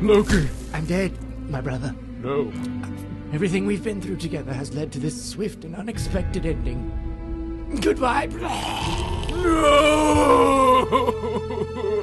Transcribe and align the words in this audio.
Loki! 0.00 0.48
I'm 0.72 0.86
dead, 0.86 1.12
my 1.50 1.60
brother. 1.60 1.92
No. 2.22 2.52
Everything 3.32 3.66
we've 3.66 3.82
been 3.82 4.00
through 4.00 4.18
together 4.18 4.52
has 4.52 4.72
led 4.72 4.92
to 4.92 5.00
this 5.00 5.30
swift 5.30 5.64
and 5.64 5.74
unexpected 5.74 6.46
ending. 6.46 7.80
Goodbye. 7.82 8.26
No! 8.26 9.32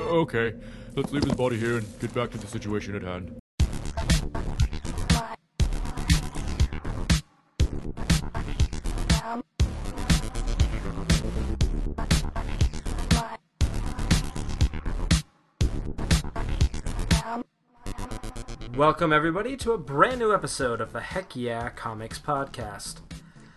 okay, 0.12 0.56
let's 0.96 1.14
leave 1.14 1.24
his 1.24 1.36
body 1.36 1.58
here 1.58 1.78
and 1.78 2.00
get 2.00 2.14
back 2.14 2.32
to 2.32 2.38
the 2.38 2.48
situation 2.48 2.96
at 2.96 3.02
hand. 3.02 3.40
Welcome, 18.76 19.14
everybody, 19.14 19.56
to 19.58 19.72
a 19.72 19.78
brand 19.78 20.20
new 20.20 20.34
episode 20.34 20.82
of 20.82 20.92
the 20.92 21.00
Heck 21.00 21.34
Yeah 21.34 21.70
Comics 21.70 22.20
Podcast. 22.20 22.98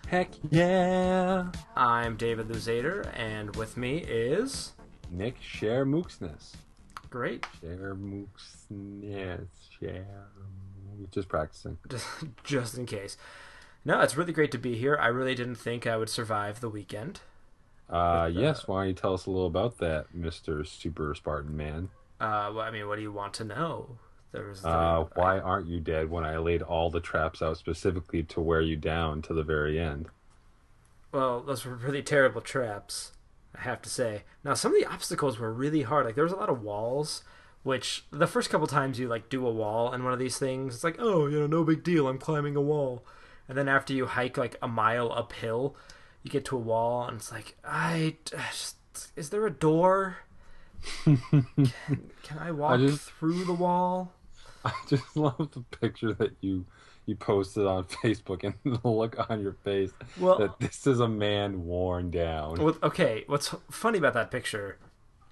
Heck 0.07 0.31
yeah! 0.49 1.51
I'm 1.75 2.17
David 2.17 2.47
Luzader, 2.47 3.13
and 3.17 3.57
with 3.57 3.77
me 3.77 3.99
is. 3.99 4.75
Nick 5.11 5.35
Share 5.41 5.85
Mooksness. 5.85 6.55
Great. 7.11 7.45
Share 7.61 7.97
Mooksness. 7.97 9.49
Share. 9.81 10.29
Just 11.11 11.29
practicing. 11.29 11.79
Just, 11.89 12.07
just 12.45 12.79
in 12.79 12.87
case. 12.87 13.17
No, 13.85 14.01
it's 14.03 14.17
really 14.17 14.33
great 14.33 14.53
to 14.53 14.59
be 14.59 14.77
here. 14.77 14.97
I 15.01 15.09
really 15.09 15.35
didn't 15.35 15.57
think 15.57 15.85
I 15.85 15.97
would 15.97 16.09
survive 16.09 16.61
the 16.61 16.69
weekend. 16.69 17.23
Uh, 17.91 18.31
yes, 18.33 18.69
why 18.69 18.83
don't 18.83 18.89
you 18.89 18.95
tell 18.95 19.15
us 19.15 19.27
a 19.27 19.31
little 19.33 19.49
about 19.49 19.79
that, 19.79 20.07
Mr. 20.17 20.65
Super 20.65 21.13
Spartan 21.17 21.57
Man? 21.57 21.89
Uh, 22.21 22.53
well, 22.55 22.61
I 22.61 22.71
mean, 22.71 22.87
what 22.87 22.97
do 22.97 23.03
you 23.03 23.13
want 23.13 23.35
to 23.35 23.45
know? 23.45 23.99
There 24.33 24.47
was. 24.47 24.63
the- 24.63 24.69
Uh, 24.69 25.09
why 25.15 25.39
aren't 25.39 25.67
you 25.67 25.81
dead 25.81 26.11
when 26.11 26.25
I 26.25 26.37
laid 26.39 26.63
all 26.63 26.91
the 26.91 27.01
traps 27.01 27.41
out 27.43 27.57
specifically 27.57 28.23
to 28.25 28.41
wear 28.41 28.61
you 28.61 28.77
down 28.77 29.23
to 29.23 29.35
the 29.35 29.43
very 29.43 29.79
end? 29.81 30.09
Well, 31.13 31.41
those 31.41 31.65
were 31.65 31.75
really 31.75 32.03
terrible 32.03 32.41
traps, 32.43 33.13
I 33.57 33.61
have 33.63 33.81
to 33.83 33.89
say. 33.89 34.25
Now, 34.45 34.53
some 34.55 34.75
of 34.75 34.79
the 34.81 34.87
obstacles 34.87 35.39
were 35.39 35.53
really 35.53 35.83
hard. 35.83 36.05
Like, 36.05 36.15
there 36.17 36.25
was 36.25 36.33
a 36.35 36.37
lot 36.37 36.51
of 36.51 36.63
walls, 36.63 37.25
which 37.63 38.05
the 38.11 38.27
first 38.27 38.51
couple 38.51 38.67
times 38.67 38.99
you, 38.99 39.09
like, 39.09 39.31
do 39.31 39.47
a 39.47 39.51
wall 39.51 39.93
in 39.95 40.05
one 40.05 40.13
of 40.13 40.19
these 40.19 40.39
things, 40.39 40.75
it's 40.75 40.85
like, 40.85 40.97
oh, 40.99 41.27
you 41.27 41.41
know, 41.41 41.47
no 41.47 41.65
big 41.65 41.83
deal, 41.83 42.07
I'm 42.09 42.19
climbing 42.19 42.57
a 42.57 42.61
wall. 42.61 43.07
And 43.49 43.57
then 43.57 43.69
after 43.69 43.95
you 43.95 44.05
hike, 44.05 44.37
like, 44.37 44.57
a 44.61 44.69
mile 44.69 45.11
uphill, 45.11 45.75
you 46.23 46.31
get 46.31 46.45
to 46.47 46.57
a 46.57 46.61
wall, 46.61 47.07
and 47.09 47.17
it's 47.17 47.33
like, 47.33 47.57
I. 47.65 48.17
Just, 48.51 48.77
is 49.17 49.31
there 49.31 49.47
a 49.47 49.51
door? 49.51 50.19
can, 51.05 51.17
can 51.57 52.39
I 52.39 52.51
walk 52.51 52.81
just- 52.81 53.11
through 53.13 53.45
the 53.45 53.53
wall? 53.55 54.13
I 54.65 54.73
just 54.89 55.17
love 55.17 55.51
the 55.53 55.61
picture 55.79 56.13
that 56.15 56.33
you 56.41 56.67
you 57.07 57.17
posted 57.17 57.67
on 57.67 57.85
Facebook 58.03 58.45
and 58.45 58.55
the 58.83 58.87
look 58.89 59.17
on 59.31 59.41
your 59.41 59.55
face 59.65 59.91
Well- 60.21 60.39
that 60.39 60.61
this 60.61 60.87
is 60.87 61.01
a 61.01 61.09
man 61.09 61.65
worn 61.65 62.11
down. 62.11 62.57
Well, 62.63 62.77
okay, 62.83 63.25
what's 63.27 63.55
funny 63.71 63.99
about 63.99 64.15
that 64.15 64.31
picture 64.31 64.79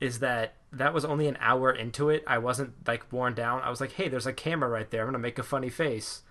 is 0.00 0.18
that 0.20 0.54
that 0.72 0.92
was 0.92 1.04
only 1.04 1.26
an 1.26 1.36
hour 1.40 1.70
into 1.70 2.10
it. 2.10 2.22
I 2.26 2.38
wasn't 2.38 2.86
like 2.86 3.10
worn 3.12 3.34
down. 3.34 3.62
I 3.62 3.70
was 3.70 3.80
like, 3.80 3.92
"Hey, 3.92 4.08
there's 4.08 4.26
a 4.26 4.32
camera 4.32 4.68
right 4.68 4.90
there. 4.90 5.02
I'm 5.02 5.08
gonna 5.08 5.18
make 5.18 5.38
a 5.38 5.42
funny 5.42 5.70
face." 5.70 6.22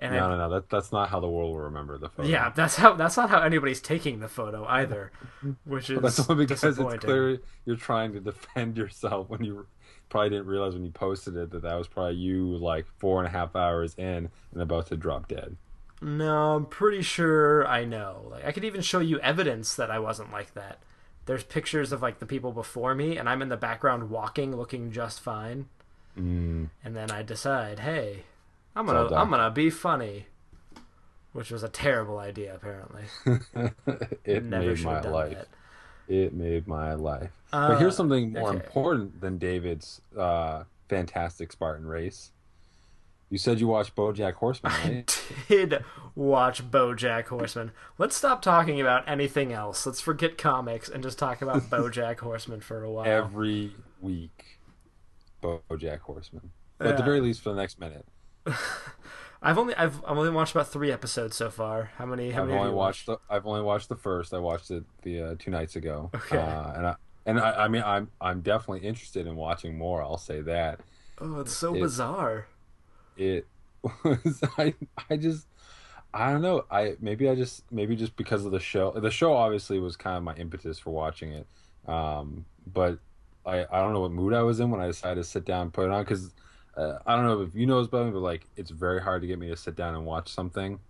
And 0.00 0.14
no, 0.14 0.26
I, 0.26 0.28
no, 0.28 0.36
no. 0.38 0.50
That, 0.50 0.70
that's 0.70 0.92
not 0.92 1.08
how 1.08 1.18
the 1.18 1.28
world 1.28 1.52
will 1.52 1.62
remember 1.62 1.98
the 1.98 2.08
photo. 2.08 2.28
yeah, 2.28 2.52
that's 2.54 2.76
how. 2.76 2.94
That's 2.94 3.16
not 3.16 3.30
how 3.30 3.40
anybody's 3.42 3.80
taking 3.80 4.20
the 4.20 4.28
photo 4.28 4.64
either, 4.66 5.10
which 5.64 5.90
is 5.90 6.00
That's 6.00 6.30
only 6.30 6.46
because 6.46 6.78
it's 6.78 7.04
clear 7.04 7.40
you're 7.64 7.76
trying 7.76 8.12
to 8.12 8.20
defend 8.20 8.76
yourself 8.76 9.28
when 9.28 9.42
you 9.42 9.66
probably 10.08 10.30
didn't 10.30 10.46
realize 10.46 10.74
when 10.74 10.84
you 10.84 10.90
posted 10.90 11.36
it 11.36 11.50
that 11.50 11.62
that 11.62 11.74
was 11.74 11.88
probably 11.88 12.14
you 12.14 12.56
like 12.56 12.86
four 12.98 13.18
and 13.18 13.26
a 13.26 13.30
half 13.30 13.54
hours 13.54 13.94
in 13.96 14.30
and 14.52 14.62
about 14.62 14.86
to 14.88 14.96
drop 14.96 15.28
dead. 15.28 15.56
No, 16.00 16.54
I'm 16.56 16.66
pretty 16.66 17.02
sure 17.02 17.66
I 17.66 17.84
know. 17.84 18.28
Like, 18.30 18.44
I 18.44 18.52
could 18.52 18.64
even 18.64 18.82
show 18.82 19.00
you 19.00 19.18
evidence 19.20 19.74
that 19.74 19.90
I 19.90 19.98
wasn't 19.98 20.30
like 20.32 20.54
that. 20.54 20.78
There's 21.26 21.42
pictures 21.42 21.92
of 21.92 22.00
like 22.02 22.20
the 22.20 22.26
people 22.26 22.52
before 22.52 22.94
me, 22.94 23.18
and 23.18 23.28
I'm 23.28 23.42
in 23.42 23.48
the 23.48 23.56
background 23.56 24.08
walking, 24.10 24.56
looking 24.56 24.92
just 24.92 25.20
fine. 25.20 25.66
Mm. 26.18 26.70
and 26.82 26.96
then 26.96 27.12
I 27.12 27.22
decide, 27.22 27.78
hey, 27.80 28.24
I'm 28.74 28.86
gonna. 28.86 29.14
I'm 29.14 29.30
gonna 29.30 29.50
be 29.50 29.70
funny, 29.70 30.26
which 31.32 31.50
was 31.50 31.62
a 31.62 31.68
terrible 31.68 32.18
idea 32.18 32.54
apparently. 32.54 33.04
it 34.24 34.42
Never 34.42 34.66
made 34.66 34.76
should 34.78 34.86
my 34.86 35.00
life. 35.00 35.36
that. 35.36 35.48
It 36.08 36.32
made 36.32 36.66
my 36.66 36.94
life. 36.94 37.30
Uh, 37.52 37.68
but 37.68 37.78
here's 37.78 37.96
something 37.96 38.32
more 38.32 38.50
okay. 38.50 38.64
important 38.64 39.20
than 39.20 39.38
David's 39.38 40.00
uh, 40.16 40.64
fantastic 40.88 41.52
Spartan 41.52 41.86
race. 41.86 42.32
You 43.30 43.36
said 43.36 43.60
you 43.60 43.66
watched 43.68 43.94
BoJack 43.94 44.34
Horseman, 44.34 44.72
right? 44.72 45.22
Did 45.48 45.84
watch 46.14 46.70
BoJack 46.70 47.26
Horseman. 47.26 47.72
Let's 47.98 48.16
stop 48.16 48.40
talking 48.40 48.80
about 48.80 49.06
anything 49.06 49.52
else. 49.52 49.84
Let's 49.84 50.00
forget 50.00 50.38
comics 50.38 50.88
and 50.88 51.02
just 51.02 51.18
talk 51.18 51.42
about 51.42 51.62
BoJack 51.70 52.20
Horseman 52.20 52.60
for 52.60 52.82
a 52.82 52.90
while. 52.90 53.04
Every 53.04 53.72
week, 54.00 54.58
BoJack 55.42 56.00
Horseman. 56.00 56.52
But 56.78 56.88
at 56.88 56.96
the 56.96 57.02
very 57.02 57.20
least, 57.20 57.42
for 57.42 57.50
the 57.50 57.56
next 57.56 57.78
minute. 57.78 58.06
I've 59.42 59.58
only 59.58 59.74
I've 59.74 60.04
I've 60.04 60.18
only 60.18 60.30
watched 60.30 60.54
about 60.54 60.68
three 60.68 60.90
episodes 60.92 61.36
so 61.36 61.50
far. 61.50 61.92
How 61.96 62.06
many? 62.06 62.32
How 62.32 62.42
I've 62.42 62.46
many 62.46 62.58
have 62.58 62.60
only 62.60 62.72
you 62.72 62.76
watched 62.76 63.06
the 63.06 63.18
I've 63.30 63.46
only 63.46 63.62
watched 63.62 63.88
the 63.88 63.96
first. 63.96 64.34
I 64.34 64.38
watched 64.38 64.70
it 64.70 64.84
the 65.02 65.22
uh, 65.22 65.34
two 65.38 65.50
nights 65.50 65.76
ago. 65.76 66.12
Okay. 66.14 66.38
Uh, 66.38 66.72
and 66.74 66.86
I 66.86 66.96
and 67.26 67.40
I, 67.40 67.64
I 67.64 67.68
mean 67.68 67.82
I'm 67.84 68.10
I'm 68.20 68.40
definitely 68.42 68.86
interested 68.86 69.26
in 69.26 69.36
watching 69.36 69.76
more. 69.78 70.02
I'll 70.02 70.18
say 70.18 70.40
that. 70.42 70.80
Oh, 71.20 71.40
it's 71.40 71.52
so 71.52 71.74
It- 71.74 71.80
bizarre. 71.80 72.46
It 73.16 73.46
was 74.04 74.42
I 74.58 74.74
I 75.10 75.16
just 75.16 75.46
I 76.14 76.32
don't 76.32 76.42
know. 76.42 76.64
I 76.70 76.96
maybe 77.00 77.28
I 77.28 77.34
just 77.34 77.70
maybe 77.72 77.96
just 77.96 78.16
because 78.16 78.44
of 78.46 78.52
the 78.52 78.60
show. 78.60 78.92
The 78.92 79.10
show 79.10 79.34
obviously 79.34 79.78
was 79.80 79.96
kind 79.96 80.16
of 80.16 80.22
my 80.22 80.34
impetus 80.36 80.78
for 80.78 80.90
watching 80.90 81.32
it. 81.32 81.46
Um, 81.86 82.46
but 82.66 82.98
I 83.46 83.66
I 83.70 83.80
don't 83.80 83.92
know 83.92 84.00
what 84.02 84.12
mood 84.12 84.34
I 84.34 84.42
was 84.42 84.60
in 84.60 84.70
when 84.70 84.80
I 84.80 84.86
decided 84.86 85.16
to 85.22 85.24
sit 85.24 85.44
down 85.44 85.62
and 85.62 85.72
put 85.72 85.86
it 85.86 85.92
on 85.92 86.04
because. 86.04 86.34
Uh, 86.78 86.98
I 87.06 87.16
don't 87.16 87.24
know 87.24 87.42
if 87.42 87.54
you 87.54 87.66
know 87.66 87.80
this 87.80 87.88
about 87.88 88.06
me, 88.06 88.12
but 88.12 88.20
like 88.20 88.48
it's 88.56 88.70
very 88.70 89.02
hard 89.02 89.22
to 89.22 89.28
get 89.28 89.38
me 89.38 89.48
to 89.48 89.56
sit 89.56 89.76
down 89.76 89.96
and 89.96 90.06
watch 90.06 90.28
something. 90.32 90.80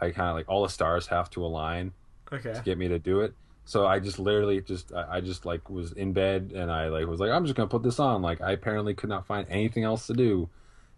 I 0.00 0.10
kind 0.10 0.28
of 0.30 0.34
like 0.36 0.48
all 0.48 0.62
the 0.64 0.68
stars 0.68 1.06
have 1.08 1.30
to 1.30 1.44
align 1.44 1.94
Okay. 2.32 2.52
to 2.52 2.62
get 2.62 2.78
me 2.78 2.88
to 2.88 2.98
do 2.98 3.20
it. 3.20 3.34
So 3.64 3.86
I 3.86 4.00
just 4.00 4.18
literally 4.18 4.60
just 4.60 4.92
I, 4.92 5.20
just 5.20 5.46
like 5.46 5.70
was 5.70 5.92
in 5.92 6.12
bed 6.12 6.52
and 6.54 6.70
I 6.70 6.88
like 6.88 7.06
was 7.06 7.20
like 7.20 7.30
I'm 7.30 7.44
just 7.44 7.56
gonna 7.56 7.68
put 7.68 7.82
this 7.84 8.00
on. 8.00 8.22
Like 8.22 8.40
I 8.40 8.52
apparently 8.52 8.94
could 8.94 9.08
not 9.08 9.26
find 9.26 9.46
anything 9.50 9.84
else 9.84 10.06
to 10.08 10.14
do, 10.14 10.50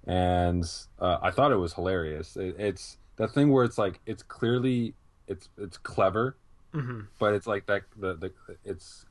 and 0.06 0.65
uh, 0.98 1.19
I 1.22 1.30
thought 1.30 1.53
it 1.53 1.56
was 1.56 1.75
hilarious. 1.75 2.36
It, 2.36 2.56
it's 2.59 2.98
that 3.16 3.32
thing 3.32 3.50
where 3.50 3.65
it's 3.65 3.78
like 3.78 4.00
it's 4.06 4.22
clearly 4.22 4.94
it's 5.26 5.48
it's 5.59 5.78
clever, 5.78 6.38
hmm 6.72 7.03
but 7.19 7.34
it's 7.34 7.47
like 7.47 7.66
that 7.66 7.82
the 7.97 8.15
the 8.16 8.32
it's 8.65 9.06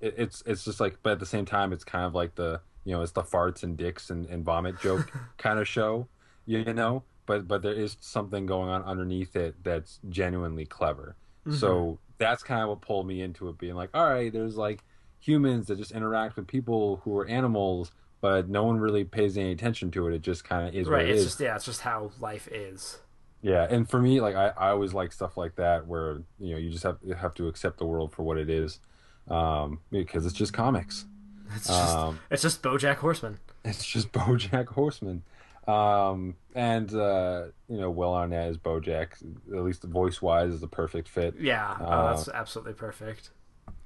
it, 0.00 0.14
it's 0.18 0.42
it's 0.46 0.64
just 0.64 0.80
like 0.80 0.98
but 1.02 1.12
at 1.12 1.20
the 1.20 1.26
same 1.26 1.46
time 1.46 1.72
it's 1.72 1.84
kind 1.84 2.04
of 2.04 2.14
like 2.14 2.34
the 2.34 2.60
you 2.86 2.92
know 2.94 3.02
it's 3.02 3.12
the 3.12 3.22
farts 3.22 3.62
and 3.62 3.76
dicks 3.76 4.08
and, 4.08 4.24
and 4.26 4.44
vomit 4.44 4.80
joke 4.80 5.12
kind 5.36 5.58
of 5.58 5.68
show 5.68 6.08
you 6.46 6.64
know 6.72 7.02
but 7.26 7.46
but 7.46 7.60
there 7.60 7.74
is 7.74 7.98
something 8.00 8.46
going 8.46 8.70
on 8.70 8.82
underneath 8.84 9.36
it 9.36 9.54
that's 9.62 10.00
genuinely 10.08 10.64
clever 10.64 11.14
so 11.50 11.98
that's 12.18 12.42
kind 12.42 12.62
of 12.62 12.68
what 12.70 12.80
pulled 12.80 13.06
me 13.06 13.20
into 13.22 13.48
it 13.48 13.58
being 13.58 13.74
like 13.74 13.90
all 13.94 14.08
right 14.08 14.32
there's 14.32 14.56
like 14.56 14.82
humans 15.20 15.66
that 15.66 15.76
just 15.78 15.92
interact 15.92 16.34
with 16.36 16.46
people 16.46 17.00
who 17.04 17.16
are 17.18 17.26
animals 17.28 17.92
but 18.20 18.48
no 18.48 18.64
one 18.64 18.78
really 18.78 19.04
pays 19.04 19.36
any 19.36 19.52
attention 19.52 19.90
to 19.92 20.08
it 20.08 20.14
it 20.14 20.22
just 20.22 20.42
kind 20.44 20.66
of 20.68 20.74
is 20.74 20.88
Right. 20.88 21.02
what 21.02 21.06
it 21.06 21.10
It's 21.10 21.20
is 21.20 21.24
just 21.26 21.40
yeah. 21.40 21.54
It's 21.54 21.64
just 21.66 21.82
how 21.82 22.10
life 22.20 22.48
is. 22.50 22.98
yeah, 23.42 23.66
and 23.70 23.88
for 23.88 24.00
me, 24.00 24.20
like 24.20 24.34
I, 24.34 24.48
I 24.56 24.70
always 24.70 24.92
like 24.94 25.12
stuff 25.12 25.36
like 25.36 25.54
that 25.56 25.86
where 25.86 26.22
you 26.40 26.52
know 26.52 26.56
you 26.56 26.70
just 26.70 26.82
have 26.84 26.98
you 27.04 27.14
have 27.14 27.34
to 27.34 27.46
accept 27.48 27.78
the 27.78 27.86
world 27.86 28.12
for 28.12 28.22
what 28.24 28.38
it 28.38 28.48
is, 28.50 28.80
um, 29.28 29.80
because 29.92 30.24
it's 30.26 30.34
just 30.34 30.52
comics. 30.52 31.04
It's 31.54 31.66
just 31.68 31.96
Um, 31.96 32.18
it's 32.30 32.42
just 32.42 32.62
BoJack 32.62 32.96
Horseman. 32.96 33.38
it's 33.64 33.84
just 33.84 34.12
BoJack 34.18 34.66
Horseman, 34.68 35.22
um, 35.68 36.36
and 36.54 36.92
uh, 36.94 37.44
you 37.68 37.78
know 37.78 37.90
Will 37.90 38.14
Arnett 38.14 38.48
as 38.48 38.58
BoJack, 38.58 39.12
at 39.54 39.62
least 39.62 39.82
voice 39.84 40.20
wise, 40.22 40.52
is 40.52 40.62
a 40.62 40.68
perfect 40.68 41.08
fit. 41.08 41.34
Yeah, 41.38 41.76
oh, 41.80 41.84
Uh, 41.84 42.10
that's 42.14 42.28
absolutely 42.28 42.74
perfect. 42.74 43.30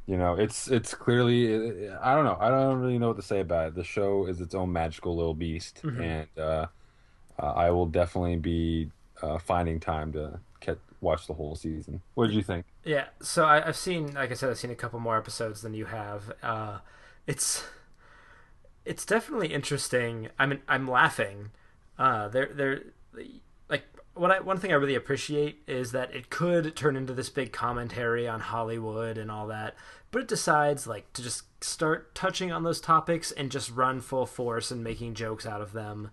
You 0.06 0.16
know, 0.16 0.34
it's 0.34 0.68
it's 0.68 0.94
clearly 0.94 1.88
I 1.90 2.14
don't 2.14 2.24
know 2.24 2.36
I 2.40 2.48
don't 2.48 2.80
really 2.80 2.98
know 2.98 3.08
what 3.08 3.16
to 3.16 3.22
say 3.22 3.40
about 3.40 3.68
it. 3.68 3.74
The 3.74 3.84
show 3.84 4.26
is 4.26 4.40
its 4.40 4.54
own 4.54 4.72
magical 4.72 5.14
little 5.16 5.34
beast, 5.34 5.80
Mhm. 5.84 6.00
and 6.02 6.28
uh, 6.38 6.66
uh, 7.38 7.52
I 7.52 7.70
will 7.70 7.86
definitely 7.86 8.36
be 8.36 8.90
uh, 9.22 9.38
finding 9.38 9.78
time 9.80 10.12
to 10.14 10.40
catch, 10.60 10.78
watch 11.00 11.26
the 11.26 11.34
whole 11.34 11.54
season. 11.54 12.00
What 12.14 12.26
did 12.26 12.34
you 12.36 12.42
think? 12.42 12.66
Yeah, 12.84 13.06
so 13.22 13.44
I, 13.44 13.66
I've 13.66 13.76
seen, 13.76 14.14
like 14.14 14.30
I 14.30 14.34
said, 14.34 14.50
I've 14.50 14.58
seen 14.58 14.70
a 14.70 14.74
couple 14.74 14.98
more 14.98 15.16
episodes 15.16 15.62
than 15.62 15.74
you 15.74 15.84
have. 15.86 16.32
Uh, 16.42 16.78
it's 17.26 17.64
it's 18.84 19.04
definitely 19.04 19.52
interesting. 19.52 20.28
I 20.38 20.46
mean, 20.46 20.60
I'm 20.68 20.88
laughing. 20.88 21.50
Uh, 21.98 22.28
they're 22.28 22.50
they're 22.52 22.82
like 23.68 23.84
what 24.14 24.30
I 24.30 24.40
one 24.40 24.58
thing 24.58 24.72
I 24.72 24.76
really 24.76 24.94
appreciate 24.94 25.62
is 25.66 25.92
that 25.92 26.14
it 26.14 26.30
could 26.30 26.74
turn 26.76 26.96
into 26.96 27.12
this 27.12 27.30
big 27.30 27.52
commentary 27.52 28.26
on 28.26 28.40
Hollywood 28.40 29.18
and 29.18 29.30
all 29.30 29.46
that, 29.48 29.76
but 30.10 30.22
it 30.22 30.28
decides 30.28 30.86
like 30.86 31.12
to 31.12 31.22
just 31.22 31.44
start 31.62 32.14
touching 32.14 32.50
on 32.50 32.62
those 32.62 32.80
topics 32.80 33.30
and 33.32 33.50
just 33.50 33.70
run 33.70 34.00
full 34.00 34.26
force 34.26 34.70
and 34.70 34.82
making 34.82 35.14
jokes 35.14 35.46
out 35.46 35.60
of 35.60 35.72
them 35.72 36.10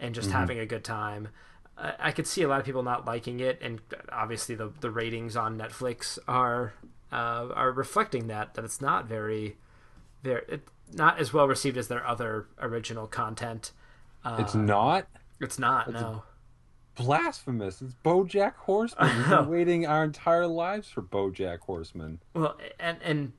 and 0.00 0.14
just 0.14 0.30
having 0.30 0.58
a 0.58 0.66
good 0.66 0.84
time. 0.84 1.28
I, 1.76 1.94
I 1.98 2.12
could 2.12 2.26
see 2.26 2.42
a 2.42 2.48
lot 2.48 2.60
of 2.60 2.66
people 2.66 2.82
not 2.82 3.06
liking 3.06 3.40
it, 3.40 3.58
and 3.60 3.80
obviously 4.10 4.54
the 4.54 4.72
the 4.80 4.90
ratings 4.90 5.36
on 5.36 5.58
Netflix 5.58 6.18
are 6.26 6.74
uh, 7.12 7.48
are 7.54 7.72
reflecting 7.72 8.28
that 8.28 8.54
that 8.54 8.64
it's 8.64 8.80
not 8.80 9.06
very 9.06 9.56
very 10.24 10.42
it, 10.48 10.68
not 10.92 11.18
as 11.20 11.32
well 11.32 11.46
received 11.46 11.76
as 11.76 11.88
their 11.88 12.04
other 12.06 12.46
original 12.60 13.06
content. 13.06 13.70
Uh, 14.24 14.36
It's 14.40 14.54
not 14.54 15.06
it's 15.40 15.58
not 15.58 15.92
no. 15.92 16.22
blasphemous. 16.96 17.82
It's 17.82 17.94
BoJack 18.04 18.54
Horseman. 18.54 19.16
We've 19.18 19.28
been 19.28 19.48
waiting 19.48 19.86
our 19.86 20.04
entire 20.04 20.46
lives 20.46 20.88
for 20.88 21.02
BoJack 21.02 21.60
Horseman. 21.60 22.20
Well, 22.34 22.56
and 22.80 22.98
and 23.02 23.32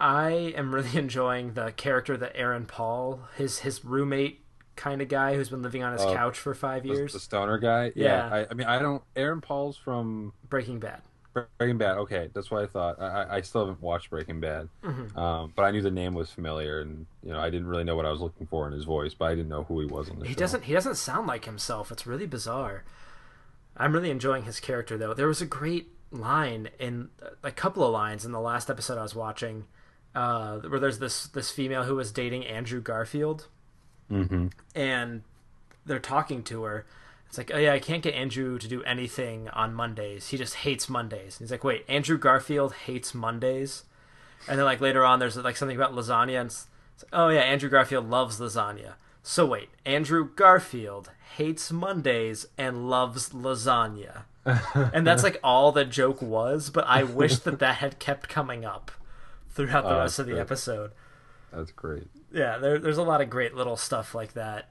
I 0.00 0.30
am 0.56 0.74
really 0.74 0.96
enjoying 0.98 1.54
the 1.54 1.72
character 1.72 2.16
that 2.16 2.32
Aaron 2.36 2.66
Paul, 2.66 3.20
his 3.36 3.60
his 3.60 3.84
roommate 3.84 4.42
kind 4.74 5.00
of 5.00 5.08
guy 5.08 5.34
who's 5.34 5.48
been 5.48 5.62
living 5.62 5.82
on 5.82 5.92
his 5.92 6.02
Oh, 6.02 6.12
couch 6.12 6.38
for 6.38 6.52
five 6.54 6.84
years. 6.84 7.14
The 7.14 7.20
stoner 7.20 7.56
guy. 7.58 7.92
Yeah. 7.94 8.28
I, 8.30 8.46
I 8.50 8.54
mean, 8.54 8.66
I 8.66 8.78
don't. 8.78 9.02
Aaron 9.16 9.40
Paul's 9.40 9.76
from 9.78 10.34
Breaking 10.48 10.80
Bad. 10.80 11.00
Breaking 11.58 11.78
Bad. 11.78 11.98
Okay, 11.98 12.30
that's 12.34 12.50
what 12.50 12.62
I 12.62 12.66
thought. 12.66 13.00
I, 13.00 13.36
I- 13.36 13.40
still 13.42 13.62
haven't 13.66 13.82
watched 13.82 14.10
Breaking 14.10 14.40
Bad, 14.40 14.68
Mm-hmm. 14.82 15.18
um, 15.18 15.52
but 15.56 15.62
I 15.64 15.70
knew 15.70 15.82
the 15.82 15.90
name 15.90 16.14
was 16.14 16.30
familiar, 16.30 16.80
and 16.80 17.06
you 17.22 17.30
know, 17.32 17.38
I 17.38 17.50
didn't 17.50 17.66
really 17.66 17.84
know 17.84 17.96
what 17.96 18.06
I 18.06 18.10
was 18.10 18.20
looking 18.20 18.46
for 18.46 18.66
in 18.66 18.72
his 18.72 18.84
voice, 18.84 19.14
but 19.14 19.26
I 19.26 19.34
didn't 19.34 19.48
know 19.48 19.64
who 19.64 19.80
he 19.80 19.86
was 19.86 20.08
on 20.10 20.18
the 20.18 20.26
He 20.26 20.32
show. 20.34 20.38
doesn't 20.40 20.64
he 20.64 20.72
doesn't 20.72 20.96
sound 20.96 21.26
like 21.26 21.44
himself. 21.44 21.90
It's 21.92 22.06
really 22.06 22.26
bizarre. 22.26 22.84
I'm 23.76 23.92
really 23.92 24.10
enjoying 24.10 24.44
his 24.44 24.58
character 24.60 24.96
though. 24.96 25.12
There 25.14 25.28
was 25.28 25.42
a 25.42 25.46
great 25.46 25.88
line 26.10 26.70
in 26.78 27.10
a 27.42 27.50
couple 27.50 27.84
of 27.84 27.92
lines 27.92 28.24
in 28.24 28.32
the 28.32 28.40
last 28.40 28.70
episode 28.70 28.96
I 28.98 29.02
was 29.02 29.14
watching, 29.14 29.64
uh, 30.14 30.58
where 30.60 30.80
there's 30.80 30.98
this 30.98 31.26
this 31.26 31.50
female 31.50 31.84
who 31.84 31.94
was 31.96 32.10
dating 32.12 32.46
Andrew 32.46 32.80
Garfield, 32.80 33.48
Mm-hmm. 34.10 34.46
and 34.74 35.22
they're 35.84 35.98
talking 35.98 36.42
to 36.44 36.62
her. 36.62 36.86
It's 37.28 37.38
like, 37.38 37.50
oh 37.52 37.58
yeah, 37.58 37.72
I 37.72 37.78
can't 37.78 38.02
get 38.02 38.14
Andrew 38.14 38.58
to 38.58 38.68
do 38.68 38.82
anything 38.84 39.48
on 39.50 39.74
Mondays. 39.74 40.28
He 40.28 40.36
just 40.36 40.54
hates 40.56 40.88
Mondays. 40.88 41.38
And 41.38 41.44
he's 41.46 41.50
like, 41.50 41.64
wait, 41.64 41.84
Andrew 41.88 42.16
Garfield 42.18 42.72
hates 42.72 43.14
Mondays. 43.14 43.84
And 44.48 44.58
then 44.58 44.64
like 44.64 44.80
later 44.80 45.04
on, 45.04 45.18
there's 45.18 45.36
like 45.36 45.56
something 45.56 45.76
about 45.76 45.92
lasagna, 45.94 46.40
and 46.40 46.46
it's, 46.46 46.66
it's 46.94 47.04
like, 47.04 47.10
oh 47.12 47.28
yeah, 47.28 47.40
Andrew 47.40 47.68
Garfield 47.68 48.08
loves 48.08 48.38
lasagna. 48.40 48.92
So 49.22 49.44
wait, 49.44 49.70
Andrew 49.84 50.28
Garfield 50.34 51.10
hates 51.36 51.72
Mondays 51.72 52.46
and 52.56 52.88
loves 52.88 53.30
lasagna. 53.30 54.22
and 54.44 55.04
that's 55.06 55.24
like 55.24 55.40
all 55.44 55.72
the 55.72 55.84
joke 55.84 56.22
was, 56.22 56.70
but 56.70 56.86
I 56.86 57.02
wish 57.02 57.40
that 57.40 57.58
that 57.58 57.76
had 57.76 57.98
kept 57.98 58.28
coming 58.28 58.64
up 58.64 58.92
throughout 59.50 59.82
the 59.82 59.96
Oh, 59.96 59.98
rest 59.98 60.20
of 60.20 60.26
the 60.26 60.32
great. 60.34 60.42
episode. 60.42 60.92
That's 61.52 61.72
great. 61.72 62.06
Yeah, 62.32 62.58
there, 62.58 62.78
there's 62.78 62.98
a 62.98 63.02
lot 63.02 63.20
of 63.20 63.28
great 63.30 63.54
little 63.54 63.76
stuff 63.76 64.14
like 64.14 64.34
that. 64.34 64.68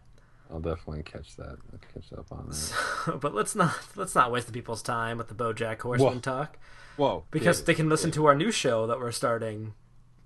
I'll 0.51 0.59
definitely 0.59 1.03
catch 1.03 1.35
that. 1.37 1.57
I'll 1.71 1.79
catch 1.93 2.13
up 2.17 2.31
on 2.31 2.49
that. 2.49 3.19
but 3.21 3.33
let's 3.33 3.55
not 3.55 3.75
let's 3.95 4.15
not 4.15 4.31
waste 4.31 4.47
the 4.47 4.53
people's 4.53 4.81
time 4.81 5.17
with 5.17 5.27
the 5.27 5.35
BoJack 5.35 5.81
Horseman 5.81 6.13
Whoa. 6.15 6.19
talk 6.19 6.57
Whoa! 6.97 7.23
because 7.31 7.57
David, 7.59 7.65
they 7.67 7.73
can 7.75 7.89
listen 7.89 8.11
to 8.11 8.25
our 8.25 8.35
new 8.35 8.51
show 8.51 8.87
that 8.87 8.99
we're 8.99 9.11
starting. 9.11 9.73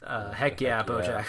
Uh, 0.04 0.32
heck 0.32 0.62
yeah, 0.62 0.78
Heck 0.78 0.88
yeah. 0.90 0.94
BoJack! 0.96 1.26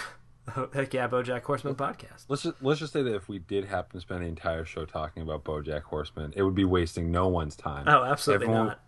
Heck 0.75 0.95
yeah, 0.95 1.07
BoJack 1.09 1.43
Horseman 1.43 1.75
podcast. 1.77 2.25
Let's 2.29 2.43
just 2.43 2.61
let's 2.63 2.81
just 2.81 2.93
say 2.93 3.03
that 3.03 3.15
if 3.15 3.29
we 3.29 3.39
did 3.39 3.67
happen 3.67 3.93
to 3.93 4.01
spend 4.01 4.23
the 4.23 4.27
entire 4.27 4.65
show 4.65 4.85
talking 4.85 5.23
about 5.23 5.45
BoJack 5.45 5.83
Horseman, 5.83 6.33
it 6.35 6.43
would 6.43 6.55
be 6.57 6.65
wasting 6.65 7.11
no 7.13 7.29
one's 7.29 7.55
time. 7.57 7.85
Oh, 7.87 8.03
absolutely 8.05 8.47
Everyone- 8.47 8.67
not. 8.69 8.81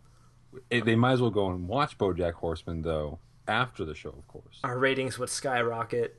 It- 0.70 0.84
they 0.84 0.96
might 0.96 1.12
as 1.12 1.20
well 1.22 1.30
go 1.30 1.48
and 1.50 1.66
watch 1.68 1.96
BoJack 1.98 2.32
Horseman 2.34 2.82
though 2.82 3.18
after 3.48 3.84
the 3.84 3.94
show, 3.94 4.10
of 4.10 4.26
course. 4.28 4.58
Our 4.64 4.78
ratings 4.78 5.18
would 5.18 5.30
skyrocket. 5.30 6.16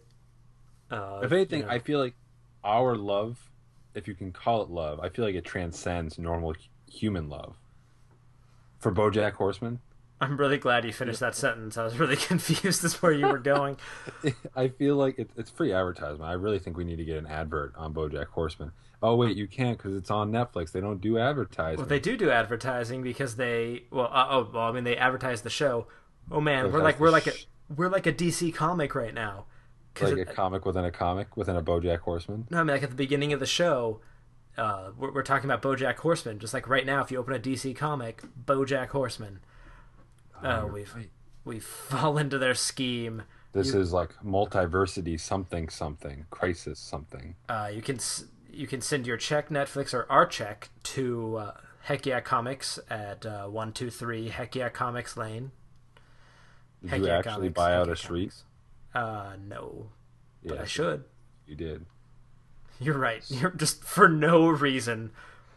Uh, 0.89 1.21
If 1.23 1.31
anything, 1.31 1.59
you 1.61 1.65
know. 1.65 1.71
I 1.71 1.79
feel 1.79 1.99
like 1.99 2.15
our 2.63 2.95
love, 2.95 3.49
if 3.95 4.07
you 4.07 4.15
can 4.15 4.31
call 4.31 4.61
it 4.61 4.69
love, 4.69 4.99
I 4.99 5.09
feel 5.09 5.25
like 5.25 5.35
it 5.35 5.45
transcends 5.45 6.17
normal 6.17 6.55
human 6.91 7.29
love. 7.29 7.55
For 8.79 8.91
BoJack 8.91 9.33
Horseman, 9.33 9.79
I'm 10.23 10.37
really 10.37 10.57
glad 10.57 10.85
you 10.85 10.93
finished 10.93 11.19
that 11.19 11.35
sentence. 11.35 11.77
I 11.77 11.83
was 11.83 11.99
really 11.99 12.15
confused 12.29 12.83
as 12.83 13.01
where 13.01 13.11
you 13.11 13.27
were 13.27 13.39
going. 13.39 13.77
I 14.55 14.69
feel 14.69 14.95
like 14.95 15.19
it, 15.19 15.29
it's 15.35 15.49
free 15.49 15.73
advertisement. 15.73 16.29
I 16.29 16.33
really 16.33 16.59
think 16.59 16.77
we 16.77 16.83
need 16.83 16.97
to 16.97 17.05
get 17.05 17.17
an 17.17 17.27
advert 17.27 17.73
on 17.75 17.93
BoJack 17.93 18.27
Horseman. 18.27 18.71
Oh 19.01 19.15
wait, 19.15 19.35
you 19.35 19.47
can't 19.47 19.77
because 19.77 19.95
it's 19.95 20.09
on 20.09 20.31
Netflix. 20.31 20.71
They 20.71 20.79
don't 20.79 21.01
do 21.01 21.17
advertising. 21.17 21.77
Well, 21.77 21.87
they 21.87 21.99
do 21.99 22.15
do 22.15 22.31
advertising 22.31 23.03
because 23.03 23.35
they 23.35 23.83
well, 23.91 24.09
uh, 24.11 24.27
oh, 24.29 24.49
well, 24.53 24.63
I 24.63 24.71
mean, 24.71 24.85
they 24.85 24.95
advertise 24.95 25.41
the 25.41 25.49
show. 25.49 25.87
Oh 26.31 26.39
man, 26.39 26.71
we're 26.71 26.81
like 26.81 27.01
we're 27.01 27.09
like 27.09 27.27
a 27.27 27.33
we're 27.75 27.89
like 27.89 28.07
a 28.07 28.13
DC 28.13 28.53
comic 28.53 28.95
right 28.95 29.13
now. 29.13 29.45
Like 30.01 30.17
a 30.17 30.25
comic 30.25 30.65
within 30.65 30.85
a 30.85 30.91
comic 30.91 31.35
within 31.37 31.55
a 31.55 31.61
BoJack 31.61 31.99
Horseman. 31.99 32.47
No, 32.49 32.59
I 32.59 32.63
mean 32.63 32.75
like 32.75 32.83
at 32.83 32.89
the 32.89 32.95
beginning 32.95 33.33
of 33.33 33.39
the 33.39 33.45
show, 33.45 34.01
uh, 34.57 34.91
we're, 34.97 35.11
we're 35.11 35.23
talking 35.23 35.49
about 35.49 35.61
BoJack 35.61 35.97
Horseman. 35.97 36.39
Just 36.39 36.53
like 36.53 36.67
right 36.67 36.85
now, 36.85 37.01
if 37.01 37.11
you 37.11 37.17
open 37.17 37.33
a 37.33 37.39
DC 37.39 37.75
comic, 37.75 38.23
BoJack 38.45 38.89
Horseman. 38.89 39.39
Oh, 40.43 40.67
we've 40.67 40.93
right. 40.95 41.09
we 41.45 41.59
fall 41.59 42.17
into 42.17 42.37
their 42.37 42.55
scheme. 42.55 43.23
This 43.53 43.75
is 43.75 43.93
like 43.93 44.09
multiversity 44.25 45.19
something 45.19 45.69
something 45.69 46.25
crisis 46.31 46.79
something. 46.79 47.35
Uh, 47.47 47.69
you 47.73 47.81
can 47.81 47.99
you 48.51 48.67
can 48.67 48.81
send 48.81 49.05
your 49.05 49.17
check 49.17 49.49
Netflix 49.49 49.93
or 49.93 50.11
our 50.11 50.25
check 50.25 50.69
to 50.83 51.37
uh, 51.37 51.51
Heck 51.81 52.05
Yeah 52.05 52.19
Comics 52.21 52.79
at 52.89 53.25
uh, 53.25 53.45
one 53.47 53.71
two 53.71 53.89
three 53.89 54.29
Heck 54.29 54.55
Yeah 54.55 54.69
Comics 54.69 55.17
Lane. 55.17 55.51
Did 56.81 56.89
Heck 56.89 56.99
you 56.99 57.07
Yeah 57.07 57.17
actually 57.19 57.31
Comics, 57.33 57.53
buy 57.53 57.69
Heck 57.71 57.79
out 57.79 57.87
Yeah 57.87 57.93
a 57.93 57.95
street? 57.95 58.29
Comics. 58.29 58.43
Uh, 58.93 59.33
no, 59.47 59.89
but 60.45 60.59
I 60.59 60.65
should. 60.65 61.03
You 61.47 61.55
did. 61.55 61.85
You're 62.79 62.97
right. 62.97 63.23
You're 63.29 63.51
just 63.51 63.83
for 63.83 64.07
no 64.09 64.47
reason. 64.47 65.11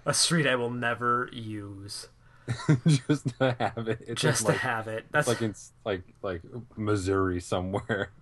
A 0.04 0.14
street 0.14 0.46
I 0.46 0.54
will 0.54 0.70
never 0.70 1.28
use 1.32 2.08
just 2.86 3.36
to 3.38 3.56
have 3.58 3.88
it. 3.88 4.00
It's 4.06 4.22
just 4.22 4.44
like, 4.44 4.54
to 4.54 4.60
have 4.60 4.86
it. 4.86 5.06
That's 5.10 5.26
like 5.26 5.42
in 5.42 5.54
like 5.84 6.02
like 6.22 6.42
Missouri 6.76 7.40
somewhere. 7.40 8.10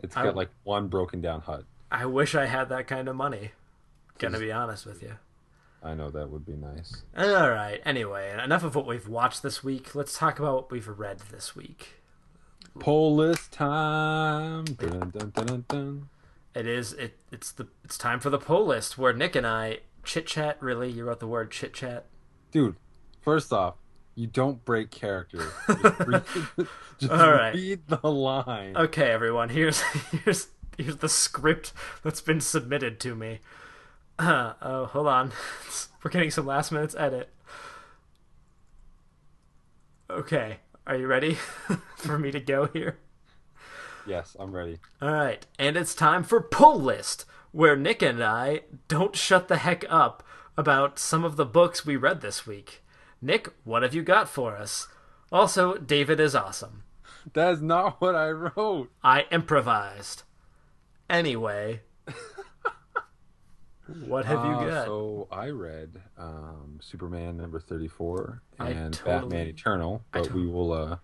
It's 0.00 0.14
got 0.14 0.26
I- 0.26 0.30
like 0.30 0.50
one 0.64 0.88
broken 0.88 1.22
down 1.22 1.40
hut. 1.40 1.64
I 1.90 2.04
wish 2.04 2.34
I 2.34 2.44
had 2.44 2.68
that 2.68 2.86
kind 2.86 3.08
of 3.08 3.16
money. 3.16 3.52
Gonna 4.18 4.38
be 4.38 4.52
honest 4.52 4.84
with 4.84 5.02
you. 5.02 5.14
I 5.82 5.94
know 5.94 6.10
that 6.10 6.28
would 6.28 6.44
be 6.44 6.56
nice. 6.56 7.02
All 7.16 7.48
right. 7.50 7.80
Anyway, 7.86 8.36
enough 8.42 8.64
of 8.64 8.74
what 8.74 8.86
we've 8.86 9.08
watched 9.08 9.42
this 9.42 9.64
week. 9.64 9.94
Let's 9.94 10.18
talk 10.18 10.38
about 10.38 10.54
what 10.54 10.70
we've 10.70 10.88
read 10.88 11.20
this 11.30 11.56
week. 11.56 12.02
Pull 12.78 13.14
list 13.14 13.52
time. 13.52 14.64
Dun, 14.64 15.12
dun, 15.32 15.64
dun. 15.68 16.08
It 16.54 16.66
is 16.66 16.92
it. 16.92 17.18
It's 17.32 17.52
the 17.52 17.68
it's 17.84 17.96
time 17.96 18.20
for 18.20 18.30
the 18.30 18.38
pull 18.38 18.66
list 18.66 18.98
where 18.98 19.12
Nick 19.12 19.36
and 19.36 19.46
I 19.46 19.78
chit 20.04 20.26
chat. 20.26 20.56
Really, 20.60 20.90
you 20.90 21.04
wrote 21.04 21.20
the 21.20 21.26
word 21.26 21.50
chit 21.50 21.72
chat. 21.72 22.06
Dude, 22.50 22.76
first 23.20 23.52
off, 23.52 23.74
you 24.14 24.26
don't 24.26 24.64
break 24.64 24.90
character. 24.90 25.48
Just 25.68 26.00
read, 26.06 26.22
just 26.98 27.12
All 27.12 27.32
right. 27.32 27.54
read 27.54 27.80
the 27.88 28.10
line. 28.10 28.76
Okay, 28.76 29.10
everyone. 29.10 29.48
Here's 29.48 29.80
here's 30.24 30.48
here's 30.78 30.96
the 30.98 31.08
script 31.08 31.72
that's 32.02 32.20
been 32.20 32.40
submitted 32.40 33.00
to 33.00 33.14
me. 33.14 33.40
Uh, 34.18 34.54
oh, 34.62 34.86
hold 34.86 35.08
on. 35.08 35.32
We're 36.02 36.10
getting 36.10 36.30
some 36.30 36.46
last 36.46 36.70
minutes 36.70 36.94
edit. 36.96 37.30
Okay, 40.10 40.58
are 40.86 40.96
you 40.96 41.06
ready 41.06 41.38
for 42.04 42.18
me 42.18 42.30
to 42.30 42.40
go 42.40 42.66
here? 42.72 42.98
Yes, 44.06 44.36
I'm 44.38 44.52
ready. 44.52 44.78
All 45.00 45.12
right, 45.12 45.44
and 45.58 45.76
it's 45.76 45.94
time 45.94 46.22
for 46.22 46.40
pull 46.40 46.78
list, 46.80 47.24
where 47.52 47.74
Nick 47.76 48.02
and 48.02 48.22
I 48.22 48.62
don't 48.88 49.16
shut 49.16 49.48
the 49.48 49.56
heck 49.56 49.84
up 49.88 50.22
about 50.56 50.98
some 50.98 51.24
of 51.24 51.36
the 51.36 51.46
books 51.46 51.86
we 51.86 51.96
read 51.96 52.20
this 52.20 52.46
week. 52.46 52.82
Nick, 53.22 53.48
what 53.64 53.82
have 53.82 53.94
you 53.94 54.02
got 54.02 54.28
for 54.28 54.56
us? 54.56 54.88
Also, 55.32 55.76
David 55.78 56.20
is 56.20 56.34
awesome. 56.34 56.82
That 57.32 57.52
is 57.54 57.62
not 57.62 58.00
what 58.00 58.14
I 58.14 58.28
wrote. 58.30 58.90
I 59.02 59.24
improvised. 59.32 60.22
Anyway, 61.08 61.80
what 64.06 64.24
have 64.26 64.44
you 64.44 64.52
Uh, 64.52 64.68
got? 64.68 64.84
So 64.86 65.28
I 65.30 65.48
read 65.48 66.00
um, 66.18 66.78
Superman 66.80 67.36
number 67.36 67.58
34 67.60 68.42
I 68.58 68.70
and 68.70 68.94
totally- 68.94 69.20
Batman 69.20 69.46
Eternal, 69.48 70.02
but 70.12 70.30
we 70.32 70.46
will 70.46 70.72
uh, 70.72 70.96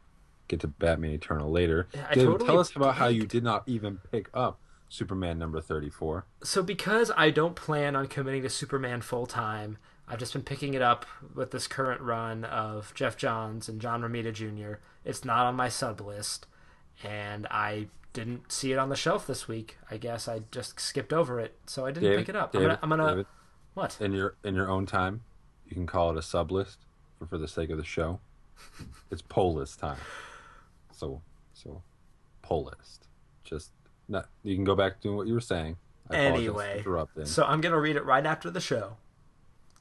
get 0.50 0.61
to 0.61 0.69
Batman 0.69 1.12
Eternal 1.12 1.50
later. 1.50 1.88
Yeah, 1.95 2.09
David, 2.12 2.33
totally 2.33 2.47
tell 2.49 2.59
us 2.59 2.75
about 2.76 2.97
how 2.97 3.07
you 3.07 3.26
did 3.26 3.45
not 3.45 3.62
even 3.66 4.00
pick 4.11 4.28
up 4.35 4.61
Superman 4.88 5.38
number 5.38 5.61
34. 5.61 6.26
So, 6.42 6.62
because 6.62 7.11
I 7.16 7.30
don't 7.30 7.54
plan 7.54 7.97
on 7.97 8.09
committing 8.09 8.42
to 8.42 8.50
Superman 8.50 9.00
full 9.00 9.26
time, 9.26 9.78
I've 10.09 10.19
just 10.19 10.33
been 10.33 10.42
picking 10.42 10.75
it 10.75 10.83
up 10.83 11.07
with 11.35 11.52
this 11.52 11.69
current 11.69 12.00
run 12.00 12.45
of 12.45 12.92
Geoff 12.95 13.16
Johns 13.16 13.69
and 13.69 13.80
John 13.80 14.02
Romita 14.02 14.33
Jr. 14.33 14.80
It's 15.04 15.25
not 15.25 15.47
on 15.47 15.54
my 15.54 15.69
sub 15.69 16.00
list, 16.00 16.47
and 17.04 17.47
I 17.49 17.87
didn't 18.12 18.50
see 18.50 18.73
it 18.73 18.78
on 18.78 18.88
the 18.88 18.97
shelf 18.97 19.26
this 19.28 19.47
week. 19.47 19.78
I 19.88 19.97
guess 19.97 20.26
I 20.26 20.42
just 20.50 20.80
skipped 20.80 21.12
over 21.12 21.38
it, 21.38 21.57
so 21.66 21.87
I 21.87 21.92
didn't 21.92 22.11
David, 22.11 22.19
pick 22.19 22.28
it 22.30 22.37
up. 22.37 22.52
David, 22.52 22.78
I'm 22.83 22.90
gonna, 22.90 23.02
I'm 23.04 23.09
gonna 23.09 23.11
David, 23.11 23.26
what? 23.75 23.97
in 24.00 24.12
your 24.12 24.35
in 24.42 24.57
your 24.57 24.69
own 24.69 24.85
time, 24.85 25.23
you 25.64 25.75
can 25.75 25.87
call 25.87 26.11
it 26.11 26.16
a 26.16 26.23
sub 26.23 26.50
list 26.50 26.78
for, 27.19 27.26
for 27.26 27.38
the 27.38 27.47
sake 27.47 27.71
of 27.71 27.78
the 27.78 27.85
show. 27.85 28.19
it's 29.12 29.23
pull 29.23 29.54
list 29.54 29.78
time. 29.78 29.99
So 31.00 31.23
so 31.54 31.83
pull 32.42 32.64
list. 32.64 33.09
Just 33.42 33.71
not 34.07 34.28
you 34.42 34.54
can 34.54 34.64
go 34.64 34.75
back 34.75 34.97
to 34.97 35.00
doing 35.02 35.16
what 35.16 35.26
you 35.26 35.33
were 35.35 35.40
saying. 35.40 35.78
I 36.11 36.16
Anyway, 36.16 36.78
interrupting. 36.78 37.25
so 37.25 37.45
I'm 37.45 37.62
gonna 37.62 37.80
read 37.80 37.97
it 37.97 38.04
right 38.04 38.26
after 38.26 38.50
the 38.50 38.61
show 38.61 38.97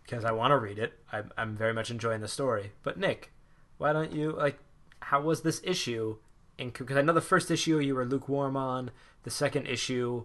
because 0.04 0.24
I 0.24 0.32
want 0.32 0.52
to 0.52 0.58
read 0.58 0.80
it. 0.80 0.94
I'm, 1.12 1.32
I'm 1.38 1.58
very 1.58 1.74
much 1.74 1.92
enjoying 1.92 2.22
the 2.22 2.28
story. 2.28 2.72
But 2.84 2.98
Nick, 2.98 3.34
why 3.78 3.92
don't 3.92 4.14
you 4.14 4.32
like? 4.32 4.60
How 5.02 5.20
was 5.20 5.42
this 5.42 5.60
issue? 5.64 6.18
Because 6.58 6.96
I 6.96 7.02
know 7.02 7.14
the 7.14 7.22
first 7.22 7.52
issue 7.52 7.80
you 7.80 7.96
were 7.96 8.06
lukewarm 8.06 8.56
on. 8.56 8.92
The 9.24 9.30
second 9.30 9.66
issue 9.68 10.24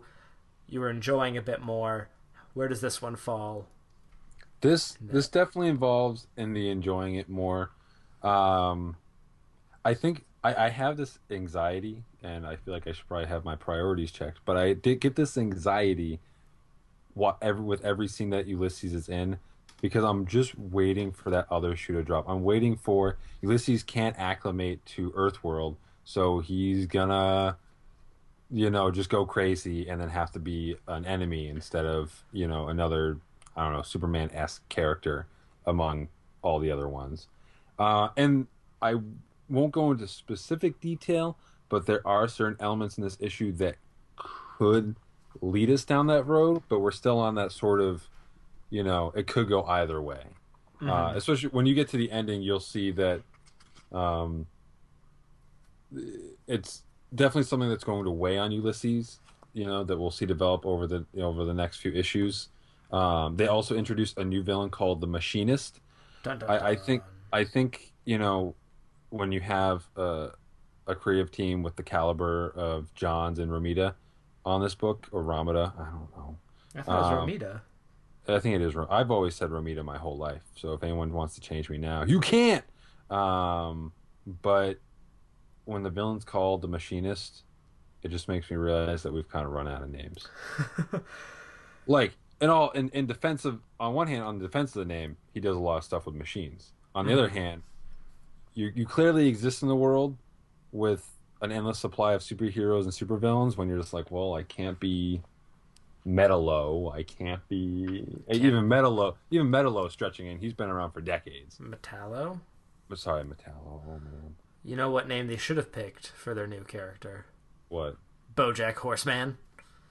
you 0.68 0.80
were 0.80 0.90
enjoying 0.90 1.36
a 1.36 1.42
bit 1.42 1.60
more. 1.60 2.08
Where 2.52 2.68
does 2.68 2.80
this 2.80 3.02
one 3.02 3.16
fall? 3.16 3.66
This 4.60 4.96
this 5.00 5.26
definitely 5.28 5.68
involves 5.68 6.28
in 6.36 6.52
the 6.52 6.70
enjoying 6.70 7.16
it 7.16 7.28
more. 7.28 7.70
Um, 8.22 8.96
I 9.84 9.94
think 9.94 10.24
I, 10.44 10.66
I 10.66 10.68
have 10.68 10.96
this 10.96 11.18
anxiety, 11.30 12.04
and 12.22 12.46
I 12.46 12.56
feel 12.56 12.74
like 12.74 12.86
I 12.86 12.92
should 12.92 13.08
probably 13.08 13.26
have 13.26 13.44
my 13.44 13.56
priorities 13.56 14.12
checked. 14.12 14.40
But 14.44 14.56
I 14.58 14.74
did 14.74 15.00
get 15.00 15.16
this 15.16 15.38
anxiety, 15.38 16.20
what 17.14 17.42
with 17.58 17.84
every 17.84 18.06
scene 18.06 18.30
that 18.30 18.46
Ulysses 18.46 18.92
is 18.92 19.08
in, 19.08 19.38
because 19.80 20.04
I'm 20.04 20.26
just 20.26 20.56
waiting 20.58 21.10
for 21.10 21.30
that 21.30 21.46
other 21.50 21.74
shoe 21.74 21.94
to 21.94 22.02
drop. 22.02 22.28
I'm 22.28 22.44
waiting 22.44 22.76
for 22.76 23.16
Ulysses 23.42 23.82
can't 23.82 24.16
acclimate 24.18 24.84
to 24.86 25.10
Earthworld, 25.12 25.76
so 26.04 26.40
he's 26.40 26.86
gonna, 26.86 27.56
you 28.50 28.68
know, 28.68 28.90
just 28.90 29.08
go 29.08 29.24
crazy 29.24 29.88
and 29.88 30.00
then 30.00 30.10
have 30.10 30.30
to 30.32 30.38
be 30.38 30.76
an 30.86 31.06
enemy 31.06 31.48
instead 31.48 31.86
of 31.86 32.22
you 32.32 32.46
know 32.46 32.68
another 32.68 33.18
I 33.56 33.64
don't 33.64 33.72
know, 33.72 33.82
Superman 33.82 34.30
esque 34.32 34.68
character 34.68 35.26
among 35.66 36.08
all 36.42 36.58
the 36.58 36.70
other 36.70 36.88
ones. 36.88 37.28
Uh, 37.78 38.08
and 38.16 38.46
I 38.82 38.96
won't 39.48 39.72
go 39.72 39.90
into 39.90 40.08
specific 40.08 40.80
detail, 40.80 41.36
but 41.68 41.86
there 41.86 42.06
are 42.06 42.28
certain 42.28 42.56
elements 42.60 42.98
in 42.98 43.04
this 43.04 43.16
issue 43.20 43.52
that 43.52 43.76
could 44.16 44.96
lead 45.40 45.70
us 45.70 45.84
down 45.84 46.06
that 46.06 46.26
road, 46.26 46.62
but 46.68 46.80
we're 46.80 46.90
still 46.90 47.18
on 47.18 47.34
that 47.34 47.52
sort 47.52 47.80
of, 47.80 48.08
you 48.70 48.82
know, 48.82 49.12
it 49.16 49.26
could 49.26 49.48
go 49.48 49.64
either 49.64 50.00
way. 50.00 50.22
Uh, 50.82 51.12
especially 51.14 51.48
when 51.50 51.66
you 51.66 51.74
get 51.74 51.88
to 51.88 51.96
the 51.96 52.10
ending, 52.10 52.42
you'll 52.42 52.60
see 52.60 52.90
that 52.90 53.22
um, 53.92 54.46
it's 56.46 56.82
definitely 57.14 57.44
something 57.44 57.68
that's 57.68 57.84
going 57.84 58.04
to 58.04 58.10
weigh 58.10 58.38
on 58.38 58.52
Ulysses. 58.52 59.20
You 59.52 59.66
know 59.66 59.84
that 59.84 59.96
we'll 59.96 60.10
see 60.10 60.26
develop 60.26 60.66
over 60.66 60.86
the 60.86 61.06
you 61.14 61.20
know, 61.20 61.28
over 61.28 61.44
the 61.44 61.54
next 61.54 61.78
few 61.78 61.92
issues. 61.92 62.48
Um, 62.92 63.36
they 63.36 63.46
also 63.46 63.76
introduced 63.76 64.18
a 64.18 64.24
new 64.24 64.42
villain 64.42 64.68
called 64.68 65.00
the 65.00 65.06
Machinist. 65.06 65.80
Dun, 66.24 66.40
dun, 66.40 66.50
I, 66.50 66.70
I 66.70 66.76
think 66.76 67.02
I 67.32 67.44
think 67.44 67.92
you 68.04 68.18
know 68.18 68.54
when 69.14 69.30
you 69.30 69.40
have 69.40 69.86
a, 69.96 70.30
a 70.88 70.94
creative 70.96 71.30
team 71.30 71.62
with 71.62 71.76
the 71.76 71.84
caliber 71.84 72.50
of 72.56 72.92
Johns 72.94 73.38
and 73.38 73.50
Romita 73.50 73.94
on 74.44 74.60
this 74.60 74.74
book 74.74 75.06
or 75.12 75.22
Ramada, 75.22 75.72
I 75.78 75.84
don't 75.84 76.16
know. 76.16 76.36
I 76.74 76.82
thought 76.82 76.98
it 76.98 77.02
was 77.02 77.12
um, 77.12 77.28
Romita. 77.28 77.60
I 78.26 78.40
think 78.40 78.56
it 78.56 78.62
is. 78.62 78.74
I've 78.90 79.12
always 79.12 79.36
said 79.36 79.50
Romita 79.50 79.84
my 79.84 79.98
whole 79.98 80.16
life. 80.16 80.42
So 80.56 80.72
if 80.72 80.82
anyone 80.82 81.12
wants 81.12 81.36
to 81.36 81.40
change 81.40 81.70
me 81.70 81.78
now, 81.78 82.02
you 82.04 82.18
can't. 82.18 82.64
Um, 83.08 83.92
but 84.26 84.80
when 85.64 85.84
the 85.84 85.90
villain's 85.90 86.24
called 86.24 86.62
the 86.62 86.68
Machinist, 86.68 87.44
it 88.02 88.08
just 88.10 88.26
makes 88.26 88.50
me 88.50 88.56
realize 88.56 89.04
that 89.04 89.12
we've 89.12 89.28
kind 89.28 89.46
of 89.46 89.52
run 89.52 89.68
out 89.68 89.82
of 89.82 89.90
names. 89.90 90.26
like 91.86 92.16
in 92.40 92.50
all 92.50 92.70
in, 92.70 92.88
in 92.88 93.06
defense 93.06 93.44
of 93.44 93.60
on 93.78 93.94
one 93.94 94.08
hand 94.08 94.24
on 94.24 94.38
the 94.38 94.44
defense 94.44 94.74
of 94.74 94.80
the 94.80 94.92
name 94.92 95.16
he 95.32 95.38
does 95.38 95.54
a 95.54 95.60
lot 95.60 95.76
of 95.76 95.84
stuff 95.84 96.04
with 96.04 96.14
machines 96.14 96.72
on 96.94 97.06
the 97.06 97.12
other 97.12 97.28
hand 97.28 97.62
you 98.54 98.72
you 98.74 98.86
clearly 98.86 99.28
exist 99.28 99.62
in 99.62 99.68
the 99.68 99.76
world 99.76 100.16
with 100.72 101.10
an 101.40 101.52
endless 101.52 101.78
supply 101.78 102.14
of 102.14 102.22
superheroes 102.22 102.84
and 102.84 102.92
supervillains 102.92 103.56
when 103.56 103.68
you're 103.68 103.78
just 103.78 103.92
like 103.92 104.10
well 104.10 104.34
i 104.34 104.42
can't 104.42 104.80
be 104.80 105.20
Metallo. 106.06 106.94
I 106.94 107.02
can't 107.02 107.46
be 107.48 108.04
even 108.30 108.64
Metallo 108.64 109.14
even 109.30 109.48
Metallo 109.48 109.90
stretching 109.90 110.26
in. 110.26 110.38
He's 110.38 110.52
been 110.52 110.68
around 110.68 110.92
for 110.92 111.00
decades. 111.00 111.58
Metallo. 111.58 112.40
but 112.88 112.98
sorry 112.98 113.24
metallo 113.24 113.80
oh 113.86 114.00
man. 114.04 114.36
You 114.62 114.76
know 114.76 114.90
what 114.90 115.08
name 115.08 115.26
they 115.26 115.36
should 115.36 115.56
have 115.56 115.72
picked 115.72 116.08
for 116.08 116.34
their 116.34 116.46
new 116.46 116.64
character? 116.64 117.26
what? 117.68 117.96
BoJack 118.34 118.76
Horseman. 118.76 119.38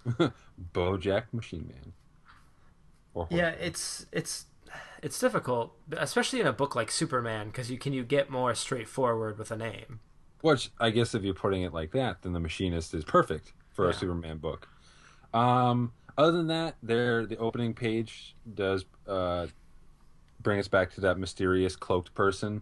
bojack 0.74 1.26
machine 1.32 1.68
man. 1.68 1.94
Or 3.14 3.28
Yeah, 3.30 3.50
it's 3.50 4.06
it's 4.12 4.46
it's 5.04 5.20
difficult, 5.20 5.76
especially 5.92 6.40
in 6.40 6.48
a 6.48 6.54
book 6.54 6.76
like 6.76 6.90
Superman, 6.90 7.48
because 7.48 7.70
you 7.70 7.78
can 7.78 7.94
you 7.94 8.04
get 8.04 8.30
more 8.30 8.56
straightforward 8.56 9.38
with 9.38 9.52
a 9.52 9.58
name. 9.58 10.00
Which 10.42 10.72
I 10.80 10.90
guess 10.90 11.14
if 11.14 11.24
you're 11.24 11.34
putting 11.34 11.62
it 11.62 11.74
like 11.74 11.92
that, 11.92 12.22
then 12.22 12.34
the 12.34 12.40
Machinist 12.40 12.94
is 12.94 13.04
perfect 13.04 13.54
for 13.72 13.90
a 13.90 13.94
Superman 13.94 14.38
book. 14.38 14.68
Um, 15.34 15.94
other 16.18 16.32
than 16.32 16.48
that, 16.48 16.76
there 16.82 17.26
the 17.26 17.38
opening 17.38 17.74
page 17.74 18.36
does 18.54 18.86
uh, 19.08 19.48
bring 20.42 20.60
us 20.60 20.68
back 20.68 20.94
to 20.96 21.02
that 21.02 21.18
mysterious 21.18 21.76
cloaked 21.76 22.14
person 22.14 22.62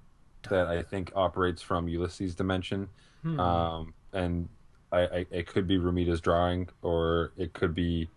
that 0.50 0.67
I 0.67 0.81
think 0.83 1.12
operates 1.15 1.62
from 1.62 1.88
Ulysses' 1.88 2.36
dimension, 2.36 2.89
Hmm. 3.24 3.39
um, 3.39 3.93
and 4.13 4.50
I, 4.91 5.00
I 5.01 5.25
it 5.29 5.48
could 5.48 5.67
be 5.67 5.77
Ramita's 5.77 6.21
drawing, 6.21 6.69
or 6.81 7.33
it 7.38 7.53
could 7.53 7.75
be 7.75 8.10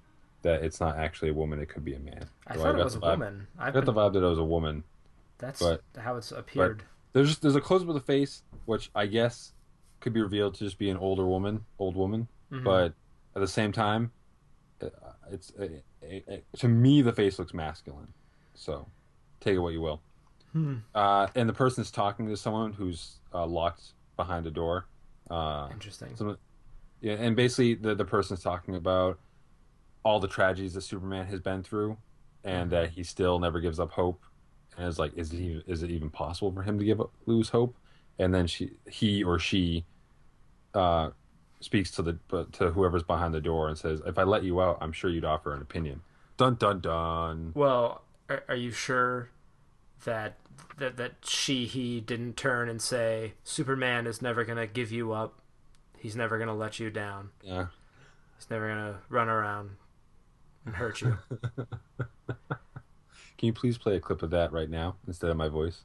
that 0.44 0.62
it's 0.62 0.80
not 0.80 0.96
actually 0.96 1.30
a 1.30 1.34
woman; 1.34 1.58
it 1.60 1.68
could 1.68 1.84
be 1.84 1.94
a 1.94 1.98
man. 1.98 2.24
I 2.46 2.54
So 2.54 2.62
thought 2.62 2.72
got 2.76 2.80
it 2.80 2.84
was 2.84 2.94
a 2.94 3.00
vibe- 3.00 3.10
woman. 3.18 3.46
I 3.58 3.66
I've 3.68 3.74
got 3.74 3.84
the 3.84 3.92
vibe 3.92 4.12
that 4.14 4.22
it 4.22 4.28
was 4.28 4.38
a 4.38 4.44
woman. 4.44 4.84
that's 5.38 5.60
but- 5.60 5.82
how 5.98 6.16
it's 6.16 6.30
appeared. 6.32 6.84
There's 7.12 7.38
there's 7.38 7.56
a 7.56 7.60
close 7.60 7.82
up 7.82 7.88
of 7.88 7.94
the 7.94 8.00
face, 8.00 8.42
which 8.66 8.90
I 8.94 9.06
guess 9.06 9.52
could 10.00 10.12
be 10.12 10.20
revealed 10.22 10.54
to 10.54 10.64
just 10.64 10.78
be 10.78 10.90
an 10.90 10.96
older 10.96 11.26
woman, 11.26 11.64
old 11.78 11.96
woman. 11.96 12.28
Mhm. 12.52 12.64
But 12.64 12.92
at 13.34 13.40
the 13.40 13.48
same 13.48 13.72
time, 13.72 14.12
uh, 14.82 14.88
it's 15.30 15.50
it, 15.58 15.84
it, 16.02 16.24
it- 16.28 16.44
to 16.58 16.68
me 16.68 17.02
the 17.02 17.12
face 17.12 17.38
looks 17.38 17.52
masculine. 17.54 18.12
So 18.54 18.86
take 19.40 19.54
it 19.56 19.58
what 19.58 19.72
you 19.72 19.80
will. 19.80 20.00
Hmm. 20.52 20.76
Uh, 20.94 21.26
and 21.34 21.48
the 21.48 21.52
person's 21.52 21.90
talking 21.90 22.28
to 22.28 22.36
someone 22.36 22.72
who's 22.72 23.16
uh, 23.32 23.44
locked 23.46 23.92
behind 24.16 24.46
a 24.46 24.50
door. 24.50 24.86
Uh, 25.30 25.68
Interesting. 25.72 26.14
some, 26.16 26.36
yeah, 27.00 27.14
and 27.14 27.34
basically 27.34 27.74
the 27.74 27.94
the 27.94 28.04
person's 28.04 28.40
talking 28.42 28.76
about 28.76 29.18
all 30.04 30.20
the 30.20 30.28
tragedies 30.28 30.75
that 30.75 30.82
Superman 30.82 31.26
has 31.26 31.40
been 31.40 31.62
through, 31.62 31.96
and 32.44 32.70
that 32.70 32.90
he 32.90 33.02
still 33.02 33.38
never 33.38 33.58
gives 33.61 33.80
up 33.80 33.90
hope. 33.90 34.23
And 34.76 34.87
it's 34.87 34.99
like, 34.99 35.12
is 35.16 35.32
it 35.32 35.40
even, 35.40 35.62
is 35.66 35.82
it 35.82 35.90
even 35.90 36.11
possible 36.11 36.52
for 36.52 36.62
him 36.62 36.78
to 36.78 36.84
give 36.84 37.00
up, 37.00 37.12
lose 37.26 37.49
hope? 37.49 37.76
And 38.18 38.34
then 38.34 38.46
she, 38.46 38.73
he 38.88 39.25
or 39.25 39.38
she, 39.38 39.84
uh, 40.75 41.11
speaks 41.61 41.90
to 41.92 42.02
the 42.02 42.18
to 42.52 42.70
whoever's 42.70 43.02
behind 43.02 43.32
the 43.32 43.40
door 43.40 43.68
and 43.68 43.78
says, 43.78 44.02
"If 44.06 44.18
I 44.18 44.23
let 44.25 44.44
you 44.44 44.61
out, 44.61 44.78
I'm 44.80 44.92
sure 44.92 45.11
you'd 45.11 45.25
offer 45.25 45.54
an 45.54 45.62
opinion." 45.62 46.02
Dun 46.37 46.56
dun 46.56 46.80
dun. 46.80 47.52
Well, 47.54 48.02
are, 48.28 48.44
are 48.49 48.54
you 48.54 48.70
sure 48.70 49.30
that 50.04 50.37
that 50.76 50.96
that 50.99 51.12
she 51.23 51.64
he 51.66 52.00
didn't 52.00 52.37
turn 52.37 52.68
and 52.68 52.82
say 52.82 53.34
Superman 53.44 54.06
is 54.06 54.20
never 54.20 54.44
gonna 54.44 54.66
give 54.66 54.92
you 54.92 55.12
up? 55.12 55.40
He's 55.99 56.14
never 56.14 56.38
gonna 56.38 56.54
let 56.54 56.78
you 56.78 56.90
down. 56.90 57.30
Yeah. 57.42 57.66
He's 58.37 58.50
never 58.50 58.68
gonna 58.68 58.99
run 59.08 59.28
around 59.28 59.70
and 60.66 60.75
hurt 60.75 61.00
you. 61.00 61.18
Can 63.37 63.47
you 63.49 63.52
please 63.52 63.76
play 63.78 63.97
a 63.97 64.00
clip 64.00 64.23
of 64.23 64.30
that 64.30 64.52
right 64.52 64.71
now 64.71 64.97
instead 65.06 65.30
of 65.30 65.37
my 65.37 65.49
voice, 65.49 65.83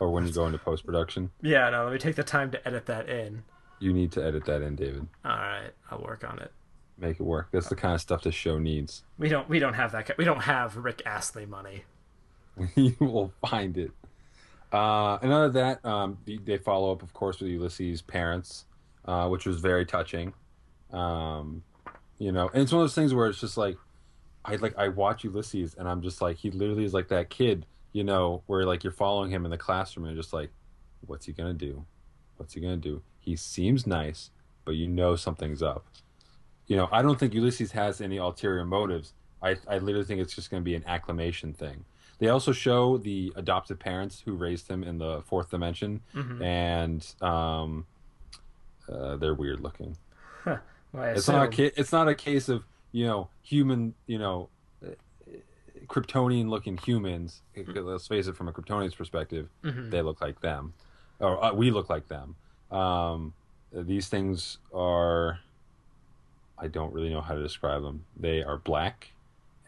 or 0.00 0.10
when 0.10 0.26
you 0.26 0.32
go 0.32 0.46
into 0.46 0.58
post 0.58 0.86
production? 0.86 1.30
yeah, 1.42 1.68
no. 1.70 1.84
Let 1.84 1.92
me 1.92 1.98
take 1.98 2.16
the 2.16 2.22
time 2.24 2.50
to 2.52 2.66
edit 2.68 2.86
that 2.86 3.08
in. 3.08 3.42
You 3.80 3.92
need 3.92 4.12
to 4.12 4.24
edit 4.24 4.44
that 4.46 4.62
in, 4.62 4.76
David. 4.76 5.06
All 5.24 5.30
right, 5.36 5.70
I'll 5.90 6.00
work 6.02 6.24
on 6.28 6.38
it. 6.38 6.52
Make 6.96 7.20
it 7.20 7.22
work. 7.24 7.48
That's 7.52 7.68
the 7.68 7.76
kind 7.76 7.94
of 7.94 8.00
stuff 8.00 8.22
this 8.22 8.34
show 8.34 8.58
needs. 8.58 9.02
We 9.18 9.28
don't 9.28 9.48
we 9.48 9.58
don't 9.58 9.74
have 9.74 9.92
that. 9.92 10.16
We 10.18 10.24
don't 10.24 10.42
have 10.42 10.76
Rick 10.76 11.02
Astley 11.04 11.46
money. 11.46 11.84
you 12.74 12.96
will 13.00 13.32
find 13.48 13.76
it. 13.76 13.90
Uh, 14.72 15.18
and 15.22 15.32
other 15.32 15.48
than 15.48 15.78
that, 15.82 15.84
um, 15.88 16.18
they- 16.26 16.36
they 16.38 16.58
follow 16.58 16.92
up, 16.92 17.02
of 17.02 17.12
course, 17.14 17.40
with 17.40 17.48
Ulysses' 17.50 18.02
parents, 18.02 18.66
uh, 19.04 19.28
which 19.28 19.46
was 19.46 19.60
very 19.60 19.86
touching. 19.86 20.34
Um, 20.92 21.62
you 22.18 22.32
know, 22.32 22.50
and 22.52 22.62
it's 22.62 22.72
one 22.72 22.82
of 22.82 22.88
those 22.88 22.94
things 22.94 23.14
where 23.14 23.28
it's 23.28 23.40
just 23.40 23.56
like, 23.56 23.76
I 24.44 24.56
like 24.56 24.76
I 24.78 24.88
watch 24.88 25.24
Ulysses, 25.24 25.74
and 25.74 25.88
I'm 25.88 26.00
just 26.02 26.22
like, 26.22 26.36
he 26.36 26.50
literally 26.50 26.84
is 26.84 26.94
like 26.94 27.08
that 27.08 27.28
kid, 27.30 27.66
you 27.92 28.04
know, 28.04 28.42
where 28.46 28.64
like 28.64 28.82
you're 28.84 28.92
following 28.92 29.30
him 29.30 29.44
in 29.44 29.50
the 29.50 29.58
classroom, 29.58 30.06
and 30.06 30.16
just 30.16 30.32
like, 30.32 30.50
what's 31.06 31.26
he 31.26 31.32
gonna 31.32 31.52
do? 31.54 31.84
What's 32.36 32.54
he 32.54 32.60
gonna 32.60 32.76
do? 32.76 33.02
He 33.20 33.36
seems 33.36 33.86
nice, 33.86 34.30
but 34.64 34.72
you 34.76 34.88
know 34.88 35.16
something's 35.16 35.62
up. 35.62 35.84
You 36.66 36.76
know, 36.76 36.88
I 36.92 37.02
don't 37.02 37.18
think 37.18 37.34
Ulysses 37.34 37.72
has 37.72 38.00
any 38.00 38.16
ulterior 38.18 38.64
motives. 38.64 39.12
I 39.42 39.56
I 39.68 39.78
literally 39.78 40.04
think 40.04 40.20
it's 40.20 40.34
just 40.34 40.50
gonna 40.50 40.62
be 40.62 40.74
an 40.74 40.84
acclamation 40.86 41.52
thing. 41.52 41.84
They 42.18 42.28
also 42.28 42.50
show 42.52 42.98
the 42.98 43.32
adoptive 43.36 43.78
parents 43.78 44.20
who 44.24 44.32
raised 44.34 44.66
him 44.68 44.82
in 44.82 44.98
the 44.98 45.22
fourth 45.26 45.50
dimension, 45.50 46.00
Mhm. 46.14 46.42
and 46.42 47.22
um, 47.22 47.86
uh, 48.90 49.16
they're 49.16 49.34
weird 49.34 49.60
looking. 49.60 49.96
Well, 50.44 50.58
I 50.94 51.08
It's 51.10 51.28
not 51.28 51.48
a 51.52 51.56
ca- 51.56 51.72
It's 51.76 51.92
not 51.92 52.08
a 52.08 52.14
case 52.14 52.48
of 52.48 52.64
you 52.92 53.06
know 53.06 53.28
human 53.42 53.94
you 54.06 54.18
know 54.18 54.48
uh, 54.84 54.90
Kryptonian 55.86 56.48
looking 56.48 56.76
humans. 56.78 57.42
Let's 57.56 58.06
face 58.06 58.26
it, 58.26 58.36
from 58.36 58.48
a 58.48 58.52
Kryptonian's 58.52 58.94
perspective, 58.94 59.48
Mhm. 59.64 59.90
they 59.90 60.02
look 60.02 60.20
like 60.20 60.40
them, 60.40 60.74
or 61.20 61.42
uh, 61.42 61.52
we 61.52 61.70
look 61.70 61.88
like 61.88 62.08
them. 62.08 62.36
Um, 62.70 63.32
these 63.72 64.08
things 64.08 64.58
are. 64.74 65.40
I 66.60 66.66
don't 66.66 66.92
really 66.92 67.10
know 67.10 67.20
how 67.20 67.34
to 67.34 67.42
describe 67.42 67.82
them. 67.82 68.04
They 68.16 68.42
are 68.42 68.56
black 68.58 69.12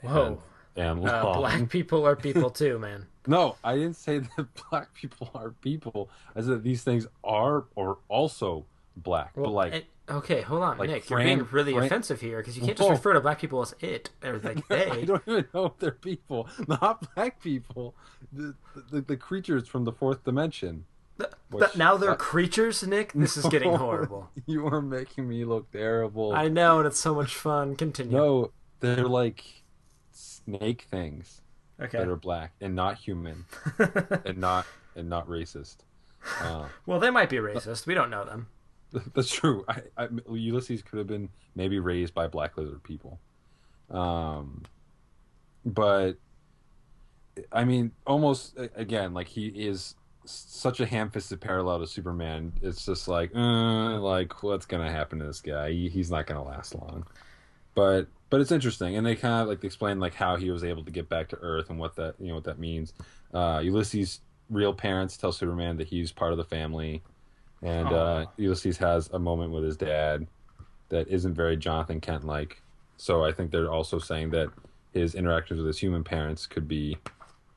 Whoa. 0.03 0.43
and 0.75 1.07
Uh, 1.07 1.23
long. 1.25 1.39
black 1.39 1.69
people 1.77 2.05
are 2.05 2.17
people 2.17 2.51
too, 2.51 2.79
man. 2.81 3.07
No, 3.29 3.57
I 3.63 3.77
didn't 3.77 3.95
say 3.97 4.19
that 4.37 4.47
black 4.71 4.93
people 4.95 5.31
are 5.35 5.51
people. 5.51 6.11
I 6.35 6.41
said 6.41 6.65
these 6.65 6.83
things 6.83 7.07
are 7.23 7.65
or 7.77 7.99
also 8.09 8.65
black. 8.97 9.33
but 9.37 9.51
like 9.51 9.73
and- 9.75 9.85
okay, 10.11 10.41
hold 10.43 10.63
on, 10.63 10.79
like 10.79 10.91
Nick. 10.91 11.05
Fran- 11.05 11.27
you're 11.27 11.37
being 11.37 11.49
really 11.53 11.73
Fran- 11.73 11.87
offensive 11.87 12.21
here 12.21 12.39
because 12.39 12.57
you 12.57 12.65
can't 12.65 12.77
just 12.77 12.89
Whoa. 12.89 12.95
refer 12.95 13.13
to 13.15 13.21
black 13.21 13.41
people 13.41 13.63
as 13.63 13.75
it 13.81 14.11
or 14.25 14.39
like 14.45 14.59
I 14.71 14.85
they. 14.97 15.05
don't 15.05 15.23
even 15.27 15.47
know 15.55 15.67
if 15.67 15.79
they're 15.79 15.93
people, 15.93 16.49
not 16.69 17.15
black 17.15 17.41
people. 17.43 17.95
The, 18.33 18.55
the, 18.91 19.01
the 19.03 19.17
creatures 19.17 19.69
from 19.69 19.85
the 19.85 19.93
fourth 19.93 20.25
dimension. 20.25 20.85
Th- 21.19 21.31
Which- 21.51 21.77
now 21.77 21.97
they're 21.97 22.13
uh, 22.13 22.17
creatures, 22.17 22.83
Nick. 22.87 23.13
This 23.15 23.37
is 23.37 23.47
getting 23.47 23.75
horrible. 23.75 24.31
You 24.47 24.67
are 24.67 24.81
making 24.83 25.29
me 25.29 25.45
look 25.45 25.71
terrible. 25.71 26.33
I 26.33 26.49
know, 26.49 26.79
and 26.79 26.87
it's 26.87 26.99
so 27.01 27.15
much 27.15 27.35
fun. 27.35 27.77
Continue. 27.77 28.17
No, 28.17 28.53
they're 28.81 29.07
like 29.09 29.45
snake 30.13 30.87
things 30.91 31.43
okay. 31.81 31.99
that 31.99 32.09
are 32.09 32.17
black 32.17 32.53
and 32.61 32.75
not 32.75 32.99
human 32.99 33.45
and 34.25 34.39
not 34.39 34.67
and 34.97 35.09
not 35.09 35.29
racist. 35.29 35.77
Uh, 36.41 36.67
well, 36.87 37.01
they 37.01 37.11
might 37.11 37.31
be 37.31 37.37
racist. 37.37 37.87
We 37.87 37.95
don't 37.95 38.11
know 38.11 38.25
them. 38.25 38.49
That's 39.15 39.31
true. 39.31 39.65
I, 39.69 39.83
I, 39.97 40.09
Ulysses 40.31 40.83
could 40.83 40.99
have 40.99 41.07
been 41.07 41.29
maybe 41.55 41.79
raised 41.79 42.15
by 42.15 42.27
black 42.27 42.57
lizard 42.57 42.83
people, 42.83 43.19
um, 43.91 44.63
but 45.65 46.15
I 47.53 47.65
mean, 47.65 47.93
almost 48.07 48.59
again, 48.75 49.15
like 49.15 49.29
he 49.29 49.47
is 49.49 49.95
such 50.25 50.81
a 50.81 50.87
ham-fisted 50.87 51.41
parallel 51.41 51.81
to 51.81 51.87
Superman. 51.87 52.53
It's 52.63 52.85
just 52.85 53.09
like, 53.09 53.35
uh, 53.35 53.99
like 54.01 54.43
what's 54.43 54.67
gonna 54.67 54.91
happen 54.91 55.19
to 55.21 55.27
this 55.27 55.41
guy? 55.41 55.71
He, 55.71 55.89
he's 55.89 56.11
not 56.11 56.27
gonna 56.27 56.45
last 56.45 56.75
long. 56.75 57.07
But 57.75 58.09
but 58.31 58.41
it's 58.41 58.53
interesting, 58.53 58.97
and 58.97 59.07
they 59.07 59.17
kind 59.17 59.43
of 59.43 59.49
like 59.49 59.65
explain 59.65 60.01
like 60.01 60.15
how 60.15 60.37
he 60.37 60.51
was 60.51 60.65
able 60.65 60.85
to 60.85 60.91
get 60.91 61.09
back 61.09 61.29
to 61.31 61.37
Earth 61.37 61.71
and 61.71 61.79
what 61.79 61.97
that 61.97 62.15
you 62.19 62.29
know 62.29 62.35
what 62.35 62.45
that 62.45 62.59
means. 62.59 62.93
Uh, 63.33 63.61
Ulysses' 63.63 64.21
real 64.49 64.75
parents 64.75 65.17
tell 65.17 65.33
Superman 65.33 65.77
that 65.77 65.87
he's 65.87 66.11
part 66.13 66.33
of 66.33 66.39
the 66.39 66.45
family 66.45 67.03
and 67.63 67.89
uh, 67.89 68.27
Ulysses 68.37 68.77
has 68.79 69.11
a 69.13 69.19
moment 69.19 69.53
with 69.53 69.65
his 69.65 69.77
dad 69.77 70.27
that 70.89 71.09
isn't 71.09 71.35
very 71.35 71.57
Jonathan 71.57 72.01
Kent 72.01 72.25
like. 72.25 72.63
So 72.97 73.25
I 73.25 73.33
think 73.33 73.51
they're 73.51 73.71
also 73.71 73.99
saying 73.99 74.31
that 74.31 74.49
his 74.93 75.15
interactions 75.15 75.59
with 75.59 75.67
his 75.67 75.79
human 75.79 76.03
parents 76.05 76.47
could 76.47 76.67
be, 76.67 76.99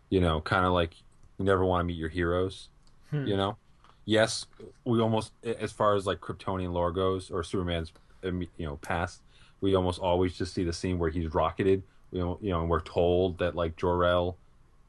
you 0.10 0.22
know, 0.22 0.42
kind 0.42 0.66
of 0.66 0.74
like 0.74 0.94
you 1.38 1.46
never 1.46 1.66
want 1.66 1.82
to 1.82 1.86
meet 1.86 1.98
your 1.98 2.10
heroes. 2.10 2.70
Hmm. 3.10 3.26
You 3.26 3.38
know, 3.38 3.58
yes, 4.06 4.46
we 4.86 5.00
almost 5.02 5.32
as 5.44 5.72
far 5.72 5.96
as 5.96 6.06
like 6.06 6.20
Kryptonian 6.20 6.74
lore 6.74 6.92
goes 6.92 7.32
or 7.32 7.44
Superman's 7.44 7.92
you 8.24 8.48
know 8.60 8.78
past, 8.78 9.22
we 9.62 9.76
almost 9.76 10.00
always 10.00 10.38
just 10.38 10.54
see 10.54 10.64
the 10.64 10.74
scene 10.74 10.98
where 11.00 11.10
he's 11.10 11.34
rocketed. 11.34 11.84
We 12.12 12.20
don't- 12.20 12.42
you 12.44 12.52
know, 12.52 12.62
and 12.62 12.70
we're 12.70 12.82
told 12.82 13.40
that 13.40 13.56
like 13.56 13.76
Jor-El 13.76 14.38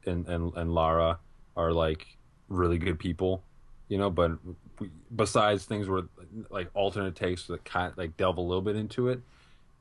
and 0.05 0.27
and 0.27 0.53
and 0.55 0.73
Lara 0.73 1.19
are 1.57 1.71
like 1.73 2.05
really 2.47 2.77
good 2.77 2.99
people 2.99 3.41
you 3.87 3.97
know 3.97 4.09
but 4.09 4.31
we, 4.79 4.89
besides 5.15 5.65
things 5.65 5.87
where 5.87 6.03
like 6.49 6.69
alternate 6.73 7.15
takes 7.15 7.47
that 7.47 7.63
kind 7.65 7.91
of 7.91 7.97
like 7.97 8.15
delve 8.17 8.37
a 8.37 8.41
little 8.41 8.61
bit 8.61 8.75
into 8.75 9.07
it 9.09 9.19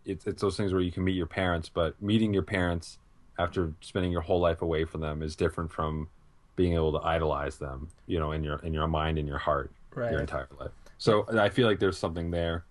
it's, 0.04 0.26
it's 0.26 0.40
those 0.42 0.56
things 0.56 0.72
where 0.72 0.82
you 0.82 0.92
can 0.92 1.02
meet 1.04 1.16
your 1.16 1.26
parents 1.26 1.68
but 1.68 2.00
meeting 2.02 2.32
your 2.34 2.42
parents 2.42 2.98
after 3.38 3.72
spending 3.80 4.12
your 4.12 4.20
whole 4.20 4.40
life 4.40 4.62
away 4.62 4.84
from 4.84 5.00
them 5.00 5.22
is 5.22 5.34
different 5.34 5.70
from 5.72 6.08
being 6.56 6.74
able 6.74 6.92
to 6.92 7.04
idolize 7.06 7.56
them 7.58 7.88
you 8.06 8.18
know 8.18 8.32
in 8.32 8.44
your 8.44 8.58
in 8.60 8.72
your 8.74 8.86
mind 8.86 9.18
and 9.18 9.26
your 9.28 9.38
heart 9.38 9.70
Right. 9.94 10.10
your 10.10 10.20
entire 10.20 10.48
life 10.58 10.72
so 10.98 11.24
i 11.38 11.48
feel 11.48 11.68
like 11.68 11.78
there's 11.78 11.96
something 11.98 12.30
there 12.30 12.64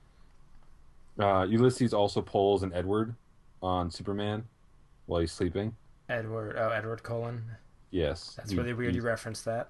uh, 1.19 1.45
ulysses 1.49 1.93
also 1.93 2.21
pulls 2.21 2.63
an 2.63 2.73
edward 2.73 3.15
on 3.61 3.89
superman 3.89 4.43
while 5.05 5.21
he's 5.21 5.31
sleeping 5.31 5.75
Edward. 6.09 6.57
Oh, 6.57 6.69
Edward 6.69 7.01
Cullen. 7.01 7.41
yes 7.91 8.33
That's 8.35 8.51
He- 8.51 8.57
really 8.57 8.73
weird. 8.73 8.93
You 8.93 9.01
referenced 9.01 9.45
that. 9.45 9.69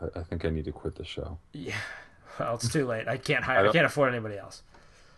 I, 0.00 0.20
I 0.20 0.22
think 0.22 0.44
i 0.44 0.50
need 0.50 0.64
to 0.66 0.72
quit 0.72 0.94
the 0.94 1.04
show 1.04 1.38
Yeah. 1.52 1.74
Well, 2.38 2.54
it's 2.54 2.72
too 2.72 2.86
late. 2.86 3.08
I 3.08 3.16
can't 3.16 3.42
hire. 3.42 3.58
I, 3.58 3.62
don't- 3.64 3.72
can't 3.72 3.86
afford 3.86 4.12
anybody 4.14 4.38
else. 4.38 4.62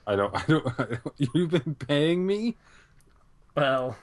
I 0.06 0.16
don't, 0.16 0.34
I 0.34 0.42
don't, 0.48 0.66
I 0.80 0.84
don't. 0.84 1.00
You've 1.34 1.50
been 1.50 1.74
paying 1.74 2.26
me. 2.26 2.56
Well, 3.54 3.96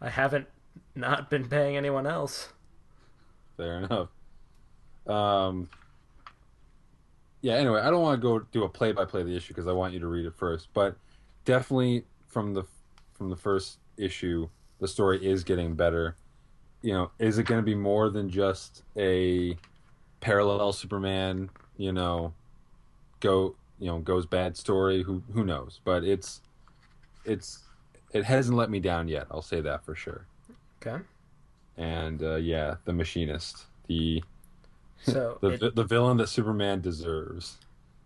I 0.00 0.08
haven't 0.08 0.46
not 0.94 1.28
been 1.28 1.46
paying 1.48 1.76
anyone 1.76 2.06
else. 2.06 2.48
Fair 3.58 3.78
enough. 3.80 4.08
Um. 5.06 5.68
Yeah. 7.42 7.54
Anyway, 7.54 7.80
I 7.80 7.90
don't 7.90 8.00
want 8.02 8.18
to 8.20 8.22
go 8.22 8.38
do 8.52 8.64
a 8.64 8.68
play-by-play 8.68 9.20
of 9.20 9.26
the 9.26 9.36
issue 9.36 9.52
because 9.52 9.68
I 9.68 9.72
want 9.72 9.92
you 9.92 10.00
to 10.00 10.06
read 10.08 10.24
it 10.24 10.34
first. 10.34 10.68
But 10.72 10.96
definitely 11.44 12.04
from 12.26 12.54
the 12.54 12.64
from 13.12 13.28
the 13.28 13.36
first 13.36 13.78
issue, 13.98 14.48
the 14.80 14.88
story 14.88 15.24
is 15.24 15.44
getting 15.44 15.74
better. 15.74 16.16
You 16.82 16.92
know, 16.94 17.10
is 17.18 17.38
it 17.38 17.44
going 17.44 17.60
to 17.60 17.64
be 17.64 17.74
more 17.74 18.08
than 18.10 18.30
just 18.30 18.82
a 18.96 19.56
parallel 20.26 20.72
Superman? 20.72 21.50
You 21.76 21.92
know, 21.92 22.32
go 23.20 23.54
you 23.78 23.86
know 23.86 23.98
goes 24.00 24.26
bad 24.26 24.56
story. 24.56 25.02
Who 25.02 25.22
who 25.32 25.44
knows? 25.44 25.80
But 25.84 26.04
it's 26.04 26.40
it's 27.24 27.60
it 28.12 28.24
hasn't 28.24 28.56
let 28.56 28.70
me 28.70 28.80
down 28.80 29.08
yet. 29.08 29.26
I'll 29.30 29.42
say 29.42 29.60
that 29.60 29.84
for 29.84 29.94
sure. 29.94 30.26
Okay. 30.82 31.02
And 31.76 32.22
uh, 32.22 32.36
yeah, 32.36 32.76
the 32.84 32.92
machinist, 32.92 33.66
the 33.86 34.22
So 35.02 35.38
the 35.42 35.66
it, 35.66 35.76
the 35.76 35.84
villain 35.84 36.16
that 36.18 36.28
Superman 36.28 36.80
deserves. 36.80 37.58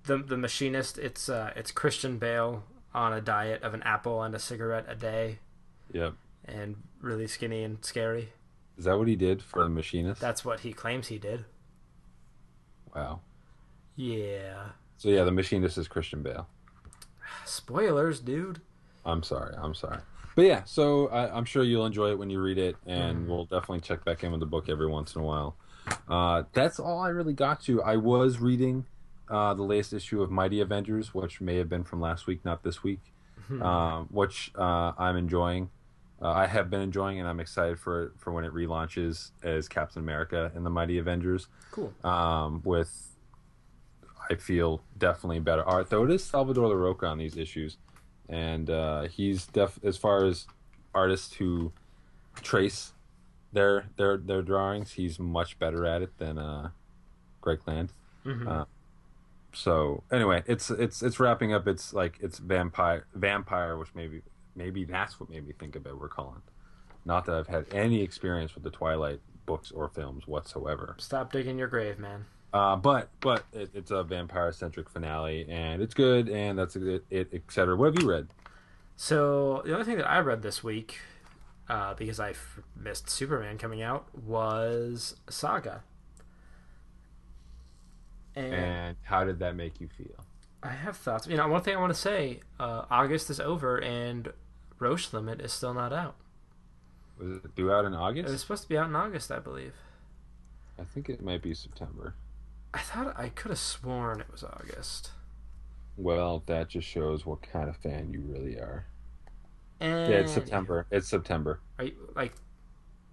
the 0.05 0.19
the 0.19 0.37
machinist. 0.37 0.99
It's 0.99 1.29
uh 1.29 1.53
it's 1.57 1.71
Christian 1.71 2.19
Bale 2.19 2.65
on 2.93 3.13
a 3.13 3.21
diet 3.21 3.63
of 3.63 3.73
an 3.73 3.83
apple 3.85 4.23
and 4.23 4.35
a 4.35 4.39
cigarette 4.39 4.85
a 4.89 4.97
day, 4.97 5.39
Yep. 5.93 6.15
and 6.45 6.77
really 7.01 7.29
skinny 7.29 7.63
and 7.63 7.83
scary. 7.85 8.31
Is 8.77 8.85
that 8.85 8.99
what 8.99 9.07
he 9.07 9.15
did 9.15 9.43
for 9.43 9.63
the 9.63 9.69
machinist? 9.71 10.21
That's 10.21 10.45
what 10.45 10.61
he 10.61 10.73
claims 10.73 11.07
he 11.09 11.19
did. 11.19 11.45
Wow. 12.95 13.21
Yeah. 13.97 14.67
So 14.97 15.09
yeah, 15.09 15.25
the 15.25 15.33
machinist 15.33 15.79
is 15.79 15.89
Christian 15.89 16.23
Bale. 16.23 16.49
Spoilers, 17.45 18.21
dude. 18.21 18.61
I'm 19.05 19.23
sorry. 19.23 19.55
I'm 19.57 19.75
sorry. 19.75 19.99
But 20.37 20.43
yeah, 20.45 20.63
so 20.65 21.09
I, 21.09 21.35
I'm 21.37 21.45
sure 21.45 21.65
you'll 21.65 21.87
enjoy 21.87 22.11
it 22.11 22.19
when 22.19 22.31
you 22.31 22.41
read 22.41 22.59
it, 22.59 22.77
and 22.87 23.25
Mhm. 23.25 23.29
we'll 23.29 23.45
definitely 23.47 23.81
check 23.81 24.05
back 24.05 24.23
in 24.23 24.31
with 24.31 24.41
the 24.41 24.47
book 24.47 24.69
every 24.69 24.87
once 24.87 25.15
in 25.15 25.23
a 25.23 25.25
while. 25.25 25.57
Uh, 26.09 26.45
that's 26.53 26.79
all 26.79 27.01
I 27.01 27.09
really 27.09 27.33
got 27.33 27.61
to. 27.63 27.83
I 27.83 27.97
was 27.97 28.39
reading 28.39 28.87
uh, 29.29 29.55
the 29.55 29.63
latest 29.63 29.93
issue 29.93 30.23
of 30.23 30.31
Mighty 30.31 30.61
Avengers, 30.61 31.15
which 31.15 31.41
may 31.41 31.57
have 31.57 31.69
been 31.69 31.85
from 31.85 32.01
last 32.01 32.27
week, 32.27 32.45
not 32.45 32.63
this 32.65 32.83
week, 32.83 33.01
Hmm. 33.47 33.63
um, 33.63 34.07
which 34.11 34.51
uh, 34.57 34.93
I'm 34.99 35.17
enjoying. 35.17 35.71
Uh, 36.23 36.31
I 36.31 36.47
have 36.47 36.69
been 36.69 36.83
enjoying, 36.83 37.19
and 37.19 37.27
I'm 37.29 37.41
excited 37.41 37.79
for 37.79 38.05
it 38.05 38.13
for 38.19 38.33
when 38.33 38.45
it 38.45 38.53
relaunches 38.53 39.31
as 39.43 39.69
Captain 39.69 40.03
America 40.03 40.53
and 40.55 40.67
the 40.67 40.71
Mighty 40.71 40.99
Avengers. 40.99 41.47
Cool. 41.71 41.93
Um, 42.05 42.61
with 42.65 43.17
I 44.31 44.35
feel 44.35 44.83
definitely 44.99 45.41
better 45.41 45.65
art, 45.65 45.91
though 45.91 46.05
it 46.05 46.11
is 46.11 46.23
Salvador 46.23 46.69
Larroca 46.69 47.09
on 47.09 47.19
these 47.19 47.37
issues, 47.37 47.79
and 48.29 48.69
uh, 48.71 49.03
he's 49.03 49.47
def 49.47 49.79
as 49.83 49.97
far 49.97 50.25
as 50.25 50.47
artists 50.95 51.35
who 51.35 51.73
trace 52.43 52.93
their 53.53 53.87
their 53.97 54.17
their 54.19 54.43
drawings, 54.43 54.93
he's 54.93 55.19
much 55.19 55.59
better 55.59 55.87
at 55.87 56.03
it 56.03 56.17
than 56.19 56.39
uh, 56.39 56.71
Greg 57.41 57.61
Land. 57.67 57.93
Mhm. 58.25 58.47
Uh, 58.47 58.65
so 59.53 60.05
anyway, 60.13 60.43
it's 60.47 60.71
it's 60.71 61.03
it's 61.03 61.19
wrapping 61.19 61.53
up. 61.53 61.67
It's 61.67 61.93
like 61.93 62.19
it's 62.21 62.39
vampire 62.39 63.07
vampire, 63.15 63.77
which 63.77 63.89
maybe 63.95 64.23
maybe 64.61 64.85
that's 64.85 65.19
what 65.19 65.31
made 65.31 65.47
me 65.47 65.55
think 65.59 65.75
of 65.75 65.87
Edward 65.87 66.11
Cullen. 66.11 66.43
Not 67.07 67.25
that 67.27 67.35
I've 67.35 67.47
had 67.47 67.65
any 67.73 68.03
experience 68.03 68.55
with 68.55 68.63
the 68.63 68.71
Twilight 68.71 69.21
books 69.47 69.71
or 69.71 69.89
films 69.89 70.27
whatsoever. 70.27 70.97
Stop 70.99 71.33
digging 71.33 71.59
your 71.59 71.69
grave, 71.69 71.99
man. 71.99 72.27
Uh, 72.53 72.77
but 72.77 73.09
but 73.21 73.45
it, 73.55 73.71
it's 73.75 73.91
a 73.91 74.03
vampire 74.03 74.53
centric 74.53 74.91
finale, 74.91 75.47
and 75.49 75.81
it's 75.81 75.95
good, 75.95 76.29
and 76.29 76.59
that's 76.59 76.77
it, 76.77 77.05
it 77.11 77.33
etc. 77.33 77.75
What 77.75 77.95
have 77.95 78.03
you 78.03 78.09
read? 78.09 78.29
So 78.97 79.63
the 79.65 79.73
only 79.73 79.85
thing 79.87 79.97
that 79.97 80.11
I 80.11 80.19
read 80.19 80.43
this 80.43 80.63
week, 80.63 80.99
uh, 81.71 81.95
because 81.95 82.21
I 82.21 82.31
f- 82.31 82.59
missed 82.77 83.09
Superman 83.09 83.57
coming 83.57 83.81
out, 83.81 84.09
was 84.15 85.17
Saga. 85.31 85.85
And 88.37 88.55
And 88.55 88.97
how 89.03 89.25
did 89.25 89.39
that 89.39 89.57
make 89.57 89.81
you 89.81 89.89
feel? 89.97 90.27
I 90.63 90.69
have 90.69 90.97
thoughts. 90.97 91.27
You 91.27 91.37
know, 91.39 91.49
one 91.49 91.63
thing 91.63 91.75
I 91.75 91.81
want 91.81 91.95
to 91.95 91.99
say: 92.01 92.41
uh, 92.59 92.85
August 92.91 93.31
is 93.31 93.41
over, 93.41 93.79
and 93.79 94.33
Roche 94.81 95.13
Limit 95.13 95.41
is 95.41 95.53
still 95.53 95.75
not 95.75 95.93
out. 95.93 96.17
Was 97.19 97.37
it 97.37 97.55
due 97.55 97.71
out 97.71 97.85
in 97.85 97.95
August? 97.95 98.29
It 98.29 98.33
was 98.33 98.41
supposed 98.41 98.63
to 98.63 98.69
be 98.69 98.79
out 98.79 98.89
in 98.89 98.97
August, 98.97 99.31
I 99.31 99.39
believe. 99.39 99.75
I 100.79 100.85
think 100.85 101.09
it 101.11 101.23
might 101.23 101.43
be 101.43 101.53
September. 101.55 102.15
I 102.73 102.79
thought 102.79 103.15
I 103.19 103.29
could 103.29 103.51
have 103.51 103.59
sworn 103.59 104.21
it 104.21 104.31
was 104.33 104.43
August. 104.43 105.11
Well, 105.99 106.43
that 106.47 106.69
just 106.69 106.89
shows 106.89 107.27
what 107.27 107.43
kind 107.43 107.69
of 107.69 107.77
fan 107.77 108.11
you 108.13 108.21
really 108.23 108.55
are. 108.57 108.87
And 109.81 110.11
Yeah, 110.11 110.19
it's 110.21 110.33
September. 110.33 110.87
It's 110.91 111.09
September. 111.09 111.61
Are 111.79 111.85
you 111.85 111.95
like? 112.17 112.33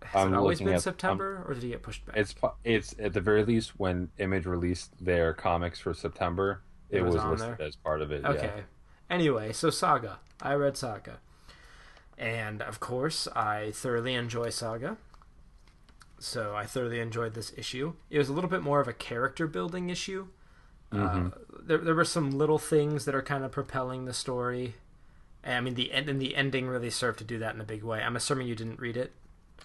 Has 0.03 0.25
I'm 0.27 0.33
it 0.33 0.37
always 0.37 0.59
been 0.59 0.69
at- 0.69 0.75
um, 0.75 0.79
September, 0.79 1.43
or 1.47 1.53
did 1.53 1.63
it 1.65 1.69
get 1.69 1.81
pushed 1.83 2.05
back? 2.05 2.15
It's 2.15 2.35
it's 2.63 2.95
at 2.99 3.13
the 3.13 3.19
very 3.21 3.43
least 3.43 3.77
when 3.79 4.09
Image 4.19 4.45
released 4.45 4.93
their 5.03 5.33
comics 5.33 5.79
for 5.79 5.93
September, 5.93 6.61
it, 6.89 6.99
It 6.99 7.01
was 7.03 7.15
was, 7.15 7.25
listed 7.41 7.57
there? 7.57 7.67
as 7.67 7.75
part 7.75 8.01
of 8.01 8.11
it. 8.11 8.23
Okay. 8.23 8.51
Yeah. 8.55 8.61
Anyway, 9.09 9.51
so 9.53 9.69
Saga. 9.69 10.19
I 10.41 10.53
read 10.53 10.77
Saga. 10.77 11.19
And 12.17 12.61
of 12.61 12.79
course, 12.79 13.27
I 13.35 13.71
thoroughly 13.73 14.15
enjoy 14.15 14.49
Saga. 14.49 14.97
So 16.19 16.55
I 16.55 16.65
thoroughly 16.65 16.99
enjoyed 16.99 17.35
this 17.35 17.53
issue. 17.55 17.93
It 18.09 18.17
was 18.17 18.29
a 18.29 18.33
little 18.33 18.49
bit 18.49 18.63
more 18.63 18.79
of 18.79 18.87
a 18.87 18.93
character 18.93 19.45
building 19.45 19.89
issue. 19.89 20.27
Uh, 20.91 21.29
there, 21.59 21.77
there 21.77 21.93
were 21.93 22.05
some 22.05 22.31
little 22.31 22.57
things 22.57 23.05
that 23.05 23.13
are 23.13 23.21
kind 23.21 23.43
of 23.43 23.51
propelling 23.51 24.05
the 24.05 24.13
story. 24.13 24.75
And, 25.43 25.55
I 25.55 25.61
mean, 25.61 25.75
the 25.75 25.91
end 25.91 26.09
and 26.09 26.19
the 26.19 26.35
ending 26.35 26.67
really 26.67 26.89
served 26.89 27.19
to 27.19 27.25
do 27.25 27.37
that 27.39 27.53
in 27.53 27.61
a 27.61 27.65
big 27.65 27.83
way. 27.83 28.01
I'm 28.01 28.15
assuming 28.15 28.47
you 28.47 28.55
didn't 28.55 28.79
read 28.79 28.97
it, 28.97 29.11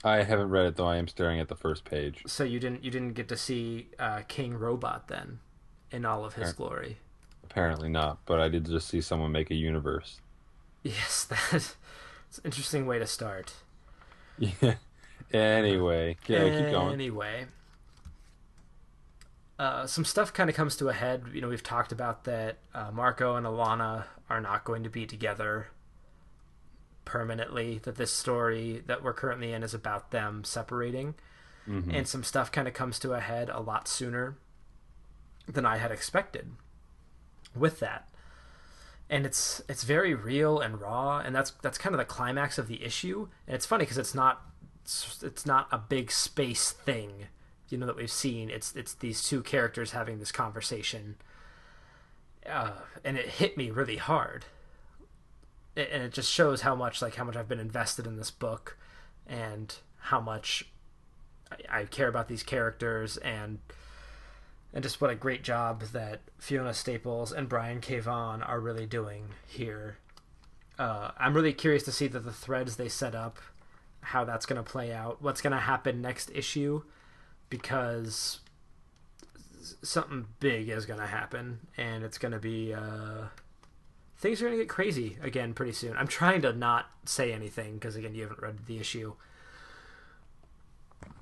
I 0.04 0.22
haven't 0.24 0.50
read 0.50 0.66
it 0.66 0.76
though. 0.76 0.86
I 0.86 0.96
am 0.96 1.08
staring 1.08 1.38
at 1.38 1.48
the 1.48 1.54
first 1.54 1.84
page. 1.84 2.22
so 2.26 2.44
you 2.44 2.58
didn't 2.58 2.84
you 2.84 2.90
didn't 2.90 3.12
get 3.12 3.28
to 3.28 3.36
see 3.36 3.88
uh, 3.98 4.22
King 4.28 4.54
Robot 4.54 5.08
then, 5.08 5.38
in 5.90 6.04
all 6.04 6.24
of 6.24 6.34
his 6.34 6.52
glory. 6.52 6.98
Apparently 7.44 7.88
not, 7.88 8.18
but 8.26 8.40
I 8.40 8.48
did 8.48 8.66
just 8.66 8.88
see 8.88 9.00
someone 9.00 9.30
make 9.30 9.50
a 9.50 9.54
universe. 9.54 10.20
Yes, 10.82 11.24
that. 11.50 11.76
It's 12.33 12.38
an 12.38 12.47
interesting 12.47 12.87
way 12.87 12.99
to 12.99 13.07
start. 13.07 13.53
Yeah. 14.38 14.77
Anyway, 15.35 16.16
yeah, 16.27 16.40
keep 16.51 16.71
going. 16.73 16.92
Anyway, 16.92 17.47
uh, 19.59 19.87
some 19.87 20.05
stuff 20.05 20.31
kind 20.33 20.51
of 20.51 20.57
comes 20.57 20.77
to 20.77 20.88
a 20.90 20.92
head. 20.92 21.25
You 21.33 21.40
know, 21.40 21.49
we've 21.49 21.62
talked 21.62 21.90
about 21.92 22.25
that 22.25 22.59
uh, 22.75 22.90
Marco 22.92 23.37
and 23.37 23.47
Alana 23.47 24.05
are 24.29 24.40
not 24.42 24.64
going 24.64 24.83
to 24.83 24.90
be 24.90 25.07
together 25.07 25.68
permanently. 27.07 27.79
That 27.83 27.97
this 27.97 28.12
story 28.12 28.83
that 28.87 29.03
we're 29.03 29.14
currently 29.14 29.53
in 29.55 29.62
is 29.62 29.73
about 29.73 30.11
them 30.11 30.45
separating, 30.45 31.14
Mhm. 31.66 31.95
and 31.95 32.07
some 32.07 32.25
stuff 32.25 32.53
kind 32.53 32.68
of 32.68 32.75
comes 32.75 32.99
to 32.99 33.12
a 33.14 33.21
head 33.21 33.49
a 33.49 33.61
lot 33.61 33.88
sooner 33.88 34.37
than 35.47 35.64
I 35.64 35.79
had 35.79 35.90
expected. 35.90 36.51
With 37.55 37.81
that, 37.81 38.07
and 39.12 39.27
it's 39.27 39.61
it's 39.68 39.85
very 39.85 40.14
real 40.14 40.59
and 40.59 40.81
raw, 40.81 41.18
and 41.18 41.37
that's 41.37 41.51
that's 41.61 41.77
kind 41.77 41.94
of 41.94 41.98
the 41.98 42.05
climax 42.07 42.57
of 42.57 42.66
the 42.66 42.83
issue. 42.83 43.29
And 43.46 43.55
it's 43.55 43.66
funny 43.66 43.85
because 43.85 43.98
it's 43.98 44.14
not 44.14 44.40
it's, 45.22 45.46
not 45.46 45.68
a 45.70 45.79
big 45.79 46.11
space 46.11 46.72
thing, 46.72 47.27
you 47.68 47.77
know 47.77 47.85
that 47.85 47.94
we've 47.94 48.11
seen. 48.11 48.48
It's 48.48 48.75
it's 48.75 48.94
these 48.94 49.22
two 49.22 49.42
characters 49.42 49.90
having 49.90 50.18
this 50.18 50.33
conversation, 50.33 51.16
uh, 52.48 52.70
and 53.05 53.18
it 53.18 53.29
hit 53.29 53.59
me 53.59 53.70
really 53.70 53.98
hard. 53.98 54.46
It, 55.77 55.90
and 55.92 56.03
it 56.03 56.14
just 56.14 56.31
shows 56.31 56.62
how 56.62 56.75
much 56.75 57.03
like 57.03 57.16
how 57.16 57.25
much 57.25 57.37
I've 57.37 57.48
been 57.48 57.61
invested 57.61 58.07
in 58.07 58.16
this 58.16 58.31
book, 58.31 58.79
and 59.27 59.75
how 59.98 60.20
much 60.20 60.70
I, 61.51 61.81
I 61.81 61.85
care 61.85 62.09
about 62.09 62.29
these 62.29 62.42
characters 62.42 63.18
and 63.18 63.59
and 64.74 64.82
just 64.82 65.00
what 65.00 65.11
a 65.11 65.14
great 65.14 65.42
job 65.42 65.82
that 65.92 66.20
Fiona 66.38 66.72
Staples 66.74 67.32
and 67.32 67.48
Brian 67.48 67.80
K. 67.80 67.98
Vaughan 68.00 68.42
are 68.42 68.61
really 68.61 68.87
doing 68.87 69.28
here. 69.46 69.98
Uh, 70.78 71.11
I'm 71.18 71.35
really 71.35 71.52
curious 71.52 71.82
to 71.85 71.92
see 71.92 72.08
that 72.08 72.20
the 72.20 72.32
threads 72.32 72.76
they 72.76 72.88
set 72.88 73.14
up, 73.14 73.38
how 74.00 74.24
that's 74.24 74.46
going 74.46 74.62
to 74.62 74.68
play 74.68 74.92
out, 74.92 75.20
what's 75.20 75.40
going 75.40 75.52
to 75.52 75.58
happen 75.58 76.00
next 76.00 76.30
issue, 76.35 76.82
because 77.50 78.40
something 79.82 80.26
big 80.40 80.68
is 80.68 80.87
going 80.87 81.00
to 81.00 81.06
happen, 81.06 81.61
and 81.76 82.02
it's 82.02 82.18
going 82.18 82.32
to 82.32 82.38
be 82.38 82.72
uh, 82.72 83.26
things 84.18 84.40
are 84.40 84.46
going 84.46 84.56
to 84.56 84.64
get 84.64 84.68
crazy 84.68 85.18
again 85.22 85.52
pretty 85.52 85.72
soon. 85.72 85.96
I'm 85.96 86.08
trying 86.08 86.42
to 86.42 86.52
not 86.52 86.87
say 87.04 87.32
anything 87.32 87.74
because 87.74 87.96
again, 87.96 88.14
you 88.14 88.22
haven't 88.22 88.40
read 88.40 88.66
the 88.66 88.78
issue, 88.78 89.14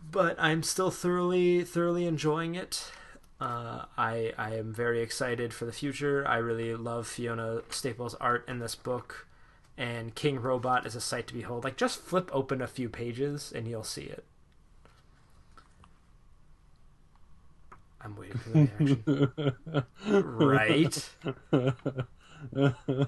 but 0.09 0.37
I'm 0.39 0.63
still 0.63 0.91
thoroughly 0.91 1.65
thoroughly 1.65 2.07
enjoying 2.07 2.55
it. 2.55 2.93
Uh, 3.41 3.87
I 3.97 4.33
I 4.37 4.55
am 4.57 4.73
very 4.75 5.01
excited 5.01 5.55
for 5.55 5.65
the 5.65 5.73
future. 5.73 6.27
I 6.29 6.37
really 6.37 6.75
love 6.75 7.07
Fiona 7.07 7.63
Staples' 7.71 8.15
art 8.17 8.45
in 8.47 8.59
this 8.59 8.75
book, 8.75 9.27
and 9.79 10.15
King 10.15 10.41
Robot 10.41 10.85
is 10.87 10.95
a 10.95 11.01
sight 11.01 11.27
to 11.29 11.35
behold. 11.35 11.65
Like 11.65 11.77
just 11.77 12.01
flip 12.01 12.29
open 12.33 12.61
a 12.61 12.67
few 12.67 12.89
pages 12.91 13.51
and 13.55 13.67
you'll 13.67 13.83
see 13.83 14.03
it. 14.03 14.25
I'm 18.03 18.17
waiting 18.17 18.39
for 18.39 18.51
the 18.51 19.95
reaction. 20.23 21.15
right? 22.93 23.07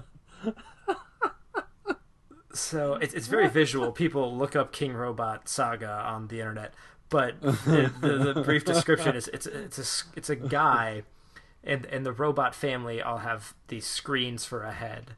so 2.53 2.93
it's 2.95 3.13
it's 3.13 3.27
very 3.27 3.49
visual. 3.49 3.91
People 3.91 4.35
look 4.35 4.55
up 4.55 4.71
King 4.71 4.93
Robot 4.93 5.49
Saga 5.49 5.89
on 5.91 6.27
the 6.27 6.39
internet, 6.39 6.73
but 7.13 7.39
the, 7.41 7.93
the, 8.01 8.33
the 8.33 8.41
brief 8.41 8.65
description 8.65 9.15
is 9.15 9.27
it's 9.27 9.45
it's 9.45 9.77
a 9.77 10.17
it's 10.17 10.29
a 10.31 10.35
guy, 10.35 11.03
and 11.63 11.85
and 11.85 12.03
the 12.03 12.11
robot 12.11 12.55
family 12.55 13.03
all 13.03 13.19
have 13.19 13.53
these 13.67 13.85
screens 13.85 14.45
for 14.45 14.63
a 14.63 14.71
head, 14.71 15.11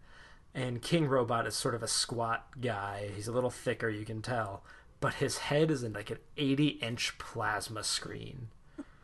and 0.53 0.81
King 0.81 1.07
Robot 1.07 1.47
is 1.47 1.55
sort 1.55 1.73
of 1.73 1.81
a 1.81 1.87
squat 1.87 2.47
guy. 2.59 3.11
He's 3.15 3.29
a 3.29 3.31
little 3.31 3.49
thicker, 3.49 3.87
you 3.89 4.03
can 4.03 4.21
tell, 4.21 4.61
but 4.99 5.15
his 5.15 5.37
head 5.37 5.71
is 5.71 5.83
in 5.83 5.93
like 5.93 6.09
an 6.09 6.17
eighty 6.35 6.67
inch 6.67 7.17
plasma 7.17 7.81
screen, 7.81 8.49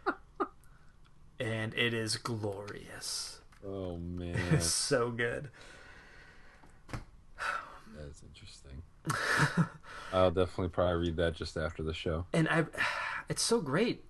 and 1.40 1.74
it 1.76 1.94
is 1.94 2.18
glorious. 2.18 3.40
Oh 3.66 3.96
man, 3.96 4.36
It's 4.52 4.66
so 4.66 5.12
good. 5.12 5.50
that's 6.92 8.22
interesting. 8.22 8.82
I'll 10.14 10.32
definitely 10.32 10.70
probably 10.70 11.08
read 11.08 11.16
that 11.18 11.36
just 11.36 11.58
after 11.58 11.84
the 11.84 11.94
show. 11.94 12.26
and 12.34 12.48
I, 12.50 12.66
it's 13.30 13.42
so 13.42 13.62
great 13.62 14.04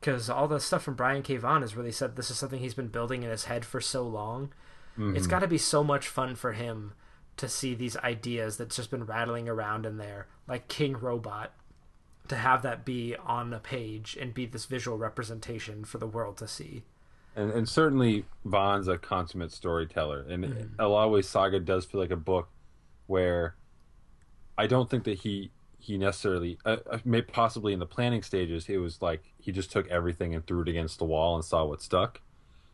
because 0.00 0.28
all 0.30 0.48
the 0.48 0.60
stuff 0.60 0.82
from 0.82 0.94
Brian 0.94 1.22
K. 1.22 1.36
Vaughan 1.36 1.62
has 1.62 1.76
really 1.76 1.92
said 1.92 2.16
this 2.16 2.30
is 2.30 2.38
something 2.38 2.60
he's 2.60 2.74
been 2.74 2.88
building 2.88 3.22
in 3.22 3.30
his 3.30 3.44
head 3.46 3.64
for 3.64 3.80
so 3.80 4.02
long. 4.06 4.52
It's 4.98 5.26
got 5.26 5.40
to 5.40 5.46
be 5.46 5.58
so 5.58 5.84
much 5.84 6.08
fun 6.08 6.36
for 6.36 6.52
him 6.54 6.94
to 7.36 7.50
see 7.50 7.74
these 7.74 7.98
ideas 7.98 8.56
that's 8.56 8.76
just 8.76 8.90
been 8.90 9.04
rattling 9.04 9.46
around 9.46 9.84
in 9.84 9.98
there, 9.98 10.26
like 10.48 10.68
King 10.68 10.94
Robot, 10.96 11.52
to 12.28 12.36
have 12.36 12.62
that 12.62 12.86
be 12.86 13.14
on 13.16 13.52
a 13.52 13.58
page 13.58 14.16
and 14.18 14.32
be 14.32 14.46
this 14.46 14.64
visual 14.64 14.96
representation 14.96 15.84
for 15.84 15.98
the 15.98 16.06
world 16.06 16.38
to 16.38 16.48
see. 16.48 16.82
And, 17.34 17.50
and 17.50 17.68
certainly 17.68 18.24
Vaughan's 18.46 18.88
a 18.88 18.96
consummate 18.96 19.52
storyteller, 19.52 20.24
and 20.26 20.44
Mm-hmm. 20.44 20.80
a 20.80 20.88
lot 20.88 21.04
of 21.04 21.10
ways 21.12 21.28
Saga 21.28 21.60
does 21.60 21.84
feel 21.84 22.00
like 22.00 22.10
a 22.10 22.16
book 22.16 22.48
where 23.06 23.54
I 24.58 24.66
don't 24.66 24.88
think 24.90 25.04
that 25.04 25.18
he 25.20 25.52
he 25.78 25.98
necessarily 25.98 26.58
uh, 26.64 26.78
uh, 26.90 26.98
may 27.04 27.22
possibly 27.22 27.72
in 27.72 27.78
the 27.78 27.86
planning 27.86 28.22
stages 28.22 28.68
it 28.68 28.78
was 28.78 29.00
like 29.02 29.32
he 29.38 29.52
just 29.52 29.70
took 29.70 29.86
everything 29.88 30.34
and 30.34 30.46
threw 30.46 30.62
it 30.62 30.68
against 30.68 30.98
the 30.98 31.04
wall 31.04 31.36
and 31.36 31.44
saw 31.44 31.64
what 31.64 31.82
stuck. 31.82 32.20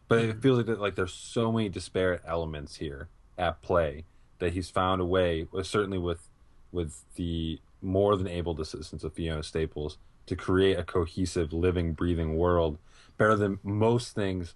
But 0.08 0.20
Mm-hmm. 0.20 0.30
it 0.30 0.42
feels 0.42 0.58
like 0.58 0.66
that 0.66 0.80
like 0.80 0.94
there's 0.96 1.14
so 1.14 1.52
many 1.52 1.68
disparate 1.68 2.22
elements 2.26 2.76
here 2.76 3.10
at 3.38 3.62
play 3.62 4.06
that 4.38 4.52
he's 4.52 4.70
found 4.70 5.00
a 5.00 5.04
way, 5.06 5.46
certainly 5.62 5.98
with 5.98 6.28
with 6.72 7.04
the 7.16 7.60
more 7.82 8.16
than 8.16 8.28
able 8.28 8.58
assistance 8.60 9.04
of 9.04 9.14
Fiona 9.14 9.42
Staples, 9.42 9.98
to 10.26 10.36
create 10.36 10.78
a 10.78 10.84
cohesive, 10.84 11.52
living, 11.52 11.94
breathing 11.94 12.36
world 12.36 12.78
better 13.18 13.36
than 13.36 13.58
most 13.62 14.14
things 14.14 14.54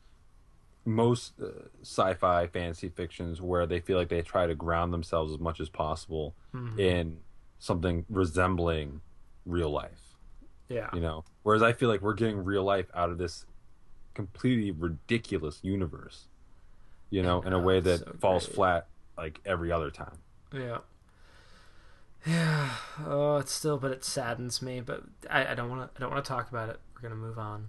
most 0.87 1.33
uh, 1.43 1.47
sci-fi 1.83 2.47
fantasy 2.47 2.89
fictions 2.89 3.43
where 3.43 3.67
they 3.67 3.81
feel 3.81 3.99
like 3.99 4.09
they 4.09 4.23
try 4.23 4.47
to 4.47 4.55
ground 4.55 4.93
themselves 4.93 5.33
as 5.33 5.39
much 5.39 5.61
as 5.61 5.69
possible 5.69 6.35
in 6.79 7.19
something 7.59 8.05
resembling 8.09 9.01
real 9.45 9.69
life 9.71 10.17
Yeah. 10.69 10.89
you 10.95 11.01
know 11.01 11.25
whereas 11.43 11.63
i 11.63 11.73
feel 11.73 11.89
like 11.89 12.01
we're 12.03 12.15
getting 12.15 12.43
real 12.45 12.65
life 12.65 12.87
out 12.95 13.11
of 13.11 13.19
this 13.19 13.45
completely 14.15 14.71
ridiculous 14.71 15.59
universe 15.63 16.29
you 17.11 17.23
know 17.23 17.43
in 17.43 17.53
a 17.53 17.59
way 17.59 17.81
that 17.81 18.01
so 18.01 18.15
falls 18.21 18.47
flat 18.47 18.87
like 19.19 19.41
every 19.45 19.71
other 19.73 19.91
time 19.91 20.19
Yeah. 20.53 20.79
Yeah. 22.25 22.71
Oh, 23.07 23.37
it's 23.37 23.53
still, 23.53 23.79
but 23.79 23.93
it 23.93 24.05
saddens 24.05 24.61
me. 24.61 24.81
But 24.81 25.05
I, 25.31 25.53
I 25.53 25.55
don't 25.55 25.69
want 25.71 25.83
to. 25.95 25.97
I 25.97 26.01
don't 26.01 26.11
want 26.11 26.25
to 26.25 26.29
talk 26.29 26.51
about 26.51 26.69
it. 26.71 26.81
We're 26.95 27.03
gonna 27.09 27.15
move 27.21 27.39
on. 27.39 27.69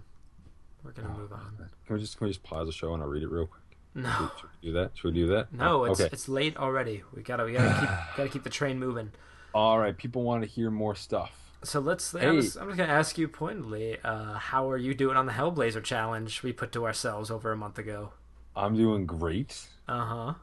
We're 0.96 1.02
gonna 1.02 1.18
move 1.18 1.32
on. 1.32 1.68
can 1.86 1.94
we 1.96 2.00
just 2.00 2.16
can 2.18 2.26
we 2.26 2.30
just 2.32 2.42
pause 2.42 2.66
the 2.66 2.72
show 2.72 2.94
and 2.94 3.02
i'll 3.02 3.08
read 3.08 3.22
it 3.22 3.28
real 3.30 3.46
quick 3.46 3.62
No, 3.94 4.30
should 4.40 4.48
we 4.62 4.68
do 4.68 4.72
that 4.74 4.92
should 4.94 5.04
we 5.14 5.20
do 5.20 5.26
that 5.28 5.52
no. 5.52 5.82
Oh, 5.82 5.84
It's 5.84 6.00
okay 6.00 6.08
it's 6.12 6.28
late 6.28 6.56
already. 6.56 7.02
We 7.14 7.22
gotta 7.22 7.44
we 7.44 7.52
gotta 7.52 7.78
keep 7.80 7.88
gotta 8.16 8.28
keep 8.30 8.42
the 8.44 8.50
train 8.50 8.78
moving. 8.78 9.12
all 9.54 9.78
right 9.78 9.96
people 9.96 10.22
want 10.22 10.42
to 10.42 10.48
hear 10.48 10.70
more 10.70 10.94
stuff 10.94 11.32
So 11.62 11.80
let's. 11.80 12.12
Hey. 12.12 12.26
I'm, 12.26 12.40
just, 12.40 12.56
I'm 12.56 12.66
just 12.68 12.78
gonna 12.78 12.92
ask 12.92 13.18
you 13.18 13.26
pointedly. 13.28 13.98
Uh, 14.04 14.34
how 14.34 14.70
are 14.70 14.76
you 14.78 14.94
doing 14.94 15.16
on 15.16 15.26
the 15.26 15.32
Hellblazer 15.32 15.82
challenge 15.82 16.42
we 16.44 16.52
put 16.52 16.70
to 16.72 16.86
ourselves 16.86 17.30
over 17.30 17.50
a 17.52 17.56
month 17.56 17.78
ago? 17.78 18.12
i'm 18.56 18.74
doing 18.76 19.04
great 19.06 19.66
Uh 19.88 20.04
huh. 20.04 20.34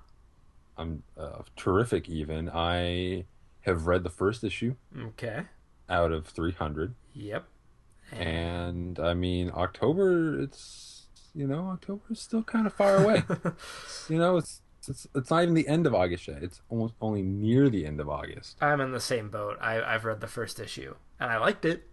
I'm 0.77 1.03
uh, 1.17 1.41
terrific. 1.55 2.09
Even 2.09 2.49
I 2.49 3.23
have 3.61 3.87
read 3.87 4.03
the 4.03 4.09
first 4.09 4.43
issue 4.43 4.75
Okay. 5.09 5.43
out 5.89 6.11
of 6.11 6.27
300, 6.27 6.93
Yep. 7.13 7.45
And 8.11 8.99
I 8.99 9.13
mean 9.13 9.51
October. 9.53 10.39
It's 10.41 11.07
you 11.33 11.47
know 11.47 11.67
October 11.67 12.03
is 12.11 12.19
still 12.21 12.43
kind 12.43 12.65
of 12.67 12.73
far 12.73 12.97
away. 12.97 13.23
you 14.09 14.17
know 14.17 14.37
it's 14.37 14.61
It's, 14.87 15.07
it's 15.15 15.29
not 15.29 15.43
even 15.43 15.53
the 15.55 15.67
end 15.67 15.85
of 15.87 15.93
August 15.95 16.27
yet. 16.27 16.43
It's 16.43 16.61
almost 16.69 16.93
only 17.01 17.21
near 17.23 17.69
the 17.69 17.85
end 17.85 17.99
of 17.99 18.07
August. 18.09 18.57
I'm 18.61 18.79
in 18.81 18.91
the 18.91 18.99
same 18.99 19.29
boat. 19.29 19.57
I, 19.59 19.81
I've 19.81 20.05
read 20.05 20.21
the 20.21 20.27
first 20.27 20.59
issue 20.59 20.95
and 21.19 21.31
I 21.31 21.37
liked 21.37 21.65
it. 21.65 21.87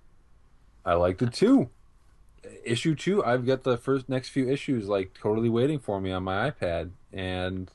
I 0.84 0.94
liked 0.94 1.22
it 1.22 1.32
too. 1.32 1.70
Issue 2.64 2.94
two, 2.96 3.24
I've 3.24 3.46
got 3.46 3.62
the 3.62 3.76
first 3.76 4.08
next 4.08 4.30
few 4.30 4.48
issues 4.48 4.88
like 4.88 5.14
totally 5.14 5.48
waiting 5.48 5.78
for 5.78 6.00
me 6.00 6.10
on 6.10 6.24
my 6.24 6.50
iPad, 6.50 6.90
and 7.12 7.70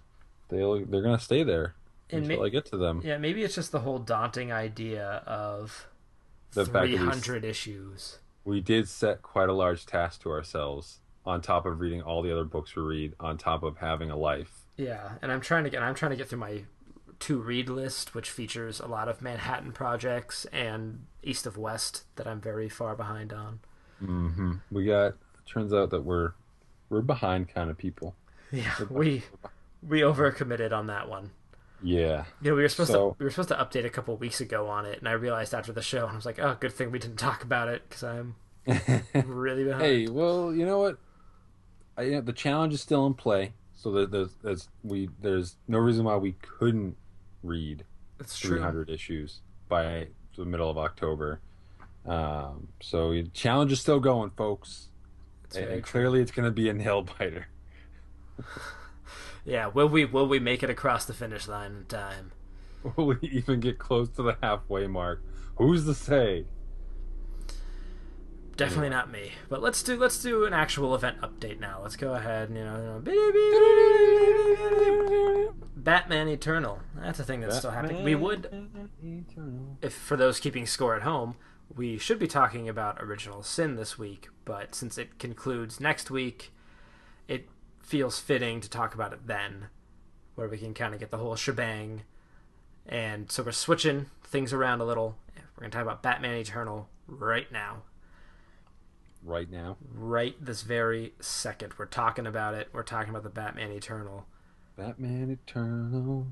they'll 0.50 0.86
they're 0.86 1.02
gonna 1.02 1.20
stay 1.20 1.42
there 1.44 1.74
And 2.10 2.24
until 2.24 2.40
ma- 2.40 2.46
I 2.46 2.50
get 2.50 2.66
to 2.66 2.78
them. 2.78 3.02
Yeah, 3.04 3.18
maybe 3.18 3.44
it's 3.44 3.56
just 3.56 3.72
the 3.72 3.80
whole 3.80 4.00
daunting 4.00 4.52
idea 4.52 5.24
of 5.26 5.88
The 6.52 6.66
fact 6.66 6.92
that 6.92 6.98
300 6.98 7.46
issues. 7.46 8.20
We 8.48 8.62
did 8.62 8.88
set 8.88 9.22
quite 9.22 9.50
a 9.50 9.54
large 9.54 9.86
task 9.86 10.22
to 10.22 10.30
ourselves 10.30 11.02
on 11.26 11.42
top 11.42 11.66
of 11.66 11.82
reading 11.82 12.02
all 12.02 12.22
the 12.22 12.32
other 12.32 12.46
books 12.46 12.76
we 12.76 12.82
read 12.82 13.14
on 13.20 13.38
top 13.38 13.62
of 13.62 13.78
having 13.78 14.10
a 14.10 14.16
life 14.16 14.62
Yeah, 14.78 15.14
and 15.22 15.32
I'm 15.32 15.42
trying 15.42 15.66
to 15.66 15.70
get 15.70 15.84
I'm 15.84 15.94
trying 15.96 16.12
to 16.12 16.16
get 16.18 16.30
through 16.30 16.40
my 16.40 16.64
to 17.20 17.40
read 17.40 17.68
list, 17.68 18.14
which 18.14 18.30
features 18.30 18.80
a 18.80 18.86
lot 18.86 19.10
of 19.10 19.24
Manhattan 19.24 19.72
projects 19.72 20.46
and 20.54 21.08
East 21.24 21.48
of 21.48 21.58
West 21.58 22.04
that 22.16 22.28
I'm 22.28 22.40
very 22.40 22.70
far 22.70 22.96
behind 22.96 23.34
on. 23.34 23.60
mm-hmm. 24.02 24.54
we 24.72 24.86
got 24.86 25.16
turns 25.46 25.74
out 25.74 25.90
that 25.90 26.04
we're 26.04 26.32
we're 26.90 27.02
behind 27.02 27.50
kind 27.50 27.70
of 27.70 27.78
people 27.78 28.16
Yeah, 28.52 28.74
we 28.90 29.24
we 29.86 30.02
overcommitted 30.02 30.72
on 30.72 30.88
that 30.88 31.10
one. 31.10 31.32
Yeah. 31.84 32.26
You 32.42 32.52
know, 32.52 32.56
we 32.56 32.62
were 32.64 32.70
supposed 32.70 32.92
So- 32.92 33.12
to 33.12 33.16
we 33.20 33.26
were 33.26 33.30
supposed 33.32 33.50
to 33.50 33.56
update 33.56 33.86
a 33.86 33.90
couple 33.90 34.16
weeks 34.18 34.42
ago 34.42 34.68
on 34.68 34.86
it, 34.86 35.00
and 35.00 35.08
I 35.08 35.14
realized 35.14 35.54
after 35.54 35.72
the 35.72 35.82
show, 35.82 36.04
and 36.04 36.12
I 36.14 36.16
was 36.16 36.26
like, 36.26 36.40
oh, 36.40 36.56
good 36.60 36.74
thing 36.74 36.92
we 36.92 37.00
didn't 37.00 37.18
talk 37.18 37.44
about 37.44 37.68
it 37.70 37.84
because 37.88 38.04
I'm 38.04 38.36
really 39.26 39.64
behind. 39.64 39.82
hey 39.84 40.08
well 40.08 40.54
you 40.54 40.66
know 40.66 40.80
what? 40.80 40.98
I, 41.98 42.02
you 42.04 42.12
know, 42.12 42.22
the 42.22 42.34
challenge 42.34 42.74
is 42.74 42.82
still 42.82 43.06
in 43.08 43.14
play 43.14 43.54
so 43.76 43.92
that 43.92 44.12
there's, 44.12 44.36
there's 44.44 44.70
we 44.84 45.10
there's 45.22 45.56
no 45.68 45.78
reason 45.80 46.04
why 46.06 46.16
we 46.18 46.34
couldn't 46.34 46.96
read 47.44 47.86
true. 48.36 48.58
300 48.58 48.90
issues 48.90 49.42
by 49.70 50.08
the 50.36 50.46
middle 50.46 50.70
of 50.70 50.78
october. 50.78 51.40
Um, 52.06 52.70
so 52.82 53.12
the 53.12 53.24
challenge 53.34 53.72
is 53.72 53.80
still 53.82 54.00
going 54.00 54.32
folks. 54.32 54.88
And, 55.56 55.66
and 55.66 55.84
clearly 55.84 56.22
it's 56.22 56.32
going 56.32 56.46
to 56.46 56.52
be 56.52 56.68
a 56.70 56.74
nail 56.74 57.02
biter 57.04 57.48
Yeah, 59.48 59.68
will 59.68 59.88
we 59.88 60.04
will 60.04 60.28
we 60.28 60.40
make 60.40 60.62
it 60.62 60.70
across 60.70 61.06
the 61.06 61.14
finish 61.14 61.48
line 61.48 61.72
in 61.72 61.86
time? 61.86 62.34
Will 62.96 63.08
we 63.08 63.18
even 63.22 63.60
get 63.60 63.80
close 63.80 64.10
to 64.10 64.22
the 64.22 64.38
halfway 64.44 64.88
mark? 64.88 65.24
Who's 65.56 65.86
to 65.86 65.94
say? 65.94 66.46
Definitely 68.58 68.90
not 68.90 69.10
me. 69.10 69.32
But 69.50 69.62
let's 69.62 69.82
do 69.82 69.96
let's 69.96 70.22
do 70.22 70.44
an 70.46 70.54
actual 70.54 70.94
event 70.94 71.22
update 71.22 71.60
now. 71.60 71.80
Let's 71.82 71.96
go 71.96 72.14
ahead. 72.14 72.50
and, 72.50 72.58
You 72.58 72.66
know, 72.66 73.02
you 73.06 73.24
know 74.98 75.54
Batman 75.76 76.28
Eternal. 76.28 76.80
That's 76.96 77.20
a 77.20 77.24
thing 77.24 77.40
that's 77.40 77.58
still 77.58 77.72
happening. 77.72 78.04
We 78.04 78.16
would, 78.16 78.46
Eternal. 79.02 79.78
if 79.82 79.94
for 79.94 80.18
those 80.18 80.42
keeping 80.42 80.66
score 80.66 80.96
at 80.96 81.04
home, 81.04 81.36
we 81.74 81.98
should 81.98 82.20
be 82.20 82.28
talking 82.28 82.68
about 82.68 83.02
Original 83.02 83.44
Sin 83.44 83.76
this 83.78 83.98
week. 83.98 84.28
But 84.44 84.76
since 84.76 84.98
it 84.98 85.18
concludes 85.20 85.80
next 85.80 86.12
week, 86.12 86.52
feels 87.88 88.20
fitting 88.20 88.62
to 88.62 88.70
talk 88.70 88.94
about 88.94 89.14
it 89.14 89.26
then, 89.26 89.68
where 90.36 90.48
we 90.48 90.60
can 90.60 90.74
kind 90.74 90.94
of 90.94 91.00
get 91.00 91.10
the 91.10 91.18
whole 91.18 91.36
shebang. 91.36 92.04
And 92.86 93.32
so 93.32 93.42
we're 93.44 93.52
switching 93.52 94.08
things 94.24 94.54
around 94.54 94.82
a 94.82 94.86
little. 94.86 95.18
We're 95.36 95.62
gonna 95.62 95.72
talk 95.72 95.82
about 95.82 96.04
Batman 96.04 96.36
Eternal 96.36 96.88
right 97.08 97.52
now 97.52 97.82
Right 99.24 99.52
now, 99.52 99.76
right 99.94 100.36
this 100.40 100.62
very 100.62 101.14
second. 101.20 101.74
We're 101.78 101.86
talking 101.86 102.26
about 102.28 102.54
it. 102.54 102.70
We're 102.72 102.84
talking 102.84 103.10
about 103.10 103.24
the 103.24 103.30
Batman 103.30 103.72
Eternal. 103.72 104.26
Batman 104.78 105.32
Eternal. 105.32 106.28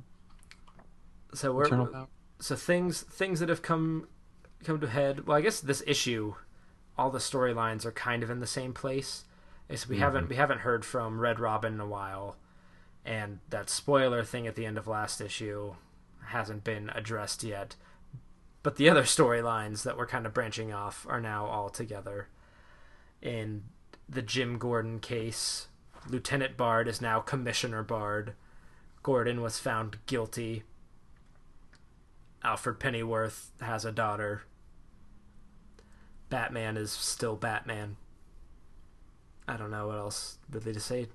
So 1.33 1.51
we're 1.51 1.65
Eternal 1.65 2.07
so 2.39 2.55
things 2.55 3.01
things 3.01 3.39
that 3.39 3.49
have 3.49 3.61
come 3.61 4.07
come 4.63 4.79
to 4.79 4.87
head. 4.87 5.27
Well, 5.27 5.37
I 5.37 5.41
guess 5.41 5.59
this 5.59 5.83
issue, 5.87 6.35
all 6.97 7.09
the 7.09 7.19
storylines 7.19 7.85
are 7.85 7.91
kind 7.91 8.23
of 8.23 8.29
in 8.29 8.39
the 8.39 8.47
same 8.47 8.73
place. 8.73 9.25
We 9.89 9.97
haven't 9.97 10.29
we 10.29 10.35
haven't 10.35 10.59
heard 10.59 10.85
from 10.85 11.19
Red 11.19 11.39
Robin 11.39 11.73
in 11.73 11.79
a 11.79 11.87
while, 11.87 12.37
and 13.03 13.39
that 13.49 13.69
spoiler 13.69 14.23
thing 14.23 14.45
at 14.45 14.55
the 14.55 14.65
end 14.65 14.77
of 14.77 14.87
last 14.87 15.19
issue 15.21 15.75
hasn't 16.27 16.63
been 16.63 16.89
addressed 16.93 17.43
yet. 17.43 17.75
But 18.61 18.77
the 18.77 18.89
other 18.89 19.03
storylines 19.03 19.83
that 19.83 19.97
were 19.97 20.05
kind 20.05 20.25
of 20.25 20.33
branching 20.33 20.71
off 20.71 21.05
are 21.09 21.21
now 21.21 21.45
all 21.45 21.69
together. 21.69 22.29
In 23.21 23.63
the 24.07 24.21
Jim 24.21 24.57
Gordon 24.57 24.99
case, 24.99 25.67
Lieutenant 26.07 26.57
Bard 26.57 26.87
is 26.87 27.01
now 27.01 27.19
Commissioner 27.19 27.83
Bard. 27.83 28.33
Gordon 29.01 29.41
was 29.41 29.59
found 29.59 29.97
guilty. 30.05 30.63
Alfred 32.43 32.79
Pennyworth 32.79 33.51
has 33.61 33.85
a 33.85 33.91
daughter. 33.91 34.43
Batman 36.29 36.77
is 36.77 36.91
still 36.91 37.35
Batman. 37.35 37.97
I 39.47 39.57
don't 39.57 39.71
know 39.71 39.87
what 39.87 39.97
else 39.97 40.37
really 40.51 40.73
to 40.73 40.79
say. 40.79 41.07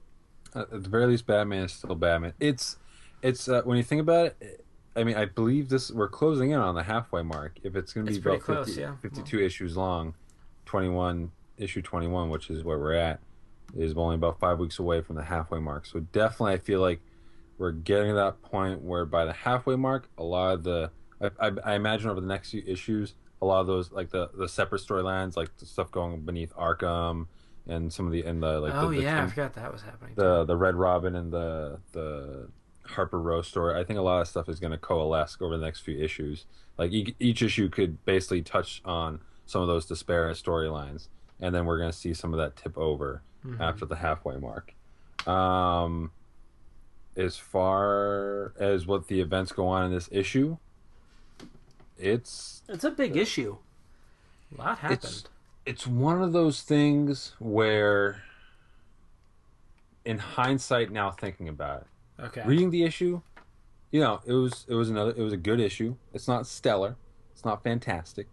Uh, 0.54 0.64
at 0.72 0.82
the 0.82 0.88
very 0.88 1.06
least, 1.06 1.26
Batman 1.26 1.64
is 1.64 1.72
still 1.72 1.94
Batman. 1.94 2.34
It's, 2.40 2.76
it's 3.22 3.48
uh, 3.48 3.62
when 3.62 3.76
you 3.76 3.82
think 3.82 4.00
about 4.00 4.34
it. 4.40 4.64
I 4.96 5.04
mean, 5.04 5.16
I 5.16 5.24
believe 5.24 5.68
this. 5.68 5.90
We're 5.90 6.08
closing 6.08 6.50
in 6.50 6.58
on 6.58 6.74
the 6.74 6.82
halfway 6.82 7.22
mark. 7.22 7.58
If 7.62 7.76
it's 7.76 7.92
going 7.92 8.06
to 8.06 8.10
be 8.10 8.16
It's 8.16 8.26
about 8.26 8.40
close, 8.40 8.66
50, 8.66 8.80
yeah. 8.80 8.96
52 9.00 9.40
issues 9.40 9.76
long, 9.76 10.14
21 10.66 11.30
issue 11.58 11.80
21, 11.80 12.28
which 12.28 12.50
is 12.50 12.64
where 12.64 12.78
we're 12.78 12.94
at, 12.94 13.20
is 13.76 13.94
only 13.96 14.16
about 14.16 14.40
five 14.40 14.58
weeks 14.58 14.80
away 14.80 15.00
from 15.00 15.14
the 15.14 15.22
halfway 15.22 15.60
mark. 15.60 15.86
So 15.86 16.00
definitely, 16.00 16.54
I 16.54 16.58
feel 16.58 16.80
like 16.80 17.00
we're 17.56 17.70
getting 17.70 18.08
to 18.08 18.14
that 18.14 18.42
point 18.42 18.82
where 18.82 19.04
by 19.04 19.24
the 19.24 19.32
halfway 19.32 19.76
mark, 19.76 20.08
a 20.18 20.24
lot 20.24 20.54
of 20.54 20.64
the, 20.64 20.90
I, 21.20 21.30
I, 21.38 21.50
I 21.64 21.74
imagine 21.74 22.10
over 22.10 22.20
the 22.20 22.26
next 22.26 22.50
few 22.50 22.64
issues, 22.66 23.14
a 23.42 23.46
lot 23.46 23.60
of 23.60 23.66
those 23.66 23.90
like 23.90 24.10
the 24.10 24.30
the 24.34 24.48
separate 24.48 24.82
storylines, 24.82 25.36
like 25.36 25.56
the 25.58 25.66
stuff 25.66 25.90
going 25.90 26.20
beneath 26.20 26.54
Arkham, 26.54 27.26
and 27.68 27.92
some 27.92 28.06
of 28.06 28.12
the 28.12 28.22
and 28.24 28.42
the 28.42 28.60
like 28.60 28.74
oh 28.74 28.90
the, 28.90 28.96
the 28.96 29.02
yeah, 29.02 29.22
I 29.24 29.26
forgot 29.26 29.54
that 29.54 29.72
was 29.72 29.82
happening. 29.82 30.14
the 30.16 30.44
the 30.44 30.56
Red 30.56 30.74
Robin 30.76 31.14
and 31.14 31.32
the 31.32 31.78
the 31.92 32.48
Harper 32.84 33.20
Row 33.20 33.42
story. 33.42 33.78
I 33.78 33.84
think 33.84 33.98
a 33.98 34.02
lot 34.02 34.20
of 34.20 34.28
stuff 34.28 34.48
is 34.48 34.58
going 34.60 34.72
to 34.72 34.78
coalesce 34.78 35.36
over 35.40 35.56
the 35.56 35.64
next 35.64 35.80
few 35.80 35.96
issues. 35.98 36.46
Like 36.78 36.92
each, 36.92 37.14
each 37.20 37.42
issue 37.42 37.68
could 37.68 38.04
basically 38.04 38.42
touch 38.42 38.80
on 38.84 39.20
some 39.46 39.60
of 39.62 39.68
those 39.68 39.84
disparate 39.86 40.36
storylines, 40.36 41.08
and 41.40 41.54
then 41.54 41.66
we're 41.66 41.78
going 41.78 41.90
to 41.90 41.96
see 41.96 42.14
some 42.14 42.32
of 42.34 42.38
that 42.38 42.56
tip 42.56 42.76
over 42.78 43.22
Mm-hmm. 43.46 43.62
after 43.62 43.86
the 43.86 43.96
halfway 43.96 44.36
mark. 44.36 44.74
Um, 45.26 46.10
as 47.16 47.38
far 47.38 48.52
as 48.60 48.86
what 48.86 49.08
the 49.08 49.22
events 49.22 49.50
go 49.50 49.66
on 49.66 49.86
in 49.86 49.92
this 49.94 50.10
issue, 50.12 50.58
it's 51.98 52.62
it's 52.68 52.84
a 52.84 52.90
big 52.90 53.16
issue. 53.16 53.56
A 54.54 54.60
lot 54.60 54.78
happened. 54.78 55.24
It's 55.66 55.86
one 55.86 56.22
of 56.22 56.32
those 56.32 56.62
things 56.62 57.34
where 57.38 58.22
in 60.04 60.18
hindsight 60.18 60.90
now 60.90 61.10
thinking 61.10 61.48
about 61.48 61.82
it 62.18 62.22
okay. 62.24 62.42
reading 62.46 62.70
the 62.70 62.82
issue 62.82 63.20
you 63.90 64.00
know 64.00 64.20
it 64.26 64.32
was 64.32 64.64
it 64.68 64.74
was 64.74 64.88
another 64.90 65.10
it 65.10 65.22
was 65.22 65.32
a 65.32 65.36
good 65.36 65.60
issue 65.60 65.94
it's 66.14 66.26
not 66.26 66.46
stellar 66.46 66.96
it's 67.32 67.44
not 67.44 67.62
fantastic 67.62 68.26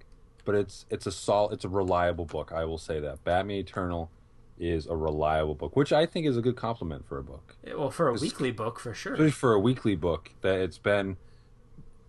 but 0.45 0.55
it's 0.55 0.85
it's 0.89 1.05
a 1.05 1.11
sol 1.11 1.49
it's 1.49 1.65
a 1.65 1.69
reliable 1.69 2.25
book 2.25 2.51
i 2.53 2.63
will 2.63 2.77
say 2.77 2.99
that 2.99 3.23
batman 3.23 3.57
eternal 3.57 4.09
is 4.57 4.87
a 4.87 4.95
reliable 4.95 5.53
book 5.55 5.75
which 5.75 5.91
i 5.91 6.05
think 6.05 6.25
is 6.25 6.37
a 6.37 6.41
good 6.41 6.55
compliment 6.55 7.05
for 7.07 7.17
a 7.17 7.23
book 7.23 7.55
well, 7.75 7.91
for 7.91 8.07
a 8.07 8.13
It's- 8.13 8.21
weekly 8.21 8.51
book, 8.51 8.79
for 8.79 8.93
sure. 8.93 9.13
especially 9.13 9.31
for 9.31 9.53
a 9.53 9.59
weekly 9.59 9.95
book 9.95 10.31
that 10.41 10.59
it's 10.59 10.77
been 10.79 11.17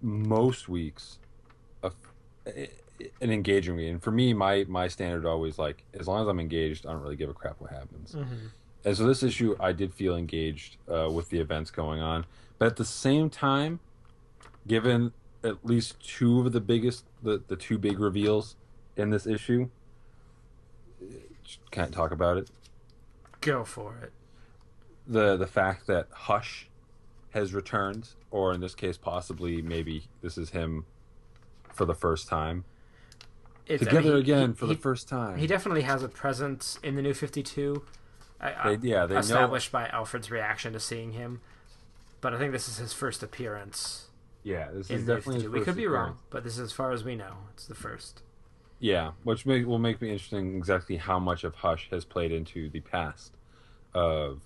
most 0.00 0.68
weeks 0.68 1.18
a, 1.82 1.90
an 3.20 3.30
engaging 3.30 3.76
read 3.76 3.88
and 3.90 4.02
for 4.02 4.10
me 4.10 4.32
my 4.32 4.64
my 4.68 4.88
standard 4.88 5.24
always 5.26 5.58
like 5.58 5.84
as 5.94 6.08
long 6.08 6.20
as 6.22 6.28
i'm 6.28 6.40
engaged 6.40 6.86
i 6.86 6.90
don't 6.92 7.00
really 7.02 7.16
give 7.16 7.30
a 7.30 7.34
crap 7.34 7.60
what 7.60 7.70
happens. 7.70 8.14
Mhm. 8.14 8.50
and 8.84 8.96
so 8.96 9.06
this 9.06 9.22
issue 9.22 9.56
i 9.60 9.72
did 9.72 9.92
feel 9.94 10.16
engaged 10.16 10.76
uh, 10.90 11.08
with 11.10 11.28
the 11.30 11.38
events 11.38 11.70
going 11.70 12.00
on. 12.00 12.26
But 12.58 12.66
at 12.66 12.76
the 12.76 12.84
same 12.84 13.30
time 13.30 13.80
given 14.66 15.12
at 15.44 15.64
least 15.64 16.00
two 16.04 16.40
of 16.40 16.52
the 16.52 16.60
biggest 16.60 17.04
the, 17.22 17.40
the 17.46 17.56
two 17.56 17.78
big 17.78 17.98
reveals 18.00 18.56
in 18.96 19.10
this 19.10 19.26
issue 19.26 19.68
can't 21.70 21.92
talk 21.92 22.10
about 22.10 22.36
it? 22.36 22.50
Go 23.40 23.64
for 23.64 23.96
it. 24.02 24.12
the 25.06 25.36
the 25.36 25.46
fact 25.46 25.86
that 25.86 26.08
Hush 26.10 26.68
has 27.30 27.54
returned, 27.54 28.08
or 28.30 28.52
in 28.52 28.60
this 28.60 28.74
case, 28.74 28.96
possibly 28.96 29.62
maybe 29.62 30.04
this 30.22 30.36
is 30.38 30.50
him 30.50 30.84
for 31.72 31.84
the 31.84 31.94
first 31.94 32.26
time 32.26 32.64
It's, 33.68 33.82
I 33.82 33.86
mean, 33.86 33.94
together 33.96 34.14
he- 34.16 34.20
again 34.22 34.48
he- 34.50 34.54
for 34.54 34.66
the 34.66 34.74
first 34.74 35.08
time. 35.08 35.38
He 35.38 35.46
definitely 35.46 35.82
has 35.82 36.02
a 36.02 36.08
presence 36.08 36.78
in 36.82 36.94
the 36.96 37.02
new 37.02 37.14
52. 37.14 37.84
I, 38.40 38.52
I- 38.70 38.76
They- 38.76 38.88
yeah, 38.88 39.06
they 39.06 39.14
know- 39.14 39.20
established 39.20 39.70
by 39.72 39.88
Alfred's 39.88 40.30
reaction 40.30 40.72
to 40.72 40.80
seeing 40.80 41.12
him. 41.12 41.40
But 42.20 42.34
I 42.34 42.38
think 42.38 42.52
this 42.52 42.68
is 42.68 42.78
his 42.78 42.92
first 42.92 43.22
appearance 43.22 44.08
yeah, 44.42 44.70
this 44.72 44.90
is 44.90 45.04
definitely. 45.04 45.42
his 45.42 45.48
We 45.50 45.60
could 45.60 45.76
be 45.76 45.86
wrong, 45.86 46.18
but 46.30 46.42
this 46.44 46.54
is 46.54 46.60
as 46.60 46.72
far 46.72 46.90
as 46.92 47.04
we 47.04 47.14
know. 47.14 47.34
It's 47.52 47.66
the 47.66 47.74
first. 47.74 48.22
Yeah, 48.80 49.12
which 49.24 49.44
may, 49.44 49.64
will 49.64 49.78
make 49.80 50.00
me 50.00 50.10
interesting 50.10 50.56
exactly 50.56 50.96
how 50.96 51.18
much 51.18 51.44
of 51.44 51.56
Hush 51.56 51.88
has 51.90 52.04
played 52.04 52.32
into 52.32 52.70
the 52.70 52.80
past 52.80 53.32
of 53.92 54.40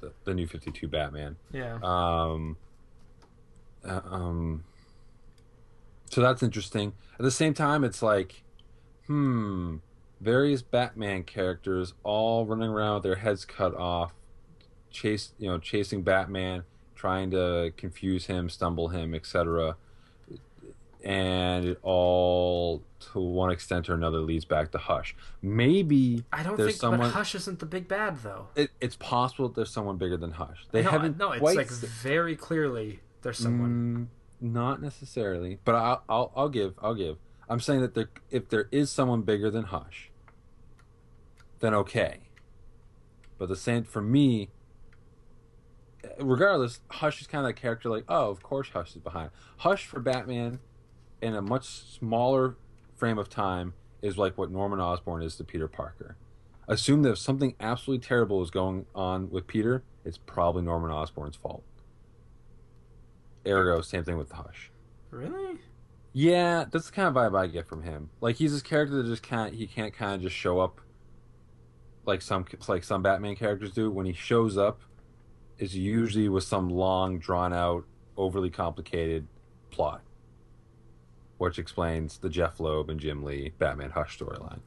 the, 0.00 0.12
the 0.24 0.34
new 0.34 0.46
Fifty 0.46 0.70
Two 0.70 0.88
Batman. 0.88 1.36
Yeah. 1.52 1.78
Um, 1.82 2.56
uh, 3.84 4.00
um, 4.04 4.64
so 6.12 6.20
that's 6.20 6.42
interesting. 6.42 6.92
At 7.18 7.22
the 7.22 7.30
same 7.30 7.54
time, 7.54 7.84
it's 7.84 8.02
like, 8.02 8.42
hmm, 9.06 9.76
various 10.20 10.60
Batman 10.60 11.22
characters 11.22 11.94
all 12.02 12.44
running 12.44 12.68
around 12.68 12.96
with 12.96 13.02
their 13.04 13.14
heads 13.14 13.46
cut 13.46 13.74
off, 13.74 14.12
chase, 14.90 15.32
you 15.38 15.48
know, 15.48 15.56
chasing 15.58 16.02
Batman, 16.02 16.64
trying 16.94 17.30
to 17.30 17.72
confuse 17.78 18.26
him, 18.26 18.50
stumble 18.50 18.88
him, 18.88 19.14
etc. 19.14 19.76
And 21.02 21.64
it 21.64 21.78
all, 21.82 22.82
to 23.12 23.18
one 23.18 23.50
extent 23.50 23.88
or 23.88 23.94
another, 23.94 24.18
leads 24.18 24.44
back 24.44 24.70
to 24.72 24.78
Hush. 24.78 25.16
Maybe 25.40 26.24
I 26.30 26.42
don't 26.42 26.58
think, 26.58 26.72
someone. 26.72 27.00
but 27.00 27.12
Hush 27.12 27.34
isn't 27.36 27.58
the 27.58 27.64
big 27.66 27.88
bad 27.88 28.22
though. 28.22 28.48
it, 28.54 28.70
it's 28.82 28.96
possible 28.96 29.48
that 29.48 29.54
there's 29.54 29.70
someone 29.70 29.96
bigger 29.96 30.18
than 30.18 30.32
Hush. 30.32 30.66
They 30.72 30.82
no, 30.82 30.90
haven't. 30.90 31.16
no, 31.16 31.32
it's 31.32 31.40
quite 31.40 31.56
like 31.56 31.70
very 31.70 32.36
clearly 32.36 33.00
there's 33.22 33.38
someone. 33.38 34.10
Mm, 34.10 34.21
not 34.42 34.82
necessarily, 34.82 35.58
but 35.64 35.74
I'll, 35.74 36.02
I'll 36.08 36.32
I'll 36.34 36.48
give 36.48 36.74
I'll 36.82 36.94
give. 36.94 37.16
I'm 37.48 37.60
saying 37.60 37.80
that 37.82 37.94
there, 37.94 38.10
if 38.30 38.48
there 38.48 38.68
is 38.72 38.90
someone 38.90 39.22
bigger 39.22 39.50
than 39.50 39.64
Hush, 39.64 40.10
then 41.60 41.74
okay. 41.74 42.20
But 43.38 43.48
the 43.48 43.56
same 43.56 43.84
for 43.84 44.02
me. 44.02 44.50
Regardless, 46.18 46.80
Hush 46.88 47.20
is 47.20 47.26
kind 47.26 47.46
of 47.46 47.48
that 47.50 47.60
character. 47.60 47.88
Like, 47.88 48.04
oh, 48.08 48.30
of 48.30 48.42
course, 48.42 48.70
Hush 48.70 48.90
is 48.90 49.02
behind. 49.02 49.30
Hush 49.58 49.86
for 49.86 50.00
Batman, 50.00 50.58
in 51.20 51.34
a 51.34 51.42
much 51.42 51.66
smaller 51.66 52.56
frame 52.96 53.18
of 53.18 53.28
time, 53.28 53.74
is 54.00 54.18
like 54.18 54.36
what 54.36 54.50
Norman 54.50 54.80
Osborn 54.80 55.22
is 55.22 55.36
to 55.36 55.44
Peter 55.44 55.68
Parker. 55.68 56.16
Assume 56.66 57.02
that 57.02 57.10
if 57.12 57.18
something 57.18 57.54
absolutely 57.60 58.04
terrible 58.04 58.42
is 58.42 58.50
going 58.50 58.86
on 58.94 59.30
with 59.30 59.46
Peter, 59.46 59.82
it's 60.04 60.18
probably 60.18 60.62
Norman 60.62 60.90
Osborn's 60.90 61.36
fault. 61.36 61.62
Ergo, 63.46 63.80
same 63.80 64.04
thing 64.04 64.16
with 64.16 64.30
Hush. 64.32 64.70
Really? 65.10 65.58
Yeah, 66.12 66.64
that's 66.70 66.86
the 66.86 66.92
kind 66.92 67.08
of 67.08 67.14
vibe 67.14 67.38
I 67.38 67.46
get 67.46 67.66
from 67.66 67.82
him. 67.82 68.10
Like 68.20 68.36
he's 68.36 68.52
this 68.52 68.62
character 68.62 68.96
that 68.96 69.06
just 69.06 69.22
can't 69.22 69.54
he 69.54 69.66
can't 69.66 69.94
kind 69.94 70.14
of 70.14 70.22
just 70.22 70.36
show 70.36 70.60
up 70.60 70.80
like 72.04 72.22
some 72.22 72.44
like 72.68 72.84
some 72.84 73.02
Batman 73.02 73.36
characters 73.36 73.72
do. 73.72 73.90
When 73.90 74.06
he 74.06 74.12
shows 74.12 74.58
up, 74.58 74.82
it's 75.58 75.74
usually 75.74 76.28
with 76.28 76.44
some 76.44 76.68
long, 76.68 77.18
drawn 77.18 77.52
out, 77.52 77.84
overly 78.16 78.50
complicated 78.50 79.26
plot, 79.70 80.02
which 81.38 81.58
explains 81.58 82.18
the 82.18 82.28
Jeph 82.28 82.60
Loeb 82.60 82.90
and 82.90 83.00
Jim 83.00 83.22
Lee 83.22 83.52
Batman 83.58 83.90
Hush 83.90 84.18
storyline. 84.18 84.60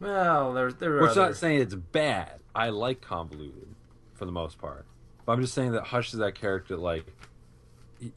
Well, 0.00 0.52
there's 0.52 0.74
there 0.76 0.98
are 0.98 1.02
Which 1.02 1.12
other... 1.12 1.22
not 1.22 1.36
saying 1.36 1.60
it's 1.60 1.74
bad. 1.74 2.40
I 2.54 2.68
like 2.68 3.00
convoluted 3.00 3.74
for 4.12 4.26
the 4.26 4.32
most 4.32 4.58
part, 4.58 4.86
but 5.24 5.32
I'm 5.32 5.40
just 5.40 5.54
saying 5.54 5.72
that 5.72 5.84
Hush 5.84 6.12
is 6.12 6.18
that 6.18 6.34
character. 6.34 6.76
Like, 6.76 7.06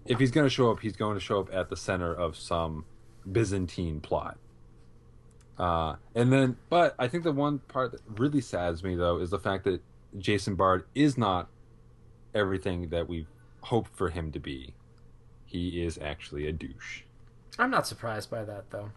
if 0.05 0.19
he's 0.19 0.31
going 0.31 0.45
to 0.45 0.49
show 0.49 0.71
up, 0.71 0.79
he's 0.79 0.95
going 0.95 1.15
to 1.15 1.19
show 1.19 1.39
up 1.39 1.53
at 1.53 1.69
the 1.69 1.77
center 1.77 2.13
of 2.13 2.35
some 2.35 2.85
Byzantine 3.29 3.99
plot. 3.99 4.37
Uh, 5.57 5.95
and 6.13 6.31
then, 6.31 6.57
but 6.69 6.95
I 6.99 7.07
think 7.07 7.23
the 7.23 7.31
one 7.31 7.59
part 7.59 7.91
that 7.91 8.01
really 8.17 8.41
saddens 8.41 8.83
me 8.83 8.95
though 8.95 9.19
is 9.19 9.31
the 9.31 9.39
fact 9.39 9.63
that 9.63 9.81
Jason 10.17 10.55
Bard 10.55 10.85
is 10.93 11.17
not 11.17 11.49
everything 12.35 12.89
that 12.89 13.07
we 13.09 13.25
hoped 13.61 13.95
for 13.95 14.09
him 14.09 14.31
to 14.31 14.39
be. 14.39 14.73
He 15.45 15.81
is 15.83 15.97
actually 15.97 16.47
a 16.47 16.51
douche. 16.51 17.01
I'm 17.57 17.71
not 17.71 17.87
surprised 17.87 18.29
by 18.29 18.43
that 18.43 18.69
though. 18.69 18.91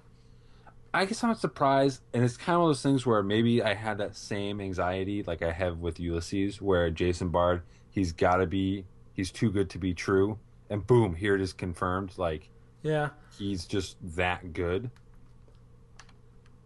I 0.93 1.05
guess 1.05 1.23
I'm 1.23 1.31
not 1.31 1.41
surprised, 1.41 2.01
and 2.13 2.25
it's 2.25 2.37
kind 2.37 2.57
of 2.57 2.63
one 2.63 2.71
of 2.71 2.77
those 2.77 2.83
things 2.83 3.07
where 3.07 3.23
maybe 3.23 3.63
I 3.63 3.75
had 3.75 3.99
that 3.99 4.17
same 4.17 4.61
anxiety 4.61 5.23
like 5.23 5.41
I 5.41 5.53
have 5.53 5.79
with 5.79 6.01
Ulysses, 6.01 6.61
where 6.61 6.91
Jason 6.91 7.29
Bard, 7.29 7.63
he's 7.91 8.11
got 8.11 8.37
to 8.37 8.47
be, 8.47 8.85
he's 9.15 9.31
too 9.31 9.53
good 9.53 9.71
to 9.71 9.79
be 9.79 9.95
true, 9.95 10.37
and 10.71 10.87
boom, 10.87 11.15
here 11.15 11.35
it 11.35 11.41
is 11.41 11.53
confirmed. 11.53 12.13
Like 12.17 12.49
Yeah. 12.83 13.11
he's 13.37 13.67
just 13.67 13.97
that 14.17 14.53
good. 14.53 14.91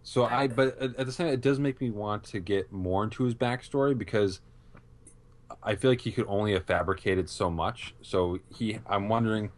So 0.02 0.26
I, 0.26 0.48
but 0.48 0.78
at 0.78 1.06
the 1.06 1.10
same, 1.12 1.26
time, 1.28 1.34
it 1.34 1.40
does 1.40 1.58
make 1.58 1.80
me 1.80 1.90
want 1.90 2.24
to 2.24 2.38
get 2.40 2.70
more 2.70 3.02
into 3.04 3.24
his 3.24 3.34
backstory 3.34 3.96
because 3.96 4.40
I 5.62 5.74
feel 5.76 5.90
like 5.90 6.02
he 6.02 6.12
could 6.12 6.26
only 6.28 6.52
have 6.52 6.64
fabricated 6.66 7.30
so 7.30 7.48
much. 7.48 7.94
So 8.02 8.38
he, 8.54 8.78
I'm 8.86 9.08
wondering, 9.08 9.50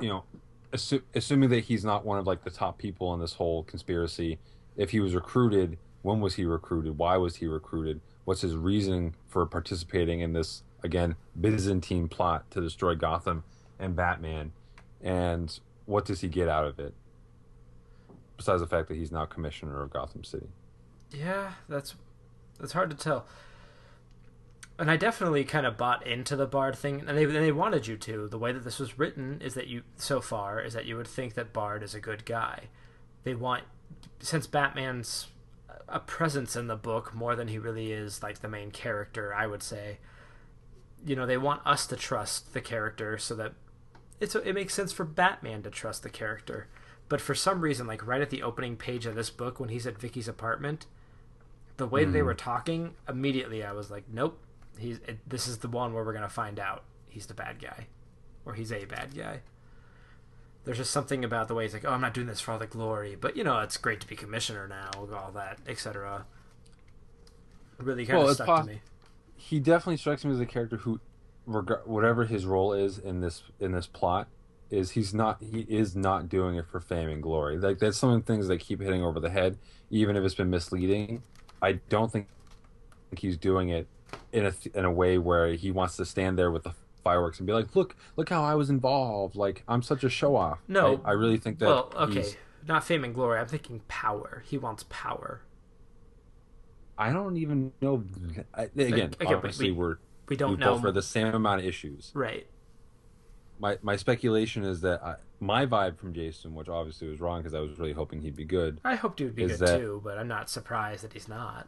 you 0.00 0.08
know, 0.08 0.24
assu- 0.72 1.02
assuming 1.14 1.50
that 1.50 1.64
he's 1.64 1.84
not 1.84 2.06
one 2.06 2.18
of 2.18 2.26
like 2.26 2.44
the 2.44 2.50
top 2.50 2.78
people 2.78 3.12
in 3.12 3.20
this 3.20 3.34
whole 3.34 3.62
conspiracy, 3.64 4.38
if 4.76 4.90
he 4.90 5.00
was 5.00 5.14
recruited, 5.14 5.76
when 6.00 6.20
was 6.20 6.36
he 6.36 6.46
recruited? 6.46 6.96
Why 6.96 7.18
was 7.18 7.36
he 7.36 7.46
recruited? 7.46 8.00
What's 8.24 8.40
his 8.40 8.56
reason 8.56 9.14
for 9.28 9.44
participating 9.44 10.20
in 10.20 10.32
this 10.32 10.62
again 10.82 11.14
Byzantine 11.38 12.08
plot 12.08 12.50
to 12.52 12.60
destroy 12.62 12.94
Gotham 12.94 13.44
and 13.80 13.96
Batman? 13.96 14.52
And 15.02 15.58
what 15.86 16.04
does 16.04 16.20
he 16.20 16.28
get 16.28 16.48
out 16.48 16.66
of 16.66 16.78
it? 16.78 16.94
Besides 18.36 18.60
the 18.60 18.68
fact 18.68 18.88
that 18.88 18.96
he's 18.96 19.10
now 19.10 19.24
commissioner 19.24 19.82
of 19.82 19.90
Gotham 19.90 20.24
City. 20.24 20.48
Yeah, 21.10 21.52
that's 21.68 21.94
that's 22.58 22.72
hard 22.72 22.90
to 22.90 22.96
tell. 22.96 23.26
And 24.78 24.90
I 24.90 24.96
definitely 24.96 25.44
kind 25.44 25.66
of 25.66 25.76
bought 25.76 26.06
into 26.06 26.36
the 26.36 26.46
Bard 26.46 26.76
thing, 26.76 27.04
and 27.06 27.18
they 27.18 27.24
and 27.24 27.34
they 27.34 27.52
wanted 27.52 27.86
you 27.86 27.96
to. 27.98 28.28
The 28.28 28.38
way 28.38 28.52
that 28.52 28.64
this 28.64 28.78
was 28.78 28.98
written 28.98 29.40
is 29.42 29.54
that 29.54 29.66
you 29.66 29.82
so 29.96 30.20
far 30.20 30.60
is 30.60 30.72
that 30.72 30.86
you 30.86 30.96
would 30.96 31.08
think 31.08 31.34
that 31.34 31.52
Bard 31.52 31.82
is 31.82 31.94
a 31.94 32.00
good 32.00 32.24
guy. 32.24 32.64
They 33.24 33.34
want 33.34 33.64
since 34.20 34.46
Batman's 34.46 35.26
a 35.88 36.00
presence 36.00 36.56
in 36.56 36.68
the 36.68 36.76
book 36.76 37.14
more 37.14 37.34
than 37.34 37.48
he 37.48 37.58
really 37.58 37.92
is 37.92 38.22
like 38.22 38.40
the 38.40 38.48
main 38.48 38.70
character. 38.70 39.34
I 39.34 39.46
would 39.46 39.62
say, 39.62 39.98
you 41.04 41.16
know, 41.16 41.26
they 41.26 41.36
want 41.36 41.66
us 41.66 41.86
to 41.88 41.96
trust 41.96 42.54
the 42.54 42.60
character 42.60 43.18
so 43.18 43.34
that 43.34 43.52
it's 44.20 44.34
it 44.34 44.54
makes 44.54 44.74
sense 44.74 44.92
for 44.92 45.04
Batman 45.04 45.62
to 45.62 45.70
trust 45.70 46.02
the 46.02 46.10
character. 46.10 46.68
But 47.08 47.20
for 47.20 47.34
some 47.34 47.60
reason, 47.60 47.86
like 47.86 48.06
right 48.06 48.20
at 48.20 48.30
the 48.30 48.42
opening 48.42 48.76
page 48.76 49.04
of 49.04 49.16
this 49.16 49.30
book, 49.30 49.58
when 49.58 49.70
he's 49.70 49.86
at 49.86 49.98
Vicky's 49.98 50.28
apartment, 50.28 50.86
the 51.76 51.86
way 51.86 52.04
that 52.04 52.12
they 52.12 52.20
hmm. 52.20 52.26
were 52.26 52.34
talking, 52.34 52.94
immediately 53.08 53.64
I 53.64 53.72
was 53.72 53.90
like, 53.90 54.04
"Nope, 54.12 54.38
he's 54.78 54.98
it, 54.98 55.18
this 55.28 55.48
is 55.48 55.58
the 55.58 55.68
one 55.68 55.92
where 55.92 56.04
we're 56.04 56.12
gonna 56.12 56.28
find 56.28 56.60
out 56.60 56.84
he's 57.08 57.26
the 57.26 57.34
bad 57.34 57.60
guy, 57.60 57.88
or 58.44 58.54
he's 58.54 58.70
a 58.70 58.84
bad 58.84 59.16
guy." 59.16 59.40
There's 60.64 60.76
just 60.76 60.90
something 60.90 61.24
about 61.24 61.48
the 61.48 61.54
way 61.54 61.64
he's 61.64 61.72
like, 61.72 61.84
"Oh, 61.84 61.90
I'm 61.90 62.02
not 62.02 62.14
doing 62.14 62.26
this 62.26 62.40
for 62.40 62.52
all 62.52 62.58
the 62.58 62.66
glory, 62.66 63.16
but 63.18 63.36
you 63.36 63.42
know, 63.42 63.58
it's 63.60 63.76
great 63.76 64.00
to 64.02 64.06
be 64.06 64.14
commissioner 64.14 64.68
now, 64.68 64.90
all 64.94 65.32
that, 65.32 65.58
etc." 65.66 66.26
Really 67.78 68.04
kind 68.06 68.18
Well, 68.18 68.28
of 68.28 68.34
stuck 68.34 68.46
poss- 68.46 68.66
to 68.66 68.72
me. 68.72 68.82
he 69.36 69.58
definitely 69.58 69.96
strikes 69.96 70.24
me 70.24 70.32
as 70.32 70.40
a 70.40 70.46
character 70.46 70.76
who, 70.76 71.00
reg- 71.46 71.80
whatever 71.84 72.24
his 72.24 72.44
role 72.46 72.72
is 72.72 72.98
in 72.98 73.20
this 73.20 73.42
in 73.58 73.72
this 73.72 73.86
plot, 73.86 74.28
is 74.70 74.92
he's 74.92 75.12
not 75.14 75.42
he 75.42 75.60
is 75.68 75.96
not 75.96 76.28
doing 76.28 76.56
it 76.56 76.66
for 76.66 76.80
fame 76.80 77.08
and 77.08 77.22
glory. 77.22 77.58
Like 77.58 77.78
that's 77.78 77.96
some 77.98 78.10
of 78.10 78.20
the 78.20 78.26
things 78.32 78.48
that 78.48 78.58
keep 78.58 78.80
hitting 78.80 79.02
over 79.02 79.18
the 79.20 79.30
head, 79.30 79.58
even 79.90 80.16
if 80.16 80.24
it's 80.24 80.34
been 80.34 80.50
misleading. 80.50 81.22
I 81.62 81.72
don't 81.88 82.10
think 82.10 82.28
he's 83.16 83.36
doing 83.36 83.68
it 83.68 83.86
in 84.32 84.46
a 84.46 84.52
in 84.74 84.84
a 84.84 84.90
way 84.92 85.18
where 85.18 85.52
he 85.54 85.70
wants 85.70 85.96
to 85.96 86.04
stand 86.04 86.38
there 86.38 86.50
with 86.50 86.62
the 86.64 86.72
fireworks 87.02 87.38
and 87.38 87.46
be 87.46 87.52
like, 87.52 87.74
"Look, 87.74 87.96
look 88.16 88.28
how 88.28 88.42
I 88.44 88.54
was 88.54 88.70
involved. 88.70 89.34
Like 89.36 89.62
I'm 89.68 89.82
such 89.82 90.04
a 90.04 90.08
show 90.10 90.36
off." 90.36 90.60
No. 90.68 91.00
I, 91.04 91.10
I 91.10 91.12
really 91.12 91.36
think 91.38 91.58
that. 91.58 91.66
Well, 91.66 91.92
okay, 91.96 92.24
not 92.66 92.84
fame 92.84 93.04
and 93.04 93.14
glory. 93.14 93.38
I'm 93.40 93.46
thinking 93.48 93.80
power. 93.88 94.42
He 94.46 94.56
wants 94.58 94.84
power. 94.88 95.42
I 96.98 97.12
don't 97.12 97.36
even 97.38 97.72
know. 97.80 98.04
I, 98.54 98.64
again, 98.64 99.10
okay, 99.14 99.24
but 99.24 99.34
obviously 99.34 99.70
we- 99.70 99.78
we're 99.78 99.96
We 100.30 100.36
don't 100.36 100.52
we 100.52 100.56
know. 100.58 100.78
for 100.78 100.92
the 100.92 101.02
same 101.02 101.34
amount 101.34 101.60
of 101.60 101.66
issues. 101.66 102.12
right. 102.14 102.46
my 103.58 103.76
my 103.82 103.96
speculation 103.96 104.64
is 104.64 104.80
that 104.82 105.02
I, 105.04 105.16
my 105.40 105.66
vibe 105.66 105.98
from 105.98 106.14
Jason, 106.14 106.54
which 106.54 106.68
obviously 106.68 107.08
was 107.08 107.20
wrong 107.20 107.40
because 107.40 107.52
I 107.52 107.58
was 107.60 107.78
really 107.78 107.92
hoping 107.92 108.22
he'd 108.22 108.36
be 108.36 108.44
good. 108.44 108.80
I 108.84 108.94
hoped 108.94 109.18
he 109.18 109.24
would 109.26 109.34
be 109.34 109.46
good 109.46 109.58
that- 109.58 109.78
too, 109.80 110.00
but 110.04 110.16
I'm 110.16 110.28
not 110.28 110.48
surprised 110.48 111.02
that 111.04 111.12
he's 111.12 111.28
not. 111.28 111.66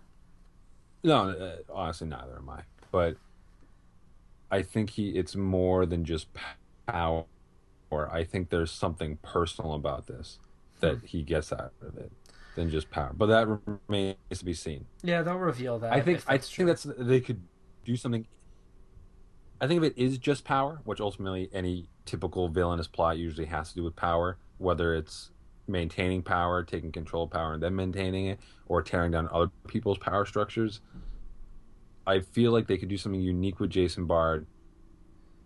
No, 1.03 1.31
uh, 1.31 1.57
honestly, 1.68 2.07
neither 2.07 2.37
am 2.37 2.48
I. 2.48 2.61
But 2.92 3.16
I 4.51 4.62
think 4.62 4.90
he 4.90 5.11
it's 5.11 5.35
more 5.35 5.85
than 5.85 6.05
just 6.05 6.29
power. 6.87 7.25
Or 7.90 8.09
I 8.14 8.22
think 8.25 8.48
there's 8.51 8.70
something 8.70 9.18
personal 9.22 9.75
about 9.75 10.07
this 10.07 10.38
that 10.81 10.98
Hmm. 10.98 11.07
he 11.07 11.22
gets 11.25 11.53
out 11.53 11.72
of 11.83 11.98
it 11.98 12.11
than 12.55 12.70
just 12.70 12.90
power. 12.90 13.12
But 13.12 13.27
that 13.27 13.48
remains 13.88 14.16
to 14.38 14.44
be 14.44 14.55
seen. 14.55 14.87
Yeah, 15.03 15.22
they'll 15.22 15.37
reveal 15.37 15.79
that. 15.81 15.92
I 15.92 16.01
think 16.01 16.22
I 16.29 16.38
think 16.38 16.51
true. 16.53 16.64
that's 16.66 16.85
they 16.85 17.20
could 17.20 17.42
do 17.85 17.96
something. 17.96 18.27
I 19.62 19.68
think 19.68 19.84
if 19.84 19.93
it 19.93 20.03
is 20.03 20.18
just 20.18 20.45
power, 20.45 20.80
which 20.82 21.01
ultimately 21.01 21.49
any 21.53 21.89
typical 22.05 22.49
villainous 22.49 22.89
plot 22.89 23.16
usually 23.16 23.47
has 23.47 23.68
to 23.68 23.76
do 23.76 23.84
with 23.84 23.95
power, 23.95 24.37
whether 24.59 24.93
it's 24.93 25.30
maintaining 25.68 26.22
power, 26.22 26.64
taking 26.64 26.91
control 26.91 27.24
of 27.24 27.30
power, 27.30 27.55
and 27.55 27.62
then 27.62 27.76
maintaining 27.76 28.26
it, 28.26 28.41
or 28.66 28.82
tearing 28.82 29.12
down 29.12 29.28
other 29.30 29.53
people's 29.68 29.99
power 29.99 30.26
structures. 30.26 30.80
I 32.05 32.18
feel 32.18 32.51
like 32.51 32.66
they 32.66 32.76
could 32.76 32.89
do 32.89 32.97
something 32.97 33.20
unique 33.20 33.61
with 33.61 33.70
Jason 33.70 34.07
Bard. 34.07 34.49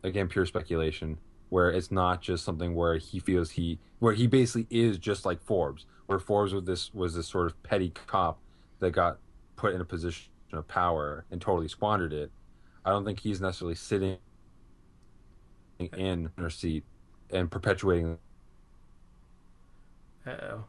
Again, 0.02 0.28
pure 0.28 0.46
speculation, 0.46 1.18
where 1.50 1.68
it's 1.68 1.90
not 1.90 2.22
just 2.22 2.42
something 2.42 2.74
where 2.74 2.96
he 2.96 3.18
feels 3.18 3.50
he, 3.50 3.78
where 3.98 4.14
he 4.14 4.26
basically 4.26 4.66
is 4.70 4.96
just 4.96 5.26
like 5.26 5.42
Forbes, 5.42 5.84
where 6.06 6.18
Forbes 6.18 6.54
was 6.54 6.64
this 6.64 6.94
was 6.94 7.16
this 7.16 7.28
sort 7.28 7.48
of 7.48 7.62
petty 7.62 7.90
cop 7.90 8.38
that 8.78 8.92
got 8.92 9.18
put 9.56 9.74
in 9.74 9.80
a 9.82 9.84
position 9.84 10.30
of 10.54 10.66
power 10.66 11.26
and 11.30 11.38
totally 11.38 11.68
squandered 11.68 12.14
it. 12.14 12.30
I 12.86 12.90
don't 12.90 13.04
think 13.04 13.18
he's 13.18 13.40
necessarily 13.40 13.74
sitting 13.74 14.18
in 15.80 16.30
her 16.38 16.48
seat 16.48 16.84
and 17.30 17.50
perpetuating 17.50 18.18
oh. 20.24 20.64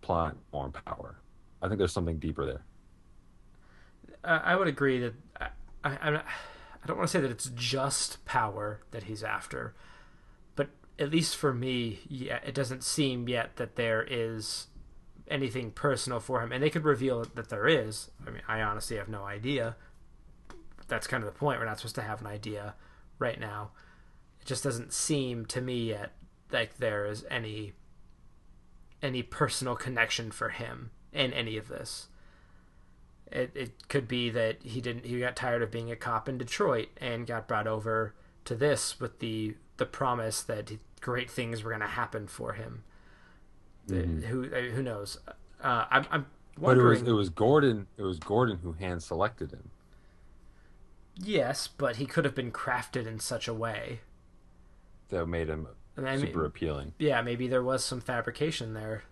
plot 0.00 0.36
or 0.52 0.70
power. 0.70 1.16
I 1.60 1.66
think 1.66 1.78
there's 1.78 1.92
something 1.92 2.18
deeper 2.18 2.46
there. 2.46 2.62
I 4.22 4.52
I 4.52 4.56
would 4.56 4.68
agree 4.68 5.00
that 5.00 5.14
I, 5.40 5.48
I, 5.82 5.98
I'm 6.00 6.12
not, 6.14 6.26
I 6.84 6.86
don't 6.86 6.98
want 6.98 7.08
to 7.08 7.12
say 7.12 7.20
that 7.20 7.32
it's 7.32 7.50
just 7.56 8.24
power 8.24 8.80
that 8.92 9.04
he's 9.04 9.24
after, 9.24 9.74
but 10.54 10.68
at 11.00 11.10
least 11.10 11.36
for 11.36 11.52
me, 11.52 11.98
yeah, 12.08 12.38
it 12.46 12.54
doesn't 12.54 12.84
seem 12.84 13.28
yet 13.28 13.56
that 13.56 13.74
there 13.74 14.06
is 14.08 14.68
anything 15.26 15.72
personal 15.72 16.20
for 16.20 16.40
him, 16.42 16.52
and 16.52 16.62
they 16.62 16.70
could 16.70 16.84
reveal 16.84 17.24
that 17.34 17.48
there 17.48 17.66
is. 17.66 18.12
I 18.24 18.30
mean, 18.30 18.42
I 18.46 18.62
honestly 18.62 18.96
have 18.98 19.08
no 19.08 19.24
idea. 19.24 19.74
That's 20.88 21.06
kind 21.06 21.22
of 21.22 21.32
the 21.32 21.38
point. 21.38 21.58
We're 21.58 21.66
not 21.66 21.78
supposed 21.78 21.94
to 21.96 22.02
have 22.02 22.20
an 22.20 22.26
idea 22.26 22.74
right 23.18 23.38
now. 23.40 23.70
It 24.40 24.46
just 24.46 24.62
doesn't 24.64 24.92
seem 24.92 25.46
to 25.46 25.60
me 25.60 25.88
yet 25.88 26.12
like 26.52 26.78
there 26.78 27.06
is 27.06 27.24
any 27.30 27.72
any 29.02 29.22
personal 29.22 29.74
connection 29.76 30.30
for 30.30 30.50
him 30.50 30.90
in 31.12 31.32
any 31.32 31.56
of 31.56 31.68
this. 31.68 32.08
It 33.32 33.50
it 33.54 33.88
could 33.88 34.06
be 34.06 34.30
that 34.30 34.62
he 34.62 34.80
didn't 34.80 35.04
he 35.06 35.18
got 35.18 35.34
tired 35.36 35.62
of 35.62 35.70
being 35.72 35.90
a 35.90 35.96
cop 35.96 36.28
in 36.28 36.38
Detroit 36.38 36.88
and 36.98 37.26
got 37.26 37.48
brought 37.48 37.66
over 37.66 38.14
to 38.44 38.54
this 38.54 39.00
with 39.00 39.18
the 39.18 39.56
the 39.78 39.86
promise 39.86 40.42
that 40.44 40.70
great 41.00 41.30
things 41.30 41.62
were 41.62 41.70
going 41.70 41.80
to 41.80 41.86
happen 41.88 42.26
for 42.28 42.52
him. 42.54 42.84
Mhm. 43.88 44.22
Who 44.24 44.44
who 44.48 44.82
knows? 44.82 45.18
Uh, 45.60 45.86
I'm 45.90 46.06
I'm 46.10 46.26
But 46.58 46.78
it 46.78 46.82
was 46.82 46.98
wondering. 47.00 47.06
it 47.06 47.12
was 47.12 47.28
Gordon. 47.30 47.86
It 47.96 48.02
was 48.02 48.18
Gordon 48.20 48.58
who 48.58 48.72
hand 48.72 49.02
selected 49.02 49.50
him. 49.50 49.70
Yes, 51.16 51.66
but 51.68 51.96
he 51.96 52.06
could 52.06 52.24
have 52.24 52.34
been 52.34 52.52
crafted 52.52 53.06
in 53.06 53.18
such 53.18 53.48
a 53.48 53.54
way. 53.54 54.00
That 55.08 55.26
made 55.26 55.48
him 55.48 55.68
I 55.96 56.00
mean, 56.16 56.20
super 56.20 56.44
appealing. 56.44 56.92
yeah, 56.98 57.22
maybe 57.22 57.48
there 57.48 57.62
was 57.62 57.84
some 57.84 58.00
fabrication 58.00 58.74
there. 58.74 59.04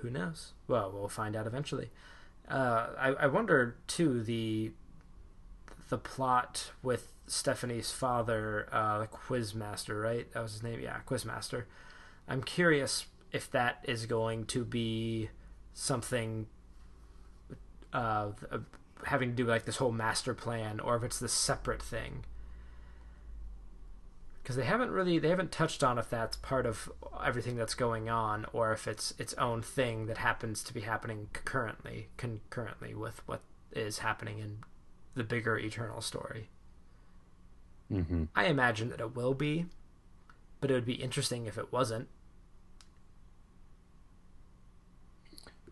Who 0.00 0.10
knows? 0.10 0.52
Well, 0.66 0.90
we'll 0.92 1.08
find 1.08 1.34
out 1.34 1.46
eventually. 1.46 1.90
Uh, 2.48 2.88
I, 2.98 3.08
I 3.20 3.26
wonder 3.26 3.76
too 3.86 4.22
the 4.22 4.72
the 5.90 5.98
plot 5.98 6.70
with 6.82 7.12
Stephanie's 7.26 7.90
father, 7.90 8.68
uh, 8.72 8.98
the 9.00 9.06
Quizmaster, 9.06 10.02
right? 10.02 10.30
That 10.32 10.42
was 10.42 10.52
his 10.52 10.62
name. 10.62 10.80
Yeah, 10.80 10.98
Quizmaster. 11.06 11.64
I'm 12.26 12.42
curious 12.42 13.06
if 13.32 13.50
that 13.52 13.84
is 13.84 14.06
going 14.06 14.44
to 14.46 14.64
be 14.64 15.30
something 15.72 16.46
uh, 17.92 18.30
th- 18.38 18.62
having 19.04 19.30
to 19.30 19.36
do 19.36 19.44
like 19.44 19.64
this 19.64 19.76
whole 19.76 19.92
master 19.92 20.34
plan, 20.34 20.80
or 20.80 20.96
if 20.96 21.02
it's 21.02 21.18
this 21.18 21.32
separate 21.32 21.82
thing 21.82 22.24
because 24.42 24.56
they 24.56 24.64
haven't 24.64 24.90
really 24.90 25.18
they 25.18 25.28
haven't 25.28 25.52
touched 25.52 25.84
on 25.84 25.98
if 25.98 26.08
that's 26.08 26.38
part 26.38 26.64
of 26.64 26.90
everything 27.22 27.54
that's 27.56 27.74
going 27.74 28.08
on 28.08 28.46
or 28.54 28.72
if 28.72 28.88
it's 28.88 29.12
its 29.18 29.34
own 29.34 29.60
thing 29.60 30.06
that 30.06 30.16
happens 30.16 30.64
to 30.64 30.72
be 30.72 30.80
happening 30.80 31.28
concurrently 31.34 32.08
concurrently 32.16 32.94
with 32.94 33.20
what 33.26 33.42
is 33.72 33.98
happening 33.98 34.38
in 34.38 34.58
the 35.14 35.22
bigger 35.22 35.58
eternal 35.58 36.00
story 36.00 36.48
hmm 37.90 38.24
i 38.34 38.46
imagine 38.46 38.88
that 38.88 39.00
it 39.00 39.14
will 39.14 39.34
be 39.34 39.66
but 40.62 40.70
it 40.70 40.74
would 40.74 40.86
be 40.86 40.94
interesting 40.94 41.44
if 41.44 41.58
it 41.58 41.70
wasn't 41.70 42.08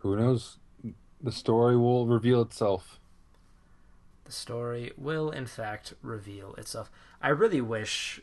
Who 0.01 0.17
knows? 0.17 0.59
The 1.21 1.33
story 1.33 1.77
will 1.77 2.07
reveal 2.07 2.41
itself. 2.43 3.01
The 4.27 4.33
story 4.33 4.93
will 4.99 5.31
in 5.31 5.47
fact 5.47 5.95
reveal 6.03 6.55
itself 6.57 6.91
i 7.23 7.29
really 7.29 7.61
wish 7.61 8.21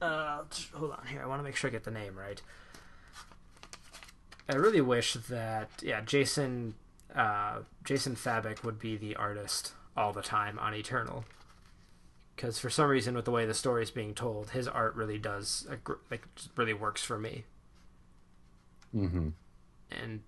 uh 0.00 0.42
hold 0.74 0.90
on 0.90 1.06
here 1.06 1.22
i 1.22 1.26
want 1.26 1.38
to 1.38 1.44
make 1.44 1.54
sure 1.56 1.70
i 1.70 1.72
get 1.72 1.84
the 1.84 1.90
name 1.92 2.16
right 2.18 2.42
i 4.48 4.54
really 4.56 4.80
wish 4.80 5.14
that 5.14 5.68
yeah 5.80 6.00
jason 6.00 6.74
uh 7.14 7.58
jason 7.84 8.16
Fabok 8.16 8.64
would 8.64 8.78
be 8.80 8.96
the 8.96 9.14
artist 9.16 9.72
all 9.96 10.12
the 10.12 10.22
time 10.22 10.58
on 10.58 10.74
eternal 10.74 11.24
because 12.34 12.58
for 12.58 12.68
some 12.70 12.88
reason 12.88 13.14
with 13.14 13.24
the 13.24 13.30
way 13.30 13.46
the 13.46 13.54
story 13.54 13.82
is 13.82 13.90
being 13.92 14.14
told 14.14 14.50
his 14.50 14.66
art 14.66 14.94
really 14.96 15.18
does 15.18 15.66
like 15.70 16.22
really 16.56 16.74
works 16.74 17.02
for 17.04 17.18
me 17.18 17.44
Mm-hmm. 18.94 19.28
and 19.90 20.20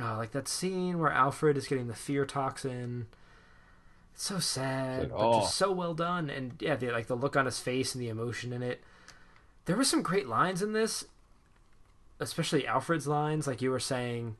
uh, 0.00 0.16
like 0.16 0.32
that 0.32 0.48
scene 0.48 0.98
where 0.98 1.12
Alfred 1.12 1.56
is 1.56 1.68
getting 1.68 1.86
the 1.86 1.94
fear 1.94 2.24
toxin. 2.24 3.06
So 4.20 4.38
sad, 4.38 5.00
like, 5.00 5.08
but 5.12 5.18
oh. 5.18 5.40
just 5.40 5.56
so 5.56 5.72
well 5.72 5.94
done. 5.94 6.28
And 6.28 6.52
yeah, 6.60 6.76
the, 6.76 6.90
like 6.90 7.06
the 7.06 7.16
look 7.16 7.36
on 7.36 7.46
his 7.46 7.58
face 7.58 7.94
and 7.94 8.04
the 8.04 8.10
emotion 8.10 8.52
in 8.52 8.62
it. 8.62 8.82
There 9.64 9.76
were 9.76 9.84
some 9.84 10.02
great 10.02 10.28
lines 10.28 10.60
in 10.60 10.74
this, 10.74 11.06
especially 12.18 12.66
Alfred's 12.66 13.06
lines, 13.06 13.46
like 13.46 13.62
you 13.62 13.70
were 13.70 13.80
saying. 13.80 14.36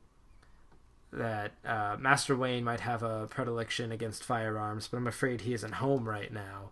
That 1.13 1.53
uh, 1.65 1.97
Master 1.99 2.37
Wayne 2.37 2.63
might 2.63 2.81
have 2.81 3.01
a 3.03 3.27
predilection 3.27 3.91
against 3.91 4.23
firearms, 4.23 4.87
but 4.87 4.97
I'm 4.97 5.07
afraid 5.07 5.41
he 5.41 5.53
isn't 5.53 5.73
home 5.73 6.07
right 6.07 6.31
now. 6.31 6.69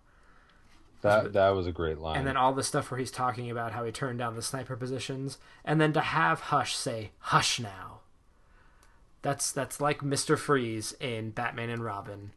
That 1.01 1.33
that 1.33 1.49
was 1.49 1.65
a 1.65 1.71
great 1.71 1.97
line. 1.97 2.17
And 2.19 2.27
then 2.27 2.37
all 2.37 2.53
the 2.53 2.63
stuff 2.63 2.91
where 2.91 2.99
he's 2.99 3.11
talking 3.11 3.49
about 3.49 3.71
how 3.71 3.83
he 3.83 3.91
turned 3.91 4.19
down 4.19 4.35
the 4.35 4.41
sniper 4.41 4.75
positions, 4.77 5.39
and 5.65 5.81
then 5.81 5.93
to 5.93 6.01
have 6.01 6.39
Hush 6.39 6.75
say 6.75 7.09
"Hush 7.19 7.59
now." 7.59 8.01
That's 9.23 9.51
that's 9.51 9.81
like 9.81 10.03
Mister 10.03 10.37
Freeze 10.37 10.93
in 11.01 11.31
Batman 11.31 11.69
and 11.69 11.83
Robin, 11.83 12.31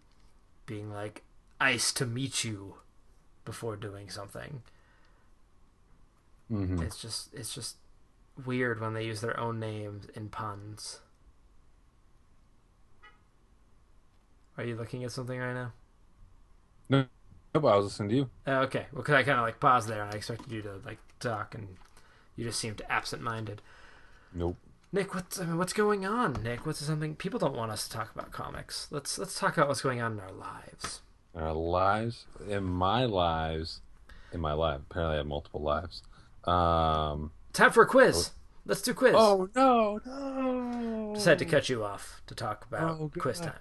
being 0.66 0.90
like 0.90 1.22
"Ice 1.60 1.92
to 1.94 2.06
meet 2.06 2.44
you," 2.44 2.76
before 3.44 3.76
doing 3.76 4.10
something. 4.10 4.62
Mhm. 6.50 6.80
It's 6.82 7.00
just 7.00 7.32
it's 7.34 7.54
just 7.54 7.76
weird 8.44 8.80
when 8.80 8.94
they 8.94 9.04
use 9.06 9.20
their 9.20 9.38
own 9.38 9.58
names 9.60 10.06
in 10.14 10.28
puns. 10.28 11.00
Are 14.56 14.64
you 14.64 14.76
looking 14.76 15.04
at 15.04 15.12
something 15.12 15.38
right 15.38 15.52
now? 15.54 15.72
Nope, 16.88 17.08
I 17.54 17.58
was 17.58 17.84
listening 17.86 18.08
to 18.10 18.14
you. 18.16 18.30
Uh, 18.46 18.60
okay, 18.62 18.86
well, 18.92 19.02
because 19.02 19.14
I 19.14 19.22
kind 19.22 19.38
of 19.38 19.44
like 19.44 19.60
paused 19.60 19.88
there 19.88 20.02
and 20.02 20.12
I 20.12 20.16
expected 20.16 20.50
you 20.52 20.62
to 20.62 20.80
like 20.84 20.98
talk, 21.20 21.54
and 21.54 21.76
you 22.36 22.44
just 22.44 22.58
seemed 22.60 22.82
absent-minded. 22.88 23.62
Nope. 24.34 24.56
Nick, 24.94 25.14
what's 25.14 25.40
I 25.40 25.46
mean, 25.46 25.56
what's 25.56 25.72
going 25.72 26.04
on? 26.04 26.42
Nick, 26.42 26.66
what's 26.66 26.80
something 26.80 27.16
people 27.16 27.38
don't 27.38 27.56
want 27.56 27.70
us 27.72 27.88
to 27.88 27.96
talk 27.96 28.14
about 28.14 28.30
comics? 28.30 28.88
Let's 28.90 29.18
let's 29.18 29.38
talk 29.38 29.56
about 29.56 29.68
what's 29.68 29.80
going 29.80 30.02
on 30.02 30.12
in 30.12 30.20
our 30.20 30.32
lives. 30.32 31.00
Our 31.34 31.54
lives, 31.54 32.26
in 32.46 32.64
my 32.64 33.06
lives, 33.06 33.80
in 34.32 34.40
my 34.40 34.52
life. 34.52 34.80
Apparently, 34.90 35.14
I 35.14 35.18
have 35.18 35.26
multiple 35.26 35.62
lives. 35.62 36.02
Um. 36.44 37.30
Time 37.54 37.70
for 37.70 37.84
a 37.84 37.86
quiz. 37.86 38.32
Let's 38.66 38.82
do 38.82 38.92
quiz. 38.92 39.14
Oh 39.16 39.48
no, 39.56 40.00
no! 40.04 41.12
just 41.14 41.26
had 41.26 41.38
to 41.38 41.46
cut 41.46 41.70
you 41.70 41.82
off 41.82 42.20
to 42.26 42.34
talk 42.34 42.66
about 42.66 43.00
Oh, 43.00 43.10
quiz 43.18 43.40
time. 43.40 43.54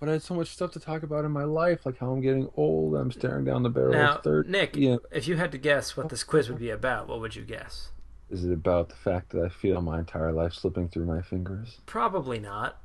But 0.00 0.08
I 0.08 0.12
had 0.12 0.22
so 0.22 0.34
much 0.34 0.48
stuff 0.48 0.72
to 0.72 0.80
talk 0.80 1.04
about 1.04 1.24
in 1.24 1.30
my 1.30 1.44
life, 1.44 1.86
like 1.86 1.98
how 1.98 2.10
I'm 2.10 2.20
getting 2.20 2.50
old. 2.56 2.96
I'm 2.96 3.12
staring 3.12 3.44
down 3.44 3.62
the 3.62 3.70
barrel 3.70 3.92
Now, 3.92 4.16
of 4.16 4.24
thirty. 4.24 4.50
Nick, 4.50 4.74
Yeah. 4.74 4.96
if 5.12 5.28
you 5.28 5.36
had 5.36 5.52
to 5.52 5.58
guess 5.58 5.96
what 5.96 6.08
this 6.08 6.24
quiz 6.24 6.48
would 6.48 6.58
be 6.58 6.70
about, 6.70 7.06
what 7.06 7.20
would 7.20 7.36
you 7.36 7.44
guess? 7.44 7.90
Is 8.32 8.44
it 8.44 8.52
about 8.52 8.88
the 8.88 8.96
fact 8.96 9.30
that 9.30 9.44
I 9.44 9.48
feel 9.48 9.80
my 9.80 10.00
entire 10.00 10.32
life 10.32 10.54
slipping 10.54 10.88
through 10.88 11.06
my 11.06 11.22
fingers? 11.22 11.78
Probably 11.86 12.40
not. 12.40 12.78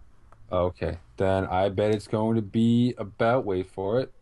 Okay, 0.52 1.00
then 1.18 1.45
I 1.48 1.70
bet 1.70 1.91
it's 1.91 2.08
going 2.08 2.36
to 2.36 2.41
be 2.41 2.93
about. 2.98 3.45
Wait 3.45 3.70
for 3.70 4.00
it. 4.00 4.14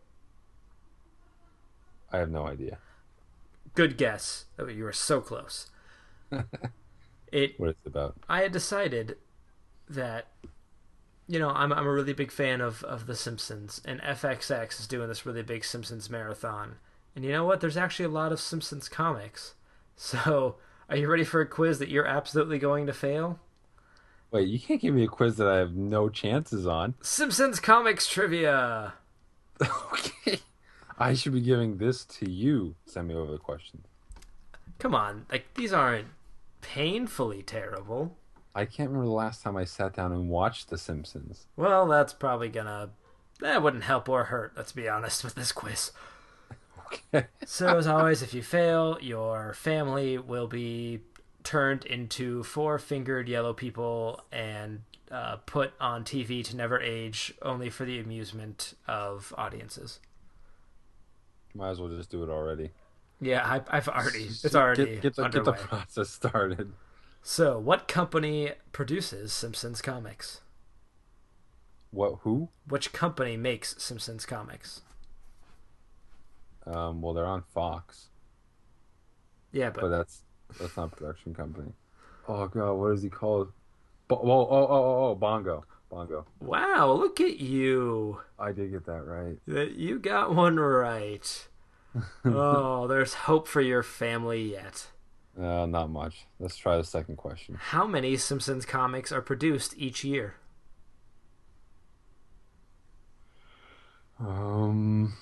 I 2.12 2.18
have 2.18 2.30
no 2.30 2.46
idea 2.46 2.78
Good 3.76 3.98
guess. 3.98 4.46
Oh, 4.58 4.68
you 4.68 4.84
were 4.84 4.92
so 4.92 5.20
close. 5.20 5.70
it 7.32 7.60
what 7.60 7.70
it's 7.70 7.86
about. 7.86 8.16
I 8.28 8.40
had 8.40 8.52
decided 8.52 9.18
that 9.88 10.28
you 11.28 11.38
know 11.38 11.50
I'm 11.50 11.72
I'm 11.72 11.86
a 11.86 11.92
really 11.92 12.14
big 12.14 12.32
fan 12.32 12.62
of 12.62 12.82
of 12.84 13.06
The 13.06 13.14
Simpsons, 13.14 13.82
and 13.84 14.00
FXX 14.00 14.80
is 14.80 14.86
doing 14.86 15.08
this 15.08 15.26
really 15.26 15.42
big 15.42 15.64
Simpsons 15.64 16.08
marathon. 16.08 16.76
And 17.14 17.24
you 17.24 17.32
know 17.32 17.44
what? 17.44 17.60
There's 17.60 17.76
actually 17.76 18.06
a 18.06 18.10
lot 18.10 18.32
of 18.32 18.40
Simpsons 18.40 18.88
comics. 18.88 19.54
So, 19.98 20.56
are 20.88 20.96
you 20.96 21.08
ready 21.08 21.24
for 21.24 21.40
a 21.40 21.46
quiz 21.46 21.78
that 21.78 21.88
you're 21.88 22.06
absolutely 22.06 22.58
going 22.58 22.86
to 22.86 22.92
fail? 22.92 23.38
Wait, 24.30 24.48
you 24.48 24.58
can't 24.58 24.80
give 24.80 24.94
me 24.94 25.04
a 25.04 25.08
quiz 25.08 25.36
that 25.36 25.48
I 25.48 25.58
have 25.58 25.74
no 25.74 26.08
chances 26.08 26.66
on. 26.66 26.94
Simpsons 27.00 27.60
comics 27.60 28.06
trivia. 28.06 28.94
okay. 29.92 30.40
I 30.98 31.14
should 31.14 31.32
be 31.32 31.40
giving 31.40 31.78
this 31.78 32.04
to 32.04 32.30
you. 32.30 32.74
Send 32.86 33.08
me 33.08 33.14
over 33.14 33.32
the 33.32 33.38
questions. 33.38 33.86
Come 34.78 34.94
on, 34.94 35.26
like 35.30 35.54
these 35.54 35.72
aren't 35.72 36.08
painfully 36.60 37.42
terrible. 37.42 38.16
I 38.54 38.64
can't 38.64 38.88
remember 38.88 39.06
the 39.06 39.12
last 39.12 39.42
time 39.42 39.56
I 39.56 39.64
sat 39.64 39.94
down 39.94 40.12
and 40.12 40.30
watched 40.30 40.70
The 40.70 40.78
Simpsons. 40.78 41.46
Well, 41.56 41.86
that's 41.86 42.12
probably 42.12 42.48
gonna 42.48 42.90
that 43.40 43.62
wouldn't 43.62 43.84
help 43.84 44.08
or 44.08 44.24
hurt. 44.24 44.52
Let's 44.56 44.72
be 44.72 44.88
honest 44.88 45.22
with 45.24 45.34
this 45.34 45.52
quiz. 45.52 45.92
Okay. 46.86 47.26
So, 47.44 47.78
as 47.78 47.86
always, 47.86 48.22
if 48.22 48.34
you 48.34 48.42
fail, 48.42 48.98
your 49.00 49.54
family 49.54 50.18
will 50.18 50.46
be 50.46 51.00
turned 51.42 51.84
into 51.84 52.42
four 52.42 52.78
fingered 52.78 53.28
yellow 53.28 53.52
people 53.52 54.20
and 54.32 54.82
uh, 55.10 55.36
put 55.46 55.72
on 55.80 56.04
TV 56.04 56.44
to 56.44 56.56
never 56.56 56.80
age, 56.80 57.32
only 57.42 57.70
for 57.70 57.84
the 57.84 57.98
amusement 57.98 58.74
of 58.88 59.32
audiences. 59.38 60.00
Might 61.54 61.70
as 61.70 61.80
well 61.80 61.88
just 61.88 62.10
do 62.10 62.22
it 62.22 62.28
already. 62.28 62.70
Yeah, 63.20 63.44
I, 63.44 63.76
I've 63.76 63.88
already. 63.88 64.24
It's 64.24 64.54
already 64.54 64.96
get, 64.96 65.16
the, 65.16 65.28
get 65.28 65.44
the 65.44 65.52
process 65.52 66.10
started. 66.10 66.72
So, 67.22 67.58
what 67.58 67.88
company 67.88 68.52
produces 68.72 69.32
Simpsons 69.32 69.80
comics? 69.80 70.42
What? 71.90 72.18
Who? 72.22 72.50
Which 72.68 72.92
company 72.92 73.36
makes 73.36 73.82
Simpsons 73.82 74.26
comics? 74.26 74.82
Um, 76.66 77.00
well, 77.00 77.14
they're 77.14 77.26
on 77.26 77.42
Fox, 77.54 78.08
Yeah, 79.52 79.70
but, 79.70 79.82
but 79.82 79.88
that's 79.88 80.22
that's 80.58 80.76
not 80.76 80.92
a 80.92 80.96
production 80.96 81.34
company. 81.34 81.72
Oh 82.28 82.48
god, 82.48 82.72
what 82.74 82.92
is 82.92 83.02
he 83.02 83.08
called? 83.08 83.52
Bo- 84.08 84.20
oh, 84.22 84.30
oh, 84.50 84.66
oh, 84.68 85.04
oh, 85.10 85.14
Bongo, 85.14 85.64
Bongo. 85.90 86.26
wow, 86.40 86.92
look 86.92 87.20
at 87.20 87.38
you. 87.38 88.20
I 88.38 88.52
did 88.52 88.72
get 88.72 88.84
that 88.86 89.02
right. 89.04 89.36
That 89.46 89.72
You 89.72 89.98
got 89.98 90.34
one 90.34 90.56
right. 90.58 91.48
oh, 92.24 92.86
there's 92.88 93.14
hope 93.14 93.46
for 93.48 93.60
your 93.60 93.82
family 93.82 94.52
yet. 94.52 94.88
Uh, 95.40 95.66
not 95.66 95.90
much. 95.90 96.26
Let's 96.40 96.56
try 96.56 96.76
the 96.76 96.84
second 96.84 97.16
question. 97.16 97.56
How 97.60 97.86
many 97.86 98.16
Simpsons 98.16 98.64
comics 98.66 99.12
are 99.12 99.20
produced 99.22 99.74
each 99.76 100.02
year? 100.02 100.34
Um, 104.18 105.14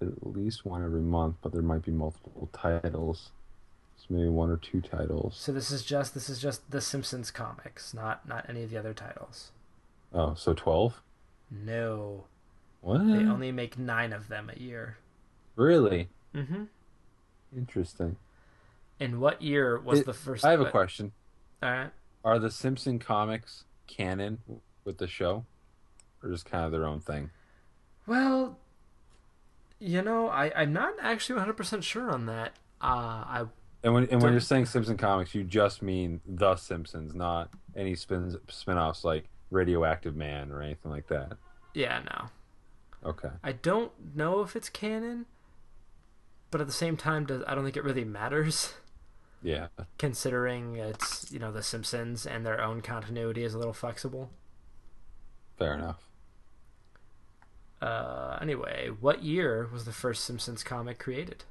at 0.00 0.26
least 0.26 0.64
one 0.64 0.84
every 0.84 1.00
month, 1.00 1.36
but 1.42 1.52
there 1.52 1.62
might 1.62 1.82
be 1.84 1.90
multiple 1.92 2.48
titles. 2.52 3.30
So 3.98 4.06
maybe 4.10 4.28
one 4.28 4.50
or 4.50 4.56
two 4.56 4.80
titles. 4.80 5.36
So 5.36 5.52
this 5.52 5.70
is 5.70 5.82
just 5.82 6.14
this 6.14 6.28
is 6.30 6.38
just 6.40 6.70
the 6.70 6.80
Simpsons 6.80 7.30
comics, 7.30 7.92
not 7.92 8.28
not 8.28 8.46
any 8.48 8.62
of 8.62 8.70
the 8.70 8.76
other 8.78 8.94
titles. 8.94 9.50
Oh, 10.12 10.34
so 10.34 10.54
twelve? 10.54 11.02
No, 11.50 12.24
What? 12.80 12.98
they 12.98 13.24
only 13.26 13.50
make 13.52 13.78
nine 13.78 14.12
of 14.12 14.28
them 14.28 14.50
a 14.54 14.58
year. 14.58 14.98
Really 15.56 16.08
Mm-hmm. 16.34 16.64
interesting. 17.56 18.16
In 19.00 19.18
what 19.20 19.40
year 19.42 19.78
was 19.80 20.00
It- 20.00 20.06
the 20.06 20.12
first? 20.12 20.44
I 20.44 20.50
have 20.50 20.60
a 20.60 20.70
question. 20.70 21.12
All 21.62 21.70
right. 21.70 21.90
Are 22.24 22.38
the 22.38 22.50
Simpson 22.50 22.98
comics 22.98 23.64
canon 23.86 24.38
with 24.84 24.98
the 24.98 25.06
show, 25.08 25.44
or 26.22 26.30
just 26.30 26.44
kind 26.44 26.64
of 26.64 26.72
their 26.72 26.84
own 26.84 27.00
thing? 27.00 27.30
Well, 28.06 28.58
you 29.80 30.02
know, 30.02 30.28
I 30.28 30.50
I'm 30.54 30.72
not 30.72 30.94
actually 31.00 31.34
100 31.36 31.54
percent 31.54 31.84
sure 31.84 32.10
on 32.10 32.26
that. 32.26 32.52
Uh, 32.80 32.84
I 32.86 33.44
And 33.82 33.94
when 33.94 34.04
and 34.10 34.22
when 34.22 34.32
you're 34.32 34.40
saying 34.40 34.66
Simpson 34.66 34.96
comics, 34.96 35.34
you 35.34 35.44
just 35.44 35.82
mean 35.82 36.20
the 36.26 36.56
Simpsons, 36.56 37.14
not 37.14 37.50
any 37.76 37.94
spin 37.94 38.36
spin-offs 38.48 39.04
like 39.04 39.24
Radioactive 39.50 40.14
Man 40.16 40.50
or 40.52 40.62
anything 40.62 40.90
like 40.90 41.06
that. 41.08 41.32
yeah 41.74 42.00
no, 42.10 42.28
Okay. 43.10 43.30
I 43.42 43.52
don't 43.52 43.92
know 44.16 44.40
if 44.42 44.56
it's 44.56 44.68
canon, 44.68 45.26
but 46.50 46.60
at 46.60 46.66
the 46.66 46.72
same 46.72 46.96
time, 46.96 47.26
does 47.26 47.42
I 47.46 47.54
don't 47.54 47.64
think 47.64 47.76
it 47.76 47.84
really 47.84 48.04
matters. 48.04 48.74
Yeah. 49.40 49.68
considering 49.98 50.74
it's 50.74 51.30
you 51.30 51.38
know 51.38 51.52
the 51.52 51.62
Simpsons 51.62 52.26
and 52.26 52.44
their 52.44 52.60
own 52.60 52.80
continuity 52.80 53.44
is 53.44 53.54
a 53.54 53.58
little 53.58 53.72
flexible. 53.72 54.30
Fair 55.56 55.74
enough. 55.74 56.07
Uh, 57.80 58.38
anyway, 58.40 58.90
what 59.00 59.22
year 59.22 59.68
was 59.72 59.84
the 59.84 59.92
first 59.92 60.24
Simpsons 60.24 60.62
comic 60.62 60.98
created? 60.98 61.44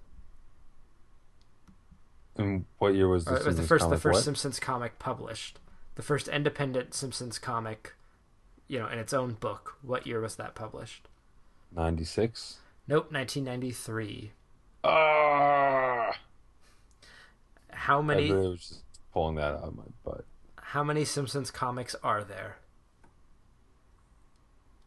And 2.35 2.65
what 2.77 2.93
year 2.93 3.07
was 3.07 3.25
the 3.25 3.47
Or 3.47 3.53
the 3.53 3.63
first 3.63 3.89
the 3.89 3.97
first 3.97 4.17
what? 4.17 4.23
Simpsons 4.23 4.59
comic 4.59 4.99
published? 4.99 5.59
The 5.95 6.03
first 6.03 6.27
independent 6.27 6.93
Simpsons 6.93 7.39
comic, 7.39 7.93
you 8.67 8.77
know, 8.77 8.87
in 8.87 8.99
its 8.99 9.13
own 9.13 9.33
book. 9.33 9.77
What 9.81 10.05
year 10.05 10.21
was 10.21 10.35
that 10.35 10.53
published? 10.53 11.07
96. 11.75 12.57
Nope, 12.87 13.11
1993. 13.11 14.31
Ah! 14.83 16.11
How 17.71 17.99
I 17.99 18.01
many 18.01 18.31
really 18.31 18.49
was 18.49 18.59
just 18.59 18.81
pulling 19.13 19.35
that 19.35 19.55
out 19.55 19.63
of 19.63 19.75
my 19.75 19.83
butt. 20.03 20.25
how 20.61 20.83
many 20.83 21.03
Simpsons 21.05 21.51
comics 21.51 21.95
are 22.03 22.23
there? 22.23 22.57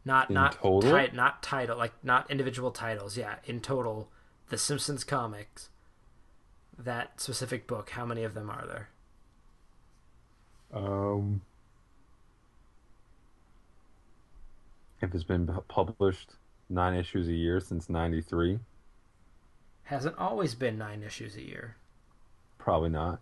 Not 0.03 0.29
In 0.29 0.33
not 0.35 0.53
total? 0.53 0.81
ti- 0.81 1.15
not 1.15 1.43
title 1.43 1.77
like 1.77 1.93
not 2.03 2.29
individual 2.31 2.71
titles. 2.71 3.17
Yeah, 3.17 3.35
in 3.45 3.59
total, 3.61 4.09
the 4.49 4.57
Simpsons 4.57 5.03
comics. 5.03 5.69
That 6.77 7.21
specific 7.21 7.67
book. 7.67 7.91
How 7.91 8.05
many 8.05 8.23
of 8.23 8.33
them 8.33 8.49
are 8.49 8.65
there? 8.65 8.89
Um, 10.73 11.41
if 15.01 15.13
it's 15.13 15.23
been 15.23 15.47
published 15.67 16.31
nine 16.69 16.95
issues 16.95 17.27
a 17.27 17.33
year 17.33 17.59
since 17.59 17.89
'93, 17.89 18.59
Hasn't 19.83 20.17
always 20.17 20.55
been 20.55 20.77
nine 20.77 21.03
issues 21.03 21.35
a 21.35 21.41
year. 21.41 21.75
probably 22.57 22.89
not. 22.89 23.19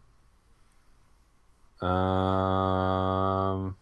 Um, 1.86 3.76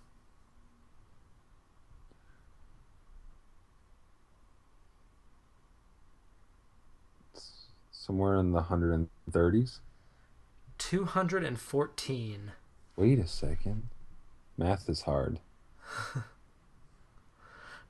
somewhere 8.08 8.36
in 8.40 8.54
the 8.54 8.62
130s. 8.64 9.80
Two 10.78 11.06
hundred 11.06 11.44
and 11.44 11.60
fourteen. 11.60 12.54
Wait 12.96 13.20
a 13.20 13.28
second. 13.28 13.90
Math 14.58 14.88
is 14.90 15.02
hard. 15.02 15.40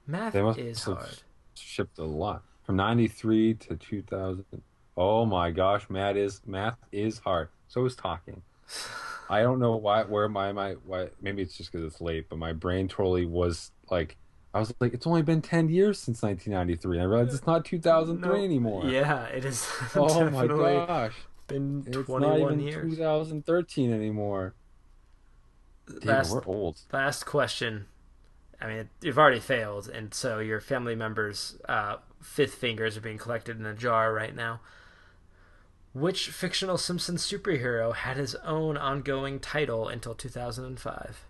Math 0.08 0.34
They 0.34 0.42
must 0.42 0.60
is 0.60 0.84
have 0.86 0.98
hard. 0.98 1.18
shipped 1.56 1.98
a 2.00 2.04
lot 2.04 2.44
from 2.64 2.76
93 2.78 3.54
to 3.56 3.76
2000 3.76 4.46
oh 4.98 5.26
my 5.26 5.52
gosh 5.52 5.90
math 5.90 6.16
is 6.16 6.42
math 6.46 6.78
is 6.92 7.20
hard 7.20 7.50
so 7.68 7.86
is 7.86 7.96
talking 7.96 8.42
i 9.30 9.42
don't 9.42 9.60
know 9.60 9.76
why 9.76 10.04
where 10.04 10.28
my 10.30 10.52
my 10.52 10.74
why 10.86 11.08
maybe 11.22 11.42
it's 11.42 11.58
just 11.58 11.72
because 11.72 11.86
it's 11.86 12.02
late 12.02 12.28
but 12.30 12.38
my 12.38 12.52
brain 12.54 12.88
totally 12.88 13.26
was 13.26 13.72
like 13.90 14.18
i 14.58 14.60
was 14.60 14.74
like 14.80 14.94
it's 14.94 15.08
only 15.08 15.22
been 15.22 15.42
10 15.42 15.70
years 15.70 16.00
since 16.00 16.22
1993 16.22 17.00
i 17.00 17.04
realized 17.04 17.36
it's 17.36 17.48
not 17.48 17.64
2003 17.64 18.28
No. 18.30 18.44
anymore 18.44 18.86
Yeah, 18.86 19.24
it 19.26 19.46
is. 19.46 19.68
oh 19.96 20.30
my 20.30 20.48
gosh 20.48 21.14
Been 21.48 21.84
it's 21.88 22.10
not 22.10 22.60
years. 22.60 22.96
2013 22.98 23.94
anymore 23.94 24.54
Damn, 26.02 26.08
Last 26.18 26.32
we're 26.32 26.46
old 26.46 26.82
last 26.92 27.26
question. 27.26 27.86
I 28.60 28.68
mean, 28.68 28.90
you've 29.02 29.20
already 29.20 29.40
failed, 29.40 29.88
and 29.88 30.14
so 30.14 30.40
your 30.40 30.60
family 30.60 30.96
members' 30.96 31.58
uh, 31.70 31.98
fifth 32.20 32.56
fingers 32.56 32.98
are 32.98 33.02
being 33.02 33.18
collected 33.20 33.60
in 33.60 33.66
a 33.66 33.74
jar 33.74 34.12
right 34.12 34.36
now. 34.36 34.60
Which 35.94 36.30
fictional 36.30 36.78
Simpsons 36.78 37.26
superhero 37.26 37.94
had 37.96 38.18
his 38.18 38.36
own 38.44 38.78
ongoing 38.78 39.40
title 39.40 39.88
until 39.88 40.14
2005? 40.14 41.24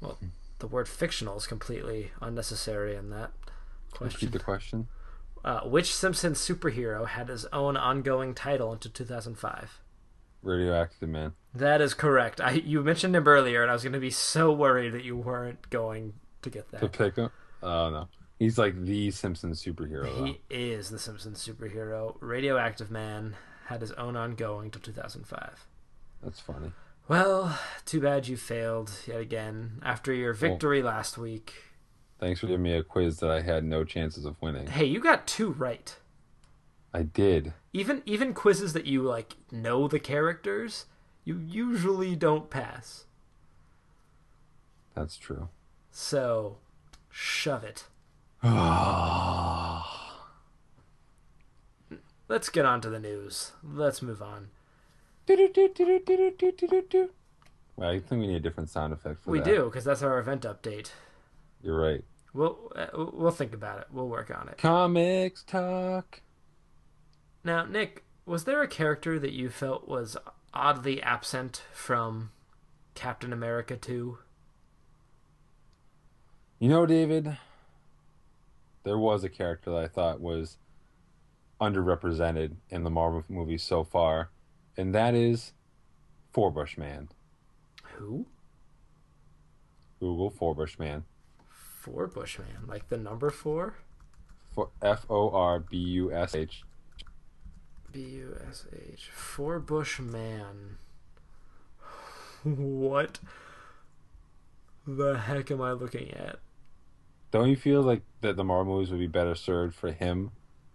Well, 0.00 0.18
the 0.58 0.66
word 0.66 0.88
fictional 0.88 1.36
is 1.36 1.46
completely 1.46 2.12
unnecessary 2.20 2.96
in 2.96 3.10
that 3.10 3.30
repeat 4.00 4.12
question. 4.12 4.30
the 4.30 4.38
question 4.38 4.88
Uh, 5.44 5.60
which 5.60 5.94
Simpsons 5.94 6.38
superhero 6.38 7.06
had 7.06 7.28
his 7.28 7.46
own 7.46 7.76
ongoing 7.76 8.34
title 8.34 8.72
until 8.72 8.90
2005? 8.90 9.80
radioactive 10.42 11.08
man 11.08 11.32
That 11.54 11.80
is 11.82 11.92
correct. 11.94 12.40
I 12.40 12.52
you 12.52 12.82
mentioned 12.82 13.14
him 13.14 13.28
earlier, 13.28 13.60
and 13.62 13.70
I 13.70 13.74
was 13.74 13.82
going 13.82 13.92
to 13.92 13.98
be 14.00 14.10
so 14.10 14.50
worried 14.52 14.92
that 14.94 15.04
you 15.04 15.16
weren't 15.16 15.68
going 15.70 16.14
to 16.42 16.50
get 16.50 16.70
that. 16.70 16.80
to 16.80 16.88
pick 16.88 17.16
him 17.16 17.30
oh 17.62 17.90
no 17.90 18.08
he's 18.38 18.56
like 18.56 18.74
the 18.84 19.10
simpsons 19.10 19.62
superhero 19.62 20.04
though. 20.04 20.24
He 20.24 20.40
is 20.48 20.88
the 20.88 20.98
Simpsons 20.98 21.46
superhero. 21.46 22.16
Radioactive 22.20 22.90
Man 22.90 23.36
had 23.66 23.82
his 23.82 23.92
own 23.92 24.16
ongoing 24.16 24.70
till 24.70 24.80
2005. 24.80 25.66
that's 26.22 26.40
funny 26.40 26.72
Well, 27.10 27.58
too 27.86 28.00
bad 28.00 28.28
you 28.28 28.36
failed 28.36 28.92
yet 29.04 29.20
again 29.20 29.80
after 29.82 30.12
your 30.12 30.32
victory 30.32 30.80
last 30.80 31.18
week. 31.18 31.54
Thanks 32.20 32.38
for 32.38 32.46
giving 32.46 32.62
me 32.62 32.74
a 32.74 32.84
quiz 32.84 33.18
that 33.18 33.30
I 33.30 33.40
had 33.40 33.64
no 33.64 33.82
chances 33.82 34.24
of 34.24 34.40
winning. 34.40 34.68
Hey, 34.68 34.84
you 34.84 35.00
got 35.00 35.26
two 35.26 35.50
right. 35.50 35.96
I 36.94 37.02
did. 37.02 37.52
Even 37.72 38.04
even 38.06 38.32
quizzes 38.32 38.74
that 38.74 38.86
you 38.86 39.02
like 39.02 39.34
know 39.50 39.88
the 39.88 39.98
characters, 39.98 40.86
you 41.24 41.36
usually 41.36 42.14
don't 42.14 42.48
pass. 42.48 43.06
That's 44.94 45.16
true. 45.16 45.48
So, 45.90 46.58
shove 47.08 47.64
it. 47.64 47.86
Let's 52.28 52.50
get 52.50 52.64
on 52.64 52.80
to 52.82 52.88
the 52.88 53.00
news. 53.00 53.50
Let's 53.64 54.00
move 54.00 54.22
on. 54.22 54.50
Well, 57.76 57.90
I 57.90 57.98
think 58.00 58.20
we 58.20 58.26
need 58.26 58.36
a 58.36 58.40
different 58.40 58.68
sound 58.70 58.92
effect 58.92 59.22
for 59.22 59.30
we 59.30 59.38
that. 59.38 59.44
do 59.44 59.64
because 59.64 59.84
that's 59.84 60.02
our 60.02 60.18
event 60.18 60.42
update. 60.42 60.90
You're 61.62 61.80
right. 61.80 62.04
We'll 62.32 62.72
uh, 62.76 62.86
we'll 62.94 63.30
think 63.30 63.54
about 63.54 63.80
it. 63.80 63.86
We'll 63.92 64.08
work 64.08 64.30
on 64.30 64.48
it. 64.48 64.58
Comics 64.58 65.42
talk. 65.42 66.20
Now, 67.42 67.64
Nick, 67.64 68.04
was 68.26 68.44
there 68.44 68.62
a 68.62 68.68
character 68.68 69.18
that 69.18 69.32
you 69.32 69.48
felt 69.48 69.88
was 69.88 70.16
oddly 70.52 71.02
absent 71.02 71.62
from 71.72 72.30
Captain 72.94 73.32
America 73.32 73.76
2? 73.76 74.18
You 76.58 76.68
know, 76.68 76.84
David, 76.84 77.38
there 78.84 78.98
was 78.98 79.24
a 79.24 79.30
character 79.30 79.70
that 79.70 79.84
I 79.84 79.88
thought 79.88 80.20
was 80.20 80.58
underrepresented 81.60 82.56
in 82.68 82.84
the 82.84 82.90
Marvel 82.90 83.24
movies 83.28 83.62
so 83.62 83.84
far, 83.84 84.30
and 84.80 84.94
that 84.94 85.14
is 85.14 85.52
Forbush 86.34 86.78
Man. 86.78 87.10
Who? 87.96 88.26
Google 90.00 90.30
Forbush 90.30 90.78
Man. 90.78 91.04
Four 91.48 92.06
Bushman, 92.06 92.66
like 92.66 92.88
the 92.88 92.96
number 92.96 93.30
four. 93.30 93.74
For 94.52 94.70
F 94.82 95.04
O 95.10 95.30
R 95.30 95.60
B 95.60 95.76
U 95.76 96.12
S 96.12 96.34
H. 96.34 96.62
B 97.92 98.00
U 98.00 98.36
S 98.48 98.66
H. 98.72 99.10
Four 99.12 99.60
Bushman. 99.60 100.78
What 102.42 103.18
the 104.86 105.18
heck 105.18 105.50
am 105.50 105.60
I 105.60 105.72
looking 105.72 106.10
at? 106.12 106.38
Don't 107.30 107.50
you 107.50 107.56
feel 107.56 107.82
like 107.82 108.00
that 108.22 108.36
the 108.36 108.44
Marvel 108.44 108.74
movies 108.74 108.90
would 108.90 108.98
be 108.98 109.06
better 109.06 109.34
served 109.34 109.74
for 109.74 109.92
him 109.92 110.30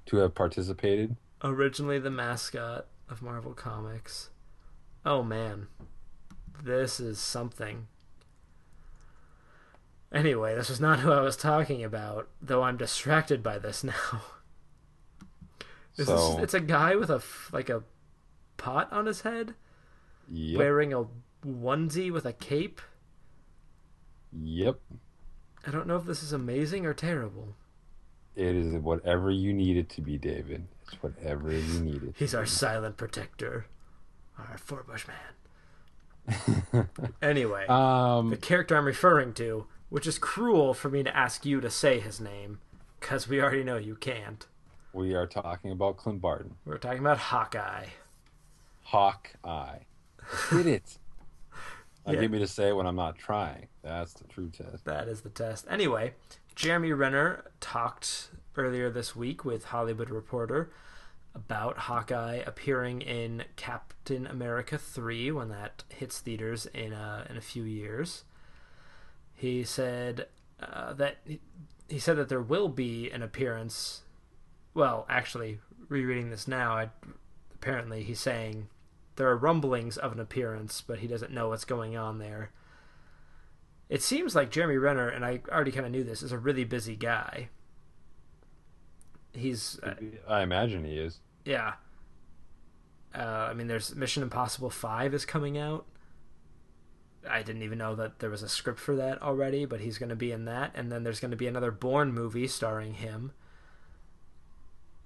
to 0.05 0.17
have 0.17 0.35
participated? 0.35 1.15
Originally 1.43 1.97
the 1.97 2.11
mascot 2.11 2.85
of 3.09 3.21
Marvel 3.21 3.53
Comics. 3.53 4.29
Oh 5.05 5.23
man. 5.23 5.67
This 6.63 6.99
is 6.99 7.19
something. 7.19 7.87
Anyway, 10.11 10.55
this 10.55 10.69
was 10.69 10.79
not 10.79 10.99
who 11.01 11.11
I 11.11 11.21
was 11.21 11.35
talking 11.37 11.83
about, 11.83 12.29
though 12.41 12.63
I'm 12.63 12.77
distracted 12.77 13.43
by 13.43 13.57
this 13.59 13.83
now. 13.83 13.93
Is 15.97 16.07
So- 16.07 16.33
this, 16.35 16.43
it's 16.43 16.53
a 16.53 16.59
guy 16.61 16.95
with 16.95 17.09
a 17.09 17.21
like 17.51 17.69
a 17.69 17.83
pot 18.57 18.91
on 18.91 19.05
his 19.05 19.21
head, 19.21 19.53
Yep. 20.31 20.57
wearing 20.57 20.93
a 20.93 21.05
onesie 21.45 22.11
with 22.11 22.25
a 22.25 22.33
cape. 22.33 22.81
Yep. 24.33 24.79
I 25.67 25.71
don't 25.71 25.87
know 25.87 25.95
if 25.97 26.05
this 26.05 26.21
is 26.23 26.33
amazing 26.33 26.85
or 26.85 26.93
terrible. 26.93 27.55
It 28.35 28.55
is 28.55 28.73
whatever 28.75 29.31
you 29.31 29.53
need 29.53 29.77
it 29.77 29.89
to 29.89 30.01
be, 30.01 30.17
David. 30.17 30.67
It's 30.91 31.01
whatever 31.01 31.51
you 31.51 31.79
needed. 31.81 32.13
He's 32.17 32.35
our 32.35 32.45
silent 32.45 32.97
protector, 32.97 33.65
our 34.37 34.57
Forbush 34.57 35.05
man. 35.07 36.87
Anyway, 37.21 37.65
Um, 37.69 38.29
the 38.29 38.37
character 38.37 38.75
I'm 38.77 38.85
referring 38.85 39.33
to, 39.35 39.67
which 39.89 40.07
is 40.07 40.17
cruel 40.17 40.73
for 40.73 40.89
me 40.89 41.03
to 41.03 41.15
ask 41.15 41.45
you 41.45 41.61
to 41.61 41.69
say 41.69 41.99
his 41.99 42.19
name, 42.19 42.59
because 42.99 43.27
we 43.27 43.41
already 43.41 43.63
know 43.63 43.77
you 43.77 43.95
can't. 43.95 44.45
we 44.93 45.13
are 45.13 45.27
talking 45.27 45.71
about 45.71 45.97
Clint 45.97 46.21
Barton. 46.21 46.55
We're 46.65 46.77
talking 46.77 46.99
about 46.99 47.17
Hawkeye. 47.17 47.87
Hawkeye. 48.83 49.79
Get 50.51 50.67
it. 50.67 50.97
Yeah. 52.07 52.15
get 52.21 52.29
me 52.31 52.37
to 52.39 52.47
say 52.47 52.69
it 52.69 52.75
when 52.75 52.85
I'm 52.85 52.95
not 52.95 53.17
trying. 53.17 53.65
That's 53.81 54.13
the 54.13 54.25
true 54.25 54.49
test. 54.55 54.85
That 54.85 55.07
is 55.07 55.21
the 55.21 55.29
test. 55.29 55.65
Anyway, 55.69 56.13
Jeremy 56.55 56.91
Renner 56.93 57.45
talked 57.59 58.29
earlier 58.57 58.89
this 58.89 59.15
week 59.15 59.45
with 59.45 59.65
Hollywood 59.65 60.09
Reporter 60.09 60.71
about 61.33 61.77
Hawkeye 61.77 62.41
appearing 62.45 63.01
in 63.01 63.43
Captain 63.55 64.25
America 64.25 64.77
3 64.77 65.31
when 65.31 65.49
that 65.49 65.83
hits 65.89 66.19
theaters 66.19 66.65
in 66.67 66.93
a, 66.93 67.27
in 67.29 67.37
a 67.37 67.41
few 67.41 67.63
years. 67.63 68.23
He 69.33 69.63
said 69.63 70.27
uh, 70.61 70.93
that 70.93 71.17
he 71.89 71.99
said 71.99 72.17
that 72.17 72.29
there 72.29 72.41
will 72.41 72.69
be 72.69 73.11
an 73.11 73.21
appearance. 73.21 74.01
Well, 74.73 75.05
actually, 75.09 75.59
rereading 75.89 76.29
this 76.29 76.47
now, 76.47 76.73
I, 76.73 76.89
apparently 77.53 78.03
he's 78.03 78.19
saying 78.19 78.69
there 79.17 79.27
are 79.29 79.37
rumblings 79.37 79.97
of 79.97 80.13
an 80.13 80.19
appearance, 80.19 80.81
but 80.81 80.99
he 80.99 81.07
doesn't 81.07 81.31
know 81.31 81.49
what's 81.49 81.65
going 81.65 81.97
on 81.97 82.19
there. 82.19 82.51
It 83.87 84.01
seems 84.01 84.35
like 84.35 84.49
Jeremy 84.49 84.77
Renner, 84.77 85.07
and 85.07 85.23
I 85.23 85.41
already 85.49 85.71
kind 85.71 85.85
of 85.85 85.91
knew 85.91 86.03
this, 86.03 86.23
is 86.23 86.31
a 86.31 86.39
really 86.39 86.63
busy 86.63 86.95
guy. 86.95 87.49
He's, 89.35 89.79
uh, 89.83 89.95
I 90.27 90.41
imagine 90.41 90.83
he 90.85 90.97
is. 90.97 91.19
yeah. 91.43 91.73
Uh, 93.13 93.47
I 93.49 93.53
mean, 93.53 93.67
there's 93.67 93.95
Mission 93.95 94.23
Impossible 94.23 94.69
5 94.69 95.13
is 95.13 95.25
coming 95.25 95.57
out. 95.57 95.85
I 97.29 97.43
didn't 97.43 97.63
even 97.63 97.77
know 97.77 97.95
that 97.95 98.19
there 98.19 98.29
was 98.29 98.43
a 98.43 98.49
script 98.49 98.79
for 98.79 98.95
that 98.97 99.21
already, 99.21 99.65
but 99.65 99.79
he's 99.79 99.97
going 99.97 100.09
to 100.09 100.17
be 100.17 100.31
in 100.33 100.43
that. 100.45 100.71
And 100.75 100.91
then 100.91 101.03
there's 101.03 101.21
going 101.21 101.31
to 101.31 101.37
be 101.37 101.47
another 101.47 101.71
Bourne 101.71 102.13
movie 102.13 102.47
starring 102.47 102.95
him. 102.95 103.31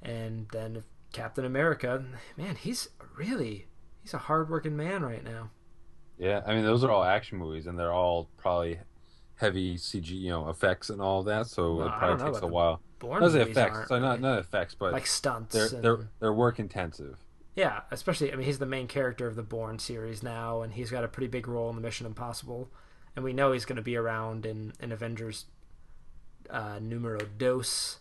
And 0.01 0.47
then 0.51 0.83
Captain 1.13 1.45
America. 1.45 2.03
Man, 2.37 2.55
he's 2.55 2.89
really, 3.15 3.67
he's 4.01 4.13
a 4.13 4.19
hardworking 4.19 4.75
man 4.75 5.03
right 5.03 5.23
now. 5.23 5.51
Yeah, 6.17 6.41
I 6.45 6.53
mean 6.53 6.63
those 6.63 6.83
are 6.83 6.91
all 6.91 7.03
action 7.03 7.37
movies, 7.37 7.65
and 7.65 7.79
they're 7.79 7.93
all 7.93 8.29
probably 8.37 8.79
heavy 9.35 9.75
CG, 9.75 10.09
you 10.09 10.29
know, 10.29 10.49
effects 10.49 10.89
and 10.89 11.01
all 11.01 11.23
that. 11.23 11.47
So 11.47 11.75
Well, 11.75 11.87
it 11.87 11.93
probably 11.97 12.25
takes 12.25 12.41
a 12.41 12.47
while. 12.47 12.81
Bourne 12.99 13.23
the 13.23 13.29
movies 13.39 13.57
effects, 13.57 13.75
aren't 13.75 13.87
so 13.89 13.99
not 13.99 14.19
not 14.21 14.39
effects, 14.39 14.75
but 14.75 14.93
like 14.93 15.07
stunts. 15.07 15.53
they're 15.55 15.67
and- 15.67 15.83
they're 15.83 16.09
they're 16.19 16.33
work 16.33 16.59
intensive. 16.59 17.17
Yeah, 17.55 17.81
especially 17.91 18.31
I 18.31 18.35
mean 18.35 18.45
he's 18.45 18.59
the 18.59 18.65
main 18.65 18.87
character 18.87 19.27
of 19.27 19.35
the 19.35 19.43
Bourne 19.43 19.79
series 19.79 20.21
now, 20.23 20.61
and 20.61 20.73
he's 20.73 20.91
got 20.91 21.03
a 21.03 21.07
pretty 21.07 21.27
big 21.27 21.47
role 21.47 21.69
in 21.69 21.75
the 21.75 21.81
Mission 21.81 22.05
Impossible, 22.05 22.69
and 23.15 23.25
we 23.25 23.33
know 23.33 23.51
he's 23.51 23.65
going 23.65 23.75
to 23.77 23.81
be 23.81 23.95
around 23.97 24.45
in 24.45 24.73
in 24.79 24.91
Avengers 24.91 25.45
uh, 26.49 26.79
Numero 26.81 27.19
Dos, 27.37 27.99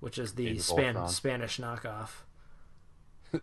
which 0.00 0.18
is 0.18 0.34
the 0.34 0.58
Span- 0.58 1.08
Spanish 1.08 1.58
knockoff. 1.58 2.10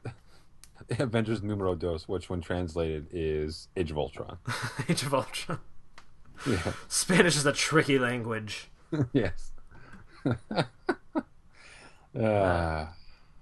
Avengers 0.99 1.41
Numero 1.41 1.75
Dos, 1.75 2.07
which 2.07 2.29
when 2.29 2.41
translated 2.41 3.07
is 3.11 3.69
Age 3.77 3.91
of 3.91 3.97
Ultron. 3.97 4.37
Age 4.89 5.03
of 5.03 5.13
Ultron. 5.13 5.59
yeah. 6.47 6.73
Spanish 6.87 7.35
is 7.37 7.45
a 7.45 7.53
tricky 7.53 7.97
language. 7.97 8.69
yes. 9.13 9.51
Ah, 12.15 12.95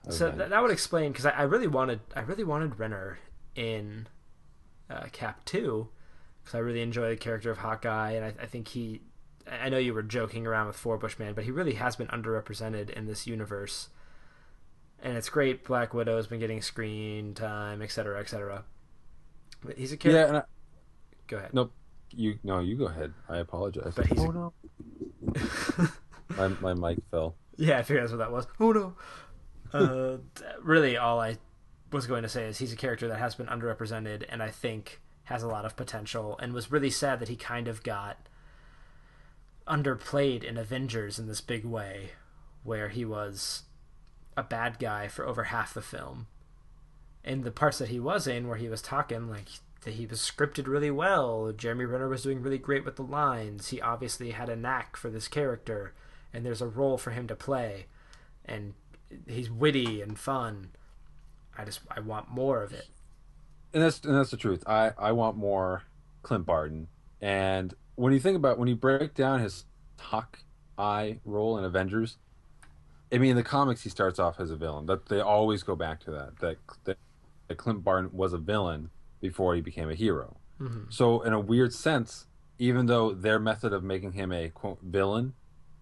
So 0.10 0.30
okay. 0.30 0.32
that, 0.32 0.50
that 0.50 0.62
would 0.62 0.72
explain 0.72 1.12
because 1.12 1.26
I, 1.26 1.32
I 1.32 1.42
really 1.44 1.68
wanted 1.68 2.02
I 2.16 2.22
really 2.22 2.44
wanted 2.44 2.80
Renner 2.80 3.20
in 3.56 4.08
uh, 4.90 5.06
Cap 5.12 5.46
two 5.46 5.90
because 6.44 6.56
I 6.56 6.60
really 6.60 6.82
enjoy 6.82 7.10
the 7.10 7.18
character 7.18 7.52
of 7.52 7.60
Hawkeye 7.60 8.12
and 8.14 8.26
I, 8.26 8.34
I 8.44 8.46
think 8.48 8.70
he 8.70 9.02
I 9.50 9.70
know 9.70 9.78
you 9.78 9.94
were 9.94 10.04
joking 10.04 10.48
around 10.48 10.68
with 10.68 10.76
Four 10.78 10.98
Bushman 10.98 11.34
but 11.34 11.46
he 11.46 11.52
really 11.52 11.76
has 11.76 11.96
been 11.96 12.08
underrepresented 12.08 12.90
in 12.92 13.08
this 13.08 13.28
universe 13.28 13.90
and 15.02 15.18
it's 15.18 15.30
great 15.30 15.64
Black 15.66 15.94
Widow 15.94 16.16
has 16.18 16.28
been 16.28 16.40
getting 16.40 16.62
screen 16.62 17.34
time 17.34 17.82
etc 17.82 18.20
etc 18.20 18.64
but 19.64 19.78
he's 19.78 19.92
a 19.92 19.98
yeah, 20.04 20.26
character 20.26 20.28
and 20.28 20.38
I, 20.38 20.44
go 21.28 21.38
ahead 21.38 21.54
nope. 21.54 21.74
You 22.14 22.40
no, 22.44 22.60
you 22.60 22.76
go 22.78 22.88
ahead. 22.88 23.14
I 23.30 23.38
apologize. 23.38 23.96
But 23.96 24.08
he's 24.08 24.26
a- 24.26 24.28
oh 24.28 24.32
no, 24.32 24.54
my 26.38 26.74
my 26.74 26.74
mic 26.74 27.00
fell. 27.12 27.36
Yeah, 27.58 27.78
I 27.78 27.84
figured 27.84 28.04
that's 28.04 28.12
what 28.12 28.20
that 28.20 28.32
was. 28.32 28.48
Oh 28.60 28.72
no. 28.72 28.96
Uh, 29.74 30.18
really, 30.62 30.98
all 30.98 31.20
I 31.20 31.38
was 31.92 32.08
going 32.08 32.24
to 32.24 32.30
say 32.30 32.46
is 32.46 32.58
he's 32.58 32.74
a 32.74 32.78
character 32.78 33.08
that 33.08 33.20
has 33.20 33.36
been 33.36 33.48
underrepresented, 33.48 34.26
and 34.30 34.44
I 34.44 34.50
think 34.50 35.02
has 35.26 35.44
a 35.44 35.48
lot 35.48 35.66
of 35.66 35.76
potential, 35.76 36.38
and 36.42 36.54
was 36.54 36.72
really 36.72 36.90
sad 36.90 37.20
that 37.20 37.30
he 37.30 37.36
kind 37.36 37.68
of 37.68 37.84
got 37.84 38.18
underplayed 39.68 40.44
in 40.44 40.58
Avengers 40.58 41.20
in 41.20 41.28
this 41.28 41.42
big 41.42 41.64
way, 41.64 42.12
where 42.64 42.90
he 42.90 43.06
was 43.06 43.64
a 44.36 44.44
bad 44.44 44.80
guy 44.80 45.08
for 45.08 45.26
over 45.26 45.46
half 45.46 45.74
the 45.74 45.82
film. 45.82 46.28
And 47.24 47.44
the 47.44 47.52
parts 47.52 47.78
that 47.78 47.90
he 47.90 48.00
was 48.00 48.28
in, 48.28 48.48
where 48.48 48.58
he 48.58 48.68
was 48.68 48.82
talking 48.82 49.30
like 49.30 49.48
he 49.86 50.06
was 50.06 50.20
scripted 50.20 50.68
really 50.68 50.92
well. 50.92 51.52
Jeremy 51.52 51.86
Renner 51.86 52.08
was 52.08 52.24
doing 52.24 52.42
really 52.42 52.58
great 52.58 52.86
with 52.86 52.98
the 52.98 53.04
lines. 53.04 53.70
He 53.70 53.82
obviously 53.82 54.32
had 54.32 54.50
a 54.50 54.56
knack 54.56 54.96
for 54.96 55.10
this 55.10 55.28
character, 55.28 55.94
and 56.34 56.46
there's 56.46 56.62
a 56.62 56.68
role 56.68 56.98
for 56.98 57.12
him 57.12 57.28
to 57.28 57.36
play, 57.36 57.86
and 58.46 58.74
he's 59.28 59.50
witty 59.50 60.02
and 60.02 60.18
fun. 60.18 60.70
I 61.58 61.66
just 61.66 61.82
I 61.96 62.00
want 62.00 62.30
more 62.30 62.64
of 62.64 62.74
it. 62.74 62.88
and 63.74 63.84
that's 63.84 64.02
and 64.04 64.16
that's 64.16 64.32
the 64.32 64.38
truth. 64.38 64.64
I 64.68 64.92
I 64.98 65.12
want 65.12 65.38
more 65.38 65.84
Clint 66.24 66.46
Barton. 66.46 66.88
And 67.22 67.74
when 67.96 68.14
you 68.14 68.20
think 68.20 68.36
about 68.36 68.58
when 68.58 68.68
you 68.68 68.76
break 68.76 69.14
down 69.14 69.40
his 69.42 69.66
Hawkeye 70.00 71.16
role 71.26 71.58
in 71.58 71.64
Avengers, 71.64 72.18
I 73.12 73.18
mean 73.18 73.32
in 73.32 73.36
the 73.36 73.44
comics 73.44 73.84
he 73.84 73.90
starts 73.90 74.20
off 74.20 74.40
as 74.40 74.52
a 74.52 74.56
villain. 74.56 74.86
That 74.86 75.08
they 75.10 75.20
always 75.20 75.64
go 75.64 75.76
back 75.76 76.00
to 76.02 76.12
that 76.12 76.40
that 76.40 76.58
that, 76.86 76.98
that 77.48 77.58
Clint 77.58 77.84
Barton 77.84 78.10
was 78.14 78.34
a 78.34 78.38
villain 78.38 78.90
before 79.20 79.56
he 79.56 79.62
became 79.62 79.90
a 79.90 79.96
hero. 79.96 80.38
Mm-hmm. 80.60 80.86
So 80.90 81.22
in 81.22 81.34
a 81.34 81.40
weird 81.40 81.74
sense, 81.74 82.28
even 82.60 82.86
though 82.86 83.14
their 83.14 83.40
method 83.40 83.74
of 83.74 83.84
making 83.84 84.14
him 84.14 84.32
a 84.32 84.50
quote 84.50 84.80
villain 84.82 85.34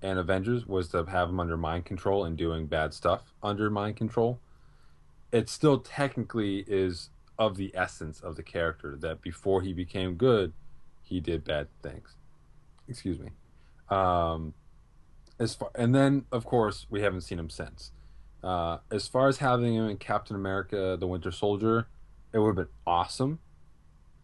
and 0.02 0.18
Avengers 0.18 0.66
was 0.66 0.90
to 0.90 1.04
have 1.06 1.30
him 1.30 1.40
under 1.40 1.58
mind 1.58 1.86
control 1.86 2.24
and 2.24 2.38
doing 2.38 2.68
bad 2.68 2.94
stuff 2.94 3.34
under 3.44 3.70
mind 3.70 3.98
control, 3.98 4.40
it 5.32 5.50
still 5.50 5.80
technically 5.80 6.64
is 6.68 7.10
of 7.38 7.58
the 7.58 7.72
essence 7.74 8.20
of 8.20 8.36
the 8.36 8.44
character 8.44 8.98
that 8.98 9.22
before 9.22 9.62
he 9.62 9.74
became 9.74 10.16
good, 10.16 10.54
he 11.02 11.20
did 11.20 11.44
bad 11.44 11.68
things. 11.82 12.16
Excuse 12.88 13.20
me. 13.20 13.30
Um, 13.90 14.54
as 15.40 15.56
far 15.56 15.72
and 15.76 15.96
then 15.96 16.26
of 16.32 16.46
course 16.46 16.86
we 16.90 17.02
haven't 17.02 17.22
seen 17.22 17.40
him 17.40 17.50
since. 17.50 17.92
Uh, 18.44 18.78
as 18.92 19.08
far 19.08 19.28
as 19.28 19.38
having 19.38 19.76
him 19.76 19.90
in 19.90 19.98
Captain 19.98 20.36
America: 20.36 20.96
The 21.00 21.08
Winter 21.08 21.32
Soldier, 21.32 21.88
it 22.34 22.40
would 22.40 22.48
have 22.48 22.56
been 22.56 22.76
awesome. 22.86 23.40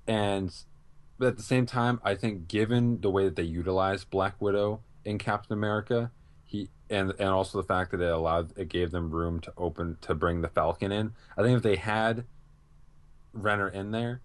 And 0.07 0.53
but 1.17 1.29
at 1.29 1.37
the 1.37 1.43
same 1.43 1.65
time, 1.65 1.99
I 2.03 2.15
think 2.15 2.47
given 2.47 3.01
the 3.01 3.09
way 3.09 3.25
that 3.25 3.35
they 3.35 3.43
utilized 3.43 4.09
Black 4.09 4.41
Widow 4.41 4.81
in 5.05 5.17
Captain 5.19 5.53
America, 5.53 6.11
he 6.43 6.69
and 6.89 7.13
and 7.19 7.29
also 7.29 7.61
the 7.61 7.67
fact 7.67 7.91
that 7.91 8.01
it 8.01 8.11
allowed 8.11 8.57
it 8.57 8.67
gave 8.67 8.91
them 8.91 9.11
room 9.11 9.39
to 9.41 9.53
open 9.57 9.97
to 10.01 10.15
bring 10.15 10.41
the 10.41 10.49
Falcon 10.49 10.91
in. 10.91 11.13
I 11.37 11.43
think 11.43 11.57
if 11.57 11.63
they 11.63 11.77
had 11.77 12.25
Renner 13.31 13.69
in 13.69 13.91
there, 13.91 14.21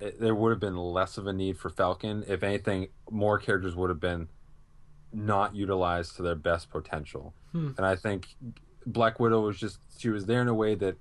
it, 0.00 0.20
there 0.20 0.34
would 0.34 0.50
have 0.50 0.60
been 0.60 0.76
less 0.76 1.18
of 1.18 1.26
a 1.26 1.32
need 1.32 1.58
for 1.58 1.68
Falcon. 1.68 2.24
If 2.26 2.42
anything, 2.42 2.88
more 3.10 3.38
characters 3.38 3.74
would 3.74 3.90
have 3.90 4.00
been 4.00 4.28
not 5.12 5.54
utilized 5.54 6.16
to 6.16 6.22
their 6.22 6.34
best 6.34 6.70
potential. 6.70 7.34
Hmm. 7.52 7.72
And 7.76 7.84
I 7.84 7.96
think 7.96 8.28
Black 8.86 9.20
Widow 9.20 9.40
was 9.40 9.58
just 9.58 9.78
she 9.98 10.08
was 10.08 10.26
there 10.26 10.40
in 10.40 10.48
a 10.48 10.54
way 10.54 10.74
that 10.76 10.96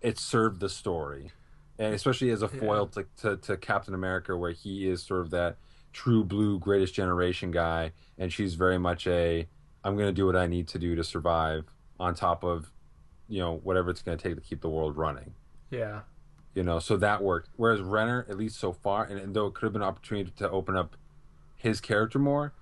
it 0.00 0.18
served 0.18 0.60
the 0.60 0.68
story, 0.68 1.30
and 1.78 1.94
especially 1.94 2.30
as 2.30 2.42
a 2.42 2.48
foil 2.48 2.86
to, 2.88 3.06
to 3.22 3.36
to 3.36 3.56
Captain 3.56 3.94
America, 3.94 4.36
where 4.36 4.52
he 4.52 4.88
is 4.88 5.02
sort 5.02 5.20
of 5.20 5.30
that 5.30 5.56
true 5.94 6.22
blue 6.24 6.58
greatest 6.58 6.92
generation 6.92 7.50
guy, 7.50 7.92
and 8.18 8.30
she's 8.30 8.54
very 8.54 8.78
much 8.78 9.06
a 9.06 9.48
I'm 9.82 9.96
going 9.96 10.08
to 10.08 10.12
do 10.12 10.26
what 10.26 10.36
I 10.36 10.46
need 10.46 10.68
to 10.68 10.78
do 10.78 10.94
to 10.96 11.04
survive 11.04 11.64
on 11.98 12.14
top 12.14 12.44
of 12.44 12.70
you 13.28 13.40
know 13.40 13.56
whatever 13.62 13.88
it's 13.88 14.02
going 14.02 14.18
to 14.18 14.22
take 14.22 14.34
to 14.34 14.40
keep 14.42 14.60
the 14.60 14.68
world 14.68 14.96
running 14.98 15.32
Yeah. 15.70 16.00
you 16.54 16.62
know 16.62 16.78
so 16.78 16.96
that 16.98 17.22
worked 17.22 17.48
whereas 17.56 17.80
renner 17.80 18.26
at 18.28 18.36
least 18.36 18.58
so 18.58 18.72
far 18.72 19.04
and, 19.04 19.18
and 19.18 19.34
though 19.34 19.46
it 19.46 19.54
could 19.54 19.64
have 19.64 19.72
been 19.72 19.80
an 19.80 19.88
opportunity 19.88 20.30
to 20.36 20.50
open 20.50 20.76
up 20.76 20.96
his 21.56 21.80
character 21.80 22.18
more 22.18 22.52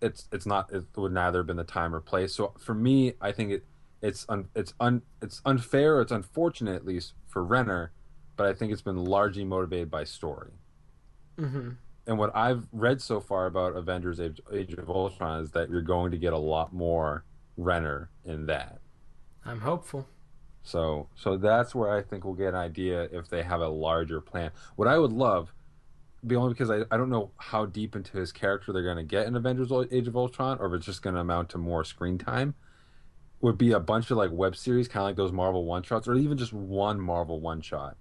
it's 0.00 0.26
it's 0.32 0.46
not 0.46 0.72
it 0.72 0.84
would 0.96 1.12
neither 1.12 1.38
have 1.40 1.46
been 1.46 1.56
the 1.56 1.62
time 1.64 1.94
or 1.94 2.00
place 2.00 2.34
so 2.34 2.52
for 2.58 2.74
me 2.74 3.12
i 3.20 3.30
think 3.30 3.52
it 3.52 3.64
it's 4.02 4.26
un, 4.28 4.48
it's 4.56 4.74
un, 4.80 5.02
it's 5.22 5.40
unfair 5.44 6.00
it's 6.00 6.10
unfortunate 6.12 6.74
at 6.74 6.84
least 6.84 7.12
for 7.28 7.44
renner 7.44 7.92
but 8.36 8.46
i 8.46 8.52
think 8.52 8.72
it's 8.72 8.82
been 8.82 9.04
largely 9.04 9.44
motivated 9.44 9.90
by 9.90 10.02
story 10.02 10.50
Mm-hmm. 11.38 11.70
And 12.06 12.18
what 12.18 12.34
I've 12.34 12.66
read 12.72 13.00
so 13.00 13.20
far 13.20 13.46
about 13.46 13.76
Avengers 13.76 14.20
Age, 14.20 14.40
Age 14.52 14.74
of 14.74 14.90
Ultron 14.90 15.42
is 15.42 15.50
that 15.52 15.70
you're 15.70 15.82
going 15.82 16.10
to 16.10 16.18
get 16.18 16.32
a 16.32 16.38
lot 16.38 16.72
more 16.72 17.24
Renner 17.56 18.10
in 18.24 18.46
that. 18.46 18.78
I'm 19.44 19.60
hopeful. 19.60 20.06
So 20.62 21.08
so 21.14 21.36
that's 21.36 21.74
where 21.74 21.94
I 21.94 22.02
think 22.02 22.24
we'll 22.24 22.34
get 22.34 22.48
an 22.48 22.54
idea 22.54 23.08
if 23.12 23.28
they 23.28 23.42
have 23.42 23.60
a 23.60 23.68
larger 23.68 24.20
plan. 24.20 24.50
What 24.76 24.88
I 24.88 24.98
would 24.98 25.12
love, 25.12 25.52
be 26.26 26.36
only 26.36 26.54
because 26.54 26.70
I, 26.70 26.80
I 26.90 26.96
don't 26.96 27.10
know 27.10 27.30
how 27.36 27.66
deep 27.66 27.94
into 27.94 28.16
his 28.16 28.32
character 28.32 28.72
they're 28.72 28.82
going 28.82 28.96
to 28.96 29.02
get 29.02 29.26
in 29.26 29.36
Avengers 29.36 29.70
Age 29.92 30.08
of 30.08 30.16
Ultron, 30.16 30.58
or 30.58 30.66
if 30.66 30.78
it's 30.78 30.86
just 30.86 31.02
going 31.02 31.14
to 31.14 31.20
amount 31.20 31.50
to 31.50 31.58
more 31.58 31.84
screen 31.84 32.16
time, 32.16 32.54
would 33.42 33.58
be 33.58 33.72
a 33.72 33.80
bunch 33.80 34.10
of 34.10 34.16
like 34.16 34.30
web 34.32 34.56
series, 34.56 34.88
kind 34.88 35.02
of 35.02 35.08
like 35.08 35.16
those 35.16 35.32
Marvel 35.32 35.64
one 35.64 35.82
shots, 35.82 36.08
or 36.08 36.14
even 36.14 36.38
just 36.38 36.52
one 36.52 36.98
Marvel 36.98 37.40
one 37.40 37.60
shot 37.60 37.96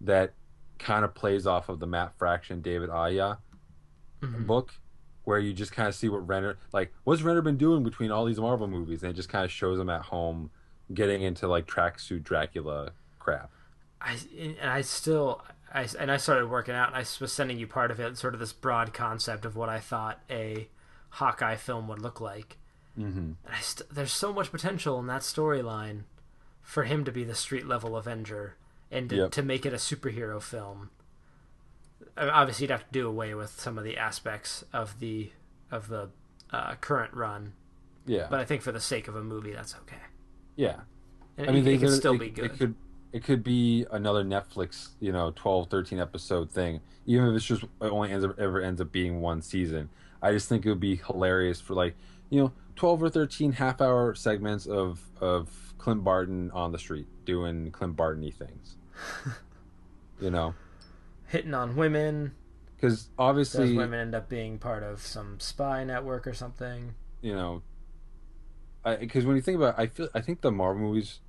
that 0.00 0.32
kind 0.78 1.04
of 1.04 1.14
plays 1.14 1.46
off 1.46 1.68
of 1.68 1.78
the 1.80 1.86
Matt 1.86 2.16
Fraction 2.18 2.60
David 2.60 2.90
Aja 2.90 3.36
Mhm. 4.20 4.46
book, 4.46 4.74
where 5.24 5.38
you 5.38 5.52
just 5.52 5.72
kind 5.72 5.88
of 5.88 5.94
see 5.94 6.08
what 6.08 6.26
Renner 6.26 6.56
like. 6.72 6.92
What's 7.04 7.22
Renner 7.22 7.42
been 7.42 7.56
doing 7.56 7.82
between 7.82 8.10
all 8.10 8.24
these 8.24 8.40
Marvel 8.40 8.66
movies? 8.68 9.02
And 9.02 9.10
it 9.10 9.14
just 9.14 9.28
kind 9.28 9.44
of 9.44 9.50
shows 9.50 9.78
him 9.78 9.88
at 9.90 10.02
home 10.02 10.50
getting 10.92 11.22
into 11.22 11.46
like 11.48 11.66
tracksuit 11.66 12.22
Dracula 12.24 12.92
crap. 13.18 13.50
I 14.00 14.18
and 14.38 14.68
I 14.70 14.80
still 14.80 15.42
I 15.72 15.86
and 15.98 16.10
I 16.10 16.16
started 16.16 16.46
working 16.50 16.74
out 16.74 16.88
and 16.88 16.96
I 16.96 17.04
was 17.20 17.32
sending 17.32 17.58
you 17.58 17.66
part 17.66 17.90
of 17.90 18.00
it, 18.00 18.16
sort 18.18 18.34
of 18.34 18.40
this 18.40 18.52
broad 18.52 18.92
concept 18.92 19.44
of 19.44 19.56
what 19.56 19.68
I 19.68 19.78
thought 19.80 20.20
a 20.28 20.68
Hawkeye 21.10 21.56
film 21.56 21.88
would 21.88 22.00
look 22.00 22.20
like. 22.20 22.58
Mm-hmm. 22.98 23.18
And 23.18 23.36
I 23.54 23.60
st- 23.60 23.88
there's 23.90 24.12
so 24.12 24.32
much 24.32 24.50
potential 24.50 24.98
in 25.00 25.06
that 25.06 25.22
storyline 25.22 26.02
for 26.60 26.84
him 26.84 27.04
to 27.04 27.12
be 27.12 27.24
the 27.24 27.34
street 27.34 27.66
level 27.66 27.96
Avenger 27.96 28.56
and 28.92 29.10
to, 29.10 29.16
Yep. 29.16 29.30
to 29.32 29.42
make 29.42 29.66
it 29.66 29.72
a 29.72 29.76
superhero 29.78 30.40
film. 30.40 30.90
Obviously, 32.16 32.64
you'd 32.64 32.70
have 32.70 32.86
to 32.86 32.92
do 32.92 33.08
away 33.08 33.34
with 33.34 33.58
some 33.58 33.78
of 33.78 33.84
the 33.84 33.96
aspects 33.96 34.64
of 34.72 35.00
the 35.00 35.30
of 35.70 35.88
the 35.88 36.10
uh, 36.50 36.74
current 36.76 37.14
run, 37.14 37.54
Yeah, 38.06 38.26
but 38.28 38.38
I 38.38 38.44
think 38.44 38.60
for 38.60 38.70
the 38.72 38.80
sake 38.80 39.08
of 39.08 39.16
a 39.16 39.22
movie, 39.24 39.52
that's 39.52 39.74
okay. 39.82 39.96
yeah. 40.56 40.80
And 41.38 41.48
I 41.48 41.52
mean, 41.52 41.62
it, 41.62 41.64
they 41.64 41.74
it 41.74 41.78
could 41.78 41.92
still 41.94 42.12
it, 42.14 42.18
be 42.20 42.28
good. 42.30 42.44
It 42.44 42.58
could 42.58 42.74
it 43.12 43.24
could 43.24 43.42
be 43.42 43.86
another 43.90 44.22
Netflix, 44.24 44.90
you 45.00 45.12
know, 45.12 45.32
12, 45.34 45.68
13 45.70 45.98
episode 45.98 46.50
thing. 46.50 46.80
Even 47.06 47.28
if 47.28 47.36
it's 47.36 47.44
just 47.46 47.62
it 47.62 47.68
only 47.80 48.10
ends 48.12 48.24
up 48.24 48.38
ever 48.38 48.60
ends 48.60 48.80
up 48.80 48.92
being 48.92 49.20
one 49.22 49.40
season. 49.40 49.88
I 50.20 50.32
just 50.32 50.48
think 50.48 50.66
it 50.66 50.68
would 50.68 50.80
be 50.80 50.96
hilarious 50.96 51.60
for 51.60 51.74
like 51.74 51.96
you 52.30 52.40
know 52.40 52.52
twelve 52.76 53.02
or 53.02 53.08
thirteen 53.08 53.52
half 53.52 53.80
hour 53.80 54.14
segments 54.14 54.66
of 54.66 55.00
of 55.20 55.74
Clint 55.78 56.04
Barton 56.04 56.50
on 56.52 56.70
the 56.72 56.78
street 56.78 57.06
doing 57.24 57.70
Clint 57.72 57.96
Barton-y 57.96 58.30
things. 58.30 58.76
you 60.20 60.30
know, 60.30 60.54
Hitting 61.26 61.54
on 61.54 61.76
women, 61.76 62.32
because 62.76 63.04
Those 63.04 63.10
obviously 63.18 63.76
women 63.76 64.00
end 64.00 64.14
up 64.14 64.28
being 64.28 64.58
part 64.58 64.82
of 64.82 65.00
some 65.00 65.40
spy 65.40 65.82
network 65.84 66.26
or 66.26 66.34
something. 66.34 66.94
you 67.22 67.34
know, 67.34 67.62
I 68.84 68.96
because 68.96 69.24
when 69.24 69.36
you 69.36 69.42
think 69.42 69.56
about, 69.56 69.78
it, 69.78 69.82
I 69.82 69.86
feel 69.86 70.08
I 70.14 70.20
think 70.20 70.40
the 70.42 70.52
Marvel 70.52 70.82
movies 70.82 71.20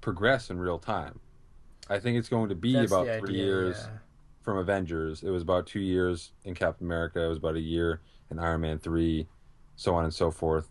progress 0.00 0.50
in 0.50 0.58
real 0.58 0.78
time. 0.78 1.20
I 1.88 1.98
think 1.98 2.18
it's 2.18 2.28
going 2.28 2.48
to 2.50 2.54
be 2.54 2.74
That's 2.74 2.92
about 2.92 3.06
three 3.06 3.30
idea, 3.30 3.44
years 3.44 3.76
yeah. 3.80 3.98
from 4.42 4.58
Avengers. 4.58 5.22
It 5.22 5.30
was 5.30 5.42
about 5.42 5.66
two 5.66 5.80
years 5.80 6.32
in 6.44 6.54
Captain 6.54 6.86
America. 6.86 7.22
It 7.22 7.28
was 7.28 7.38
about 7.38 7.56
a 7.56 7.60
year 7.60 8.00
in 8.30 8.38
Iron 8.38 8.62
Man 8.62 8.78
three, 8.78 9.26
so 9.76 9.94
on 9.94 10.04
and 10.04 10.12
so 10.12 10.30
forth. 10.30 10.70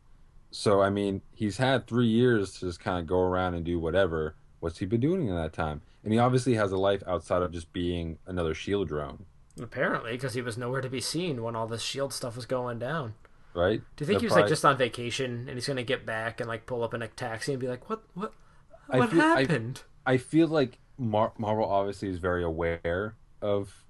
So 0.51 0.81
I 0.81 0.89
mean, 0.91 1.21
he's 1.31 1.57
had 1.57 1.87
three 1.87 2.07
years 2.07 2.53
to 2.53 2.67
just 2.67 2.79
kind 2.79 2.99
of 2.99 3.07
go 3.07 3.21
around 3.21 3.55
and 3.55 3.65
do 3.65 3.79
whatever. 3.79 4.35
What's 4.59 4.77
he 4.77 4.85
been 4.85 5.01
doing 5.01 5.27
in 5.27 5.35
that 5.35 5.53
time? 5.53 5.81
And 6.03 6.11
he 6.13 6.19
obviously 6.19 6.55
has 6.55 6.71
a 6.71 6.77
life 6.77 7.01
outside 7.07 7.41
of 7.41 7.51
just 7.51 7.71
being 7.73 8.17
another 8.27 8.53
Shield 8.53 8.87
drone, 8.89 9.25
Apparently, 9.61 10.13
because 10.13 10.33
he 10.33 10.41
was 10.41 10.57
nowhere 10.57 10.81
to 10.81 10.89
be 10.89 10.99
seen 10.99 11.43
when 11.43 11.55
all 11.55 11.67
this 11.67 11.81
shield 11.83 12.11
stuff 12.11 12.35
was 12.35 12.45
going 12.47 12.79
down. 12.79 13.13
right? 13.53 13.81
Do 13.95 14.01
you 14.03 14.07
think 14.07 14.19
They're 14.19 14.19
he 14.21 14.25
was 14.25 14.35
like 14.35 14.47
just 14.47 14.65
on 14.65 14.77
vacation 14.77 15.45
and 15.47 15.51
he's 15.51 15.67
gonna 15.67 15.83
get 15.83 16.05
back 16.05 16.39
and 16.39 16.47
like 16.49 16.65
pull 16.65 16.83
up 16.83 16.93
in 16.95 17.01
a 17.03 17.07
taxi 17.07 17.51
and 17.53 17.61
be 17.61 17.67
like, 17.67 17.87
"What? 17.89 18.03
What? 18.15 18.33
I 18.89 18.97
What 18.99 19.11
feel- 19.11 19.21
happened?" 19.21 19.83
I 20.05 20.17
feel 20.17 20.47
like 20.47 20.79
Mar- 20.97 21.33
Marvel 21.37 21.65
obviously 21.65 22.09
is 22.09 22.17
very 22.17 22.43
aware 22.43 23.15
of 23.41 23.85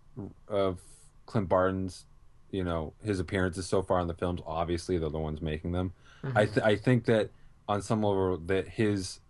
of 0.49 0.81
Clint 1.25 1.47
Barton's, 1.47 2.05
you 2.51 2.63
know, 2.63 2.93
his 3.03 3.19
appearances 3.21 3.65
so 3.65 3.81
far 3.81 3.99
in 4.01 4.07
the 4.07 4.13
films. 4.13 4.41
Obviously, 4.45 4.97
they're 4.97 5.09
the 5.09 5.17
ones 5.17 5.41
making 5.41 5.71
them. 5.71 5.93
I 6.23 6.27
mm-hmm. 6.27 6.53
th- 6.53 6.65
I 6.65 6.75
think 6.75 7.05
that 7.05 7.29
on 7.69 7.81
some 7.81 8.03
level 8.03 8.37
that 8.37 8.67
his 8.67 9.21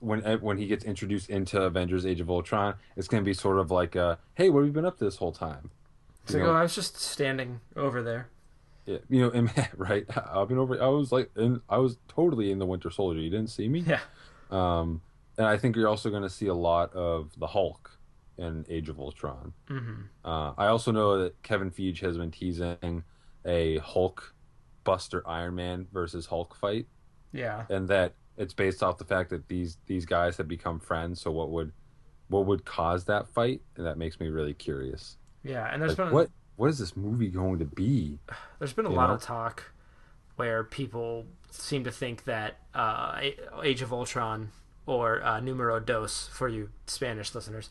when 0.00 0.20
when 0.40 0.58
he 0.58 0.66
gets 0.66 0.84
introduced 0.84 1.30
into 1.30 1.60
Avengers: 1.62 2.04
Age 2.06 2.20
of 2.20 2.30
Ultron, 2.30 2.74
it's 2.96 3.08
going 3.08 3.22
to 3.22 3.26
be 3.26 3.34
sort 3.34 3.58
of 3.58 3.70
like, 3.70 3.96
a, 3.96 4.18
"Hey, 4.34 4.50
what 4.50 4.60
have 4.60 4.66
you 4.66 4.72
been 4.72 4.84
up 4.84 4.98
to 4.98 5.04
this 5.04 5.16
whole 5.16 5.32
time?" 5.32 5.70
It's 6.24 6.32
You 6.32 6.40
like, 6.40 6.46
know? 6.48 6.52
"Oh, 6.52 6.56
I 6.56 6.62
was 6.62 6.74
just 6.74 6.96
standing 6.98 7.60
over 7.76 8.02
there." 8.02 8.28
Yeah, 8.86 8.98
you 9.08 9.20
know, 9.20 9.30
and, 9.30 9.50
right? 9.76 10.04
I've 10.32 10.48
been 10.48 10.58
over. 10.58 10.82
I 10.82 10.88
was 10.88 11.12
like, 11.12 11.30
in, 11.36 11.60
I 11.68 11.78
was 11.78 11.96
totally 12.08 12.50
in 12.50 12.58
the 12.58 12.66
Winter 12.66 12.90
Soldier. 12.90 13.20
You 13.20 13.30
didn't 13.30 13.50
see 13.50 13.68
me. 13.68 13.80
Yeah, 13.80 14.00
Um, 14.50 15.00
and 15.38 15.46
I 15.46 15.56
think 15.56 15.76
you're 15.76 15.88
also 15.88 16.10
going 16.10 16.22
to 16.22 16.30
see 16.30 16.46
a 16.46 16.54
lot 16.54 16.92
of 16.94 17.30
the 17.38 17.46
Hulk 17.46 17.98
in 18.38 18.64
Age 18.68 18.88
of 18.88 18.98
Ultron. 18.98 19.52
hmm 19.68 20.02
Uh, 20.24 20.52
I 20.56 20.66
also 20.66 20.92
know 20.92 21.18
that 21.22 21.40
Kevin 21.42 21.70
Feige 21.70 22.00
has 22.00 22.16
been 22.16 22.30
teasing 22.30 23.04
a 23.44 23.78
Hulk 23.78 24.34
Buster 24.84 25.22
Iron 25.28 25.54
Man 25.54 25.86
versus 25.92 26.26
Hulk 26.26 26.54
fight, 26.56 26.86
yeah. 27.32 27.66
and 27.70 27.86
that 27.88 28.14
it's 28.40 28.54
based 28.54 28.82
off 28.82 28.98
the 28.98 29.04
fact 29.04 29.30
that 29.30 29.48
these 29.48 29.76
these 29.86 30.06
guys 30.06 30.36
have 30.38 30.48
become 30.48 30.80
friends. 30.80 31.20
So 31.20 31.30
what 31.30 31.50
would 31.50 31.72
what 32.28 32.46
would 32.46 32.64
cause 32.64 33.04
that 33.04 33.28
fight? 33.28 33.60
And 33.76 33.86
that 33.86 33.98
makes 33.98 34.18
me 34.18 34.28
really 34.28 34.54
curious. 34.54 35.16
Yeah, 35.44 35.68
and 35.72 35.80
there's 35.82 35.92
Like, 35.98 36.08
been 36.08 36.14
what 36.14 36.30
what 36.56 36.70
is 36.70 36.78
this 36.78 36.96
movie 36.96 37.28
going 37.28 37.58
to 37.60 37.64
be? 37.64 38.18
there's 38.58 38.72
been 38.72 38.86
a 38.86 38.90
you 38.90 38.96
lot 38.96 39.08
know? 39.08 39.14
of 39.14 39.22
talk 39.22 39.72
where 40.36 40.64
people 40.64 41.26
seem 41.50 41.84
to 41.84 41.90
think 41.90 42.24
that 42.24 42.58
uh, 42.74 43.20
Age 43.62 43.82
of 43.82 43.92
Ultron 43.92 44.52
or 44.86 45.22
uh, 45.22 45.38
Numero 45.40 45.78
Dos 45.80 46.28
for 46.32 46.48
you 46.48 46.70
Spanish 46.86 47.34
listeners 47.34 47.70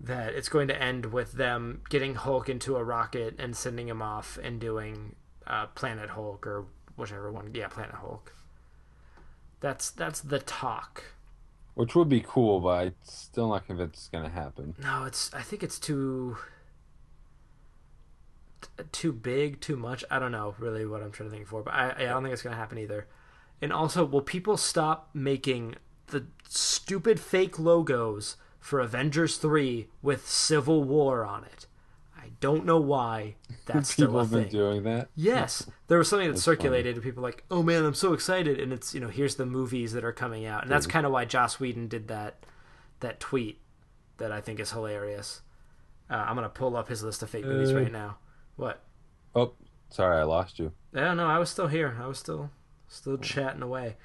that 0.00 0.34
it's 0.34 0.48
going 0.48 0.68
to 0.68 0.80
end 0.80 1.06
with 1.06 1.32
them 1.32 1.80
getting 1.88 2.14
Hulk 2.14 2.48
into 2.48 2.76
a 2.76 2.84
rocket 2.84 3.34
and 3.38 3.56
sending 3.56 3.88
him 3.88 4.00
off 4.02 4.38
and 4.42 4.60
doing 4.60 5.16
uh, 5.46 5.66
Planet 5.68 6.10
Hulk 6.10 6.46
or 6.46 6.66
whichever 6.96 7.32
one. 7.32 7.50
Yeah, 7.54 7.68
Planet 7.68 7.94
Hulk. 7.94 8.32
That's 9.60 9.90
that's 9.90 10.20
the 10.20 10.38
talk. 10.38 11.04
Which 11.74 11.94
would 11.94 12.08
be 12.08 12.24
cool, 12.26 12.60
but 12.60 12.68
I'm 12.68 12.94
still 13.02 13.48
not 13.50 13.66
convinced 13.66 13.94
it's 13.94 14.08
going 14.08 14.24
to 14.24 14.30
happen. 14.30 14.74
No, 14.82 15.04
it's. 15.04 15.32
I 15.32 15.42
think 15.42 15.62
it's 15.62 15.78
too. 15.78 16.36
Too 18.90 19.12
big, 19.12 19.60
too 19.60 19.76
much. 19.76 20.04
I 20.10 20.18
don't 20.18 20.32
know 20.32 20.54
really 20.58 20.84
what 20.84 21.00
I'm 21.02 21.12
trying 21.12 21.30
to 21.30 21.34
think 21.34 21.46
for, 21.46 21.62
but 21.62 21.74
I, 21.74 21.94
I 21.96 22.04
don't 22.06 22.24
think 22.24 22.32
it's 22.32 22.42
gonna 22.42 22.56
happen 22.56 22.78
either. 22.78 23.06
And 23.62 23.72
also, 23.72 24.04
will 24.04 24.20
people 24.20 24.56
stop 24.56 25.10
making 25.14 25.76
the 26.08 26.26
stupid 26.48 27.20
fake 27.20 27.58
logos 27.58 28.36
for 28.58 28.80
Avengers 28.80 29.36
three 29.36 29.88
with 30.02 30.28
Civil 30.28 30.82
War 30.82 31.24
on 31.24 31.44
it? 31.44 31.66
I 32.18 32.30
don't 32.40 32.64
know 32.64 32.78
why 32.80 33.36
that's 33.66 33.90
still 33.92 34.08
People 34.08 34.20
have 34.20 34.30
been 34.30 34.48
doing 34.48 34.82
that. 34.82 35.08
Yes, 35.14 35.70
there 35.86 35.98
was 35.98 36.08
something 36.08 36.28
that 36.28 36.34
That's 36.34 36.42
circulated, 36.44 36.96
and 36.96 37.02
people 37.04 37.22
were 37.22 37.28
like, 37.28 37.44
"Oh 37.50 37.62
man, 37.62 37.84
I'm 37.84 37.94
so 37.94 38.12
excited!" 38.12 38.58
And 38.60 38.72
it's 38.72 38.94
you 38.94 39.00
know, 39.00 39.08
here's 39.08 39.36
the 39.36 39.46
movies 39.46 39.92
that 39.92 40.04
are 40.04 40.12
coming 40.12 40.44
out, 40.44 40.62
and 40.62 40.70
that's 40.70 40.86
kind 40.86 41.06
of 41.06 41.12
why 41.12 41.24
Joss 41.24 41.60
Whedon 41.60 41.88
did 41.88 42.08
that 42.08 42.44
that 43.00 43.20
tweet 43.20 43.60
that 44.18 44.32
I 44.32 44.40
think 44.40 44.58
is 44.60 44.72
hilarious. 44.72 45.42
Uh, 46.10 46.24
I'm 46.26 46.34
gonna 46.34 46.48
pull 46.48 46.76
up 46.76 46.88
his 46.88 47.02
list 47.02 47.22
of 47.22 47.30
fake 47.30 47.44
movies 47.44 47.70
Uh, 47.72 47.76
right 47.76 47.92
now. 47.92 48.18
What? 48.56 48.82
Oh, 49.34 49.52
Sorry, 49.90 50.18
I 50.18 50.24
lost 50.24 50.58
you. 50.58 50.72
Yeah, 50.92 51.14
no, 51.14 51.26
I 51.26 51.38
was 51.38 51.48
still 51.48 51.68
here. 51.68 51.96
I 52.00 52.06
was 52.06 52.18
still 52.18 52.50
still 52.88 53.18
chatting 53.18 53.62
away. 53.62 53.96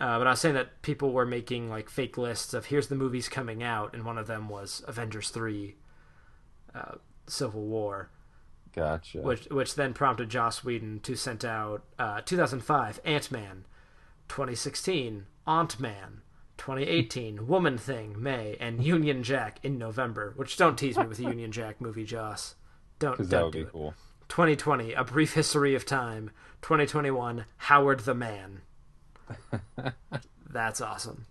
Uh, 0.00 0.16
but 0.18 0.26
I 0.26 0.30
was 0.30 0.40
saying 0.40 0.54
that 0.54 0.80
people 0.82 1.12
were 1.12 1.26
making 1.26 1.68
like 1.68 1.90
fake 1.90 2.16
lists 2.16 2.54
of 2.54 2.66
here's 2.66 2.88
the 2.88 2.94
movies 2.94 3.28
coming 3.28 3.62
out, 3.62 3.94
and 3.94 4.04
one 4.04 4.16
of 4.18 4.26
them 4.26 4.48
was 4.48 4.82
Avengers 4.88 5.28
three, 5.30 5.76
uh, 6.74 6.94
Civil 7.30 7.62
War, 7.62 8.10
Gotcha. 8.74 9.20
which 9.20 9.46
which 9.46 9.74
then 9.74 9.94
prompted 9.94 10.28
Joss 10.30 10.62
Whedon 10.64 11.00
to 11.00 11.14
send 11.16 11.44
out 11.44 11.84
uh, 11.98 12.20
2005 12.22 13.00
Ant 13.04 13.30
Man, 13.30 13.64
2016 14.28 15.26
Aunt 15.46 15.80
Man, 15.80 16.22
2018 16.58 17.46
Woman 17.48 17.78
Thing 17.78 18.20
May, 18.22 18.56
and 18.60 18.82
Union 18.84 19.22
Jack 19.22 19.58
in 19.62 19.78
November. 19.78 20.32
Which 20.36 20.56
don't 20.56 20.76
tease 20.78 20.96
me 20.98 21.06
with 21.06 21.16
the 21.18 21.24
Union 21.24 21.52
Jack 21.52 21.80
movie, 21.80 22.04
Joss. 22.04 22.54
Don't 22.98 23.12
Because 23.12 23.28
that 23.30 23.36
don't 23.36 23.44
would 23.46 23.52
do 23.52 23.58
be 23.64 23.66
it. 23.68 23.72
cool. 23.72 23.94
2020 24.28 24.92
A 24.92 25.02
Brief 25.04 25.34
History 25.34 25.74
of 25.74 25.84
Time. 25.86 26.30
2021 26.62 27.46
Howard 27.56 28.00
the 28.00 28.14
Man. 28.14 28.60
That's 30.50 30.80
awesome. 30.80 31.26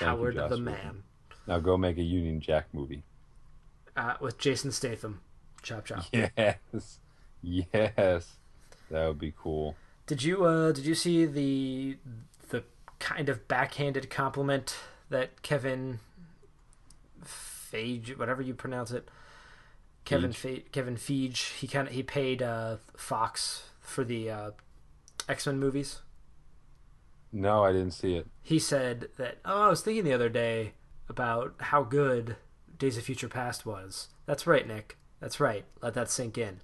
you, 0.00 0.06
Howard 0.06 0.34
Joss 0.34 0.50
the 0.50 0.56
Whedon. 0.56 0.64
Man 0.64 1.02
Now 1.46 1.58
go 1.60 1.76
make 1.76 1.98
a 1.98 2.02
Union 2.02 2.40
Jack 2.40 2.66
movie. 2.72 3.04
uh, 3.96 4.14
with 4.20 4.38
Jason 4.38 4.72
Statham. 4.72 5.20
Chop 5.62 5.84
chop. 5.84 6.04
Yes. 6.12 6.98
Yes. 7.42 8.36
That 8.90 9.06
would 9.08 9.18
be 9.18 9.32
cool. 9.36 9.74
Did 10.06 10.22
you 10.22 10.44
uh 10.44 10.72
did 10.72 10.84
you 10.84 10.94
see 10.94 11.24
the 11.24 11.96
the 12.50 12.64
kind 12.98 13.28
of 13.28 13.48
backhanded 13.48 14.10
compliment 14.10 14.76
that 15.10 15.42
Kevin 15.42 16.00
Feige, 17.24 18.18
whatever 18.18 18.42
you 18.42 18.54
pronounce 18.54 18.90
it, 18.90 19.08
Kevin 20.04 20.32
Fe- 20.32 20.64
Kevin 20.72 20.96
Feige, 20.96 21.52
he 21.58 21.66
kind 21.66 21.88
of 21.88 21.94
he 21.94 22.02
paid 22.02 22.42
uh 22.42 22.76
Fox 22.96 23.70
for 23.80 24.04
the 24.04 24.30
uh, 24.30 24.50
X 25.28 25.46
Men 25.46 25.58
movies. 25.58 26.00
No, 27.32 27.64
I 27.64 27.72
didn't 27.72 27.92
see 27.92 28.14
it. 28.16 28.26
He 28.42 28.58
said 28.58 29.08
that 29.16 29.38
oh 29.44 29.62
I 29.62 29.68
was 29.68 29.80
thinking 29.82 30.04
the 30.04 30.12
other 30.12 30.28
day 30.28 30.72
about 31.08 31.54
how 31.58 31.82
good 31.82 32.36
Days 32.78 32.98
of 32.98 33.04
Future 33.04 33.28
Past 33.28 33.64
was. 33.64 34.08
That's 34.26 34.46
right, 34.46 34.66
Nick. 34.66 34.96
That's 35.22 35.38
right. 35.40 35.64
Let 35.80 35.94
that 35.94 36.10
sink 36.10 36.36
in. 36.36 36.60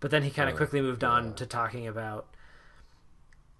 But 0.00 0.10
then 0.10 0.24
he 0.24 0.30
kind 0.30 0.48
of 0.48 0.54
Oh, 0.54 0.58
quickly 0.58 0.80
moved 0.80 1.04
on 1.04 1.32
to 1.34 1.46
talking 1.46 1.86
about 1.86 2.26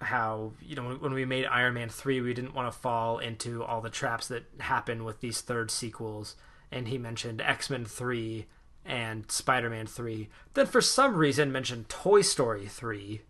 how 0.00 0.52
you 0.60 0.74
know 0.74 0.94
when, 0.94 1.12
we 1.12 1.24
made 1.24 1.46
Iron 1.46 1.74
Man 1.74 1.88
three, 1.88 2.20
we 2.20 2.34
didn't 2.34 2.54
want 2.54 2.70
to 2.72 2.76
fall 2.78 3.18
into 3.18 3.62
all 3.62 3.80
the 3.80 3.90
traps 3.90 4.26
that 4.28 4.44
happen 4.58 5.04
with 5.04 5.20
these 5.20 5.40
third 5.40 5.70
sequels. 5.70 6.34
And 6.72 6.88
he 6.88 6.98
mentioned 6.98 7.40
X 7.40 7.70
Men 7.70 7.84
three 7.84 8.46
and 8.84 9.30
Spider 9.30 9.70
Man 9.70 9.86
three. 9.86 10.28
Then 10.54 10.66
for 10.66 10.80
some 10.80 11.14
reason 11.16 11.52
mentioned 11.52 11.88
Toy 11.88 12.22
Story 12.22 12.66
three, 12.66 13.22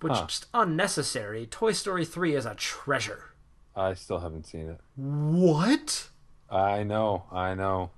which 0.00 0.14
Huh. 0.14 0.22
is 0.22 0.26
just 0.26 0.46
unnecessary. 0.52 1.46
Toy 1.46 1.72
Story 1.72 2.04
three 2.04 2.34
is 2.34 2.46
a 2.46 2.54
treasure. 2.56 3.34
I 3.76 3.94
still 3.94 4.18
haven't 4.18 4.46
seen 4.46 4.68
it. 4.68 4.80
What? 4.96 6.08
I 6.50 6.82
know. 6.82 7.24
I 7.30 7.54
know. 7.54 7.90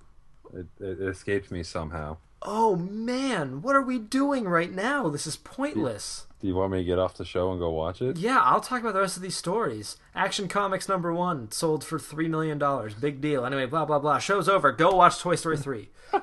It, 0.54 0.66
it 0.80 1.00
escaped 1.00 1.50
me 1.50 1.62
somehow. 1.62 2.18
Oh 2.42 2.76
man, 2.76 3.62
what 3.62 3.74
are 3.74 3.82
we 3.82 3.98
doing 3.98 4.44
right 4.44 4.72
now? 4.72 5.08
This 5.08 5.26
is 5.26 5.36
pointless. 5.36 6.26
Do 6.40 6.46
you 6.46 6.54
want 6.54 6.72
me 6.72 6.78
to 6.78 6.84
get 6.84 6.98
off 6.98 7.16
the 7.16 7.24
show 7.24 7.50
and 7.50 7.58
go 7.58 7.70
watch 7.70 8.02
it? 8.02 8.18
Yeah, 8.18 8.38
I'll 8.38 8.60
talk 8.60 8.82
about 8.82 8.92
the 8.92 9.00
rest 9.00 9.16
of 9.16 9.22
these 9.22 9.36
stories. 9.36 9.96
Action 10.14 10.46
Comics 10.46 10.88
number 10.88 11.12
one 11.12 11.50
sold 11.50 11.82
for 11.82 11.98
three 11.98 12.28
million 12.28 12.58
dollars. 12.58 12.92
Big 12.94 13.20
deal. 13.22 13.46
Anyway, 13.46 13.64
blah 13.66 13.86
blah 13.86 13.98
blah. 13.98 14.18
Show's 14.18 14.48
over. 14.48 14.70
Go 14.72 14.94
watch 14.94 15.18
Toy 15.18 15.34
Story 15.36 15.56
three. 15.58 15.88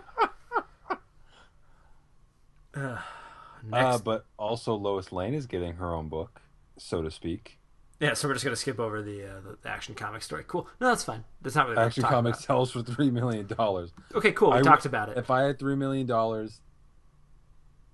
Uh, 2.73 2.97
next, 3.65 4.01
but 4.05 4.25
also 4.37 4.73
Lois 4.73 5.11
Lane 5.11 5.33
is 5.33 5.45
getting 5.45 5.73
her 5.73 5.93
own 5.93 6.07
book, 6.07 6.39
so 6.77 7.01
to 7.01 7.11
speak. 7.11 7.59
Yeah. 8.01 8.13
So 8.13 8.27
we're 8.27 8.33
just 8.33 8.43
gonna 8.43 8.57
skip 8.57 8.79
over 8.79 9.01
the, 9.01 9.25
uh, 9.25 9.39
the 9.61 9.69
Action 9.69 9.95
Comics 9.95 10.25
story. 10.25 10.43
Cool. 10.45 10.67
No, 10.81 10.89
that's 10.89 11.03
fine. 11.05 11.23
That's 11.41 11.55
not 11.55 11.67
really 11.69 11.77
Action 11.81 12.03
we're 12.03 12.33
sells 12.41 12.71
for 12.71 12.81
three 12.83 13.09
million 13.11 13.47
dollars. 13.47 13.93
Okay, 14.13 14.33
cool. 14.33 14.51
We 14.51 14.57
I- 14.57 14.61
talked 14.61 14.85
about 14.85 15.07
it. 15.09 15.17
If 15.17 15.31
I 15.31 15.43
had 15.43 15.57
three 15.59 15.75
million 15.77 16.05
dollars, 16.07 16.59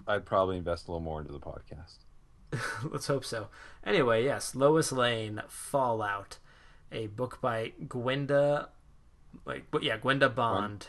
I'd 0.07 0.25
probably 0.25 0.57
invest 0.57 0.87
a 0.87 0.91
little 0.91 1.01
more 1.03 1.19
into 1.21 1.33
the 1.33 1.39
podcast. 1.39 1.97
Let's 2.91 3.07
hope 3.07 3.25
so. 3.25 3.49
Anyway, 3.85 4.23
yes, 4.23 4.55
Lois 4.55 4.91
Lane 4.91 5.41
Fallout, 5.49 6.37
a 6.91 7.07
book 7.07 7.39
by 7.41 7.73
Gwenda, 7.87 8.69
like 9.45 9.65
yeah, 9.81 9.97
Gwenda 9.97 10.29
Bond. 10.29 10.87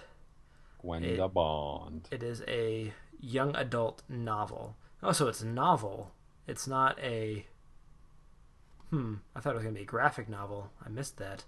Gwenda 0.80 1.24
It- 1.24 1.34
Bond. 1.34 2.08
It 2.12 2.22
is 2.22 2.42
a 2.46 2.92
young 3.20 3.56
adult 3.56 4.02
novel. 4.08 4.76
Oh, 5.02 5.12
so 5.12 5.26
it's 5.28 5.42
a 5.42 5.46
novel. 5.46 6.12
It's 6.46 6.66
not 6.68 6.98
a. 7.00 7.46
Hmm. 8.90 9.14
I 9.34 9.40
thought 9.40 9.52
it 9.52 9.56
was 9.56 9.64
gonna 9.64 9.74
be 9.74 9.82
a 9.82 9.86
graphic 9.86 10.28
novel. 10.28 10.70
I 10.84 10.88
missed 10.88 11.18
that. 11.18 11.44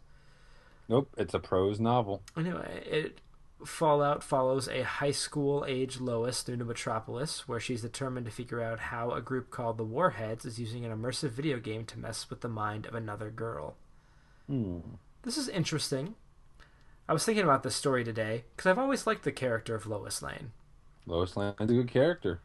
Nope, 0.88 1.08
it's 1.16 1.34
a 1.34 1.38
prose 1.38 1.80
novel. 1.80 2.22
Anyway, 2.36 2.82
it 2.84 3.20
Fallout 3.64 4.22
follows 4.22 4.68
a 4.68 4.82
high 4.82 5.10
school 5.10 5.64
age 5.68 6.00
Lois 6.00 6.42
through 6.42 6.56
to 6.58 6.64
Metropolis, 6.64 7.46
where 7.46 7.60
she's 7.60 7.82
determined 7.82 8.26
to 8.26 8.32
figure 8.32 8.62
out 8.62 8.80
how 8.80 9.12
a 9.12 9.20
group 9.20 9.50
called 9.50 9.76
the 9.76 9.84
Warheads 9.84 10.44
is 10.44 10.58
using 10.58 10.84
an 10.84 10.92
immersive 10.92 11.30
video 11.30 11.58
game 11.58 11.84
to 11.86 11.98
mess 11.98 12.30
with 12.30 12.40
the 12.40 12.48
mind 12.48 12.86
of 12.86 12.94
another 12.94 13.30
girl. 13.30 13.76
Hmm. 14.46 14.78
This 15.22 15.36
is 15.36 15.48
interesting. 15.48 16.14
I 17.08 17.12
was 17.12 17.24
thinking 17.24 17.44
about 17.44 17.62
this 17.62 17.74
story 17.74 18.04
today 18.04 18.44
because 18.56 18.70
I've 18.70 18.78
always 18.78 19.06
liked 19.06 19.24
the 19.24 19.32
character 19.32 19.74
of 19.74 19.86
Lois 19.86 20.22
Lane. 20.22 20.52
Lois 21.06 21.36
Lane's 21.36 21.54
a 21.58 21.66
good 21.66 21.88
character. 21.88 22.40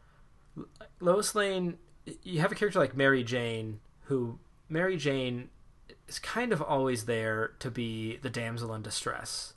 Lois 1.00 1.34
Lane, 1.34 1.78
you 2.22 2.40
have 2.40 2.52
a 2.52 2.54
character 2.54 2.78
like 2.78 2.96
Mary 2.96 3.22
Jane, 3.22 3.80
who 4.04 4.38
Mary 4.68 4.96
Jane 4.96 5.48
is 6.08 6.18
kind 6.18 6.52
of 6.52 6.62
always 6.62 7.06
there 7.06 7.52
to 7.58 7.70
be 7.70 8.16
the 8.18 8.30
damsel 8.30 8.74
in 8.74 8.82
distress. 8.82 9.54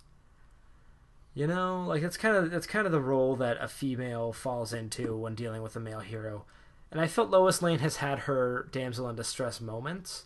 You 1.34 1.48
know, 1.48 1.86
like 1.88 2.02
that's 2.02 2.18
kind 2.18 2.36
of 2.36 2.52
that's 2.52 2.68
kind 2.68 2.86
of 2.86 2.92
the 2.92 3.00
role 3.00 3.36
that 3.38 3.58
a 3.62 3.68
female 3.68 4.34
falls 4.34 4.74
into 4.74 5.16
when 5.16 5.36
dealing 5.36 5.62
with 5.62 5.76
a 5.76 5.80
male 5.80 6.00
hero. 6.00 6.46
And 6.92 7.00
I 7.00 7.08
felt 7.08 7.30
Lois 7.30 7.62
Lane 7.62 7.80
has 7.80 7.98
had 7.98 8.20
her 8.20 8.68
damsel 8.72 9.08
in 9.10 9.16
distress 9.16 9.62
moments, 9.62 10.26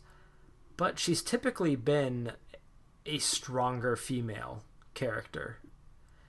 but 0.78 0.98
she's 0.98 1.22
typically 1.22 1.76
been 1.76 2.32
a 3.06 3.18
stronger 3.18 3.98
female 3.98 4.64
character. 4.94 5.58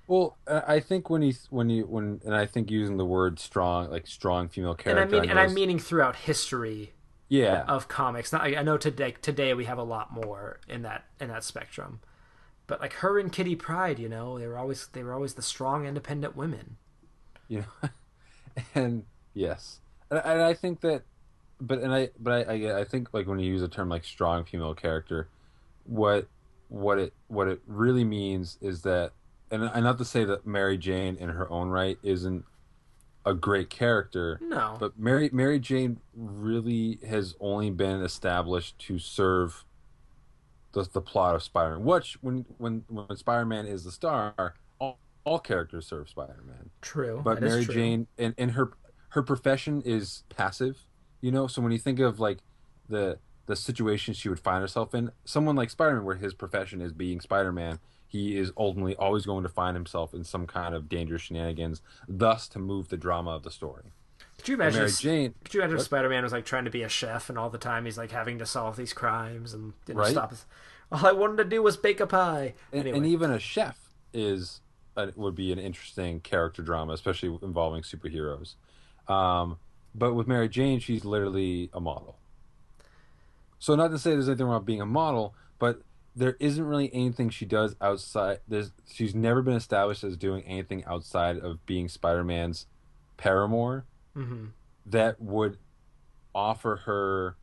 Well, 0.08 0.36
I 0.46 0.74
I 0.74 0.80
think 0.80 1.08
when 1.08 1.22
you 1.22 1.34
when 1.50 1.70
you 1.70 1.84
when 1.84 2.20
and 2.24 2.34
I 2.34 2.46
think 2.46 2.70
using 2.70 2.96
the 2.96 3.06
word 3.06 3.38
strong, 3.38 3.90
like 3.90 4.08
strong 4.08 4.48
female 4.48 4.74
character, 4.74 5.02
And 5.02 5.14
I 5.14 5.20
mean, 5.20 5.30
and 5.30 5.38
I'm 5.38 5.54
meaning 5.54 5.78
throughout 5.78 6.16
history 6.16 6.93
yeah, 7.28 7.64
of 7.66 7.88
comics. 7.88 8.32
Not, 8.32 8.42
I 8.42 8.62
know 8.62 8.76
today 8.76 9.14
today 9.22 9.54
we 9.54 9.64
have 9.64 9.78
a 9.78 9.82
lot 9.82 10.12
more 10.12 10.60
in 10.68 10.82
that 10.82 11.04
in 11.20 11.28
that 11.28 11.44
spectrum, 11.44 12.00
but 12.66 12.80
like 12.80 12.94
her 12.94 13.18
and 13.18 13.32
Kitty 13.32 13.56
Pryde, 13.56 13.98
you 13.98 14.08
know, 14.08 14.38
they 14.38 14.46
were 14.46 14.58
always 14.58 14.88
they 14.88 15.02
were 15.02 15.12
always 15.14 15.34
the 15.34 15.42
strong, 15.42 15.86
independent 15.86 16.36
women. 16.36 16.76
you 17.48 17.64
know, 17.82 17.88
and 18.74 19.04
yes, 19.32 19.80
and, 20.10 20.20
and 20.24 20.42
I 20.42 20.54
think 20.54 20.80
that, 20.82 21.02
but 21.60 21.78
and 21.78 21.94
I 21.94 22.10
but 22.18 22.48
I, 22.48 22.52
I 22.52 22.80
I 22.80 22.84
think 22.84 23.12
like 23.12 23.26
when 23.26 23.38
you 23.38 23.50
use 23.50 23.62
a 23.62 23.68
term 23.68 23.88
like 23.88 24.04
strong 24.04 24.44
female 24.44 24.74
character, 24.74 25.28
what 25.84 26.28
what 26.68 26.98
it 26.98 27.12
what 27.28 27.48
it 27.48 27.60
really 27.66 28.04
means 28.04 28.58
is 28.60 28.82
that, 28.82 29.12
and, 29.50 29.62
and 29.62 29.84
not 29.84 29.98
to 29.98 30.04
say 30.04 30.24
that 30.24 30.46
Mary 30.46 30.76
Jane 30.78 31.16
in 31.16 31.30
her 31.30 31.50
own 31.50 31.68
right 31.68 31.98
isn't 32.02 32.44
a 33.24 33.34
great 33.34 33.70
character, 33.70 34.38
No, 34.42 34.76
But 34.78 34.98
Mary 34.98 35.30
Mary 35.32 35.58
Jane 35.58 36.00
really 36.14 36.98
has 37.06 37.34
only 37.40 37.70
been 37.70 38.02
established 38.02 38.78
to 38.80 38.98
serve 38.98 39.64
the 40.72 40.82
the 40.92 41.00
plot 41.00 41.34
of 41.34 41.42
Spider-Man. 41.42 41.84
Which 41.84 42.18
when 42.20 42.44
when 42.58 42.84
when 42.88 43.16
Spider-Man 43.16 43.66
is 43.66 43.84
the 43.84 43.92
star, 43.92 44.54
all, 44.78 44.98
all 45.24 45.38
characters 45.38 45.86
serve 45.86 46.08
Spider-Man. 46.08 46.70
true. 46.82 47.20
But 47.24 47.40
Mary 47.40 47.64
true. 47.64 47.74
Jane 47.74 48.06
and, 48.18 48.34
and 48.36 48.50
her 48.52 48.72
her 49.10 49.22
profession 49.22 49.82
is 49.84 50.24
passive, 50.28 50.84
you 51.20 51.30
know. 51.30 51.46
So 51.46 51.62
when 51.62 51.72
you 51.72 51.78
think 51.78 52.00
of 52.00 52.20
like 52.20 52.38
the 52.88 53.18
the 53.46 53.56
situation 53.56 54.14
she 54.14 54.28
would 54.28 54.40
find 54.40 54.60
herself 54.60 54.94
in, 54.94 55.12
someone 55.24 55.54
like 55.56 55.70
Spider-Man, 55.70 56.04
where 56.04 56.16
his 56.16 56.34
profession 56.34 56.80
is 56.80 56.92
being 56.92 57.20
Spider-Man, 57.20 57.78
he 58.14 58.38
is 58.38 58.52
ultimately 58.56 58.94
always 58.94 59.26
going 59.26 59.42
to 59.42 59.48
find 59.48 59.74
himself 59.74 60.14
in 60.14 60.22
some 60.22 60.46
kind 60.46 60.72
of 60.72 60.88
dangerous 60.88 61.22
shenanigans, 61.22 61.82
thus 62.06 62.46
to 62.46 62.60
move 62.60 62.86
the 62.88 62.96
drama 62.96 63.32
of 63.32 63.42
the 63.42 63.50
story. 63.50 63.82
Could 64.38 64.46
you 64.46 64.54
imagine? 64.54 64.78
Mary 64.82 64.92
Jane, 64.92 65.34
Could 65.42 65.54
you 65.54 65.60
imagine 65.60 65.78
if 65.78 65.82
Spider 65.82 66.08
Man 66.08 66.22
was 66.22 66.30
like 66.30 66.44
trying 66.44 66.64
to 66.64 66.70
be 66.70 66.84
a 66.84 66.88
chef, 66.88 67.28
and 67.28 67.36
all 67.36 67.50
the 67.50 67.58
time 67.58 67.86
he's 67.86 67.98
like 67.98 68.12
having 68.12 68.38
to 68.38 68.46
solve 68.46 68.76
these 68.76 68.92
crimes 68.92 69.52
and 69.52 69.72
you 69.88 69.94
know, 69.94 70.00
Right. 70.02 70.12
stop. 70.12 70.30
His, 70.30 70.46
all 70.92 71.04
I 71.04 71.10
wanted 71.10 71.38
to 71.38 71.44
do 71.44 71.60
was 71.60 71.76
bake 71.76 71.98
a 71.98 72.06
pie. 72.06 72.54
and, 72.70 72.82
Anyway, 72.82 72.98
and 72.98 73.06
even 73.06 73.32
a 73.32 73.40
chef 73.40 73.76
is 74.12 74.60
uh, 74.96 75.08
would 75.16 75.34
be 75.34 75.50
an 75.50 75.58
interesting 75.58 76.20
character 76.20 76.62
drama, 76.62 76.92
especially 76.92 77.36
involving 77.42 77.82
superheroes. 77.82 78.54
Um, 79.08 79.56
but 79.92 80.14
with 80.14 80.28
Mary 80.28 80.48
Jane, 80.48 80.78
she's 80.78 81.04
literally 81.04 81.68
a 81.72 81.80
model. 81.80 82.14
So 83.58 83.74
not 83.74 83.90
to 83.90 83.98
say 83.98 84.10
there's 84.12 84.28
anything 84.28 84.46
wrong 84.46 84.58
with 84.60 84.66
being 84.66 84.80
a 84.80 84.86
model, 84.86 85.34
but 85.58 85.82
there 86.16 86.36
isn't 86.40 86.64
really 86.64 86.92
anything 86.94 87.28
she 87.30 87.44
does 87.44 87.74
outside. 87.80 88.40
There's 88.46 88.72
she's 88.92 89.14
never 89.14 89.42
been 89.42 89.54
established 89.54 90.04
as 90.04 90.16
doing 90.16 90.42
anything 90.44 90.84
outside 90.84 91.38
of 91.38 91.64
being 91.66 91.88
Spider-Man's 91.88 92.66
paramour 93.16 93.86
Mm-hmm. 94.16 94.44
that 94.86 95.20
would 95.20 95.58
offer 96.36 96.76
her, 96.86 97.36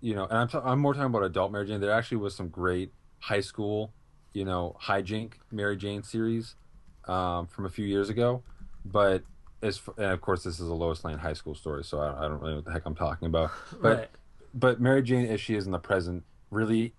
you 0.00 0.14
know, 0.14 0.24
and 0.24 0.38
I'm, 0.38 0.46
t- 0.48 0.58
I'm 0.62 0.78
more 0.78 0.94
talking 0.94 1.06
about 1.06 1.24
adult 1.24 1.50
Mary 1.50 1.66
Jane. 1.66 1.80
There 1.80 1.90
actually 1.90 2.18
was 2.18 2.36
some 2.36 2.48
great 2.48 2.92
high 3.18 3.40
school, 3.40 3.92
you 4.32 4.44
know, 4.44 4.76
hijink 4.82 5.32
Mary 5.50 5.76
Jane 5.76 6.04
series 6.04 6.54
um, 7.08 7.48
from 7.48 7.66
a 7.66 7.68
few 7.70 7.84
years 7.86 8.08
ago, 8.08 8.44
but 8.84 9.24
as 9.62 9.78
f- 9.78 9.94
and 9.96 10.12
of 10.12 10.20
course 10.20 10.44
this 10.44 10.60
is 10.60 10.68
a 10.68 10.74
Lois 10.74 11.02
Lane 11.04 11.18
high 11.18 11.32
school 11.32 11.56
story, 11.56 11.82
so 11.82 11.98
I, 11.98 12.24
I 12.24 12.28
don't 12.28 12.38
really 12.40 12.50
know 12.52 12.56
what 12.58 12.64
the 12.66 12.72
heck 12.72 12.86
I'm 12.86 12.94
talking 12.94 13.26
about. 13.26 13.50
But 13.82 13.98
right. 13.98 14.08
but 14.54 14.80
Mary 14.80 15.02
Jane, 15.02 15.26
as 15.26 15.40
she 15.40 15.56
is 15.56 15.66
in 15.66 15.72
the 15.72 15.78
present, 15.80 16.22
really 16.50 16.94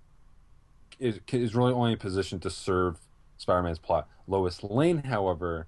is 1.00 1.20
is 1.32 1.56
really 1.56 1.74
only 1.74 1.94
in 1.94 1.98
position 1.98 2.40
to 2.42 2.50
serve 2.50 3.00
Spider-Man's 3.38 3.80
plot. 3.80 4.08
Lois 4.28 4.64
Lane, 4.64 5.04
however, 5.04 5.68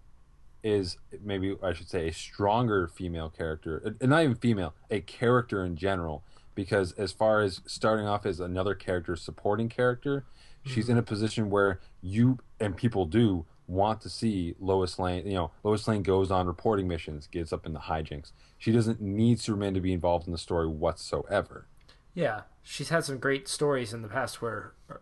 is 0.63 0.97
maybe 1.23 1.55
I 1.61 1.73
should 1.73 1.89
say 1.89 2.07
a 2.07 2.13
stronger 2.13 2.87
female 2.87 3.29
character, 3.29 3.95
and 3.99 4.09
not 4.09 4.23
even 4.23 4.35
female, 4.35 4.73
a 4.89 5.01
character 5.01 5.63
in 5.63 5.75
general. 5.75 6.23
Because 6.55 6.93
as 6.93 7.11
far 7.11 7.41
as 7.41 7.61
starting 7.67 8.07
off 8.07 8.25
as 8.25 8.39
another 8.39 8.73
character, 8.73 9.15
supporting 9.15 9.69
character, 9.69 10.25
she's 10.65 10.89
in 10.89 10.97
a 10.97 11.03
position 11.03 11.51
where 11.51 11.79
you 12.01 12.39
and 12.59 12.75
people 12.75 13.05
do 13.05 13.45
want 13.67 14.01
to 14.01 14.09
see 14.09 14.55
Lois 14.59 14.97
Lane. 14.97 15.27
You 15.27 15.33
know, 15.33 15.51
Lois 15.63 15.87
Lane 15.87 16.01
goes 16.01 16.31
on 16.31 16.47
reporting 16.47 16.87
missions, 16.87 17.27
gets 17.27 17.53
up 17.53 17.67
in 17.67 17.73
the 17.73 17.81
hijinks. 17.81 18.31
She 18.57 18.71
doesn't 18.71 18.99
need 18.99 19.39
Superman 19.39 19.75
to 19.75 19.81
be 19.81 19.93
involved 19.93 20.25
in 20.25 20.31
the 20.31 20.39
story 20.39 20.67
whatsoever. 20.67 21.67
Yeah, 22.15 22.41
she's 22.63 22.89
had 22.89 23.05
some 23.05 23.19
great 23.19 23.47
stories 23.47 23.93
in 23.93 24.01
the 24.01 24.07
past 24.07 24.41
where 24.41 24.73
uh, 24.89 24.95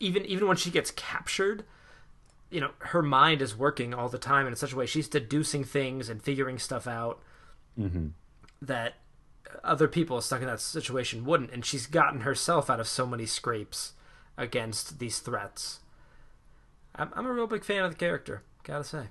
even 0.00 0.24
even 0.24 0.48
when 0.48 0.56
she 0.56 0.70
gets 0.70 0.90
captured, 0.90 1.64
you 2.50 2.60
know, 2.60 2.70
her 2.78 3.02
mind 3.02 3.42
is 3.42 3.56
working 3.56 3.92
all 3.94 4.08
the 4.08 4.18
time 4.18 4.46
in 4.46 4.56
such 4.56 4.72
a 4.72 4.76
way 4.76 4.86
she's 4.86 5.08
deducing 5.08 5.64
things 5.64 6.08
and 6.08 6.22
figuring 6.22 6.58
stuff 6.58 6.86
out 6.86 7.20
Mm-hmm. 7.78 8.06
that 8.62 8.94
other 9.62 9.86
people 9.86 10.20
stuck 10.22 10.40
in 10.40 10.46
that 10.46 10.60
situation 10.60 11.24
wouldn't, 11.26 11.50
and 11.52 11.64
she's 11.64 11.86
gotten 11.86 12.20
herself 12.22 12.70
out 12.70 12.80
of 12.80 12.88
so 12.88 13.06
many 13.06 13.26
scrapes 13.26 13.92
against 14.38 14.98
these 14.98 15.18
threats. 15.18 15.80
I'm, 16.94 17.10
I'm 17.14 17.26
a 17.26 17.32
real 17.32 17.46
big 17.46 17.64
fan 17.64 17.84
of 17.84 17.90
the 17.92 17.96
character, 17.98 18.42
gotta 18.64 18.84
say. 18.84 19.04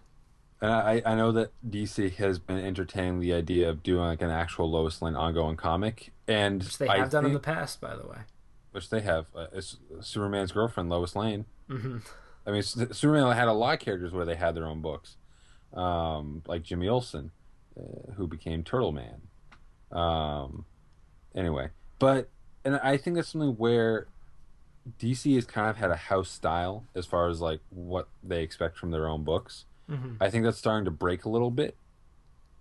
And 0.61 0.71
I, 0.71 1.01
I 1.05 1.15
know 1.15 1.31
that 1.33 1.51
DC 1.67 2.15
has 2.15 2.39
been 2.39 2.57
entertaining 2.57 3.19
the 3.19 3.33
idea 3.33 3.69
of 3.69 3.83
doing 3.83 4.05
like 4.05 4.21
an 4.21 4.31
actual 4.31 4.69
Lois 4.69 5.01
Lane 5.01 5.15
ongoing 5.15 5.57
comic, 5.57 6.11
and 6.27 6.63
Which 6.63 6.77
they 6.79 6.87
I 6.87 6.97
have 6.97 7.11
done 7.11 7.25
in 7.25 7.33
the 7.33 7.39
past, 7.39 7.79
by 7.81 7.95
the 7.95 8.07
way. 8.07 8.17
Which 8.75 8.89
they 8.89 8.99
have. 9.01 9.25
Uh, 9.35 9.47
it's 9.53 9.77
Superman's 10.01 10.51
girlfriend, 10.51 10.89
Lois 10.89 11.15
Lane. 11.15 11.45
hmm 11.67 11.97
I 12.47 12.51
mean, 12.51 12.61
Superman 12.61 13.35
had 13.35 13.47
a 13.47 13.53
lot 13.53 13.73
of 13.73 13.79
characters 13.79 14.13
where 14.13 14.23
they 14.25 14.35
had 14.35 14.53
their 14.53 14.67
own 14.67 14.79
books, 14.79 15.15
um, 15.73 16.43
like 16.45 16.61
Jimmy 16.61 16.87
Olsen, 16.87 17.31
uh, 17.75 18.11
who 18.11 18.27
became 18.27 18.63
Turtle 18.63 18.91
Man. 18.91 19.21
Um, 19.91 20.65
anyway, 21.33 21.69
but 21.97 22.29
and 22.63 22.75
I 22.83 22.97
think 22.97 23.15
that's 23.15 23.29
something 23.29 23.53
where 23.57 24.05
DC 24.99 25.33
has 25.33 25.45
kind 25.45 25.71
of 25.71 25.77
had 25.77 25.89
a 25.89 25.95
house 25.95 26.29
style 26.29 26.83
as 26.93 27.07
far 27.07 27.29
as 27.29 27.41
like 27.41 27.61
what 27.71 28.09
they 28.21 28.43
expect 28.43 28.77
from 28.77 28.91
their 28.91 29.07
own 29.07 29.23
books. 29.23 29.65
hmm 29.89 30.13
I 30.21 30.29
think 30.29 30.43
that's 30.43 30.59
starting 30.59 30.85
to 30.85 30.91
break 30.91 31.25
a 31.25 31.29
little 31.29 31.49
bit. 31.51 31.77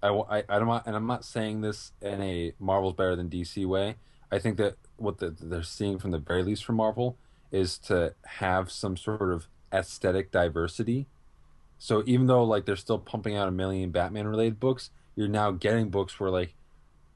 I, 0.02 0.08
I, 0.08 0.38
I 0.48 0.58
don't 0.58 0.66
want, 0.66 0.86
and 0.86 0.96
I'm 0.96 1.06
not 1.06 1.24
saying 1.26 1.60
this 1.60 1.92
in 2.00 2.22
a 2.22 2.52
Marvel's 2.58 2.94
better 2.94 3.16
than 3.16 3.28
DC 3.28 3.66
way. 3.66 3.96
I 4.34 4.40
think 4.40 4.56
that 4.56 4.74
what 4.96 5.18
the, 5.18 5.30
they're 5.30 5.62
seeing 5.62 5.98
from 5.98 6.10
the 6.10 6.18
very 6.18 6.42
least 6.42 6.64
from 6.64 6.76
Marvel 6.76 7.16
is 7.52 7.78
to 7.78 8.14
have 8.24 8.70
some 8.70 8.96
sort 8.96 9.30
of 9.30 9.46
aesthetic 9.72 10.32
diversity. 10.32 11.06
So 11.78 12.02
even 12.04 12.26
though 12.26 12.42
like 12.42 12.66
they're 12.66 12.74
still 12.74 12.98
pumping 12.98 13.36
out 13.36 13.46
a 13.46 13.52
million 13.52 13.90
Batman 13.90 14.26
related 14.26 14.58
books, 14.58 14.90
you're 15.14 15.28
now 15.28 15.52
getting 15.52 15.88
books 15.88 16.18
where 16.18 16.30
like 16.30 16.54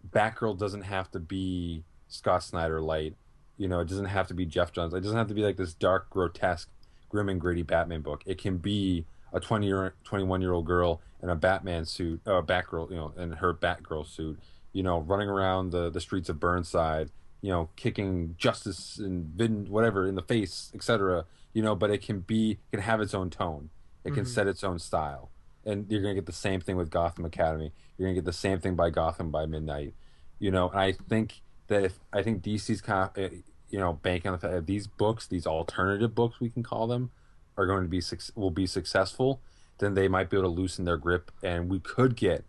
Batgirl 0.09 0.59
doesn't 0.59 0.83
have 0.83 1.11
to 1.11 1.19
be 1.19 1.83
Scott 2.07 2.45
Snyder 2.45 2.81
light. 2.81 3.17
You 3.57 3.67
know, 3.67 3.81
it 3.81 3.89
doesn't 3.89 4.05
have 4.07 4.29
to 4.29 4.35
be 4.35 4.47
Geoff 4.47 4.73
Johns. 4.73 4.95
It 4.95 5.01
doesn't 5.01 5.19
have 5.19 5.27
to 5.27 5.35
be 5.35 5.43
like 5.43 5.57
this 5.57 5.75
dark, 5.75 6.09
grotesque, 6.11 6.69
grim 7.09 7.29
and 7.29 7.41
gritty 7.41 7.63
Batman 7.63 8.03
book. 8.03 8.23
It 8.27 8.39
can 8.39 8.59
be 8.59 9.07
a 9.33 9.41
20 9.41 9.67
year 9.67 9.95
21 10.05 10.41
year 10.41 10.53
old 10.53 10.67
girl 10.67 11.01
in 11.21 11.31
a 11.31 11.35
Batman 11.35 11.85
suit, 11.85 12.21
uh, 12.27 12.43
Batgirl, 12.43 12.91
you 12.91 12.97
know, 12.97 13.13
in 13.17 13.33
her 13.33 13.53
Batgirl 13.53 14.07
suit, 14.07 14.39
you 14.73 14.83
know, 14.83 15.01
running 15.01 15.29
around 15.29 15.71
the, 15.71 15.91
the 15.91 16.01
streets 16.01 16.29
of 16.29 16.39
Burnside, 16.41 17.11
you 17.41 17.51
know, 17.51 17.69
kicking 17.77 18.35
justice 18.39 18.99
and 18.99 19.27
vin, 19.27 19.67
whatever 19.71 20.07
in 20.07 20.15
the 20.15 20.23
face, 20.23 20.71
etc. 20.75 21.25
You 21.53 21.63
know, 21.63 21.75
but 21.75 21.91
it 21.91 22.03
can 22.03 22.21
be, 22.21 22.53
it 22.53 22.77
can 22.77 22.81
have 22.81 23.01
its 23.01 23.15
own 23.15 23.31
tone. 23.31 23.71
It 24.05 24.15
can 24.15 24.25
Mhm. 24.25 24.29
set 24.29 24.47
its 24.47 24.63
own 24.65 24.79
style. 24.79 25.31
And 25.65 25.91
you're 25.91 26.01
going 26.03 26.15
to 26.15 26.21
get 26.21 26.27
the 26.27 26.33
same 26.33 26.61
thing 26.61 26.77
with 26.77 26.91
Gotham 26.91 27.25
Academy. 27.25 27.73
You're 27.97 28.07
going 28.07 28.15
to 28.15 28.21
get 28.23 28.25
the 28.27 28.33
same 28.33 28.59
thing 28.61 28.75
by 28.75 28.91
Gotham 28.91 29.31
by 29.31 29.45
Midnight. 29.47 29.95
You 30.39 30.51
know, 30.51 30.69
and 30.71 30.79
I 30.81 30.93
think 30.93 31.43
that 31.67 31.85
if, 31.85 31.99
I 32.13 32.23
think 32.23 32.43
DC's 32.43 32.81
kind 32.81 33.11
of, 33.17 33.25
uh, 33.33 33.35
you 33.69 33.79
know, 33.79 33.93
banking 33.95 34.31
on 34.31 34.33
the 34.33 34.39
fact 34.39 34.55
that 34.55 34.67
these 34.67 34.87
books, 34.87 35.27
these 35.27 35.47
alternative 35.47 36.15
books, 36.15 36.41
we 36.41 36.49
can 36.49 36.63
call 36.63 36.87
them, 36.87 37.11
are 37.57 37.67
going 37.67 37.83
to 37.83 37.89
be 37.89 38.01
will 38.35 38.51
be 38.51 38.67
successful, 38.67 39.43
then 39.79 39.95
they 39.95 40.09
might 40.09 40.31
be 40.31 40.37
able 40.39 40.49
to 40.49 40.55
loosen 40.55 40.85
their 40.85 40.97
grip, 40.97 41.31
and 41.43 41.69
we 41.69 41.81
could 41.81 42.17
get, 42.17 42.45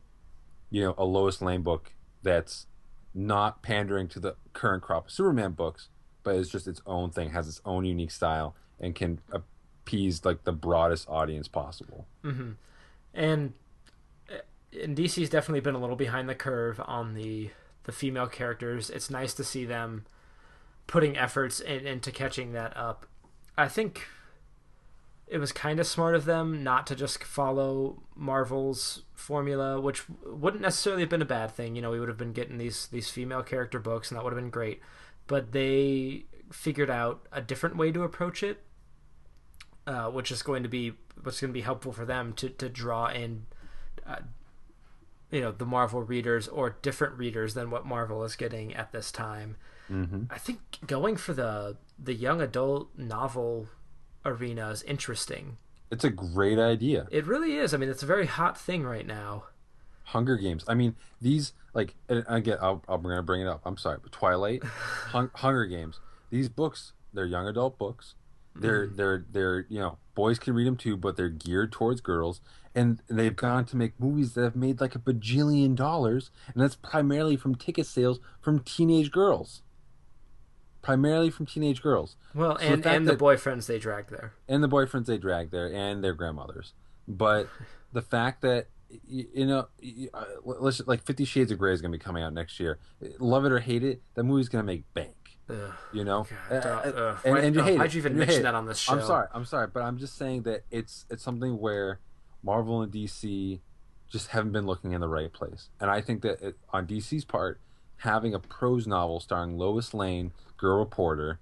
you 0.70 0.84
know, 0.84 0.94
a 0.98 1.04
Lois 1.04 1.42
Lane 1.42 1.62
book 1.62 1.94
that's 2.24 2.68
not 3.14 3.62
pandering 3.62 4.08
to 4.10 4.20
the 4.20 4.36
current 4.54 4.84
crop 4.84 5.08
of 5.08 5.12
Superman 5.12 5.52
books, 5.52 5.90
but 6.24 6.36
is 6.36 6.50
just 6.50 6.68
its 6.68 6.82
own 6.86 7.12
thing, 7.12 7.32
has 7.32 7.48
its 7.48 7.62
own 7.66 7.86
unique 7.86 8.12
style, 8.12 8.56
and 8.80 8.96
can 8.96 9.20
appease 9.32 10.24
like 10.26 10.44
the 10.44 10.52
broadest 10.52 11.08
audience 11.10 11.48
possible. 11.48 12.06
hmm 12.22 12.52
And 13.14 13.54
uh, 14.32 14.40
and 14.82 14.96
DC's 14.96 15.30
definitely 15.30 15.62
been 15.62 15.76
a 15.76 15.80
little 15.80 15.96
behind 15.96 16.30
the 16.30 16.36
curve 16.36 16.82
on 16.86 17.14
the 17.16 17.50
the 17.84 17.92
female 17.92 18.28
characters. 18.28 18.90
It's 18.90 19.10
nice 19.10 19.34
to 19.36 19.44
see 19.44 19.66
them 19.66 20.06
putting 20.88 21.18
efforts 21.18 21.60
in, 21.60 21.88
into 21.88 22.12
catching 22.12 22.54
that 22.54 22.76
up. 22.76 23.06
I 23.58 23.68
think 23.68 24.06
it 25.30 25.38
was 25.38 25.52
kind 25.52 25.80
of 25.80 25.86
smart 25.86 26.16
of 26.16 26.26
them 26.26 26.64
not 26.64 26.88
to 26.88 26.96
just 26.96 27.24
follow 27.24 28.02
Marvel's 28.16 29.04
formula, 29.14 29.80
which 29.80 30.04
wouldn't 30.26 30.62
necessarily 30.62 31.04
have 31.04 31.10
been 31.10 31.22
a 31.22 31.26
bad 31.26 31.52
thing. 31.52 31.76
You 31.76 31.82
know, 31.82 31.92
we 31.92 32.00
would 32.00 32.10
have 32.10 32.18
been 32.18 32.34
getting 32.34 32.58
these 32.58 32.88
these 32.88 33.10
female 33.10 33.44
character 33.44 33.80
books, 33.80 34.10
and 34.10 34.18
that 34.18 34.24
would 34.24 34.34
have 34.34 34.42
been 34.42 34.50
great. 34.50 34.82
But 35.28 35.52
they 35.52 36.26
figured 36.52 36.90
out 36.90 37.28
a 37.32 37.42
different 37.42 37.78
way 37.78 37.92
to 37.92 38.04
approach 38.04 38.42
it, 38.42 38.64
uh, 39.86 40.10
which 40.10 40.32
is 40.32 40.42
going 40.42 40.64
to 40.64 40.70
be 40.70 40.94
what's 41.22 41.40
going 41.40 41.52
to 41.52 41.58
be 41.58 41.62
helpful 41.62 41.92
for 41.92 42.06
them 42.06 42.34
to 42.34 42.50
to 42.50 42.68
draw 42.68 43.08
in, 43.08 43.46
uh, 44.08 44.18
you 45.30 45.42
know, 45.42 45.52
the 45.52 45.66
Marvel 45.66 46.02
readers 46.02 46.48
or 46.48 46.78
different 46.82 47.18
readers 47.20 47.54
than 47.54 47.70
what 47.70 47.86
Marvel 47.86 48.24
is 48.24 48.36
getting 48.36 48.74
at 48.74 48.92
this 48.92 49.12
time. 49.12 49.58
Mm-hmm. 49.92 50.24
I 50.32 50.40
think 50.40 50.60
going 50.88 51.18
for 51.18 51.34
the 51.34 51.78
the 52.00 52.14
young 52.16 52.42
adult 52.42 52.90
novel 52.98 53.68
arena 54.30 54.70
is 54.70 54.84
interesting. 54.84 55.58
It's 55.92 56.04
a 56.04 56.10
great 56.10 56.60
idea. 56.60 57.08
It 57.12 57.26
really 57.26 57.56
is. 57.56 57.74
I 57.74 57.78
mean, 57.78 57.90
it's 57.90 58.04
a 58.04 58.08
very 58.08 58.28
hot 58.28 58.58
thing 58.58 58.84
right 58.84 59.06
now. 59.06 59.46
Hunger 60.04 60.38
Games. 60.38 60.64
I 60.68 60.74
mean, 60.74 60.96
these 61.22 61.54
like 61.74 61.96
and 62.08 62.24
again, 62.28 62.58
I'll 62.62 62.84
I'll 62.88 62.98
bring 62.98 63.24
bring 63.26 63.42
it 63.42 63.48
up. 63.48 63.62
I'm 63.66 63.78
sorry, 63.78 63.98
but 64.02 64.12
Twilight, 64.12 64.64
Hung, 64.64 65.32
Hunger 65.36 65.66
Games. 65.66 66.00
These 66.30 66.50
books, 66.50 66.94
they're 67.14 67.26
young 67.26 67.48
adult 67.48 67.78
books. 67.78 68.16
They're 68.56 68.88
mm. 68.88 68.98
they're 68.98 69.26
they're 69.32 69.66
you 69.70 69.80
know 69.80 69.98
boys 70.16 70.40
can 70.40 70.54
read 70.54 70.68
them 70.68 70.78
too, 70.78 70.98
but 70.98 71.16
they're 71.16 71.30
geared 71.30 71.72
towards 71.72 72.02
girls. 72.02 72.42
And 72.76 73.02
they've 73.08 73.36
gone 73.36 73.66
to 73.66 73.76
make 73.76 74.00
movies 74.00 74.34
that 74.34 74.44
have 74.44 74.56
made 74.56 74.80
like 74.80 74.96
a 74.96 75.00
bajillion 75.00 75.76
dollars, 75.76 76.30
and 76.54 76.62
that's 76.62 76.76
primarily 76.76 77.36
from 77.36 77.56
ticket 77.56 77.88
sales 77.88 78.20
from 78.42 78.60
teenage 78.60 79.12
girls. 79.12 79.64
Primarily 80.82 81.30
from 81.30 81.46
teenage 81.46 81.82
girls. 81.82 82.16
Well, 82.34 82.58
So 82.58 82.64
the 82.66 82.74
and 82.74 82.84
fact 82.84 82.96
and 82.96 83.08
the 83.08 83.12
that- 83.12 83.20
boyfriends 83.20 83.66
they 83.68 83.80
drag 83.80 84.08
there. 84.08 84.34
and 84.48 84.64
the 84.64 84.70
boyfriends 84.70 85.06
they 85.08 85.18
drag 85.18 85.52
there 85.52 85.72
and 85.74 86.04
their 86.04 86.14
grandmothers 86.14 86.74
but 87.08 87.48
the 87.94 88.02
fact 88.02 88.42
that 88.44 88.68
you 89.08 89.46
know 89.46 89.68
uh, 90.14 90.24
let's 90.44 90.82
like 90.88 91.04
50 91.04 91.26
shades 91.26 91.52
of 91.52 91.58
gray 91.60 91.74
is 91.74 91.82
going 91.82 91.92
to 91.92 91.98
be 91.98 92.04
coming 92.04 92.24
out 92.24 92.34
next 92.34 92.60
year 92.60 92.80
love 93.20 93.46
it 93.46 93.52
or 93.52 93.60
hate 93.60 93.84
it 93.84 94.02
that 94.16 94.24
movie's 94.24 94.48
going 94.50 94.62
to 94.64 94.66
make 94.66 94.84
bank 94.94 95.38
Ugh. 95.50 95.58
you 95.94 96.04
know 96.04 96.26
God, 96.50 96.66
Uh, 96.66 96.70
uh, 96.70 97.18
and, 97.26 97.34
why- 97.36 97.40
and 97.42 97.56
you 97.56 97.62
uh, 97.62 97.66
hate 97.66 97.78
why'd 97.78 97.94
you 97.94 98.00
even 98.00 98.18
mention 98.18 98.44
that 98.44 98.56
on 98.56 98.66
this 98.66 98.78
show? 98.80 98.94
i'm 98.94 99.02
sorry 99.04 99.28
i'm 99.34 99.46
sorry 99.46 99.68
but 99.72 99.82
i'm 99.84 99.98
just 99.98 100.18
saying 100.18 100.44
that 100.44 100.62
it's 100.72 101.06
it's 101.10 101.24
something 101.24 101.60
where 101.60 102.00
marvel 102.44 102.82
and 102.82 102.92
dc 102.92 103.60
just 104.10 104.30
haven't 104.30 104.52
been 104.54 104.66
looking 104.66 104.92
in 104.94 105.02
the 105.02 105.10
right 105.10 105.34
place 105.34 105.70
and 105.80 105.90
i 105.92 106.00
think 106.02 106.22
that 106.22 106.42
it, 106.42 106.58
on 106.72 106.88
dc's 106.88 107.26
part 107.26 107.60
having 107.98 108.34
a 108.34 108.40
prose 108.40 108.88
novel 108.88 109.20
starring 109.20 109.58
lois 109.58 109.94
lane 109.94 110.32
girl 110.60 110.80
reporter 110.80 111.40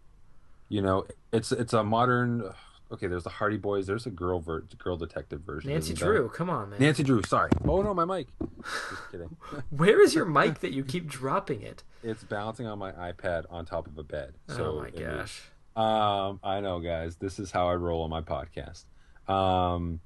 you 0.69 0.81
know 0.81 1.05
it's 1.33 1.51
it's 1.51 1.73
a 1.73 1.83
modern 1.83 2.43
okay 2.91 3.07
there's 3.07 3.23
the 3.23 3.29
hardy 3.29 3.57
boys 3.57 3.87
there's 3.87 4.05
a 4.05 4.09
girl 4.09 4.39
ver- 4.39 4.63
girl 4.77 4.95
detective 4.95 5.41
version 5.41 5.71
Nancy 5.71 5.93
there? 5.93 6.13
Drew, 6.13 6.29
come 6.29 6.49
on, 6.49 6.69
man. 6.69 6.79
nancy 6.79 7.03
drew 7.03 7.21
sorry 7.23 7.51
oh 7.65 7.81
no 7.81 7.93
my 7.93 8.05
mic 8.05 8.27
just 8.39 9.01
kidding 9.11 9.35
Where 9.69 10.01
is 10.01 10.13
your 10.15 10.25
mic 10.39 10.59
that 10.59 10.71
you 10.73 10.83
keep 10.83 11.07
dropping 11.07 11.61
it? 11.61 11.83
it's 12.03 12.23
bouncing 12.23 12.67
on 12.67 12.77
my 12.79 12.91
ipad 12.91 13.45
on 13.49 13.65
top 13.65 13.87
of 13.87 13.97
a 13.97 14.03
bed 14.03 14.35
so 14.47 14.77
oh 14.77 14.81
my 14.81 14.89
gosh. 14.91 15.41
Um, 15.75 16.39
I 16.43 16.59
know, 16.59 16.79
guys. 16.79 17.17
This 17.17 17.37
is 17.37 17.51
how 17.51 17.69
I 17.69 17.75
roll 17.75 18.01
on 18.01 18.09
my 18.09 18.21
podcast. 18.21 18.85
Um, 19.31 19.99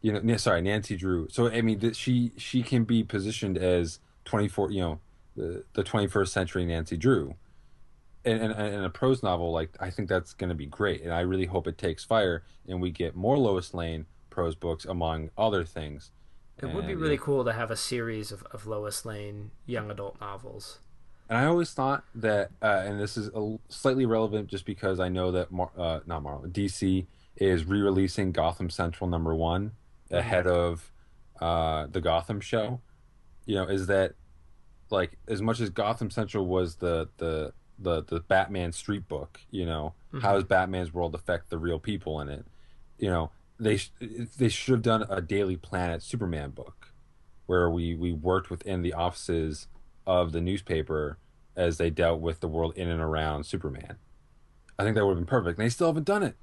you 0.00 0.18
know, 0.18 0.36
sorry, 0.38 0.62
Nancy 0.62 0.96
Drew. 0.96 1.28
So 1.30 1.50
I 1.50 1.60
mean, 1.60 1.92
she 1.92 2.32
she 2.38 2.62
can 2.62 2.84
be 2.84 3.04
positioned 3.04 3.58
as 3.58 3.98
twenty 4.24 4.48
four, 4.48 4.70
you 4.70 4.80
know, 4.80 5.00
the 5.36 5.64
the 5.74 5.82
twenty 5.84 6.06
first 6.06 6.32
century 6.32 6.64
Nancy 6.64 6.96
Drew, 6.96 7.34
and 8.28 8.42
and 8.42 8.52
and 8.52 8.84
a 8.84 8.90
prose 8.90 9.22
novel 9.22 9.52
like 9.52 9.70
I 9.80 9.90
think 9.90 10.08
that's 10.08 10.32
going 10.32 10.50
to 10.50 10.54
be 10.54 10.66
great, 10.66 11.02
and 11.02 11.12
I 11.12 11.20
really 11.20 11.46
hope 11.46 11.66
it 11.66 11.78
takes 11.78 12.04
fire 12.04 12.44
and 12.68 12.80
we 12.80 12.90
get 12.90 13.16
more 13.16 13.38
Lois 13.38 13.74
Lane 13.74 14.06
prose 14.30 14.54
books 14.54 14.84
among 14.84 15.30
other 15.36 15.64
things. 15.64 16.10
It 16.60 16.74
would 16.74 16.86
be 16.86 16.94
really 16.94 17.14
yeah. 17.14 17.20
cool 17.22 17.44
to 17.44 17.52
have 17.52 17.70
a 17.70 17.76
series 17.76 18.32
of, 18.32 18.42
of 18.50 18.66
Lois 18.66 19.04
Lane 19.04 19.52
young 19.64 19.90
adult 19.90 20.20
novels. 20.20 20.80
And 21.28 21.38
I 21.38 21.44
always 21.44 21.72
thought 21.72 22.04
that, 22.14 22.50
uh, 22.60 22.82
and 22.84 22.98
this 22.98 23.16
is 23.16 23.30
a, 23.34 23.58
slightly 23.68 24.06
relevant 24.06 24.48
just 24.48 24.64
because 24.64 24.98
I 24.98 25.08
know 25.08 25.30
that 25.32 25.52
Mar- 25.52 25.70
uh, 25.76 26.00
not 26.06 26.22
Marvel, 26.22 26.48
DC 26.48 27.06
is 27.36 27.64
re-releasing 27.64 28.32
Gotham 28.32 28.70
Central 28.70 29.08
number 29.08 29.34
one 29.34 29.72
ahead 30.10 30.46
of 30.46 30.90
uh, 31.40 31.86
the 31.86 32.00
Gotham 32.00 32.40
show. 32.40 32.80
You 33.44 33.56
know, 33.56 33.68
is 33.68 33.86
that 33.86 34.14
like 34.90 35.18
as 35.28 35.40
much 35.40 35.60
as 35.60 35.70
Gotham 35.70 36.10
Central 36.10 36.46
was 36.46 36.76
the 36.76 37.08
the 37.18 37.52
the 37.78 38.02
the 38.02 38.20
Batman 38.20 38.72
street 38.72 39.08
book? 39.08 39.40
You 39.50 39.66
know, 39.66 39.94
mm-hmm. 40.12 40.24
how 40.24 40.34
does 40.34 40.44
Batman's 40.44 40.92
world 40.92 41.14
affect 41.14 41.50
the 41.50 41.58
real 41.58 41.78
people 41.78 42.20
in 42.20 42.28
it? 42.28 42.44
You 42.98 43.10
know, 43.10 43.30
they 43.58 43.76
sh- 43.76 43.92
they 44.00 44.48
should 44.48 44.72
have 44.72 44.82
done 44.82 45.04
a 45.08 45.20
Daily 45.20 45.56
Planet 45.56 46.02
Superman 46.02 46.50
book 46.50 46.92
where 47.46 47.70
we 47.70 47.94
we 47.94 48.12
worked 48.12 48.50
within 48.50 48.82
the 48.82 48.92
offices 48.92 49.68
of 50.06 50.32
the 50.32 50.40
newspaper 50.40 51.18
as 51.56 51.78
they 51.78 51.90
dealt 51.90 52.20
with 52.20 52.40
the 52.40 52.48
world 52.48 52.72
in 52.76 52.88
and 52.88 53.00
around 53.00 53.44
Superman. 53.44 53.96
I 54.78 54.84
think 54.84 54.94
that 54.94 55.04
would 55.04 55.12
have 55.12 55.18
been 55.18 55.26
perfect. 55.26 55.58
And 55.58 55.66
they 55.66 55.70
still 55.70 55.88
haven't 55.88 56.06
done 56.06 56.22
it. 56.22 56.36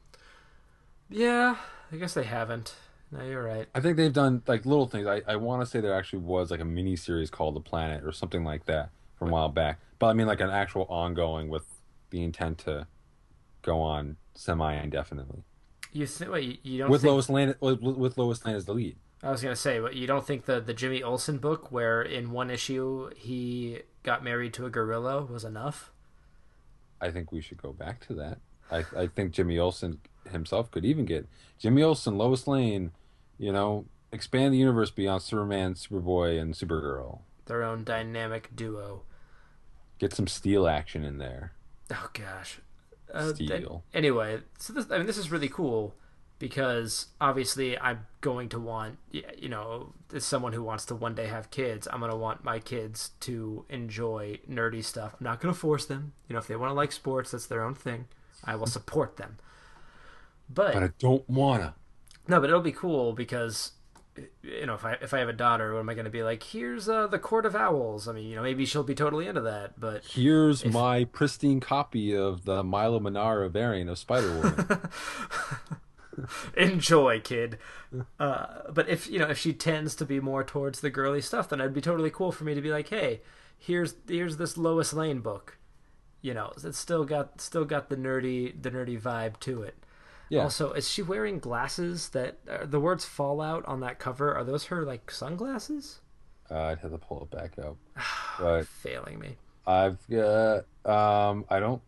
Yeah, 1.10 1.56
I 1.92 1.96
guess 1.96 2.14
they 2.14 2.24
haven't. 2.24 2.76
No, 3.12 3.24
you're 3.24 3.44
right. 3.44 3.68
I 3.74 3.80
think 3.80 3.96
they've 3.96 4.12
done 4.12 4.44
like 4.46 4.66
little 4.66 4.88
things. 4.88 5.08
I, 5.08 5.22
I 5.26 5.38
want 5.38 5.62
to 5.62 5.66
say 5.66 5.80
there 5.80 5.94
actually 5.94 6.20
was 6.20 6.52
like 6.52 6.60
a 6.60 6.66
mini 6.66 6.96
series 6.96 7.30
called 7.30 7.56
The 7.56 7.62
Planet 7.62 8.04
or 8.04 8.12
something 8.12 8.44
like 8.44 8.66
that 8.66 8.90
from 9.18 9.30
a 9.30 9.32
while 9.32 9.50
back. 9.50 9.80
But 10.00 10.08
I 10.08 10.14
mean 10.14 10.28
like 10.28 10.42
an 10.42 10.50
actual 10.50 10.84
ongoing 10.90 11.50
with 11.50 11.64
the 12.10 12.24
intent 12.24 12.60
to 12.60 12.88
go 13.62 13.82
on 13.82 14.18
semi 14.34 14.74
indefinitely 14.76 15.44
You 15.94 16.06
think? 16.06 16.32
Wait, 16.32 16.44
you- 16.64 16.72
you 16.72 16.78
don't 16.80 16.90
with 16.92 17.02
think? 17.02 17.12
Lois 17.12 17.30
Lane 17.30 17.56
with, 17.60 17.82
with 17.82 18.18
Lois 18.18 18.46
Lane 18.46 18.56
as 18.56 18.66
the 18.66 18.74
lead. 18.74 18.98
I 19.24 19.32
was 19.32 19.42
gonna 19.42 19.56
say, 19.56 19.80
but 19.80 19.96
you 19.96 20.06
don't 20.08 20.26
think 20.26 20.46
the 20.46 20.60
the 20.60 20.74
Jimmy 20.74 21.02
Olsen 21.02 21.38
book, 21.40 21.72
where 21.72 22.02
in 22.02 22.32
one 22.32 22.50
issue 22.52 23.10
he 23.16 23.80
got 24.04 24.24
married 24.24 24.54
to 24.56 24.66
a 24.66 24.70
gorilla, 24.70 25.24
was 25.24 25.44
enough? 25.44 25.92
I 27.02 27.12
think 27.12 27.32
we 27.32 27.42
should 27.42 27.62
go 27.62 27.74
back 27.74 28.06
to 28.08 28.14
that. 28.16 28.40
I 28.72 28.86
I 28.96 29.08
think 29.08 29.32
Jimmy 29.32 29.58
Olsen 29.58 30.00
himself 30.32 30.70
could 30.72 30.86
even 30.86 31.06
get 31.06 31.28
Jimmy 31.58 31.82
Olsen, 31.82 32.18
Lois 32.18 32.48
Lane, 32.48 32.92
you 33.38 33.52
know, 33.52 33.86
expand 34.12 34.54
the 34.54 34.58
universe 34.58 34.92
beyond 34.92 35.22
Superman, 35.22 35.74
Superboy, 35.76 36.40
and 36.40 36.54
Supergirl. 36.54 37.20
Their 37.46 37.64
own 37.64 37.84
dynamic 37.84 38.56
duo. 38.56 39.04
Get 40.00 40.14
some 40.14 40.28
steel 40.28 40.68
action 40.68 41.04
in 41.04 41.18
there. 41.20 41.54
Oh 41.92 42.10
gosh. 42.14 42.60
Uh, 43.14 43.32
th- 43.34 43.36
Steel. 43.36 43.84
anyway, 43.94 44.40
so 44.58 44.74
this, 44.74 44.88
I 44.92 44.98
mean, 44.98 45.06
this 45.08 45.18
is 45.18 45.32
really 45.32 45.48
cool 45.48 45.96
because 46.40 47.08
obviously 47.22 47.78
I'm 47.80 48.08
going 48.20 48.50
to 48.50 48.60
want, 48.60 48.98
you 49.12 49.48
know, 49.48 49.94
as 50.14 50.26
someone 50.26 50.52
who 50.54 50.64
wants 50.64 50.84
to 50.86 50.96
one 50.96 51.16
day 51.16 51.28
have 51.28 51.52
kids, 51.52 51.88
I'm 51.92 52.00
going 52.00 52.12
to 52.12 52.18
want 52.18 52.44
my 52.44 52.60
kids 52.60 53.12
to 53.22 53.64
enjoy 53.70 54.40
nerdy 54.50 54.84
stuff. 54.84 55.16
I'm 55.20 55.24
not 55.24 55.40
going 55.40 55.54
to 55.54 55.60
force 55.60 55.86
them. 55.86 56.14
You 56.28 56.34
know, 56.34 56.40
if 56.40 56.48
they 56.48 56.56
want 56.56 56.72
to 56.72 56.74
like 56.74 56.92
sports, 56.92 57.32
that's 57.32 57.46
their 57.46 57.64
own 57.64 57.76
thing. 57.76 58.06
I 58.44 58.56
will 58.56 58.68
support 58.68 59.18
them. 59.18 59.38
But, 60.50 60.74
But 60.74 60.84
I 60.84 60.90
don't 61.00 61.28
wanna. 61.30 61.76
no, 62.28 62.40
but 62.42 62.50
it'll 62.50 62.62
be 62.62 62.72
cool 62.72 63.14
because 63.14 63.72
you 64.44 64.66
know 64.66 64.76
if 64.76 64.86
I 64.86 64.94
if 65.02 65.14
I 65.14 65.20
have 65.20 65.30
a 65.30 65.34
daughter, 65.34 65.74
what 65.74 65.80
am 65.80 65.90
I 65.90 65.94
going 65.94 66.06
to 66.06 66.12
be 66.12 66.24
like? 66.24 66.44
Here's 66.44 66.88
uh, 66.88 67.08
the 67.08 67.20
Court 67.20 67.46
of 67.46 67.56
Owls. 67.56 68.08
I 68.08 68.14
mean, 68.14 68.28
you 68.30 68.36
know, 68.36 68.42
maybe 68.42 68.66
she'll 68.66 68.84
be 68.84 68.96
totally 68.96 69.28
into 69.28 69.42
that, 69.42 69.80
but 69.80 70.06
Here's 70.06 70.66
my 70.66 71.06
pristine 71.06 71.60
copy 71.60 72.16
of 72.16 72.46
the 72.46 72.64
Milo 72.64 73.00
Manara 73.00 73.50
variant 73.50 73.90
of 73.90 73.98
Spider 73.98 74.36
Woman. 74.36 74.82
enjoy 76.56 77.20
kid 77.20 77.58
uh, 78.20 78.48
but 78.72 78.88
if 78.88 79.10
you 79.10 79.20
know 79.20 79.28
if 79.28 79.38
she 79.38 79.52
tends 79.52 79.96
to 79.96 80.06
be 80.06 80.22
more 80.22 80.46
towards 80.46 80.80
the 80.80 80.90
girly 80.90 81.22
stuff 81.22 81.50
then 81.50 81.60
it'd 81.60 81.74
be 81.74 81.82
totally 81.82 82.10
cool 82.10 82.32
for 82.32 82.46
me 82.46 82.54
to 82.54 82.62
be 82.62 82.72
like 82.72 82.88
hey 82.88 83.20
here's 83.58 83.96
here's 84.08 84.38
this 84.38 84.58
lois 84.58 84.94
lane 84.94 85.20
book 85.20 85.58
you 86.22 86.34
know 86.34 86.54
it's 86.64 86.78
still 86.78 87.04
got 87.04 87.42
still 87.42 87.66
got 87.66 87.90
the 87.90 87.98
nerdy 87.98 88.54
the 88.62 88.72
nerdy 88.72 89.00
vibe 89.00 89.38
to 89.42 89.62
it 89.62 89.76
Yeah. 90.30 90.42
also 90.44 90.72
is 90.74 90.90
she 90.90 91.02
wearing 91.02 91.40
glasses 91.40 92.10
that 92.10 92.40
uh, 92.50 92.66
the 92.66 92.80
words 92.80 93.06
fallout 93.06 93.64
on 93.66 93.80
that 93.82 94.00
cover 94.00 94.34
are 94.36 94.44
those 94.44 94.66
her 94.66 94.84
like 94.84 95.12
sunglasses 95.12 96.00
uh, 96.52 96.60
I'd 96.64 96.80
have 96.80 96.92
to 96.92 96.98
pull 97.00 97.22
it 97.24 97.32
back 97.36 97.58
up. 97.58 97.78
But 98.40 98.68
failing 98.68 99.20
me 99.20 99.38
I've 99.66 100.00
got 100.10 100.66
um 100.86 101.46
I 101.50 101.60
don't 101.60 101.82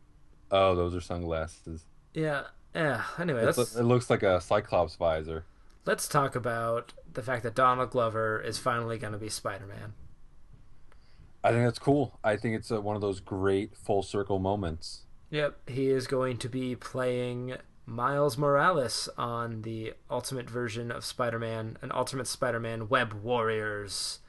oh 0.51 0.75
those 0.75 0.95
are 0.95 1.01
sunglasses. 1.01 1.83
yeah 2.13 2.43
yeah 2.75 3.03
anyway 3.19 3.43
it 3.43 3.57
looks 3.83 4.09
like 4.09 4.23
a 4.23 4.39
Cyclops 4.39 4.95
visor. 4.95 5.43
let's 5.85 6.07
talk 6.07 6.35
about 6.35 6.93
the 7.11 7.21
fact 7.23 7.43
that 7.43 7.55
donald 7.55 7.89
glover 7.91 8.39
is 8.39 8.57
finally 8.57 8.97
going 8.97 9.13
to 9.13 9.19
be 9.19 9.29
spider-man 9.29 9.93
I 11.43 11.51
think 11.51 11.63
that's 11.65 11.79
cool. 11.79 12.19
I 12.23 12.35
think 12.35 12.55
it's 12.55 12.71
uh 12.71 12.81
one 12.81 12.95
of 12.95 13.01
those 13.01 13.19
great 13.21 13.77
full 13.77 14.03
circle 14.03 14.37
moments. 14.39 15.03
Yep, 15.29 15.69
he 15.69 15.87
is 15.89 16.07
going 16.07 16.37
to 16.37 16.49
be 16.49 16.75
playing 16.75 17.55
Miles 17.87 18.37
Morales 18.37 19.07
on 19.17 19.61
the 19.63 19.93
ultimate 20.11 20.49
version 20.49 20.91
of 20.91 21.03
Spider-Man, 21.05 21.77
an 21.81 21.91
Ultimate 21.93 22.27
Spider-Man 22.27 22.89
Web 22.89 23.13
Warriors 23.13 24.19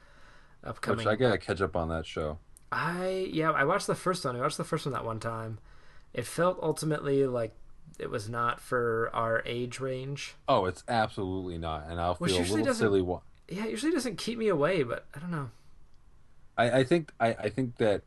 upcoming. 0.63 1.05
Which 1.05 1.07
I 1.07 1.15
gotta 1.15 1.37
catch 1.37 1.61
up 1.61 1.75
on 1.75 1.89
that 1.89 2.05
show. 2.05 2.39
I 2.71 3.29
yeah, 3.31 3.51
I 3.51 3.65
watched 3.65 3.87
the 3.87 3.95
first 3.95 4.23
one. 4.23 4.35
I 4.35 4.39
watched 4.39 4.57
the 4.57 4.63
first 4.63 4.85
one 4.85 4.93
that 4.93 5.03
one 5.03 5.19
time. 5.19 5.59
It 6.13 6.25
felt 6.25 6.57
ultimately 6.61 7.25
like 7.27 7.53
it 7.99 8.09
was 8.09 8.29
not 8.29 8.61
for 8.61 9.09
our 9.13 9.43
age 9.45 9.79
range. 9.81 10.35
Oh, 10.47 10.65
it's 10.65 10.83
absolutely 10.87 11.57
not, 11.57 11.85
and 11.89 11.99
I'll 11.99 12.15
Which 12.15 12.31
feel 12.31 12.41
a 12.41 12.55
little 12.55 12.73
silly. 12.73 13.01
Wa- 13.01 13.21
Yeah, 13.49 13.65
it 13.65 13.71
usually 13.71 13.91
doesn't 13.91 14.17
keep 14.17 14.37
me 14.39 14.47
away, 14.47 14.83
but 14.83 15.05
I 15.13 15.19
don't 15.19 15.31
know. 15.31 15.49
I, 16.57 16.79
I 16.79 16.83
think 16.85 17.11
I, 17.19 17.27
I 17.33 17.49
think 17.49 17.75
that 17.77 18.03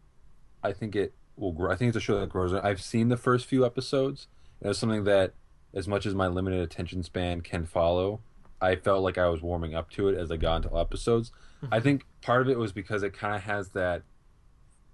I 0.63 0.73
think 0.73 0.97
it 0.97 1.13
will 1.37 1.53
grow. 1.53 1.71
I 1.71 1.77
think 1.77 1.89
it's 1.89 1.97
a 1.97 2.01
show 2.01 2.19
that 2.21 2.31
grows. 2.31 2.55
I've 2.55 2.81
seen 2.81 3.09
the 3.09 3.17
first 3.19 3.45
few 3.47 3.67
episodes, 3.67 4.29
and 4.61 4.71
it's 4.71 4.79
something 4.79 5.05
that, 5.05 5.33
as 5.75 5.89
much 5.89 6.07
as 6.07 6.15
my 6.15 6.27
limited 6.27 6.61
attention 6.61 7.03
span 7.03 7.41
can 7.41 7.65
follow, 7.65 8.21
I 8.61 8.77
felt 8.77 9.03
like 9.03 9.19
I 9.19 9.29
was 9.29 9.43
warming 9.43 9.75
up 9.75 9.91
to 9.93 10.09
it 10.09 10.17
as 10.17 10.31
I 10.31 10.37
got 10.37 10.65
into 10.65 10.79
episodes. 10.79 11.33
I 11.63 11.67
mm-hmm. 11.67 11.85
think 11.85 12.07
part 12.23 12.43
of 12.43 12.49
it 12.49 12.59
was 12.59 12.73
because 12.73 13.03
it 13.03 13.13
kind 13.13 13.35
of 13.35 13.43
has 13.43 13.71
that. 13.71 14.03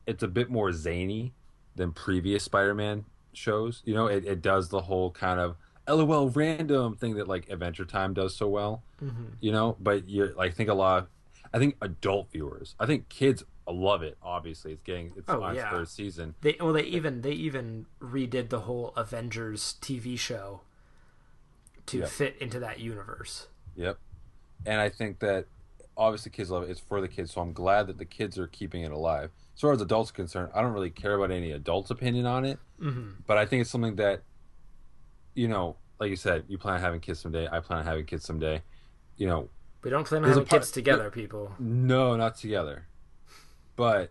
It's 0.06 0.22
a 0.22 0.28
bit 0.28 0.50
more 0.50 0.72
zany 0.72 1.34
than 1.74 1.92
previous 1.92 2.42
Spider-Man 2.44 3.04
shows. 3.34 3.82
You 3.84 3.94
know, 3.94 4.06
it, 4.06 4.24
it 4.24 4.40
does 4.40 4.70
the 4.70 4.82
whole 4.82 5.10
kind 5.10 5.38
of 5.38 5.56
LOL 5.86 6.30
random 6.30 6.96
thing 6.96 7.16
that 7.16 7.28
like 7.28 7.50
Adventure 7.50 7.84
Time 7.84 8.14
does 8.14 8.34
so 8.34 8.48
well. 8.48 8.82
Mm-hmm. 9.02 9.24
You 9.40 9.52
know, 9.52 9.76
but 9.78 10.08
you 10.08 10.34
I 10.38 10.50
think 10.50 10.70
a 10.70 10.74
lot. 10.74 11.02
Of, 11.02 11.08
I 11.52 11.58
think 11.58 11.76
adult 11.80 12.30
viewers. 12.30 12.74
I 12.78 12.86
think 12.86 13.08
kids 13.08 13.42
love 13.66 14.02
it. 14.02 14.16
Obviously, 14.22 14.72
it's 14.72 14.82
getting 14.82 15.12
it's 15.16 15.28
Oh, 15.28 15.42
on 15.42 15.52
its 15.52 15.58
yeah. 15.58 15.70
third 15.70 15.88
season. 15.88 16.34
They 16.40 16.56
well, 16.60 16.72
they 16.72 16.84
even 16.84 17.20
they 17.22 17.32
even 17.32 17.86
redid 18.00 18.48
the 18.48 18.60
whole 18.60 18.92
Avengers 18.96 19.76
TV 19.80 20.18
show 20.18 20.60
to 21.88 21.98
Yeah. 21.98 22.06
fit 22.06 22.36
into 22.40 22.58
that 22.60 22.78
universe. 22.80 23.48
Yep. 23.76 23.98
And 24.66 24.80
I 24.80 24.88
think 24.88 25.18
that 25.20 25.46
obviously 25.96 26.30
kids 26.30 26.50
love 26.50 26.62
it. 26.64 26.70
It's 26.70 26.80
for 26.80 27.00
the 27.00 27.08
kids, 27.08 27.32
so 27.32 27.40
I'm 27.40 27.52
glad 27.52 27.86
that 27.88 27.98
the 27.98 28.04
kids 28.04 28.38
are 28.38 28.46
keeping 28.46 28.82
it 28.82 28.92
alive. 28.92 29.30
As 29.54 29.60
far 29.60 29.72
as 29.72 29.80
adults 29.80 30.10
are 30.10 30.14
concerned, 30.14 30.50
I 30.54 30.60
don't 30.62 30.72
really 30.72 30.90
care 30.90 31.14
about 31.14 31.30
any 31.30 31.50
adults' 31.52 31.90
opinion 31.90 32.26
on 32.26 32.44
it. 32.44 32.58
Mm-hmm. 32.80 33.22
But 33.26 33.38
I 33.38 33.46
think 33.46 33.62
it's 33.62 33.70
something 33.70 33.96
that, 33.96 34.22
you 35.34 35.48
know, 35.48 35.76
like 35.98 36.10
you 36.10 36.16
said, 36.16 36.44
you 36.48 36.58
plan 36.58 36.74
on 36.76 36.80
having 36.80 37.00
kids 37.00 37.18
someday. 37.18 37.48
I 37.50 37.60
plan 37.60 37.80
on 37.80 37.84
having 37.84 38.04
kids 38.06 38.24
someday. 38.24 38.62
You 39.16 39.26
know, 39.26 39.48
We 39.82 39.90
don't 39.90 40.06
plan 40.06 40.22
on 40.22 40.28
having 40.28 40.44
part- 40.44 40.62
kids 40.62 40.70
together, 40.70 41.10
people. 41.10 41.54
no, 41.58 42.16
not 42.16 42.36
together. 42.36 42.86
But 43.74 44.10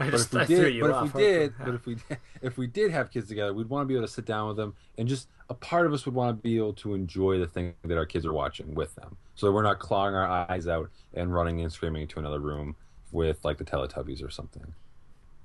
I 0.00 0.10
But 0.10 0.10
just 0.10 0.26
if 0.28 0.32
we 0.32 0.40
I 0.40 0.44
did, 0.44 0.74
you 0.74 0.82
but 0.82 0.90
off. 0.92 1.06
if 1.08 1.14
we 1.14 1.22
did, 1.22 1.54
but 1.64 1.74
if 1.74 1.86
we 1.86 1.96
if 2.42 2.58
we 2.58 2.66
did 2.66 2.90
have 2.92 3.10
kids 3.10 3.28
together, 3.28 3.52
we'd 3.52 3.68
want 3.68 3.82
to 3.82 3.86
be 3.86 3.94
able 3.94 4.06
to 4.06 4.12
sit 4.12 4.24
down 4.24 4.48
with 4.48 4.56
them, 4.56 4.74
and 4.96 5.08
just 5.08 5.28
a 5.50 5.54
part 5.54 5.86
of 5.86 5.92
us 5.92 6.06
would 6.06 6.14
want 6.14 6.36
to 6.36 6.42
be 6.42 6.56
able 6.56 6.74
to 6.74 6.94
enjoy 6.94 7.38
the 7.38 7.46
thing 7.46 7.74
that 7.84 7.96
our 7.98 8.06
kids 8.06 8.24
are 8.24 8.32
watching 8.32 8.74
with 8.74 8.94
them, 8.94 9.16
so 9.34 9.46
that 9.46 9.52
we're 9.52 9.62
not 9.62 9.78
clawing 9.80 10.14
our 10.14 10.50
eyes 10.50 10.68
out 10.68 10.90
and 11.14 11.34
running 11.34 11.60
and 11.60 11.72
screaming 11.72 12.02
into 12.02 12.18
another 12.18 12.38
room 12.38 12.76
with 13.10 13.44
like 13.44 13.58
the 13.58 13.64
Teletubbies 13.64 14.22
or 14.24 14.30
something. 14.30 14.74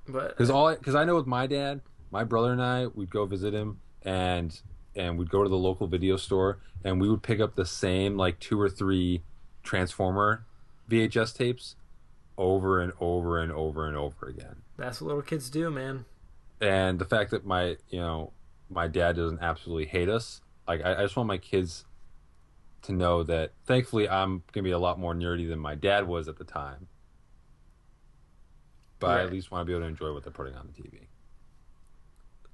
but 0.06 0.28
Because 0.30 0.50
uh, 0.50 0.56
all 0.56 0.74
because 0.74 0.94
I 0.94 1.04
know 1.04 1.16
with 1.16 1.26
my 1.26 1.46
dad, 1.46 1.80
my 2.10 2.22
brother 2.22 2.52
and 2.52 2.62
I, 2.62 2.86
we'd 2.86 3.10
go 3.10 3.26
visit 3.26 3.54
him, 3.54 3.80
and 4.02 4.60
and 4.94 5.18
we'd 5.18 5.30
go 5.30 5.42
to 5.42 5.48
the 5.48 5.56
local 5.56 5.88
video 5.88 6.16
store, 6.16 6.58
and 6.84 7.00
we 7.00 7.08
would 7.08 7.22
pick 7.22 7.40
up 7.40 7.56
the 7.56 7.66
same 7.66 8.16
like 8.16 8.38
two 8.38 8.60
or 8.60 8.68
three 8.70 9.22
Transformer 9.64 10.44
VHS 10.88 11.34
tapes 11.34 11.74
over 12.36 12.80
and 12.80 12.92
over 13.00 13.38
and 13.38 13.52
over 13.52 13.86
and 13.86 13.96
over 13.96 14.26
again 14.26 14.56
that's 14.76 15.00
what 15.00 15.06
little 15.08 15.22
kids 15.22 15.50
do, 15.50 15.70
man. 15.70 16.04
and 16.60 16.98
the 16.98 17.04
fact 17.04 17.30
that 17.30 17.44
my 17.46 17.76
you 17.88 18.00
know 18.00 18.32
my 18.68 18.88
dad 18.88 19.16
doesn't 19.16 19.40
absolutely 19.40 19.86
hate 19.86 20.08
us 20.08 20.40
like 20.66 20.84
i, 20.84 20.94
I 20.94 21.02
just 21.02 21.16
want 21.16 21.28
my 21.28 21.38
kids 21.38 21.84
to 22.82 22.92
know 22.92 23.22
that 23.22 23.52
thankfully 23.64 24.08
I'm 24.08 24.42
gonna 24.52 24.64
be 24.64 24.70
a 24.70 24.78
lot 24.78 24.98
more 24.98 25.14
nerdy 25.14 25.48
than 25.48 25.58
my 25.58 25.74
dad 25.74 26.06
was 26.06 26.28
at 26.28 26.36
the 26.36 26.44
time. 26.44 26.88
But 28.98 29.20
I 29.20 29.22
at 29.24 29.32
least 29.32 29.50
want 29.50 29.62
to 29.62 29.64
be 29.64 29.72
able 29.72 29.82
to 29.84 29.88
enjoy 29.88 30.12
what 30.12 30.22
they're 30.22 30.32
putting 30.32 30.54
on 30.54 30.68
the 30.74 30.82
TV. 30.82 31.06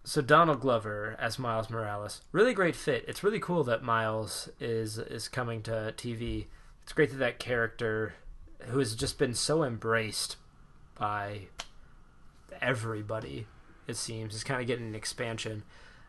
so 0.04 0.22
Donald 0.22 0.60
Glover 0.60 1.16
as 1.18 1.38
Miles 1.38 1.68
Morales, 1.68 2.22
really 2.32 2.54
great 2.54 2.74
fit. 2.76 3.04
It's 3.08 3.22
really 3.22 3.40
cool 3.40 3.64
that 3.64 3.82
Miles 3.82 4.48
is 4.60 4.98
is 4.98 5.26
coming 5.28 5.62
to 5.62 5.92
TV. 5.96 6.46
It's 6.82 6.92
great 6.92 7.10
that 7.10 7.18
that 7.18 7.38
character, 7.38 8.14
who 8.66 8.78
has 8.78 8.94
just 8.94 9.18
been 9.18 9.34
so 9.34 9.62
embraced 9.62 10.36
by 10.98 11.48
everybody, 12.60 13.46
it 13.86 13.96
seems, 13.96 14.34
is 14.34 14.44
kind 14.44 14.60
of 14.60 14.66
getting 14.66 14.86
an 14.86 14.94
expansion. 14.94 15.62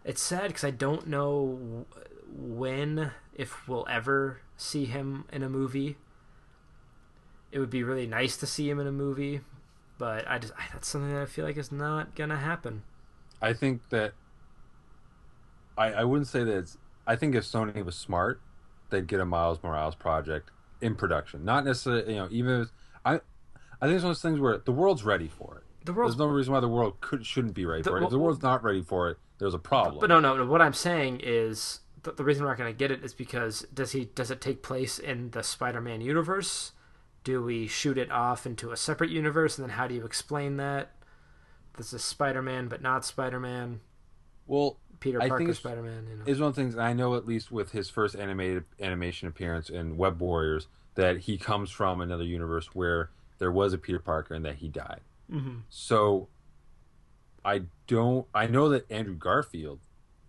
It's 0.03 0.21
sad 0.21 0.47
because 0.47 0.63
I 0.63 0.71
don't 0.71 1.07
know 1.07 1.85
when, 2.27 3.11
if 3.35 3.67
we'll 3.67 3.87
ever 3.89 4.41
see 4.57 4.85
him 4.85 5.25
in 5.31 5.43
a 5.43 5.49
movie. 5.49 5.97
It 7.51 7.59
would 7.59 7.69
be 7.69 7.83
really 7.83 8.07
nice 8.07 8.37
to 8.37 8.47
see 8.47 8.69
him 8.69 8.79
in 8.79 8.87
a 8.87 8.91
movie, 8.91 9.41
but 9.97 10.27
I 10.27 10.39
just 10.39 10.53
that's 10.71 10.87
something 10.87 11.13
that 11.13 11.21
I 11.21 11.25
feel 11.25 11.45
like 11.45 11.57
is 11.57 11.71
not 11.71 12.15
gonna 12.15 12.37
happen. 12.37 12.83
I 13.41 13.53
think 13.53 13.89
that 13.89 14.13
I 15.77 15.91
I 15.91 16.03
wouldn't 16.05 16.27
say 16.27 16.43
that 16.43 16.57
it's 16.57 16.77
I 17.05 17.15
think 17.17 17.35
if 17.35 17.43
Sony 17.43 17.83
was 17.83 17.95
smart, 17.95 18.39
they'd 18.89 19.07
get 19.07 19.19
a 19.19 19.25
Miles 19.25 19.59
Morales 19.61 19.95
project 19.95 20.49
in 20.81 20.95
production. 20.95 21.45
Not 21.45 21.65
necessarily, 21.65 22.13
you 22.13 22.19
know, 22.19 22.27
even 22.31 22.61
if 22.61 22.67
I 23.05 23.15
I 23.81 23.85
think 23.87 23.95
it's 23.95 24.03
one 24.03 24.11
of 24.11 24.17
those 24.17 24.21
things 24.21 24.39
where 24.39 24.57
the 24.57 24.71
world's 24.71 25.03
ready 25.03 25.27
for 25.27 25.57
it. 25.57 25.85
The 25.85 25.93
world's 25.93 26.15
There's 26.15 26.27
no 26.27 26.33
reason 26.33 26.53
why 26.53 26.59
the 26.59 26.67
world 26.67 27.01
could 27.01 27.25
shouldn't 27.25 27.53
be 27.55 27.65
ready 27.65 27.81
The- 27.81 27.89
for 27.89 27.97
it. 27.99 28.03
If 28.03 28.09
the 28.11 28.19
world's 28.19 28.41
not 28.43 28.63
ready 28.63 28.81
for 28.83 29.09
it, 29.09 29.17
there's 29.39 29.53
a 29.55 29.59
problem. 29.59 29.99
But 29.99 30.09
no, 30.09 30.19
no, 30.19 30.37
no. 30.37 30.45
What 30.45 30.61
I'm 30.61 30.73
saying 30.73 31.21
is 31.23 31.79
th- 32.03 32.15
the 32.17 32.23
reason 32.23 32.43
we're 32.43 32.49
not 32.51 32.57
going 32.59 32.71
to 32.71 32.77
get 32.77 32.91
it 32.91 33.03
is 33.03 33.13
because 33.15 33.61
does 33.73 33.91
he 33.93 34.05
does 34.05 34.29
it 34.29 34.41
take 34.41 34.61
place 34.61 34.99
in 34.99 35.31
the 35.31 35.41
Spider-Man 35.41 36.01
universe? 36.01 36.73
Do 37.23 37.43
we 37.43 37.67
shoot 37.67 37.97
it 37.97 38.11
off 38.11 38.45
into 38.45 38.71
a 38.71 38.77
separate 38.77 39.09
universe, 39.11 39.57
and 39.57 39.67
then 39.67 39.75
how 39.75 39.87
do 39.87 39.93
you 39.95 40.05
explain 40.05 40.57
that? 40.57 40.91
This 41.77 41.93
is 41.93 42.03
Spider-Man, 42.03 42.67
but 42.67 42.81
not 42.81 43.05
Spider-Man. 43.05 43.79
well, 44.45 44.77
Peter 45.01 45.17
I 45.19 45.23
think 45.23 45.29
Parker 45.31 45.43
it's- 45.43 45.57
Spider-Man. 45.57 46.07
You 46.09 46.15
know. 46.17 46.23
is 46.25 46.39
one 46.39 46.49
of 46.49 46.55
the 46.55 46.61
things 46.61 46.77
I 46.77 46.93
know 46.93 47.15
at 47.15 47.25
least 47.27 47.51
with 47.51 47.71
his 47.73 47.89
first 47.89 48.15
animated 48.15 48.63
animation 48.79 49.27
appearance 49.27 49.69
in 49.69 49.97
Web 49.97 50.21
Warriors 50.21 50.67
that 50.95 51.17
he 51.19 51.37
comes 51.37 51.69
from 51.71 51.99
another 51.99 52.23
universe 52.23 52.67
where 52.73 53.09
there 53.39 53.51
was 53.51 53.73
a 53.73 53.77
Peter 53.77 53.99
Parker 53.99 54.33
and 54.33 54.45
that 54.45 54.55
he 54.55 54.69
died. 54.69 55.01
hmm 55.29 55.57
So 55.69 56.29
I 57.43 57.63
don't 57.87 58.27
I 58.33 58.47
know 58.47 58.69
that 58.69 58.89
Andrew 58.91 59.15
Garfield 59.15 59.79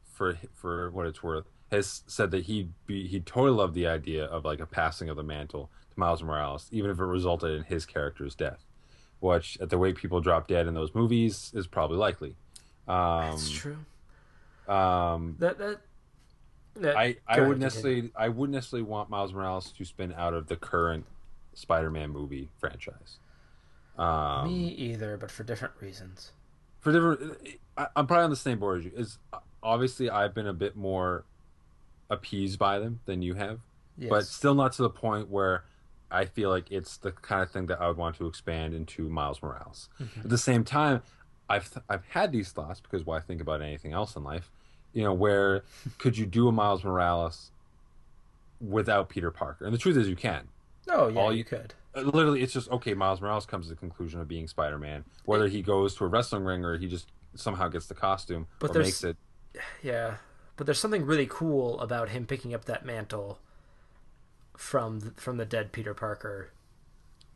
for 0.04 0.38
for 0.54 0.90
what 0.90 1.06
it's 1.06 1.22
worth 1.22 1.44
has 1.70 2.02
said 2.06 2.30
that 2.30 2.44
he 2.44 2.68
be 2.86 3.06
he 3.06 3.20
totally 3.20 3.50
loved 3.56 3.74
the 3.74 3.86
idea 3.86 4.24
of 4.24 4.44
like 4.44 4.60
a 4.60 4.66
passing 4.66 5.08
of 5.08 5.16
the 5.16 5.22
mantle 5.22 5.70
to 5.92 5.98
Miles 6.00 6.22
Morales 6.22 6.68
even 6.70 6.90
if 6.90 6.98
it 6.98 7.04
resulted 7.04 7.50
in 7.56 7.64
his 7.64 7.84
character's 7.86 8.34
death 8.34 8.64
which 9.20 9.58
at 9.60 9.70
the 9.70 9.78
way 9.78 9.92
people 9.92 10.20
drop 10.20 10.48
dead 10.48 10.66
in 10.66 10.74
those 10.74 10.94
movies 10.94 11.50
is 11.54 11.66
probably 11.66 11.96
likely 11.98 12.34
um 12.88 13.30
That's 13.32 13.50
true. 13.50 13.76
Um 14.68 15.36
That 15.38 15.58
that. 15.58 15.80
that 16.76 16.96
I, 16.96 17.16
I 17.26 17.40
would 17.40 17.58
necessarily 17.58 18.10
I 18.16 18.28
wouldn't 18.28 18.54
necessarily 18.54 18.88
want 18.88 19.10
Miles 19.10 19.32
Morales 19.32 19.72
to 19.72 19.84
spin 19.84 20.12
out 20.16 20.34
of 20.34 20.46
the 20.46 20.56
current 20.56 21.06
Spider-Man 21.54 22.10
movie 22.10 22.48
franchise. 22.58 23.18
Um. 23.98 24.46
Me 24.48 24.68
either, 24.68 25.16
but 25.18 25.30
for 25.30 25.42
different 25.44 25.74
reasons. 25.80 26.32
for 26.80 26.92
different, 26.92 27.36
I, 27.76 27.88
I'm 27.94 28.06
probably 28.06 28.24
on 28.24 28.30
the 28.30 28.36
same 28.36 28.58
board 28.58 28.78
as 28.78 28.84
you. 28.86 28.92
Is 28.96 29.18
obviously 29.62 30.08
I've 30.08 30.34
been 30.34 30.46
a 30.46 30.54
bit 30.54 30.76
more 30.76 31.24
appeased 32.08 32.58
by 32.58 32.78
them 32.78 33.00
than 33.04 33.20
you 33.22 33.34
have, 33.34 33.60
Yes. 33.98 34.08
but 34.10 34.26
still 34.26 34.54
not 34.54 34.72
to 34.74 34.82
the 34.82 34.90
point 34.90 35.28
where 35.28 35.64
I 36.10 36.24
feel 36.24 36.48
like 36.50 36.70
it's 36.72 36.96
the 36.96 37.12
kind 37.12 37.42
of 37.42 37.50
thing 37.50 37.66
that 37.66 37.80
I 37.80 37.88
would 37.88 37.96
want 37.98 38.16
to 38.16 38.26
expand 38.26 38.74
into 38.74 39.08
Miles 39.08 39.42
Morales. 39.42 39.88
Mm-hmm. 40.00 40.20
At 40.20 40.28
the 40.30 40.38
same 40.38 40.64
time, 40.64 41.02
I've 41.52 41.72
th- 41.72 41.84
I've 41.88 42.04
had 42.06 42.32
these 42.32 42.50
thoughts 42.50 42.80
because 42.80 43.04
why 43.06 43.20
think 43.20 43.40
about 43.40 43.62
anything 43.62 43.92
else 43.92 44.16
in 44.16 44.24
life? 44.24 44.50
You 44.92 45.04
know, 45.04 45.12
where 45.12 45.62
could 45.98 46.16
you 46.18 46.26
do 46.26 46.48
a 46.48 46.52
Miles 46.52 46.82
Morales 46.84 47.50
without 48.60 49.08
Peter 49.08 49.30
Parker? 49.30 49.64
And 49.64 49.74
the 49.74 49.78
truth 49.78 49.96
is, 49.96 50.08
you 50.08 50.16
can. 50.16 50.48
oh 50.88 51.08
yeah, 51.08 51.20
all 51.20 51.32
you 51.32 51.38
you- 51.38 51.44
could. 51.44 51.74
Uh, 51.94 52.00
Literally, 52.00 52.42
it's 52.42 52.54
just 52.54 52.70
okay. 52.70 52.94
Miles 52.94 53.20
Morales 53.20 53.44
comes 53.46 53.66
to 53.66 53.70
the 53.70 53.76
conclusion 53.78 54.18
of 54.20 54.26
being 54.28 54.48
Spider 54.48 54.78
Man, 54.78 55.04
whether 55.26 55.46
he 55.48 55.60
goes 55.62 55.94
to 55.96 56.04
a 56.04 56.08
wrestling 56.08 56.44
ring 56.44 56.64
or 56.64 56.78
he 56.78 56.88
just 56.88 57.06
somehow 57.34 57.68
gets 57.68 57.86
the 57.86 57.94
costume 57.94 58.46
But 58.58 58.70
or 58.70 58.74
there's- 58.74 58.86
makes 58.88 59.04
it. 59.04 59.16
Yeah, 59.82 60.14
but 60.56 60.64
there's 60.66 60.78
something 60.80 61.04
really 61.04 61.26
cool 61.28 61.78
about 61.80 62.08
him 62.10 62.24
picking 62.26 62.54
up 62.54 62.64
that 62.64 62.86
mantle 62.86 63.38
from 64.56 65.12
from 65.16 65.36
the 65.36 65.44
dead 65.44 65.72
Peter 65.72 65.92
Parker. 65.94 66.50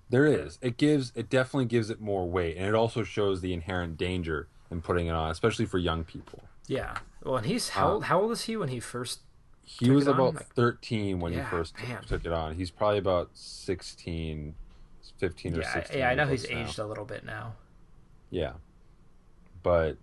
There 0.09 0.27
is. 0.27 0.59
It 0.63 0.77
gives. 0.77 1.13
It 1.17 1.29
definitely 1.29 1.65
gives 1.67 1.91
it 1.91 2.01
more 2.01 2.29
weight, 2.29 2.57
and 2.57 2.67
it 2.67 2.75
also 2.75 3.03
shows 3.03 3.41
the 3.41 3.53
inherent 3.53 3.97
danger 3.97 4.47
in 4.71 4.81
putting 4.83 5.07
it 5.09 5.11
on, 5.13 5.31
especially 5.31 5.67
for 5.67 5.79
young 5.79 6.05
people. 6.05 6.43
Yeah. 6.69 6.99
Well, 7.25 7.37
and 7.39 7.47
he's 7.47 7.71
how 7.71 7.93
old, 7.95 8.05
how 8.05 8.21
old 8.21 8.33
is 8.33 8.43
he 8.43 8.57
when 8.57 8.69
he 8.69 8.79
first? 8.81 9.21
He 9.63 9.87
Took 9.87 9.95
was 9.97 10.07
it 10.07 10.11
on, 10.11 10.15
about 10.21 10.35
like- 10.37 10.55
13 10.55 11.19
when 11.19 11.33
Yeah, 11.33 11.43
he 11.45 11.51
first 11.51 11.75
man. 11.83 12.03
took 12.07 12.25
it 12.25 12.33
on. 12.33 12.55
He's 12.55 12.71
probably 12.71 12.99
about 12.99 13.31
16, 13.35 14.55
15 15.19 15.55
or 15.57 15.61
Yeah, 15.61 15.73
16. 15.73 15.99
yeah. 15.99 16.09
I 16.09 16.15
know 16.15 16.27
he's 16.29 16.49
now. 16.49 16.59
aged 16.61 16.79
a 16.79 16.87
little 16.87 17.05
bit 17.05 17.25
now. 17.25 17.55
Yeah, 18.31 18.53
but 19.65 19.97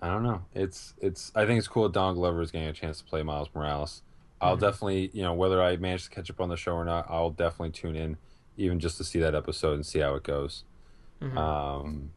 I 0.00 0.08
don't 0.08 0.22
know. 0.22 0.42
It's 0.54 0.94
it's. 1.00 1.32
I 1.34 1.44
think 1.46 1.58
it's 1.58 1.68
cool 1.68 1.84
that 1.84 1.92
Don 1.92 2.14
Glover 2.14 2.40
is 2.42 2.50
getting 2.50 2.68
a 2.68 2.72
chance 2.72 2.98
to 2.98 3.04
play 3.04 3.22
Miles 3.22 3.48
Morales. 3.54 4.02
I'll 4.40 4.56
Mhm. 4.56 4.60
definitely, 4.60 5.10
you 5.12 5.22
know, 5.22 5.34
whether 5.34 5.62
I 5.62 5.76
manage 5.76 6.04
to 6.04 6.10
catch 6.10 6.28
up 6.30 6.40
on 6.40 6.48
the 6.48 6.56
show 6.56 6.74
or 6.74 6.84
not, 6.84 7.06
I'll 7.08 7.30
definitely 7.30 7.70
tune 7.70 7.94
in, 7.94 8.16
even 8.56 8.78
just 8.80 8.96
to 8.98 9.04
see 9.04 9.18
that 9.20 9.34
episode 9.34 9.74
and 9.74 9.86
see 9.86 10.00
how 10.00 10.14
it 10.14 10.22
goes. 10.22 10.64
Mhm. 11.20 11.36
Um, 11.36 12.10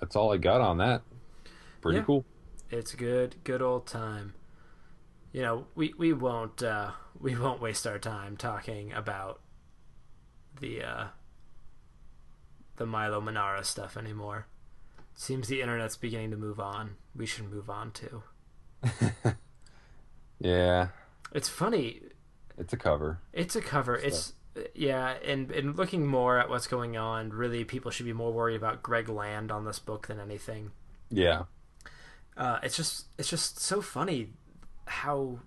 that's 0.00 0.16
all 0.16 0.32
I 0.32 0.36
got 0.36 0.60
on 0.60 0.78
that. 0.78 1.02
Pretty 1.80 1.98
Yeah. 1.98 2.04
cool. 2.04 2.24
It's 2.70 2.94
good, 2.94 3.36
good 3.44 3.60
old 3.62 3.86
time. 3.86 4.34
You 5.32 5.42
know, 5.42 5.66
we 5.74 5.92
we 5.98 6.12
won't 6.12 6.62
uh, 6.62 6.92
we 7.18 7.36
won't 7.36 7.60
waste 7.60 7.86
our 7.86 7.98
time 7.98 8.36
talking 8.36 8.92
about 8.92 9.40
the 10.60 10.82
uh, 10.82 11.06
the 12.76 12.86
Milo 12.86 13.20
Manara 13.20 13.64
stuff 13.64 13.96
anymore. 13.96 14.46
Seems 15.14 15.46
the 15.48 15.60
internet's 15.60 15.96
beginning 15.96 16.30
to 16.32 16.36
move 16.36 16.58
on. 16.58 16.96
We 17.14 17.26
should 17.26 17.50
move 17.50 17.68
on 17.70 17.90
too. 17.92 18.22
Yeah, 20.40 20.88
It's 21.32 21.48
funny. 21.48 22.00
it's 22.58 22.72
a 22.72 22.76
cover. 22.76 23.20
It's 23.32 23.56
a 23.56 23.60
cover. 23.62 23.94
It's 23.96 24.34
yeah, 24.74 25.14
and 25.24 25.50
and 25.50 25.76
looking 25.76 26.06
more 26.06 26.38
at 26.38 26.48
what's 26.48 26.66
going 26.66 26.96
on, 26.96 27.30
really, 27.30 27.64
people 27.64 27.90
should 27.90 28.06
be 28.06 28.12
more 28.12 28.32
worried 28.32 28.56
about 28.56 28.82
Greg 28.82 29.08
Land 29.08 29.50
on 29.50 29.64
this 29.64 29.78
book 29.78 30.06
than 30.06 30.20
anything. 30.20 30.70
Yeah, 31.10 31.44
Uh, 32.36 32.58
it's 32.62 32.76
just 32.76 33.06
it's 33.18 33.28
just 33.28 33.58
so 33.60 33.80
funny 33.82 34.30
how 34.86 35.40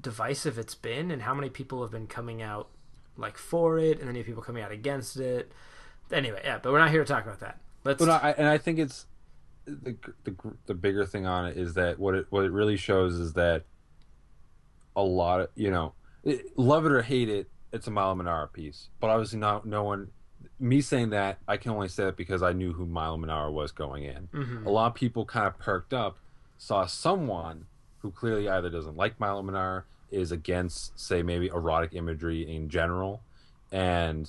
divisive 0.00 0.58
it's 0.58 0.74
been 0.74 1.10
and 1.10 1.22
how 1.22 1.34
many 1.34 1.48
people 1.50 1.82
have 1.82 1.90
been 1.90 2.06
coming 2.06 2.42
out 2.42 2.68
like 3.16 3.36
for 3.36 3.78
it 3.78 3.98
and 3.98 4.06
many 4.06 4.22
people 4.22 4.42
coming 4.42 4.62
out 4.62 4.72
against 4.72 5.16
it. 5.16 5.52
Anyway, 6.10 6.40
yeah, 6.44 6.58
but 6.62 6.72
we're 6.72 6.78
not 6.78 6.90
here 6.90 7.04
to 7.04 7.12
talk 7.12 7.24
about 7.24 7.40
that. 7.40 7.58
Let's 7.84 8.04
but 8.04 8.10
I 8.10 8.34
and 8.36 8.48
I 8.48 8.58
think 8.58 8.78
it's 8.78 9.06
the 9.64 9.96
the 10.24 10.34
the 10.66 10.74
bigger 10.74 11.06
thing 11.06 11.26
on 11.26 11.46
it 11.46 11.56
is 11.56 11.74
that 11.74 11.98
what 11.98 12.14
it 12.14 12.26
what 12.30 12.44
it 12.44 12.52
really 12.52 12.76
shows 12.76 13.14
is 13.14 13.34
that 13.34 13.64
a 14.96 15.02
lot 15.02 15.40
of 15.40 15.48
you 15.54 15.70
know 15.70 15.94
it, 16.24 16.56
love 16.56 16.86
it 16.86 16.92
or 16.92 17.02
hate 17.02 17.28
it, 17.28 17.48
it's 17.72 17.86
a 17.86 17.90
Milo 17.90 18.14
Manara 18.14 18.48
piece. 18.48 18.88
But 19.00 19.10
obviously, 19.10 19.38
not 19.38 19.66
no 19.66 19.82
one. 19.82 20.10
Me 20.58 20.80
saying 20.80 21.10
that 21.10 21.38
I 21.48 21.56
can 21.56 21.70
only 21.72 21.88
say 21.88 22.08
it 22.08 22.16
because 22.16 22.42
I 22.42 22.52
knew 22.52 22.72
who 22.72 22.86
Milo 22.86 23.16
Manara 23.16 23.50
was 23.50 23.72
going 23.72 24.04
in. 24.04 24.28
Mhm. 24.32 24.66
A 24.66 24.70
lot 24.70 24.86
of 24.88 24.94
people 24.94 25.24
kind 25.24 25.46
of 25.46 25.58
perked 25.58 25.92
up, 25.94 26.18
saw 26.58 26.86
someone 26.86 27.66
who 28.00 28.10
clearly 28.10 28.48
either 28.48 28.68
doesn't 28.70 28.96
like 28.96 29.18
Milo 29.20 29.42
Manara, 29.42 29.84
is 30.10 30.30
against, 30.30 30.98
say, 30.98 31.22
maybe 31.22 31.46
erotic 31.48 31.94
imagery 31.94 32.42
in 32.54 32.68
general, 32.68 33.22
and 33.70 34.28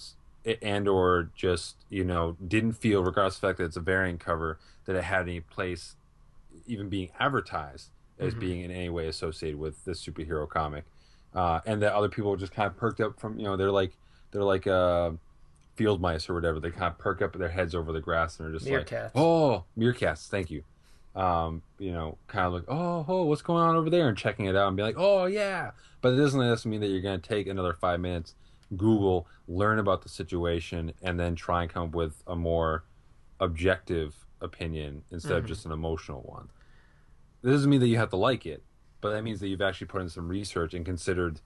and 0.62 0.88
or 0.88 1.30
just 1.36 1.76
you 1.90 2.04
know 2.04 2.36
didn't 2.46 2.74
feel, 2.74 3.04
regardless 3.04 3.36
of 3.36 3.42
the 3.42 3.48
fact 3.48 3.58
that 3.60 3.66
it's 3.66 3.78
a 3.78 3.82
variant 3.82 4.20
cover, 4.20 4.60
that 4.86 4.96
it 4.96 5.04
had 5.04 5.22
any 5.24 5.40
place, 5.42 5.96
even 6.68 6.90
being 6.90 7.10
advertised 7.20 7.90
as 8.20 8.34
Mhm. 8.36 8.40
being 8.40 8.62
in 8.62 8.72
any 8.72 8.90
way 8.90 9.08
associated 9.08 9.60
with 9.60 9.84
this 9.86 10.06
superhero 10.06 10.48
comic, 10.48 10.86
uh, 11.36 11.60
and 11.66 11.82
that 11.82 11.94
other 11.94 12.10
people 12.10 12.36
just 12.36 12.54
kind 12.54 12.68
of 12.68 12.78
perked 12.78 13.02
up 13.02 13.20
from 13.20 13.38
you 13.40 13.46
know 13.46 13.56
they're 13.58 13.72
like 13.72 13.98
they're 14.32 14.44
like 14.44 14.68
uh, 14.68 15.12
field 15.76 16.02
mice 16.02 16.30
or 16.30 16.34
whatever. 16.34 16.60
They 16.60 16.72
kind 16.72 16.92
of 16.92 16.98
perk 16.98 17.22
up 17.22 17.34
their 17.38 17.50
heads 17.50 17.74
over 17.76 17.92
the 17.92 18.02
grass 18.02 18.40
and 18.40 18.50
are 18.50 18.52
just 18.54 18.66
Meerkats. 18.66 19.04
like, 19.04 19.12
oh, 19.16 19.64
meerkats. 19.78 20.28
Thank 20.28 20.50
you. 20.52 20.64
Um, 21.16 21.62
you 21.78 21.92
know, 21.92 22.18
kind 22.28 22.48
of 22.48 22.54
like, 22.54 22.64
oh, 22.68 23.06
oh, 23.08 23.24
what's 23.26 23.44
going 23.44 23.62
on 23.64 23.76
over 23.76 23.90
there, 23.90 24.08
and 24.10 24.18
checking 24.18 24.46
it 24.46 24.56
out 24.56 24.68
and 24.68 24.76
be 24.78 24.82
like, 24.84 24.96
oh 24.98 25.26
yeah. 25.26 25.72
But 26.02 26.14
it 26.14 26.18
doesn't 26.18 26.40
necessarily 26.40 26.78
mean 26.80 26.82
that 26.82 26.92
you're 26.92 27.02
going 27.02 27.22
to 27.22 27.28
take 27.30 27.46
another 27.48 27.74
five 27.74 28.00
minutes, 28.00 28.34
Google, 28.76 29.28
learn 29.48 29.78
about 29.80 30.02
the 30.02 30.10
situation, 30.10 30.94
and 31.04 31.20
then 31.20 31.36
try 31.36 31.62
and 31.62 31.72
come 31.72 31.84
up 31.90 31.96
with 31.96 32.24
a 32.28 32.36
more 32.36 32.84
objective 33.40 34.26
opinion 34.42 35.04
instead 35.12 35.34
of 35.38 35.44
Mhm. 35.46 35.48
just 35.48 35.66
an 35.66 35.72
emotional 35.72 36.22
one. 36.22 36.50
This 37.42 37.54
doesn't 37.54 37.70
mean 37.70 37.80
that 37.82 37.88
you 37.88 37.98
have 37.98 38.10
to 38.10 38.16
like 38.18 38.46
it, 38.46 38.64
but 39.04 39.12
that 39.12 39.24
means 39.24 39.40
that 39.42 39.50
you've 39.50 39.62
actually 39.62 39.88
put 39.88 40.02
in 40.02 40.10
some 40.10 40.30
research 40.30 40.74
and 40.74 40.86
considered 40.86 41.42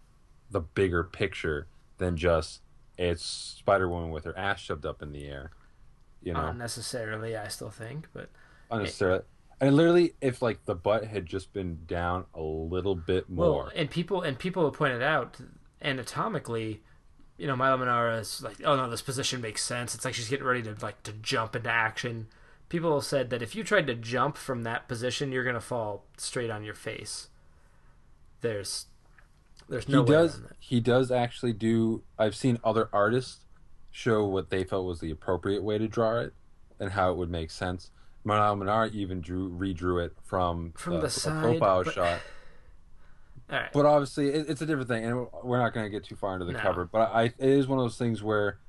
the 0.52 0.62
bigger 0.62 1.04
picture 1.04 1.68
than 1.98 2.16
just 2.16 2.62
it's 2.98 3.26
Spider 3.26 3.90
Woman 3.90 4.12
with 4.12 4.26
her 4.26 4.38
ass 4.38 4.60
shoved 4.60 4.86
up 4.86 5.02
in 5.02 5.12
the 5.12 5.28
air. 5.28 5.52
You 6.22 6.34
know, 6.34 6.42
Not 6.42 6.58
necessarily, 6.58 7.36
I 7.36 7.48
still 7.48 7.70
think, 7.70 8.08
but 8.14 8.30
unnecessarily. 8.72 9.24
And 9.60 9.76
literally, 9.76 10.14
if 10.22 10.42
like 10.42 10.66
the 10.66 10.76
butt 10.76 11.06
had 11.06 11.26
just 11.26 11.52
been 11.52 11.80
down 11.88 12.26
a 12.34 12.42
little 12.42 12.96
bit 12.96 13.30
more, 13.30 13.64
well, 13.64 13.72
and 13.76 13.90
people 13.90 14.22
and 14.22 14.38
people 14.38 14.64
have 14.66 14.74
pointed 14.74 15.02
out 15.02 15.38
anatomically, 15.82 16.82
you 17.38 17.48
know, 17.48 17.56
Milo 17.56 17.78
Manara 17.78 18.18
is 18.18 18.44
like, 18.44 18.58
oh 18.64 18.76
no, 18.76 18.90
this 18.90 19.02
position 19.02 19.42
makes 19.42 19.64
sense. 19.64 19.96
It's 19.96 20.06
like 20.06 20.14
she's 20.14 20.30
getting 20.30 20.46
ready 20.46 20.62
to 20.64 20.76
like 20.82 21.02
to 21.04 21.12
jump 21.12 21.56
into 21.56 21.72
action. 21.72 22.28
People 22.70 22.94
have 22.96 23.06
said 23.06 23.30
that 23.32 23.42
if 23.42 23.56
you 23.56 23.64
tried 23.64 23.88
to 23.88 23.96
jump 23.96 24.38
from 24.38 24.64
that 24.64 24.88
position, 24.88 25.32
you're 25.32 25.44
gonna 25.44 25.60
fall 25.60 26.06
straight 26.18 26.52
on 26.52 26.64
your 26.64 26.76
face. 26.76 27.30
There's, 28.42 28.86
there's 29.70 29.88
no 29.90 30.04
he 30.04 30.12
way 30.12 30.18
does 30.18 30.42
he 30.60 30.80
does 30.80 31.12
actually 31.12 31.54
do 31.54 32.04
i've 32.18 32.36
seen 32.36 32.58
other 32.64 32.88
artists 32.94 33.40
show 33.92 34.26
what 34.26 34.50
they 34.50 34.64
felt 34.64 34.86
was 34.86 35.00
the 35.00 35.12
appropriate 35.12 35.64
way 35.64 35.78
to 35.78 35.88
draw 35.88 36.20
it 36.20 36.34
and 36.80 36.92
how 36.92 37.12
it 37.12 37.18
would 37.18 37.30
make 37.32 37.50
sense 37.52 37.90
Manal 38.26 38.58
Manar 38.58 38.88
even 38.88 39.22
drew 39.22 39.50
redrew 39.50 40.06
it 40.06 40.14
from, 40.24 40.74
From 40.78 41.00
the 41.00 41.06
a 41.06 41.10
side, 41.10 41.42
profile 41.42 41.84
but- 41.84 41.94
shot 41.94 42.20
All 43.50 43.58
right. 43.58 43.72
but 43.74 43.86
obviously 43.86 44.30
it, 44.30 44.50
it's 44.50 44.62
a 44.62 44.66
different 44.66 44.90
thing 44.90 45.06
and 45.06 45.28
we're 45.44 45.60
not 45.60 45.74
going 45.74 45.86
to 45.86 45.90
get 45.90 46.04
too 46.04 46.16
far 46.16 46.34
into 46.34 46.46
the 46.46 46.52
No. 46.54 46.60
cover 46.60 46.86
but 46.86 47.12
I, 47.14 47.24
it 47.24 47.36
is 47.40 47.68
one 47.68 47.80
of 47.80 47.86
those 47.86 47.98
things 47.98 48.22
where 48.22 48.60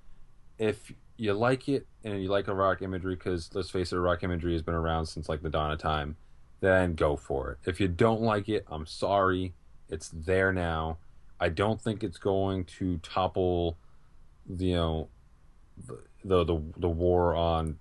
if 0.59 0.93
you 1.17 1.33
like 1.35 1.69
it 1.69 1.87
and 2.05 2.23
you 2.23 2.29
like 2.29 2.47
erotic 2.49 2.83
imagery 2.83 3.17
because 3.17 3.51
let's 3.55 3.71
face 3.71 3.93
it 3.93 3.97
erotic 3.97 4.23
imagery 4.23 4.53
has 4.53 4.63
been 4.63 4.75
around 4.77 5.07
since 5.07 5.29
like 5.29 5.43
the 5.43 5.51
dawn 5.51 5.73
of 5.73 5.79
time 5.79 6.17
then 6.61 6.95
go 6.95 7.17
for 7.17 7.53
it. 7.53 7.59
If 7.69 7.81
you 7.81 7.89
don't 7.89 8.21
like 8.21 8.49
it 8.49 8.67
i'm 8.71 8.87
sorry. 8.87 9.55
It's 9.89 10.11
there 10.11 10.53
now. 10.53 10.99
I 11.41 11.49
don't 11.49 11.81
think 11.81 12.05
it's 12.05 12.19
going 12.19 12.65
to 12.65 12.99
topple 12.99 13.79
the, 14.47 14.67
you 14.67 14.75
know 14.75 15.09
the 16.25 16.45
the, 16.45 16.61
the 16.77 16.89
war 16.89 17.35
on 17.35 17.79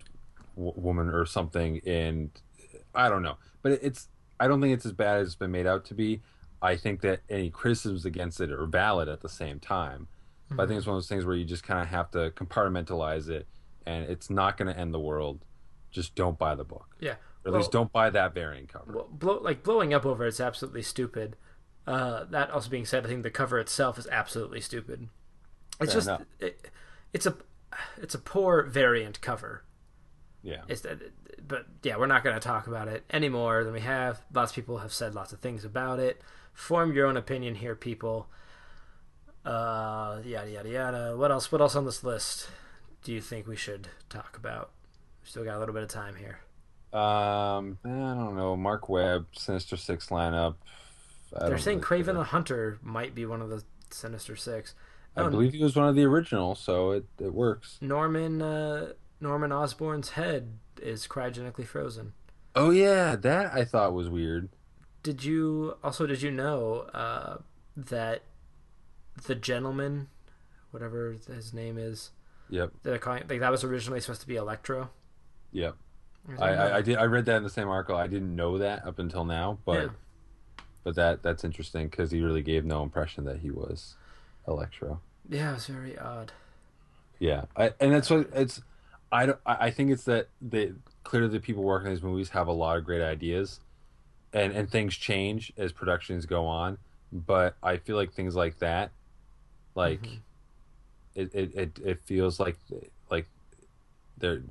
w- 0.55 0.73
woman 0.75 1.09
or 1.09 1.25
something. 1.25 1.81
And 1.85 2.29
i 2.95 3.09
don't 3.09 3.23
know. 3.23 3.37
But 3.61 3.73
it's 3.81 4.07
i 4.39 4.47
don't 4.47 4.61
think 4.61 4.73
it's 4.73 4.85
as 4.85 4.93
bad 4.93 5.19
as 5.19 5.27
it's 5.27 5.35
been 5.35 5.51
made 5.51 5.67
out 5.67 5.85
to 5.85 5.93
be. 5.93 6.21
I 6.61 6.75
think 6.75 7.01
that 7.01 7.19
any 7.29 7.49
criticisms 7.49 8.05
against 8.05 8.41
it 8.41 8.51
are 8.51 8.65
valid 8.65 9.07
at 9.09 9.21
the 9.21 9.29
same 9.29 9.59
time. 9.59 10.07
But 10.49 10.63
i 10.63 10.65
think 10.65 10.69
mm-hmm. 10.69 10.77
it's 10.77 10.87
one 10.87 10.95
of 10.95 11.01
those 11.01 11.09
things 11.09 11.25
where 11.25 11.35
you 11.35 11.43
just 11.43 11.63
kind 11.63 11.81
of 11.81 11.87
have 11.87 12.09
to 12.11 12.31
compartmentalize 12.31 13.27
it 13.27 13.47
and 13.87 14.03
it's 14.09 14.29
not 14.29 14.57
going 14.57 14.71
to 14.71 14.79
end 14.79 14.93
the 14.93 14.99
world. 14.99 15.39
Just 15.91 16.13
don't 16.13 16.37
buy 16.37 16.55
the 16.55 16.65
book. 16.65 16.95
Yeah. 16.99 17.15
Or 17.47 17.55
at 17.55 17.57
least 17.57 17.71
don't 17.71 17.91
buy 17.91 18.09
that 18.09 18.33
variant 18.33 18.69
cover 18.69 18.93
well, 18.93 19.07
blow, 19.11 19.39
like 19.41 19.63
blowing 19.63 19.93
up 19.93 20.05
over 20.05 20.25
it's 20.25 20.39
absolutely 20.39 20.81
stupid. 20.81 21.35
Uh, 21.85 22.25
that 22.25 22.51
also 22.51 22.69
being 22.69 22.85
said, 22.85 23.05
I 23.05 23.09
think 23.09 23.23
the 23.23 23.31
cover 23.31 23.59
itself 23.59 23.97
is 23.97 24.07
absolutely 24.11 24.59
stupid. 24.59 25.07
It's 25.79 25.93
Fair 25.93 26.01
just 26.01 26.21
it, 26.39 26.71
it's 27.13 27.25
a 27.25 27.35
it's 27.97 28.15
a 28.15 28.19
poor 28.19 28.63
variant 28.63 29.21
cover. 29.21 29.63
yeah 30.43 30.61
It's 30.67 30.85
but 31.47 31.65
yeah, 31.83 31.97
we're 31.97 32.07
not 32.07 32.23
going 32.23 32.35
to 32.35 32.45
talk 32.45 32.67
about 32.67 32.87
it 32.87 33.05
any 33.09 33.29
more 33.29 33.63
than 33.63 33.73
we 33.73 33.79
have. 33.79 34.21
Lots 34.33 34.51
of 34.51 34.55
people 34.55 34.79
have 34.79 34.91
said 34.91 35.15
lots 35.15 35.31
of 35.31 35.39
things 35.39 35.63
about 35.63 35.99
it. 35.99 36.21
Form 36.53 36.93
your 36.93 37.07
own 37.07 37.15
opinion 37.15 37.55
here, 37.55 37.75
people. 37.75 38.27
Uh, 39.45 40.19
yada 40.25 40.49
yada 40.49 40.69
yada. 40.69 41.13
What 41.15 41.31
else? 41.31 41.51
What 41.51 41.61
else 41.61 41.75
on 41.75 41.85
this 41.85 42.03
list 42.03 42.49
do 43.03 43.13
you 43.13 43.21
think 43.21 43.47
we 43.47 43.55
should 43.55 43.87
talk 44.09 44.35
about? 44.35 44.71
We 45.23 45.29
still 45.29 45.45
got 45.45 45.55
a 45.55 45.59
little 45.59 45.73
bit 45.73 45.83
of 45.83 45.89
time 45.89 46.15
here. 46.15 46.39
Um 46.93 47.77
i 47.83 47.89
don't 47.89 48.35
know. 48.37 48.55
Marc 48.55 48.87
Webb 48.89 49.27
sinister 49.33 49.75
six 49.77 50.07
lineup. 50.07 50.55
I 51.39 51.49
They're 51.49 51.57
saying 51.57 51.83
really 51.89 52.03
Kraven 52.03 52.13
the 52.13 52.23
Hunter 52.23 52.79
might 52.81 53.13
be 53.13 53.25
one 53.25 53.41
of 53.41 53.49
the 53.49 53.63
Sinister 53.89 54.35
Six. 54.35 54.73
i 55.15 55.21
Oh, 55.21 55.29
believe 55.29 55.53
he 55.53 55.61
was 55.63 55.75
one 55.75 55.87
of 55.87 55.95
the 55.95 56.05
originals 56.05 56.59
so 56.59 56.91
it, 56.91 57.05
it 57.19 57.33
works. 57.33 57.77
Norman 57.81 58.41
uh, 58.41 58.93
Norman 59.19 59.51
Osborn's 59.51 60.11
head 60.11 60.57
is 60.81 61.07
cryogenically 61.07 61.65
frozen. 61.65 62.13
oh 62.55 62.69
yeah 62.69 63.15
that 63.15 63.53
i 63.53 63.65
thought 63.65 63.93
was 63.93 64.09
weird. 64.09 64.49
Did 65.03 65.23
you 65.23 65.77
also 65.83 66.05
did 66.07 66.21
you 66.21 66.31
know 66.31 66.81
uh, 66.93 67.37
that 67.75 68.23
the 69.25 69.35
gentleman, 69.35 70.07
whatever 70.71 71.15
his 71.27 71.53
name 71.53 71.77
is, 71.77 72.11
yep. 72.49 72.71
that 72.83 72.89
they're 72.89 72.97
calling 72.99 73.23
like 73.29 73.39
that 73.39 73.51
was 73.51 73.63
originally 73.63 73.99
supposed 74.01 74.21
to 74.21 74.27
be 74.27 74.35
Electro? 74.35 74.89
yep 75.51 75.75
I, 76.39 76.49
I, 76.49 76.77
I 76.77 76.81
did. 76.81 76.97
I 76.97 77.03
read 77.05 77.25
that 77.25 77.37
in 77.37 77.43
the 77.43 77.49
same 77.49 77.69
article. 77.69 77.95
I 77.95 78.07
didn't 78.07 78.35
know 78.35 78.57
that 78.57 78.85
up 78.85 78.99
until 78.99 79.23
now, 79.25 79.59
but 79.65 79.83
Yeah. 79.83 79.89
but 80.83 80.95
that 80.95 81.23
that's 81.23 81.43
interesting 81.43 81.87
because 81.87 82.11
he 82.11 82.21
really 82.21 82.41
gave 82.41 82.65
no 82.65 82.83
impression 82.83 83.23
that 83.25 83.39
he 83.39 83.51
was 83.51 83.95
Electro. 84.47 84.99
yeah, 85.29 85.51
it 85.51 85.53
was 85.55 85.67
very 85.67 85.97
odd. 85.97 86.31
Yeah, 87.19 87.45
I, 87.55 87.73
and 87.79 87.93
that's 87.93 88.09
what 88.09 88.29
it's. 88.33 88.61
I 89.11 89.25
don't. 89.25 89.39
I 89.45 89.71
think 89.71 89.91
it's 89.91 90.03
that 90.03 90.27
they 90.41 90.73
clearly 91.03 91.29
the 91.29 91.39
people 91.39 91.63
working 91.63 91.87
on 91.87 91.93
these 91.93 92.03
movies 92.03 92.29
have 92.29 92.47
a 92.47 92.51
lot 92.51 92.77
of 92.77 92.83
great 92.83 93.01
ideas, 93.01 93.59
and 94.33 94.53
and 94.53 94.69
things 94.69 94.95
change 94.95 95.53
as 95.57 95.71
productions 95.71 96.25
go 96.25 96.45
on. 96.45 96.77
But 97.11 97.55
I 97.63 97.77
feel 97.77 97.95
like 97.95 98.11
things 98.13 98.35
like 98.35 98.59
that, 98.59 98.91
like, 99.75 100.01
mm-hmm. 100.01 100.15
it, 101.15 101.33
it, 101.33 101.55
it 101.55 101.79
it 101.83 101.99
feels 102.03 102.37
like 102.39 102.57
like 103.09 103.27
they're 104.17 104.43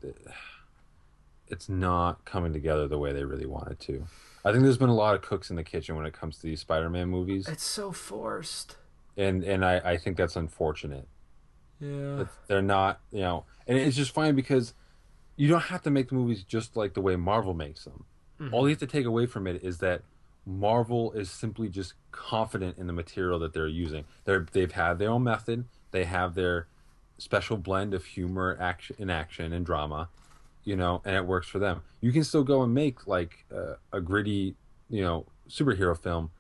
it's 1.49 1.69
not 1.69 2.25
coming 2.25 2.53
together 2.53 2.89
the 2.89 2.99
way 2.99 3.13
they 3.13 3.25
really 3.25 3.47
wanted 3.47 3.81
to. 3.81 4.07
I 4.45 4.53
think 4.53 4.63
there's 4.63 4.79
been 4.79 4.89
a 4.89 4.95
lot 4.95 5.15
of 5.15 5.23
cooks 5.23 5.51
in 5.51 5.57
the 5.57 5.65
kitchen 5.65 5.97
when 5.97 6.07
it 6.07 6.13
comes 6.13 6.37
to 6.37 6.43
these 6.43 6.61
Spider-Man 6.61 7.09
movies, 7.09 7.49
It's 7.49 7.65
so 7.65 7.91
forced. 7.93 8.77
and 9.17 9.43
and 9.43 9.65
I, 9.65 9.79
I 9.79 9.97
think 9.97 10.17
that's 10.17 10.37
unfortunate. 10.37 11.09
Yeah. 11.81 12.25
They're 12.47 12.63
not, 12.63 13.01
you 13.11 13.21
know, 13.21 13.45
and 13.67 13.77
it's 13.77 13.97
just 13.97 14.13
fine 14.13 14.35
because 14.35 14.73
you 15.37 15.49
don't 15.49 15.65
have 15.65 15.83
to 15.83 15.91
make 15.91 16.09
the 16.09 16.15
movies 16.15 16.43
just 16.43 16.77
like 16.77 16.95
the 16.95 17.01
way 17.01 17.17
Marvel 17.17 17.55
makes 17.55 17.85
them. 17.85 18.05
All 18.39 18.47
you 18.47 18.51
mm-hmm. 18.51 18.69
have 18.69 18.79
to 18.79 18.87
take 18.87 19.07
away 19.07 19.27
from 19.27 19.47
it 19.47 19.63
is 19.63 19.79
that 19.79 20.03
Marvel 20.45 21.13
is 21.13 21.31
simply 21.31 21.69
just 21.69 21.95
confident 22.13 22.79
in 22.79 22.87
the 22.87 22.93
material 22.93 23.39
that 23.41 23.53
they're 23.53 23.67
using. 23.67 24.05
They're 24.25 24.47
they've 24.53 24.71
had 24.71 24.99
their 24.99 25.11
own 25.11 25.25
method. 25.25 25.65
They 25.91 26.05
have 26.05 26.35
their 26.35 26.69
special 27.19 27.57
blend 27.57 27.95
of 27.95 28.05
humor, 28.05 28.57
action, 28.61 28.97
and 28.99 29.11
action 29.11 29.53
and 29.53 29.65
drama, 29.65 30.09
you 30.67 30.77
know, 30.77 31.01
and 31.07 31.17
it 31.17 31.25
works 31.25 31.47
for 31.49 31.59
them. 31.59 31.81
You 32.03 32.13
can 32.13 32.25
still 32.25 32.45
go 32.45 32.63
and 32.63 32.75
make 32.75 33.07
like 33.07 33.47
uh, 33.55 33.77
a 33.93 34.01
gritty, 34.03 34.57
you 34.91 35.01
know, 35.03 35.25
superhero 35.49 35.97
film, 35.97 36.31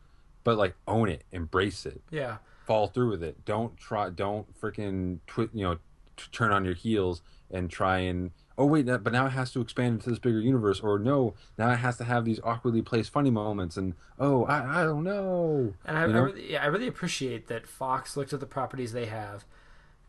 but 0.45 0.59
like 0.59 0.75
own 0.87 1.09
it, 1.09 1.25
embrace 1.33 1.87
it 1.87 2.03
Yeah. 2.11 2.39
Fall 2.67 2.89
through 2.89 3.11
with 3.11 3.23
it. 3.23 3.45
Don't 3.47 3.77
try. 3.79 4.11
Don't 4.11 4.53
freaking 4.61 5.21
twi- 5.29 5.49
you 5.55 5.63
know 5.65 5.75
t- 6.17 6.25
turn 6.33 6.53
on 6.53 6.65
your 6.65 6.75
heels 6.75 7.23
and 7.51 7.71
try 7.71 7.99
and 7.99 8.33
oh 8.59 8.67
wait, 8.67 8.87
but 8.87 9.13
now 9.13 9.27
it 9.27 9.31
has 9.31 9.53
to 9.53 9.61
expand 9.61 9.95
into 9.95 10.11
this 10.11 10.19
bigger 10.19 10.41
universe, 10.41 10.81
or 10.81 10.99
no, 10.99 11.35
now 11.57 11.71
it 11.71 11.77
has 11.77 11.97
to 11.99 12.05
have 12.05 12.25
these 12.25 12.41
awkwardly 12.43 12.83
placed 12.83 13.13
funny 13.13 13.31
moments, 13.31 13.77
and 13.77 13.95
oh 14.19 14.45
I 14.47 14.81
I 14.81 14.85
don't 14.85 15.05
know. 15.05 15.75
And 15.85 15.97
I, 15.97 16.03
I 16.03 16.07
You 16.09 16.13
know? 16.13 16.23
really, 16.23 16.53
yeah, 16.53 16.63
I 16.65 16.67
really 16.67 16.89
appreciate 16.89 17.47
that 17.47 17.69
Fox 17.69 18.17
looked 18.17 18.33
at 18.33 18.41
the 18.41 18.47
properties 18.47 18.93
they 18.93 19.07
have 19.07 19.45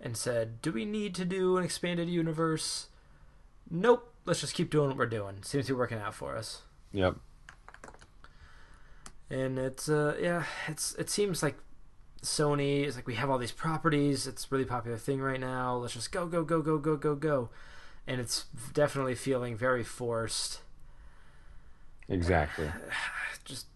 and 0.02 0.18
said, 0.18 0.60
"Do 0.64 0.72
we 0.72 0.86
need 0.86 1.14
to 1.16 1.26
do 1.26 1.58
an 1.58 1.64
expanded 1.64 2.10
universe?" 2.10 2.88
Nope. 3.70 4.14
Let's 4.26 4.42
just 4.42 4.54
keep 4.54 4.70
doing 4.70 4.90
what 4.90 4.98
we're 4.98 5.06
doing. 5.06 5.38
Seems 5.44 5.68
to 5.68 5.74
be 5.74 5.78
working 5.78 6.00
out 6.00 6.14
for 6.14 6.36
us. 6.36 6.62
Yep. 6.92 7.16
And 9.30 9.58
it's 9.60 9.90
uh 9.90 10.16
yeah, 10.22 10.44
it's 10.68 10.94
it 10.96 11.10
seems 11.10 11.44
like 11.44 11.58
Sony 12.22 12.86
is 12.86 12.96
like 12.96 13.08
we 13.08 13.16
have 13.16 13.30
all 13.30 13.38
these 13.38 13.52
properties. 13.52 14.26
It's 14.28 14.46
a 14.46 14.48
really 14.52 14.66
popular 14.66 14.98
thing 14.98 15.22
right 15.22 15.40
now. 15.40 15.76
Let's 15.78 15.94
just 15.94 16.12
go 16.12 16.26
go 16.28 16.44
go 16.44 16.62
go 16.62 16.78
go 16.78 16.96
go 16.98 17.16
go. 17.16 17.50
And 18.06 18.22
it's 18.22 18.46
definitely 18.74 19.16
feeling 19.16 19.58
very 19.58 19.84
forced. 19.84 20.62
Exactly. 22.08 22.70
Just 23.46 23.68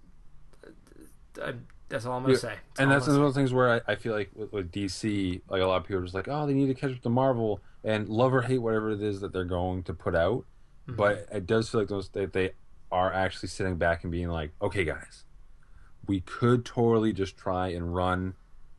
I, 1.41 1.53
that's 1.89 2.05
all 2.05 2.15
I'm 2.17 2.23
gonna 2.23 2.33
Yeah, 2.33 2.39
say. 2.39 2.47
That's 2.47 2.79
and 2.79 2.91
that's 2.91 3.07
one 3.07 3.17
of 3.17 3.21
those 3.21 3.35
things 3.35 3.53
where 3.53 3.81
I, 3.87 3.91
I 3.91 3.95
feel 3.95 4.13
like 4.13 4.31
with, 4.33 4.53
with 4.53 4.71
DC, 4.71 5.41
like 5.49 5.61
a 5.61 5.65
lot 5.65 5.77
of 5.77 5.83
people 5.83 6.01
are 6.01 6.03
just 6.03 6.15
like, 6.15 6.29
oh, 6.29 6.47
they 6.47 6.53
need 6.53 6.67
to 6.67 6.73
catch 6.73 6.91
up 6.91 7.01
to 7.01 7.09
Marvel 7.09 7.59
and 7.83 8.09
love 8.09 8.33
or 8.33 8.43
hate 8.43 8.59
whatever 8.59 8.91
it 8.91 9.01
is 9.01 9.21
that 9.21 9.33
they're 9.33 9.43
going 9.43 9.83
to 9.83 9.93
put 9.93 10.15
out. 10.15 10.45
Mm-hmm. 10.87 10.95
But 10.95 11.27
it 11.31 11.45
does 11.45 11.69
feel 11.69 11.81
like 11.81 11.89
those 11.89 12.09
that 12.09 12.33
they 12.33 12.51
are 12.91 13.11
actually 13.13 13.49
sitting 13.49 13.77
back 13.77 14.03
and 14.03 14.11
being 14.11 14.27
like, 14.27 14.51
okay, 14.61 14.83
guys, 14.83 15.23
we 16.07 16.21
could 16.21 16.65
totally 16.65 17.13
just 17.13 17.37
try 17.37 17.69
and 17.69 17.95
run 17.95 18.33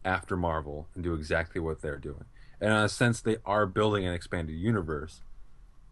after 0.05 0.37
Marvel 0.37 0.89
and 0.95 1.03
do 1.03 1.15
exactly 1.15 1.61
what 1.61 1.81
they're 1.81 1.99
doing. 1.99 2.25
And 2.61 2.71
in 2.71 2.77
a 2.77 2.89
sense, 2.89 3.21
they 3.21 3.39
are 3.45 3.67
building 3.67 4.07
an 4.07 4.13
expanded 4.13 4.57
universe. 4.57 5.23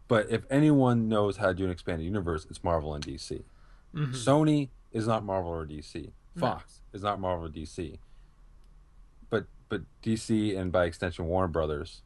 But 0.08 0.30
if 0.30 0.42
anyone 0.50 1.08
knows 1.08 1.36
how 1.36 1.48
to 1.48 1.54
do 1.54 1.64
an 1.64 1.70
expanded 1.70 2.04
universe, 2.04 2.46
it's 2.50 2.62
Marvel 2.64 2.94
and 2.94 3.04
DC. 3.04 3.44
Mhm. 3.94 4.12
Sony 4.12 4.68
is 4.92 5.06
not 5.06 5.24
Marvel 5.24 5.50
or 5.50 5.64
DC. 5.64 6.12
Fox 6.36 6.80
is 6.92 7.02
not 7.02 7.20
Marvel 7.20 7.46
or 7.46 7.48
DC. 7.48 7.98
But 9.30 9.46
but 9.68 9.82
DC 10.02 10.56
and 10.56 10.72
by 10.72 10.84
extension 10.84 11.26
Warner 11.26 11.48
Brothers 11.48 12.02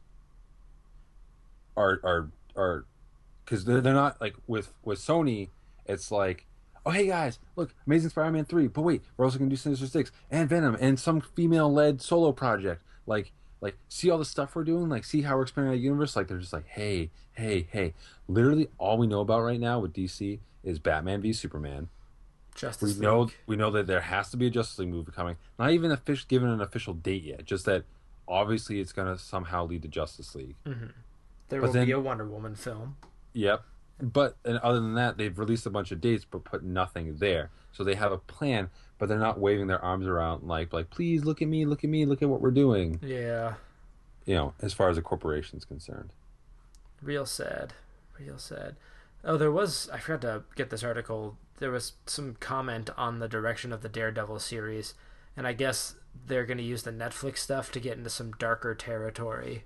are 1.77 1.99
are 2.03 2.29
are 2.55 2.85
because 3.43 3.65
they're, 3.65 3.81
they're 3.81 3.93
not 3.93 4.19
like 4.19 4.35
with 4.47 4.73
with 4.83 4.99
Sony. 4.99 5.49
It's 5.85 6.11
like 6.11 6.45
oh 6.85 6.91
hey 6.91 7.07
guys, 7.07 7.39
look, 7.55 7.73
Amazing 7.87 8.11
Spider-Man 8.11 8.45
three. 8.45 8.67
But 8.67 8.83
wait, 8.83 9.01
we're 9.17 9.25
also 9.25 9.37
gonna 9.37 9.49
do 9.49 9.55
Sinister 9.55 9.87
Six 9.87 10.11
and 10.29 10.47
Venom 10.47 10.77
and 10.79 10.99
some 10.99 11.21
female-led 11.21 12.01
solo 12.01 12.31
project. 12.31 12.81
Like, 13.07 13.31
like 13.61 13.77
see 13.89 14.09
all 14.09 14.17
the 14.17 14.25
stuff 14.25 14.55
we're 14.55 14.63
doing. 14.63 14.89
Like, 14.89 15.03
see 15.03 15.23
how 15.23 15.35
we're 15.35 15.43
expanding 15.43 15.73
the 15.73 15.79
universe. 15.79 16.15
Like, 16.15 16.27
they're 16.27 16.37
just 16.37 16.53
like, 16.53 16.67
hey, 16.67 17.09
hey, 17.33 17.67
hey. 17.71 17.93
Literally, 18.27 18.69
all 18.77 18.97
we 18.97 19.07
know 19.07 19.21
about 19.21 19.41
right 19.41 19.59
now 19.59 19.79
with 19.79 19.93
DC 19.93 20.39
is 20.63 20.79
Batman 20.79 21.21
v 21.21 21.33
Superman. 21.33 21.89
We 22.53 22.59
Justice 22.61 22.97
know 22.97 23.21
League. 23.21 23.35
we 23.47 23.55
know 23.57 23.69
that 23.71 23.87
there 23.87 24.01
has 24.01 24.29
to 24.31 24.37
be 24.37 24.47
a 24.47 24.49
Justice 24.49 24.79
League 24.79 24.89
movie 24.89 25.11
coming. 25.11 25.35
Not 25.59 25.71
even 25.71 25.91
official, 25.91 26.25
given 26.29 26.49
an 26.49 26.61
official 26.61 26.93
date 26.93 27.23
yet. 27.23 27.45
Just 27.45 27.65
that 27.65 27.83
obviously 28.27 28.79
it's 28.79 28.93
gonna 28.93 29.17
somehow 29.17 29.65
lead 29.65 29.81
to 29.81 29.87
Justice 29.87 30.33
League. 30.35 30.55
Mm-hmm. 30.65 30.85
There 31.49 31.61
but 31.61 31.67
will 31.67 31.73
then- 31.73 31.85
be 31.85 31.91
a 31.91 31.99
Wonder 31.99 32.25
Woman 32.27 32.55
film. 32.55 32.97
Yep. 33.33 33.63
But 34.01 34.35
and 34.43 34.57
other 34.59 34.79
than 34.81 34.95
that, 34.95 35.17
they've 35.17 35.37
released 35.37 35.65
a 35.65 35.69
bunch 35.69 35.91
of 35.91 36.01
dates 36.01 36.25
but 36.29 36.43
put 36.43 36.63
nothing 36.63 37.17
there. 37.17 37.51
So 37.71 37.83
they 37.83 37.95
have 37.95 38.11
a 38.11 38.17
plan, 38.17 38.69
but 38.97 39.07
they're 39.07 39.17
not 39.19 39.39
waving 39.39 39.67
their 39.67 39.83
arms 39.83 40.05
around 40.07 40.43
like 40.43 40.73
like 40.73 40.89
please 40.89 41.23
look 41.23 41.41
at 41.41 41.47
me, 41.47 41.65
look 41.65 41.83
at 41.83 41.89
me, 41.89 42.05
look 42.05 42.21
at 42.21 42.29
what 42.29 42.41
we're 42.41 42.51
doing. 42.51 42.99
Yeah, 43.01 43.53
You 44.25 44.35
know, 44.35 44.53
as 44.61 44.73
far 44.73 44.89
as 44.89 44.95
the 44.97 45.01
corporation's 45.01 45.63
concerned. 45.65 46.11
real 47.01 47.25
sad, 47.25 47.73
real 48.19 48.37
sad. 48.37 48.75
Oh, 49.23 49.37
there 49.37 49.51
was 49.51 49.89
I 49.93 49.99
forgot 49.99 50.21
to 50.21 50.43
get 50.55 50.69
this 50.71 50.83
article. 50.83 51.37
There 51.59 51.71
was 51.71 51.93
some 52.05 52.35
comment 52.41 52.89
on 52.97 53.19
the 53.19 53.29
direction 53.29 53.71
of 53.71 53.81
the 53.81 53.87
Daredevil 53.89 54.39
series, 54.39 54.93
and 55.37 55.47
I 55.47 55.53
guess 55.53 55.95
they're 56.27 56.45
going 56.45 56.57
to 56.57 56.63
use 56.63 56.83
the 56.83 56.91
Netflix 56.91 57.37
stuff 57.37 57.71
to 57.71 57.79
get 57.79 57.97
into 57.97 58.09
some 58.09 58.31
darker 58.33 58.75
territory 58.75 59.63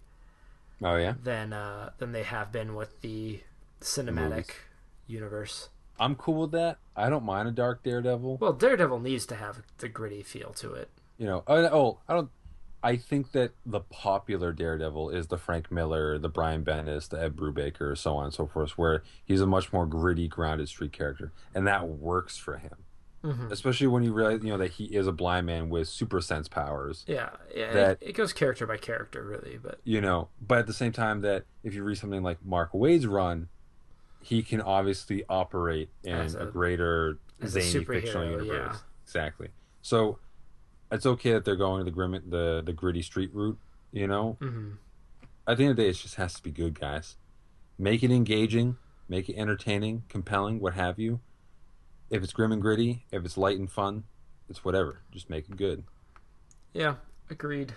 Oh 0.82 0.96
yeah. 0.96 1.14
than 1.22 1.54
uh, 1.54 1.92
than 1.98 2.12
they 2.12 2.24
have 2.24 2.52
been 2.52 2.76
with 2.76 3.02
the 3.02 3.42
cinematic 3.82 4.30
Movies. 4.30 4.52
universe. 5.08 5.70
I'm 6.00 6.16
cool 6.16 6.42
with 6.42 6.52
that. 6.52 6.78
I 6.96 7.10
don't 7.10 7.26
mind 7.26 7.50
a 7.50 7.52
dark 7.52 7.84
Daredevil. 7.84 8.38
Well, 8.38 8.54
Daredevil 8.54 9.00
needs 9.00 9.26
to 9.28 9.36
have 9.36 9.62
the 9.80 9.90
gritty 9.90 10.24
feel 10.24 10.54
to 10.54 10.74
it. 10.74 10.90
You 11.18 11.26
know, 11.26 11.44
oh, 11.48 11.58
oh 11.66 12.00
I 12.08 12.14
don't. 12.14 12.30
I 12.82 12.96
think 12.96 13.34
that 13.34 13.52
the 13.66 13.82
popular 13.82 14.54
Daredevil 14.54 15.10
is 15.10 15.28
the 15.28 15.38
Frank 15.38 15.70
Miller, 15.70 16.18
the 16.18 16.30
Brian 16.30 16.64
Bendis, 16.64 17.10
the 17.10 17.22
Ed 17.22 17.36
Brubaker, 17.36 17.98
so 17.98 18.16
on 18.16 18.26
and 18.26 18.34
so 18.34 18.48
forth, 18.48 18.78
where 18.78 19.04
he's 19.26 19.42
a 19.42 19.46
much 19.46 19.74
more 19.74 19.86
gritty, 19.86 20.30
grounded 20.30 20.70
street 20.70 20.94
character, 20.94 21.34
and 21.54 21.68
that 21.68 21.90
works 21.90 22.38
for 22.38 22.58
him. 22.58 22.86
Mhm. 23.24 23.52
Especially 23.52 23.88
when 23.88 24.04
you 24.04 24.14
realize, 24.14 24.42
you 24.44 24.50
know, 24.50 24.58
that 24.58 24.72
he 24.72 24.86
is 24.86 25.06
a 25.08 25.12
blind 25.12 25.46
man 25.46 25.70
with 25.70 25.88
super 25.90 26.22
sense 26.22 26.48
powers. 26.48 27.04
Yeah, 27.08 27.32
yeah. 27.54 27.74
That- 27.74 27.98
it, 28.02 28.10
it 28.10 28.14
goes 28.14 28.32
character 28.32 28.66
by 28.66 28.78
character, 28.78 29.24
really. 29.24 29.58
But 29.62 29.80
You 29.84 30.00
know, 30.02 30.30
but 30.42 30.60
at 30.60 30.68
the 30.68 30.74
same 30.74 30.92
time, 30.94 31.22
that 31.22 31.44
if 31.64 31.74
you 31.74 31.84
read 31.84 31.98
something 31.98 32.24
like 32.24 32.38
Mark 32.46 32.74
Waid's 32.74 33.06
run, 33.08 33.50
he 34.22 34.42
can 34.42 34.62
obviously 34.62 35.24
operate 35.30 35.90
in 36.04 36.16
a, 36.16 36.26
a- 36.40 36.46
greater 36.46 37.18
as 37.42 37.56
a 37.56 37.62
zany 37.62 37.84
fictional 37.86 38.26
universe. 38.26 38.48
yeah. 38.48 38.76
Exactly. 39.04 39.50
So 39.82 40.20
it's 40.92 41.06
okay 41.06 41.34
that 41.34 41.44
they're 41.46 41.56
going 41.56 41.84
the 41.86 41.92
grim, 41.92 42.12
the 42.30 42.62
the 42.66 42.74
gritty 42.74 43.02
street 43.02 43.32
route. 43.34 43.58
You 43.92 44.08
know, 44.08 44.38
mhm. 44.40 44.76
at 45.48 45.58
the 45.58 45.64
end 45.64 45.72
of 45.72 45.78
the 45.78 45.84
day, 45.84 45.90
it 45.90 45.94
just 45.94 46.16
has 46.16 46.36
to 46.36 46.44
be 46.44 46.52
good, 46.52 46.80
guys. 46.80 47.16
Make 47.78 48.04
it 48.04 48.12
engaging, 48.12 48.78
make 49.08 49.30
it 49.30 49.36
entertaining, 49.36 50.04
compelling, 50.10 50.60
what 50.60 50.74
have 50.76 51.00
you. 51.00 51.20
If 52.10 52.24
it's 52.24 52.34
grim 52.34 52.52
and 52.52 52.62
gritty, 52.62 53.06
if 53.12 53.24
it's 53.24 53.38
light 53.38 53.60
and 53.60 53.70
fun, 53.72 54.04
it's 54.50 54.64
whatever. 54.66 55.02
Just 55.12 55.30
make 55.30 55.48
it 55.50 55.58
good. 55.58 55.84
yeah, 56.74 56.96
agreed. 57.30 57.74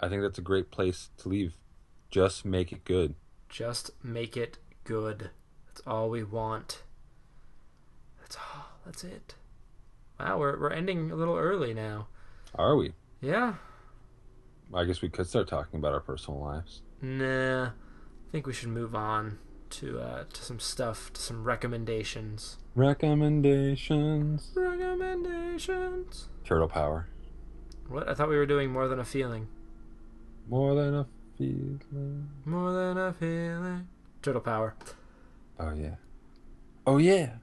I 0.00 0.08
think 0.08 0.22
that's 0.22 0.38
a 0.38 0.42
great 0.42 0.70
place 0.70 1.10
to 1.18 1.28
leave. 1.28 1.54
Just 2.10 2.44
make 2.44 2.72
it 2.72 2.84
good. 2.84 3.14
Just 3.48 3.90
make 4.02 4.36
it 4.36 4.58
good. 4.84 5.30
That's 5.66 5.82
all 5.86 6.10
we 6.10 6.22
want. 6.24 6.82
That's 8.20 8.36
all. 8.36 8.66
That's 8.84 9.04
it. 9.04 9.34
Wow, 10.18 10.38
we're 10.38 10.58
we're 10.58 10.70
ending 10.72 11.10
a 11.10 11.14
little 11.16 11.36
early 11.36 11.72
now. 11.74 12.08
Are 12.54 12.76
we? 12.76 12.92
Yeah. 13.20 13.54
I 14.74 14.84
guess 14.84 15.02
we 15.02 15.08
could 15.08 15.26
start 15.26 15.48
talking 15.48 15.78
about 15.78 15.92
our 15.94 16.00
personal 16.00 16.40
lives. 16.40 16.82
Nah. 17.02 17.66
I 17.66 18.32
think 18.32 18.46
we 18.46 18.52
should 18.52 18.68
move 18.68 18.94
on 18.94 19.38
to 19.70 20.00
uh 20.00 20.24
to 20.32 20.42
some 20.42 20.60
stuff, 20.60 21.12
to 21.14 21.20
some 21.20 21.44
recommendations. 21.44 22.58
Recommendations. 22.74 24.50
Recommendations. 24.54 26.28
Turtle 26.44 26.68
power. 26.68 27.06
What? 27.88 28.08
I 28.08 28.14
thought 28.14 28.28
we 28.28 28.36
were 28.36 28.46
doing 28.46 28.70
more 28.70 28.88
than 28.88 28.98
a 28.98 29.04
feeling. 29.04 29.48
More 30.48 30.74
than 30.74 30.94
a 30.94 31.06
feeling. 31.36 32.28
More 32.44 32.72
than 32.72 32.98
a 32.98 33.12
feeling. 33.12 33.88
Turtle 34.22 34.40
power. 34.40 34.74
Oh 35.58 35.74
yeah. 35.74 35.96
Oh 36.86 36.98
yeah. 36.98 37.34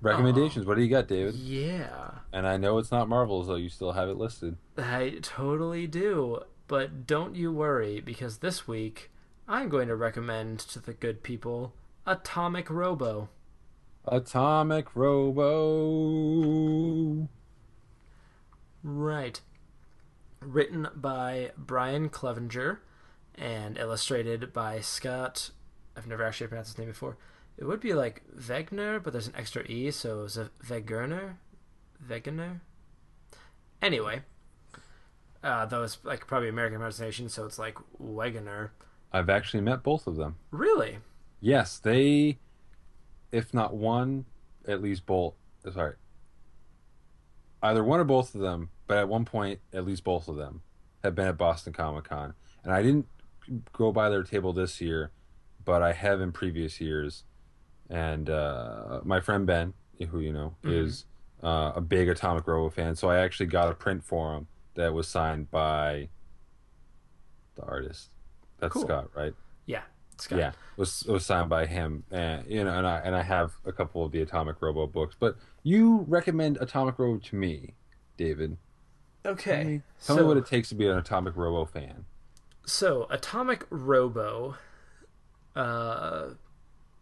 Recommendations. 0.00 0.66
What 0.66 0.76
do 0.76 0.82
you 0.82 0.90
got, 0.90 1.08
David? 1.08 1.34
Yeah. 1.34 2.10
And 2.32 2.46
I 2.46 2.56
know 2.56 2.78
it's 2.78 2.92
not 2.92 3.08
Marvel, 3.08 3.44
so 3.44 3.56
you 3.56 3.68
still 3.68 3.92
have 3.92 4.08
it 4.08 4.16
listed. 4.16 4.56
I 4.76 5.18
totally 5.22 5.86
do. 5.86 6.40
But 6.68 7.06
don't 7.06 7.34
you 7.34 7.52
worry, 7.52 8.00
because 8.00 8.38
this 8.38 8.66
week 8.68 9.10
I'm 9.48 9.68
going 9.68 9.86
to 9.86 9.94
recommend 9.94 10.58
to 10.60 10.80
the 10.80 10.92
good 10.92 11.22
people 11.22 11.72
Atomic 12.04 12.68
Robo. 12.68 13.28
Atomic 14.04 14.96
Robo. 14.96 15.68
Right. 18.82 19.40
Written 20.40 20.88
by 20.96 21.52
Brian 21.56 22.08
Clevenger 22.08 22.80
and 23.36 23.78
illustrated 23.78 24.52
by 24.52 24.80
Scott. 24.80 25.50
I've 25.96 26.08
never 26.08 26.24
actually 26.24 26.48
pronounced 26.48 26.72
his 26.72 26.78
name 26.78 26.88
before. 26.88 27.16
It 27.56 27.66
would 27.66 27.78
be 27.80 27.94
like 27.94 28.22
Wegner, 28.36 29.00
but 29.00 29.12
there's 29.12 29.28
an 29.28 29.36
extra 29.36 29.62
E, 29.64 29.92
so 29.92 30.24
it's 30.24 30.36
a 30.36 30.50
Wegener? 30.66 31.36
Wegener? 32.04 32.60
Anyway. 33.80 34.22
Uh, 35.44 35.66
though 35.66 35.84
it's 35.84 35.98
like 36.02 36.26
probably 36.26 36.48
American 36.48 36.78
pronunciation, 36.78 37.28
so 37.28 37.46
it's 37.46 37.60
like 37.60 37.76
Wegener. 38.02 38.70
I've 39.12 39.30
actually 39.30 39.60
met 39.62 39.82
both 39.82 40.06
of 40.06 40.16
them. 40.16 40.36
Really? 40.50 40.98
Yes, 41.40 41.78
they, 41.78 42.38
if 43.32 43.54
not 43.54 43.74
one, 43.74 44.24
at 44.66 44.82
least 44.82 45.06
both. 45.06 45.34
Sorry. 45.72 45.94
Either 47.62 47.82
one 47.82 48.00
or 48.00 48.04
both 48.04 48.34
of 48.34 48.40
them, 48.40 48.70
but 48.86 48.98
at 48.98 49.08
one 49.08 49.24
point, 49.24 49.60
at 49.72 49.84
least 49.86 50.04
both 50.04 50.28
of 50.28 50.36
them 50.36 50.62
have 51.02 51.14
been 51.14 51.26
at 51.28 51.38
Boston 51.38 51.72
Comic 51.72 52.04
Con. 52.04 52.34
And 52.62 52.72
I 52.72 52.82
didn't 52.82 53.06
go 53.72 53.92
by 53.92 54.08
their 54.10 54.22
table 54.22 54.52
this 54.52 54.80
year, 54.80 55.10
but 55.64 55.82
I 55.82 55.92
have 55.92 56.20
in 56.20 56.32
previous 56.32 56.80
years. 56.80 57.24
And 57.88 58.28
uh, 58.28 59.00
my 59.04 59.20
friend 59.20 59.46
Ben, 59.46 59.72
who 60.10 60.20
you 60.20 60.32
know, 60.32 60.56
Mhm. 60.62 60.72
is 60.84 61.06
uh, 61.42 61.72
a 61.76 61.80
big 61.80 62.08
Atomic 62.08 62.46
Robo 62.46 62.70
fan. 62.70 62.96
So 62.96 63.08
I 63.08 63.18
actually 63.18 63.46
got 63.46 63.70
a 63.70 63.74
print 63.74 64.04
for 64.04 64.34
him 64.34 64.46
that 64.74 64.92
was 64.92 65.06
signed 65.08 65.50
by 65.50 66.08
the 67.54 67.62
artist. 67.62 68.10
That's 68.58 68.72
Cool. 68.72 68.82
Scott, 68.82 69.10
right? 69.14 69.34
Yeah. 69.66 69.82
Scott. 70.18 70.38
Yeah, 70.38 70.52
was 70.76 71.04
was 71.04 71.26
signed 71.26 71.50
by 71.50 71.66
him, 71.66 72.04
and 72.10 72.46
you 72.50 72.64
know, 72.64 72.76
and 72.76 72.86
I 72.86 72.98
and 73.00 73.14
I 73.14 73.22
have 73.22 73.52
a 73.66 73.72
couple 73.72 74.04
of 74.04 74.12
the 74.12 74.22
Atomic 74.22 74.62
Robo 74.62 74.86
books. 74.86 75.14
But 75.18 75.36
you 75.62 76.04
recommend 76.08 76.56
Atomic 76.60 76.98
Robo 76.98 77.18
to 77.18 77.36
me, 77.36 77.74
David. 78.16 78.56
Okay. 79.26 79.52
Tell 79.62 79.64
me, 79.64 79.82
tell 80.04 80.16
me 80.16 80.22
what 80.22 80.36
it 80.38 80.46
takes 80.46 80.68
to 80.70 80.74
be 80.74 80.86
an 80.88 80.96
Atomic 80.96 81.36
Robo 81.36 81.64
fan. 81.66 82.06
So, 82.64 83.06
Atomic 83.10 83.66
Robo. 83.70 84.56
Uh, 85.54 86.30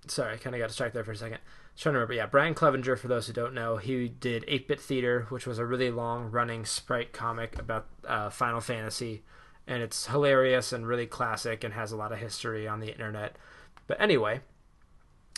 sorry, 0.06 0.35
I 0.35 0.36
kind 0.36 0.55
of 0.56 0.60
got 0.60 0.68
distracted 0.68 0.97
there 0.97 1.05
for 1.05 1.12
a 1.12 1.16
second. 1.16 1.36
I 1.36 1.40
was 1.74 1.81
trying 1.82 1.93
to 1.94 1.98
remember. 1.98 2.14
Yeah, 2.14 2.26
Brian 2.26 2.55
Clevenger, 2.55 2.97
for 2.97 3.09
those 3.09 3.26
who 3.26 3.32
don't 3.32 3.55
know, 3.55 3.76
he 3.76 4.09
did 4.09 4.44
8 4.48 4.68
Bit 4.68 4.81
Theater, 4.81 5.26
which 5.28 5.47
was 5.47 5.59
a 5.59 5.64
really 5.66 5.90
long 5.90 6.31
running 6.31 6.64
sprite 6.64 7.12
comic 7.12 7.59
about 7.59 7.86
uh, 8.06 8.31
Final 8.31 8.60
Fantasy. 8.60 9.22
And 9.66 9.82
it's 9.82 10.07
hilarious 10.07 10.73
and 10.73 10.86
really 10.86 11.07
classic 11.07 11.65
and 11.65 11.73
has 11.74 11.91
a 11.93 11.97
lot 11.97 12.12
of 12.12 12.19
history 12.19 12.69
on 12.69 12.81
the 12.81 12.91
internet. 12.93 13.36
But 13.86 14.01
anyway, 14.01 14.41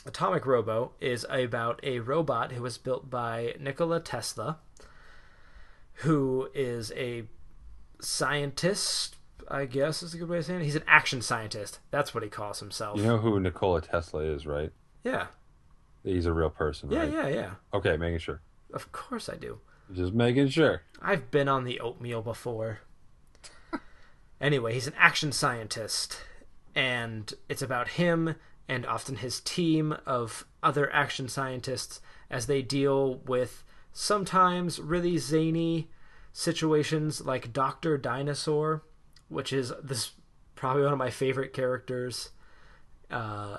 Atomic 0.05 0.45
Robo 0.47 0.93
is 1.01 1.25
about 1.31 1.79
a 1.83 2.01
robot 2.01 2.53
who 2.53 2.63
was 2.63 2.77
built 2.79 3.09
by 3.09 3.55
Nikola 3.61 4.01
Tesla, 4.01 4.59
who 6.01 6.49
is 6.55 6.93
a 6.97 7.25
scientist, 8.01 9.17
I 9.49 9.65
guess 9.67 10.03
is 10.03 10.15
a 10.15 10.19
good 10.19 10.29
way 10.29 10.39
of 10.39 10.45
saying 10.45 10.61
it. 10.61 10.65
He's 10.65 10.77
an 10.77 10.85
action 10.87 11.23
scientist. 11.23 11.79
That's 11.91 12.15
what 12.15 12.23
he 12.23 12.29
calls 12.29 12.61
himself. 12.61 12.99
You 12.99 13.05
know 13.07 13.19
who 13.19 13.39
Nikola 13.41 13.81
Tesla 13.83 14.21
is, 14.23 14.47
right? 14.47 14.73
yeah. 15.05 15.27
He's 16.03 16.27
a 16.27 16.33
real 16.33 16.51
person, 16.51 16.89
Yeah, 16.89 17.01
right? 17.01 17.13
yeah, 17.13 17.27
yeah. 17.27 17.51
Okay, 17.75 17.97
making 17.97 18.21
sure. 18.21 18.41
Of 18.73 18.93
course 18.93 19.29
I 19.29 19.35
do. 19.35 19.59
Just 19.93 20.13
making 20.13 20.49
sure. 20.51 20.83
I've 21.03 21.33
been 21.33 21.49
on 21.49 21.65
the 21.65 21.81
oatmeal 21.81 22.23
before. 22.23 22.79
Anyway, 24.41 24.75
he's 24.75 24.87
an 24.87 24.95
action 24.99 25.33
scientist, 25.33 26.19
and 26.75 27.33
it's 27.49 27.63
about 27.63 27.89
him 27.89 28.37
and 28.69 28.85
often 28.87 29.17
his 29.17 29.41
team 29.41 29.97
of 30.05 30.47
other 30.63 30.93
action 30.93 31.29
scientists 31.29 32.01
as 32.31 32.47
they 32.47 32.63
deal 32.63 33.17
with 33.27 33.63
sometimes 33.93 34.81
really 34.81 35.19
zany 35.19 35.89
situations 36.33 37.25
like 37.25 37.53
Dr. 37.53 37.97
Dinosaur, 37.97 38.83
which 39.29 39.53
is 39.53 39.73
this 39.83 40.13
probably 40.55 40.83
one 40.83 40.93
of 40.93 40.99
my 40.99 41.11
favorite 41.11 41.53
characters 41.53 42.31
uh, 43.11 43.59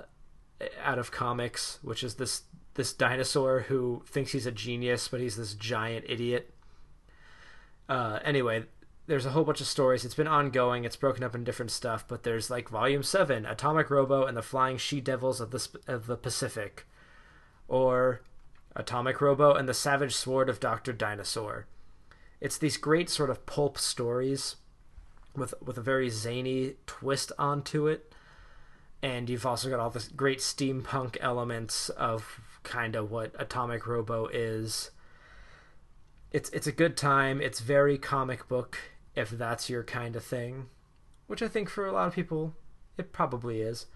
out 0.83 0.99
of 0.99 1.11
comics, 1.11 1.79
which 1.81 2.03
is 2.03 2.15
this 2.15 2.43
this 2.73 2.93
dinosaur 2.93 3.61
who 3.61 4.03
thinks 4.05 4.31
he's 4.31 4.45
a 4.45 4.51
genius, 4.51 5.07
but 5.07 5.19
he's 5.19 5.35
this 5.35 5.55
giant 5.55 6.05
idiot. 6.07 6.53
Uh, 7.89 8.19
anyway, 8.23 8.65
there's 9.07 9.25
a 9.25 9.31
whole 9.31 9.45
bunch 9.45 9.61
of 9.61 9.67
stories. 9.67 10.03
It's 10.03 10.15
been 10.15 10.27
ongoing. 10.27 10.83
It's 10.83 10.97
broken 10.97 11.23
up 11.23 11.33
in 11.33 11.45
different 11.45 11.71
stuff, 11.71 12.05
but 12.07 12.23
there's 12.23 12.49
like 12.49 12.69
Volume 12.69 13.03
Seven, 13.03 13.45
Atomic 13.45 13.89
Robo 13.89 14.25
and 14.25 14.35
the 14.35 14.41
Flying 14.41 14.77
She 14.77 14.99
Devils 14.99 15.39
of 15.39 15.51
the 15.51 15.67
of 15.87 16.07
the 16.07 16.17
Pacific, 16.17 16.85
or 17.69 18.21
Atomic 18.75 19.21
Robo 19.21 19.53
and 19.53 19.67
the 19.67 19.73
Savage 19.73 20.13
Sword 20.13 20.49
of 20.49 20.59
Doctor 20.59 20.91
Dinosaur. 20.91 21.67
It's 22.41 22.57
these 22.57 22.77
great 22.77 23.09
sort 23.09 23.29
of 23.29 23.45
pulp 23.45 23.77
stories 23.77 24.57
with 25.35 25.53
with 25.65 25.77
a 25.77 25.81
very 25.81 26.09
zany 26.09 26.75
twist 26.85 27.31
onto 27.39 27.87
it, 27.87 28.13
and 29.01 29.29
you've 29.29 29.45
also 29.45 29.69
got 29.69 29.79
all 29.79 29.89
this 29.89 30.09
great 30.09 30.39
steampunk 30.39 31.15
elements 31.21 31.87
of 31.89 32.41
kind 32.63 32.93
of 32.93 33.09
what 33.09 33.33
Atomic 33.39 33.87
Robo 33.87 34.27
is. 34.27 34.91
It's 36.33 36.49
it's 36.49 36.67
a 36.67 36.73
good 36.73 36.97
time. 36.97 37.39
It's 37.39 37.61
very 37.61 37.97
comic 37.97 38.49
book 38.49 38.77
if 39.17 39.31
that's 39.31 39.69
your 39.69 39.83
kind 39.83 40.15
of 40.15 40.23
thing, 40.23 40.67
which 41.25 41.41
I 41.41 41.47
think 41.47 41.69
for 41.69 41.85
a 41.85 41.91
lot 41.91 42.07
of 42.07 42.13
people 42.13 42.53
it 42.97 43.11
probably 43.11 43.61
is. 43.61 43.87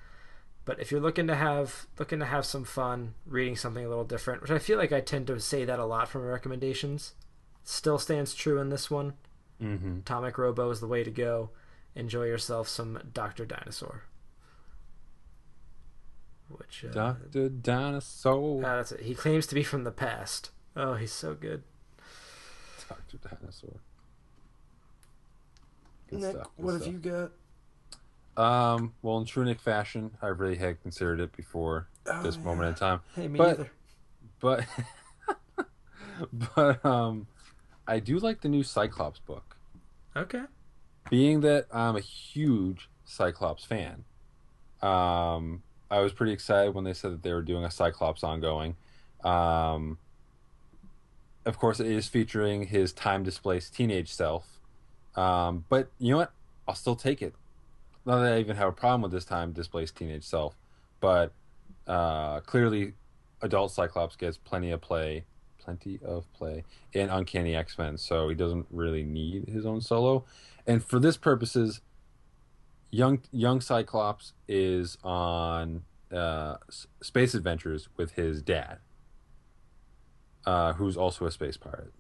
But 0.66 0.80
if 0.80 0.92
you're 0.92 1.02
looking 1.02 1.28
to 1.28 1.36
have 1.36 1.88
looking 1.98 2.20
to 2.20 2.26
have 2.26 2.46
some 2.46 2.64
fun 2.64 3.14
reading 3.26 3.56
something 3.56 3.86
a 3.86 3.90
little 3.90 4.04
different, 4.04 4.42
which 4.42 4.52
I 4.52 4.60
feel 4.60 4.78
like 4.78 4.92
I 4.92 5.00
tend 5.00 5.28
to 5.28 5.40
say 5.40 5.64
that 5.64 5.80
a 5.80 5.86
lot 5.86 6.10
from 6.10 6.24
recommendations, 6.24 7.14
still 7.64 7.98
stands 7.98 8.34
true 8.34 8.60
in 8.60 8.70
this 8.70 8.90
one. 8.90 9.14
Mm-hmm. 9.62 10.00
Atomic 10.00 10.38
Robo 10.38 10.70
is 10.72 10.80
the 10.80 10.88
way 10.88 11.04
to 11.04 11.12
go. 11.12 11.52
Enjoy 11.96 12.24
yourself 12.24 12.68
some 12.68 13.00
Doctor 13.14 13.46
Dinosaur. 13.46 14.04
Which 16.50 16.86
uh, 16.88 16.94
Doctor 16.94 17.50
Dinosaur. 17.50 18.64
ah, 18.66 18.78
that's 18.78 18.92
it. 18.92 19.02
He 19.02 19.14
claims 19.16 19.48
to 19.48 19.56
be 19.56 19.64
from 19.64 19.84
the 19.84 19.92
past. 19.92 20.50
Oh, 20.76 20.96
he's 20.96 21.12
so 21.12 21.34
good. 21.34 21.64
Doctor 22.90 23.18
Dinosaur. 23.18 23.80
Good 26.12 26.20
Nick, 26.20 26.32
stuff, 26.32 26.48
what 26.58 26.74
have 26.74 26.88
you 26.88 27.00
got? 27.00 27.32
Um, 28.44 28.94
well, 29.02 29.18
in 29.18 29.26
true 29.26 29.44
Nick 29.46 29.60
fashion, 29.60 30.12
I 30.22 30.28
really 30.28 30.56
had 30.58 30.82
considered 30.82 31.20
it 31.20 31.36
before 31.36 31.88
Oh, 32.06 32.22
this 32.24 32.36
yeah. 32.36 32.44
moment 32.44 32.68
in 32.70 32.76
time. 32.76 33.00
Hey, 33.16 33.28
me 33.28 33.38
But- 33.38 33.58
neither. 33.58 33.72
But, 34.40 34.66
but 36.56 36.84
um, 36.86 37.28
I 37.88 38.00
do 38.00 38.18
like 38.20 38.42
the 38.42 38.50
new 38.50 38.64
Cyclops 38.64 39.20
book. 39.20 39.56
Okay. 40.16 40.44
Being 41.10 41.42
that 41.42 41.68
I'm 41.72 41.96
a 41.96 42.00
huge 42.02 42.90
Cyclops 43.06 43.64
fan, 43.64 44.04
um, 44.82 45.62
I 45.92 46.00
was 46.00 46.12
pretty 46.14 46.32
excited 46.32 46.74
when 46.74 46.84
they 46.86 46.94
said 46.94 47.12
that 47.12 47.24
they 47.24 47.34
were 47.34 47.42
doing 47.44 47.64
a 47.64 47.70
Cyclops 47.72 48.24
ongoing. 48.24 48.76
Um, 49.24 50.00
of 51.46 51.58
course, 51.60 51.80
it 51.80 51.88
is 51.88 52.08
featuring 52.08 52.68
his 52.68 52.92
time 52.94 53.24
displaced 53.24 53.76
teenage 53.76 54.12
self. 54.12 54.60
Um, 55.16 55.66
but 55.70 55.90
you 56.00 56.12
know 56.12 56.18
what? 56.18 56.32
I'll 56.68 56.76
still 56.76 56.96
take 56.96 57.22
it. 57.22 57.34
Not 58.06 58.22
that 58.22 58.34
I 58.34 58.40
even 58.40 58.56
have 58.56 58.68
a 58.68 58.72
problem 58.72 59.02
with 59.02 59.12
this 59.12 59.26
time 59.26 59.52
displaced 59.52 59.96
teenage 59.96 60.24
self, 60.24 60.56
but 61.00 61.34
uh, 61.88 62.40
clearly, 62.42 62.94
adult 63.42 63.72
Cyclops 63.72 64.16
gets 64.16 64.38
plenty 64.38 64.72
of 64.72 64.82
play, 64.82 65.26
plenty 65.60 66.00
of 66.04 66.32
play 66.34 66.64
in 66.94 67.10
Uncanny 67.10 67.56
X 67.56 67.78
Men, 67.78 67.98
so 67.98 68.30
he 68.30 68.36
doesn't 68.36 68.68
really 68.72 69.04
need 69.04 69.50
his 69.50 69.66
own 69.66 69.82
solo. 69.82 70.26
And 70.66 70.84
for 70.84 71.00
this 71.00 71.18
purposes, 71.18 71.82
young 72.90 73.22
young 73.32 73.62
Cyclops 73.62 74.34
is 74.48 74.98
on 75.04 75.84
uh, 76.12 76.58
space 77.02 77.34
adventures 77.34 77.90
with 77.98 78.14
his 78.14 78.42
dad, 78.42 78.80
uh, 80.46 80.74
who's 80.74 80.98
also 80.98 81.26
a 81.26 81.32
space 81.32 81.58
pirate. 81.58 81.94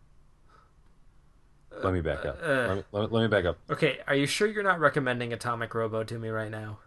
Let 1.83 1.93
me 1.93 2.01
back 2.01 2.25
up. 2.25 2.37
Uh, 2.43 2.47
let, 2.47 2.77
me, 2.77 2.83
let, 2.91 3.01
me, 3.01 3.07
let 3.11 3.21
me 3.21 3.27
back 3.27 3.45
up. 3.45 3.57
Okay, 3.69 3.99
are 4.07 4.15
you 4.15 4.25
sure 4.25 4.47
you're 4.47 4.63
not 4.63 4.79
recommending 4.79 5.33
Atomic 5.33 5.73
Robo 5.73 6.03
to 6.03 6.19
me 6.19 6.29
right 6.29 6.51
now? 6.51 6.79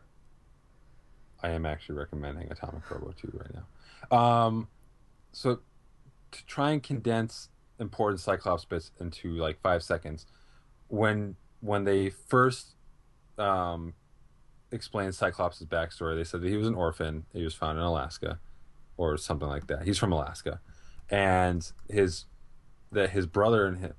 I 1.43 1.51
am 1.51 1.67
actually 1.67 1.97
recommending 1.97 2.51
Atomic 2.51 2.91
Robo 2.91 3.13
2 3.13 3.33
right 3.35 3.51
now. 4.11 4.17
Um, 4.17 4.69
so 5.33 5.61
to 6.31 6.47
try 6.47 6.71
and 6.71 6.83
condense 6.83 7.49
important 7.79 8.21
Cyclops 8.21 8.65
bits 8.65 8.93
into 9.01 9.33
like 9.33 9.61
five 9.61 9.83
seconds, 9.83 10.27
when 10.89 11.37
when 11.61 11.85
they 11.85 12.11
first 12.11 12.75
um, 13.39 13.95
explained 14.71 15.15
Cyclops' 15.15 15.63
backstory, 15.63 16.17
they 16.17 16.25
said 16.25 16.41
that 16.43 16.49
he 16.49 16.57
was 16.57 16.67
an 16.67 16.75
orphan. 16.75 17.25
He 17.33 17.43
was 17.43 17.55
found 17.55 17.79
in 17.79 17.85
Alaska, 17.85 18.39
or 18.97 19.17
something 19.17 19.49
like 19.49 19.67
that. 19.67 19.85
He's 19.85 19.99
from 19.99 20.13
Alaska, 20.13 20.61
and 21.11 21.71
his 21.89 22.27
that 22.93 23.11
his 23.11 23.27
brother 23.27 23.67
and 23.67 23.79
him 23.79 23.95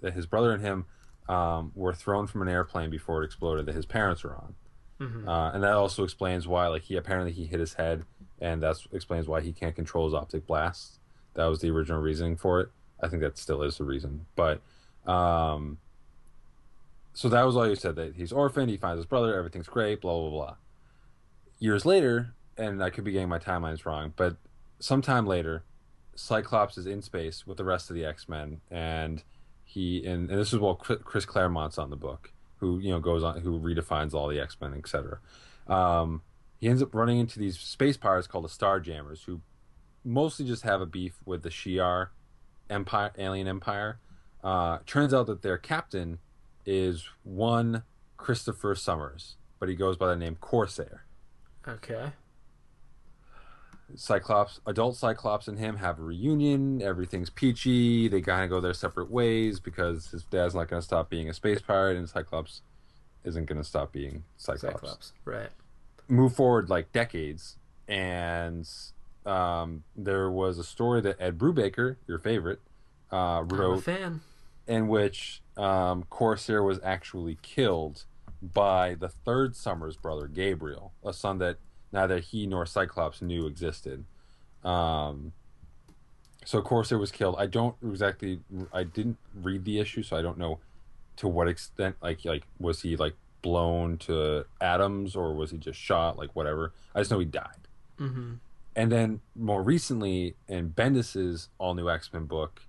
that 0.00 0.14
his 0.14 0.26
brother 0.26 0.52
and 0.52 0.62
him 0.62 0.86
um, 1.28 1.72
were 1.74 1.94
thrown 1.94 2.26
from 2.26 2.42
an 2.42 2.48
airplane 2.48 2.90
before 2.90 3.22
it 3.22 3.26
exploded 3.26 3.66
that 3.66 3.74
his 3.74 3.86
parents 3.86 4.24
were 4.24 4.34
on. 4.34 4.54
Mhm. 5.00 5.28
Uh, 5.28 5.52
and 5.54 5.62
that 5.62 5.72
also 5.74 6.02
explains 6.04 6.46
why, 6.48 6.66
like, 6.66 6.82
he 6.82 6.96
apparently 6.96 7.32
he 7.32 7.46
hit 7.46 7.60
his 7.60 7.74
head, 7.74 8.04
and 8.40 8.62
that 8.62 8.76
explains 8.92 9.28
why 9.28 9.40
he 9.40 9.52
can't 9.52 9.74
control 9.74 10.06
his 10.06 10.14
optic 10.14 10.46
blasts. 10.46 10.98
That 11.34 11.46
was 11.46 11.60
the 11.60 11.70
original 11.70 12.00
reasoning 12.00 12.36
for 12.36 12.60
it. 12.60 12.70
I 13.00 13.08
think 13.08 13.22
that 13.22 13.38
still 13.38 13.62
is 13.62 13.78
the 13.78 13.84
reason. 13.84 14.26
But, 14.34 14.60
um, 15.06 15.78
so 17.14 17.28
that 17.28 17.42
was 17.44 17.56
all 17.56 17.68
you 17.68 17.76
said 17.76 17.96
that 17.96 18.16
he's 18.16 18.32
orphaned, 18.32 18.70
he 18.70 18.76
finds 18.76 18.98
his 18.98 19.06
brother, 19.06 19.34
everything's 19.34 19.68
great, 19.68 20.00
blah 20.00 20.18
blah 20.18 20.30
blah. 20.30 20.56
Years 21.58 21.84
later, 21.86 22.34
and 22.56 22.82
I 22.82 22.90
could 22.90 23.04
be 23.04 23.12
getting 23.12 23.28
my 23.28 23.38
timelines 23.38 23.84
wrong, 23.84 24.12
but 24.16 24.36
sometime 24.80 25.26
later, 25.26 25.64
Cyclops 26.14 26.76
is 26.76 26.86
in 26.86 27.02
space 27.02 27.46
with 27.46 27.56
the 27.56 27.64
rest 27.64 27.88
of 27.88 27.96
the 27.96 28.04
X 28.04 28.28
Men, 28.28 28.60
and 28.70 29.22
he 29.70 30.04
and, 30.04 30.30
and 30.30 30.40
this 30.40 30.52
is 30.52 30.58
what 30.58 30.80
Chris 30.80 31.24
Claremont's 31.24 31.78
on 31.78 31.90
the 31.90 31.96
book 31.96 32.32
who 32.56 32.80
you 32.80 32.90
know 32.90 32.98
goes 32.98 33.22
on 33.22 33.40
who 33.40 33.58
redefines 33.58 34.14
all 34.14 34.26
the 34.28 34.40
X 34.40 34.56
Men, 34.60 34.74
etc. 34.74 35.18
Um, 35.68 36.22
he 36.58 36.68
ends 36.68 36.82
up 36.82 36.92
running 36.92 37.18
into 37.18 37.38
these 37.38 37.58
space 37.58 37.96
pirates 37.96 38.26
called 38.26 38.44
the 38.44 38.48
Starjammers, 38.48 39.24
who 39.24 39.40
mostly 40.04 40.44
just 40.44 40.64
have 40.64 40.80
a 40.80 40.86
beef 40.86 41.14
with 41.24 41.42
the 41.42 41.50
Shi'ar 41.50 42.08
Empire, 42.68 43.12
alien 43.16 43.46
empire. 43.46 44.00
Uh, 44.42 44.78
turns 44.86 45.14
out 45.14 45.26
that 45.26 45.42
their 45.42 45.56
captain 45.56 46.18
is 46.66 47.08
one 47.22 47.84
Christopher 48.16 48.74
Summers, 48.74 49.36
but 49.60 49.68
he 49.68 49.76
goes 49.76 49.96
by 49.96 50.08
the 50.08 50.16
name 50.16 50.36
Corsair. 50.40 51.04
Okay. 51.66 52.12
Cyclops, 53.96 54.60
adult 54.66 54.96
Cyclops 54.96 55.48
and 55.48 55.58
him 55.58 55.76
have 55.76 55.98
a 55.98 56.02
reunion. 56.02 56.80
Everything's 56.82 57.30
peachy. 57.30 58.08
They 58.08 58.20
kind 58.20 58.44
of 58.44 58.50
go 58.50 58.60
their 58.60 58.74
separate 58.74 59.10
ways 59.10 59.60
because 59.60 60.10
his 60.10 60.24
dad's 60.24 60.54
not 60.54 60.68
going 60.68 60.80
to 60.80 60.84
stop 60.84 61.10
being 61.10 61.28
a 61.28 61.34
space 61.34 61.60
pirate, 61.60 61.96
and 61.96 62.08
Cyclops 62.08 62.62
isn't 63.24 63.46
going 63.46 63.58
to 63.58 63.64
stop 63.64 63.92
being 63.92 64.24
Cyclops. 64.36 64.80
Cyclops. 64.80 65.12
Right. 65.24 65.50
Move 66.08 66.34
forward 66.34 66.68
like 66.68 66.92
decades, 66.92 67.56
and 67.86 68.68
um, 69.26 69.84
there 69.96 70.30
was 70.30 70.58
a 70.58 70.64
story 70.64 71.00
that 71.02 71.16
Ed 71.20 71.38
Brubaker, 71.38 71.96
your 72.06 72.18
favorite, 72.18 72.60
uh, 73.12 73.44
wrote 73.46 73.84
fan. 73.84 74.20
in 74.66 74.88
which 74.88 75.42
um, 75.56 76.04
Corsair 76.10 76.62
was 76.62 76.80
actually 76.82 77.38
killed 77.42 78.04
by 78.42 78.94
the 78.94 79.08
third 79.08 79.54
Summers 79.54 79.96
brother, 79.96 80.26
Gabriel, 80.26 80.92
a 81.04 81.12
son 81.12 81.38
that 81.38 81.58
neither 81.92 82.18
he 82.18 82.46
nor 82.46 82.66
Cyclops 82.66 83.22
knew 83.22 83.46
existed. 83.46 84.04
Um, 84.64 85.32
so 86.44 86.62
Corsair 86.62 86.98
was 86.98 87.12
killed. 87.12 87.36
I 87.38 87.46
don't 87.46 87.76
exactly. 87.84 88.40
I 88.72 88.84
didn't 88.84 89.18
read 89.34 89.64
the 89.64 89.78
issue, 89.78 90.02
so 90.02 90.16
I 90.16 90.22
don't 90.22 90.38
know 90.38 90.58
to 91.16 91.28
what 91.28 91.48
extent. 91.48 91.96
Like, 92.02 92.24
like 92.24 92.44
was 92.58 92.82
he 92.82 92.96
like 92.96 93.14
blown 93.42 93.98
to 93.98 94.44
atoms, 94.60 95.16
or 95.16 95.34
was 95.34 95.50
he 95.50 95.58
just 95.58 95.78
shot? 95.78 96.18
Like, 96.18 96.34
whatever. 96.34 96.72
I 96.94 97.00
just 97.00 97.10
know 97.10 97.18
he 97.18 97.24
died. 97.24 97.68
Mm-hmm. 97.98 98.34
And 98.76 98.92
then 98.92 99.20
more 99.34 99.62
recently, 99.62 100.36
in 100.48 100.68
Bendis's 100.70 101.48
all 101.58 101.74
new 101.74 101.90
X 101.90 102.12
Men 102.12 102.24
book, 102.24 102.62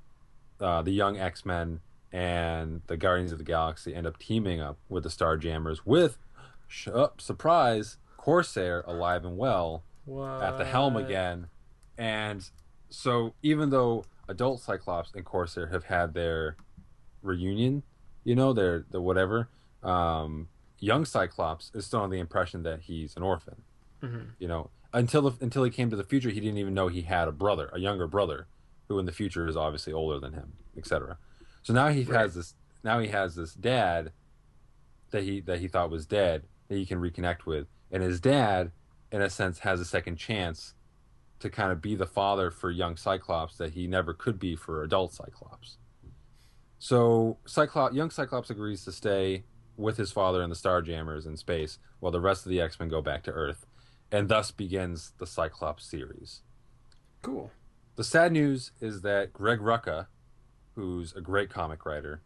uh, 0.59 0.81
the 0.81 0.91
Young 0.91 1.17
X 1.17 1.45
Men 1.45 1.79
and 2.11 2.81
the 2.87 2.97
Guardians 2.97 3.31
of 3.31 3.37
the 3.37 3.43
Galaxy 3.43 3.95
end 3.95 4.05
up 4.05 4.19
teaming 4.19 4.59
up 4.59 4.77
with 4.89 5.03
the 5.03 5.09
Starjammers 5.09 5.79
with, 5.85 6.17
sh- 6.67 6.89
oh, 6.93 7.11
surprise, 7.17 7.97
Corsair 8.21 8.81
alive 8.85 9.25
and 9.25 9.35
well 9.35 9.83
What? 10.05 10.43
at 10.43 10.57
the 10.59 10.65
helm 10.65 10.95
again. 10.95 11.47
And 11.97 12.47
so 12.89 13.33
even 13.41 13.71
though 13.71 14.05
adult 14.27 14.61
Cyclops 14.61 15.11
and 15.15 15.25
Corsair 15.25 15.67
have 15.67 15.85
had 15.85 16.13
their 16.13 16.55
reunion, 17.23 17.81
you 18.23 18.35
know, 18.35 18.53
their 18.53 18.85
the 18.91 19.01
whatever, 19.01 19.49
um, 19.81 20.49
young 20.79 21.03
Cyclops 21.03 21.71
is 21.73 21.85
still 21.87 22.01
on 22.01 22.11
the 22.11 22.19
impression 22.19 22.61
that 22.63 22.81
he's 22.81 23.15
an 23.17 23.23
orphan. 23.23 23.63
Mhm. 24.03 24.27
You 24.37 24.47
know, 24.47 24.69
until 24.93 25.23
the, 25.29 25.43
until 25.43 25.63
he 25.63 25.71
came 25.71 25.89
to 25.89 25.95
the 25.95 26.03
future, 26.03 26.29
he 26.29 26.39
didn't 26.39 26.57
even 26.59 26.75
know 26.75 26.89
he 26.89 27.01
had 27.01 27.27
a 27.27 27.31
brother, 27.31 27.69
a 27.73 27.79
younger 27.79 28.05
brother, 28.07 28.45
who 28.87 28.99
in 28.99 29.05
the 29.05 29.11
future 29.11 29.47
is 29.47 29.57
obviously 29.57 29.93
older 29.93 30.19
than 30.19 30.33
him, 30.33 30.53
etc. 30.77 31.17
So 31.63 31.73
now 31.73 31.87
he 31.89 32.03
Right. 32.03 32.19
has 32.21 32.35
this. 32.35 32.53
Now 32.83 32.99
he 32.99 33.07
has 33.07 33.33
this 33.35 33.53
dad 33.55 34.11
that 35.09 35.23
he 35.23 35.41
that 35.41 35.59
he 35.59 35.67
thought 35.67 35.89
was 35.89 36.05
dead 36.05 36.43
that 36.67 36.75
he 36.75 36.85
can 36.85 36.99
reconnect 36.99 37.45
with, 37.45 37.67
and 37.91 38.01
his 38.01 38.19
dad, 38.19 38.71
in 39.11 39.21
a 39.21 39.29
sense, 39.29 39.59
has 39.59 39.79
a 39.79 39.85
second 39.85 40.17
chance 40.17 40.73
to 41.39 41.49
kind 41.49 41.71
of 41.71 41.81
be 41.81 41.95
the 41.95 42.05
father 42.05 42.51
for 42.51 42.71
young 42.71 42.95
Cyclops 42.95 43.57
that 43.57 43.73
he 43.73 43.87
never 43.87 44.13
could 44.13 44.39
be 44.39 44.55
for 44.55 44.83
adult 44.83 45.13
Cyclops. 45.13 45.77
So 46.79 47.37
Cyclops, 47.45 47.95
young 47.95 48.09
Cyclops 48.09 48.49
agrees 48.49 48.85
to 48.85 48.91
stay 48.91 49.43
with 49.75 49.97
his 49.97 50.11
father 50.11 50.41
and 50.41 50.51
the 50.51 50.55
Starjammers 50.55 51.25
in 51.25 51.37
space, 51.37 51.79
while 51.99 52.11
the 52.11 52.21
rest 52.21 52.45
of 52.45 52.51
the 52.51 52.61
X 52.61 52.79
Men 52.79 52.89
go 52.89 53.01
back 53.01 53.23
to 53.23 53.31
Earth, 53.31 53.65
and 54.11 54.29
thus 54.29 54.51
begins 54.51 55.13
the 55.17 55.27
Cyclops 55.27 55.85
series. 55.85 56.41
Cool. 57.21 57.51
The 57.95 58.03
sad 58.03 58.31
news 58.31 58.71
is 58.79 59.01
that 59.01 59.33
Greg 59.33 59.59
Rucka, 59.59 60.07
who's 60.75 61.13
a 61.13 61.21
great 61.21 61.49
comic 61.49 61.85
writer, 61.85 62.21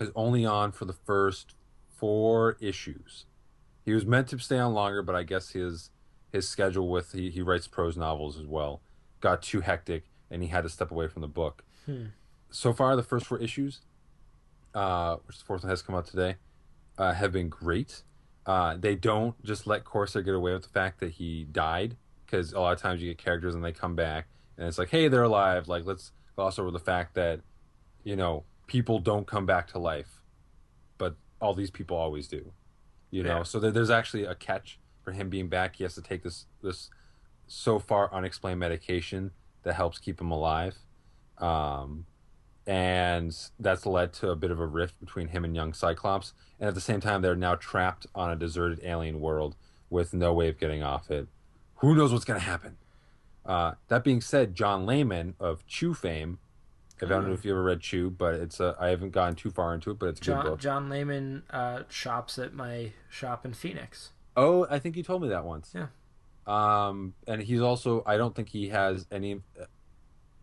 is 0.00 0.10
only 0.14 0.44
on 0.44 0.72
for 0.72 0.86
the 0.86 0.92
first 0.92 1.54
four 1.96 2.56
issues. 2.60 3.26
He 3.84 3.92
was 3.92 4.06
meant 4.06 4.28
to 4.28 4.38
stay 4.38 4.58
on 4.58 4.72
longer, 4.74 5.02
but 5.02 5.14
I 5.14 5.22
guess 5.22 5.50
his 5.50 5.90
his 6.32 6.48
schedule 6.48 6.88
with 6.88 7.12
he, 7.12 7.30
he 7.30 7.42
writes 7.42 7.68
prose 7.68 7.96
novels 7.96 8.38
as 8.38 8.46
well 8.46 8.80
got 9.24 9.42
too 9.42 9.62
hectic 9.62 10.04
and 10.30 10.42
he 10.42 10.48
had 10.48 10.62
to 10.62 10.68
step 10.68 10.90
away 10.90 11.08
from 11.08 11.22
the 11.22 11.28
book. 11.28 11.64
Hmm. 11.86 12.06
So 12.50 12.72
far, 12.72 12.94
the 12.94 13.02
first 13.02 13.26
four 13.26 13.38
issues, 13.38 13.80
uh, 14.74 15.16
which 15.26 15.38
the 15.38 15.44
fourth 15.44 15.62
one 15.62 15.70
has 15.70 15.82
come 15.82 15.94
out 15.94 16.06
today, 16.06 16.36
uh, 16.98 17.14
have 17.14 17.32
been 17.32 17.48
great. 17.48 18.02
Uh, 18.46 18.76
they 18.78 18.94
don't 18.94 19.42
just 19.42 19.66
let 19.66 19.84
Corsair 19.84 20.22
get 20.22 20.34
away 20.34 20.52
with 20.52 20.62
the 20.62 20.68
fact 20.68 21.00
that 21.00 21.12
he 21.12 21.44
died 21.50 21.96
because 22.24 22.52
a 22.52 22.60
lot 22.60 22.74
of 22.74 22.80
times 22.80 23.00
you 23.00 23.08
get 23.08 23.18
characters 23.18 23.54
and 23.54 23.64
they 23.64 23.72
come 23.72 23.96
back 23.96 24.26
and 24.58 24.68
it's 24.68 24.78
like, 24.78 24.90
hey, 24.90 25.08
they're 25.08 25.22
alive. 25.22 25.66
Like 25.66 25.84
let's 25.86 26.12
gloss 26.36 26.58
over 26.58 26.70
the 26.70 26.78
fact 26.78 27.14
that 27.14 27.40
you 28.04 28.16
know 28.16 28.44
people 28.66 28.98
don't 28.98 29.26
come 29.26 29.46
back 29.46 29.68
to 29.68 29.78
life, 29.78 30.20
but 30.98 31.16
all 31.40 31.54
these 31.54 31.70
people 31.70 31.96
always 31.96 32.28
do. 32.28 32.52
You 33.14 33.22
know, 33.22 33.36
Yeah. 33.38 33.42
so 33.44 33.60
there, 33.60 33.70
there's 33.70 33.90
actually 33.90 34.24
a 34.24 34.34
catch 34.34 34.80
for 35.04 35.12
him 35.12 35.28
being 35.28 35.46
back. 35.48 35.76
He 35.76 35.84
has 35.84 35.94
to 35.94 36.02
take 36.02 36.24
this 36.24 36.46
this 36.62 36.90
so 37.46 37.78
far 37.78 38.12
unexplained 38.12 38.58
medication 38.58 39.30
that 39.62 39.74
helps 39.74 40.00
keep 40.00 40.20
him 40.20 40.32
alive. 40.32 40.76
Um, 41.38 42.06
and 42.66 43.36
that's 43.60 43.86
led 43.86 44.12
to 44.14 44.30
a 44.30 44.36
bit 44.36 44.50
of 44.50 44.58
a 44.58 44.66
rift 44.66 44.98
between 44.98 45.28
him 45.28 45.44
and 45.44 45.54
young 45.54 45.72
Cyclops. 45.74 46.32
And 46.58 46.66
at 46.68 46.74
the 46.74 46.80
same 46.80 47.00
time, 47.00 47.22
they're 47.22 47.36
now 47.36 47.54
trapped 47.54 48.06
on 48.16 48.30
a 48.32 48.36
deserted 48.36 48.80
alien 48.82 49.20
world 49.20 49.54
with 49.90 50.12
no 50.12 50.32
way 50.32 50.48
of 50.48 50.58
getting 50.58 50.82
off 50.82 51.08
it. 51.10 51.28
Who 51.76 51.94
knows 51.94 52.12
what's 52.12 52.24
going 52.24 52.40
to 52.40 52.46
happen? 52.46 52.78
Uh, 53.46 53.72
that 53.88 54.02
being 54.02 54.22
said, 54.22 54.54
John 54.56 54.86
Layman 54.86 55.34
of 55.38 55.64
Chew 55.66 55.94
fame. 55.94 56.38
I 57.02 57.06
don't 57.06 57.26
know 57.26 57.32
if 57.34 57.44
you 57.44 57.50
ever 57.50 57.62
read 57.62 57.80
Chew, 57.80 58.10
but 58.10 58.34
it's 58.34 58.60
a, 58.60 58.76
I 58.78 58.88
haven't 58.88 59.10
gone 59.10 59.34
too 59.34 59.50
far 59.50 59.74
into 59.74 59.90
it, 59.90 59.98
but 59.98 60.06
it's 60.10 60.20
a 60.20 60.24
good 60.24 60.30
John 60.32 60.44
book. 60.44 60.60
John 60.60 60.88
Layman 60.88 61.42
uh, 61.50 61.82
shops 61.88 62.38
at 62.38 62.54
my 62.54 62.92
shop 63.10 63.44
in 63.44 63.52
Phoenix. 63.52 64.10
Oh, 64.36 64.66
I 64.70 64.78
think 64.78 64.96
you 64.96 65.02
told 65.02 65.22
me 65.22 65.28
that 65.28 65.44
once. 65.44 65.74
Yeah. 65.74 65.86
Um, 66.46 67.14
and 67.26 67.42
he's 67.42 67.60
also 67.60 68.02
I 68.06 68.16
don't 68.16 68.34
think 68.34 68.48
he 68.50 68.68
has 68.68 69.06
any 69.10 69.40
uh, 69.60 69.64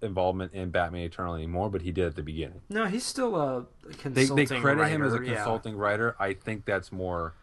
involvement 0.01 0.53
in 0.53 0.71
Batman 0.71 1.03
Eternal 1.03 1.35
anymore, 1.35 1.69
but 1.69 1.81
he 1.81 1.91
did 1.91 2.05
at 2.05 2.15
the 2.15 2.23
beginning. 2.23 2.61
No, 2.69 2.85
he's 2.85 3.05
still 3.05 3.35
a 3.35 3.65
They 3.87 3.93
consulting 4.25 4.47
they 4.47 4.59
credit 4.59 4.87
him 4.87 5.03
as 5.03 5.13
a 5.13 5.19
writer, 5.19 5.31
yeah, 5.31 5.35
consulting 5.37 5.75
writer. 5.75 6.15
I 6.19 6.33
think 6.33 6.65
that's 6.65 6.91
more 6.91 7.35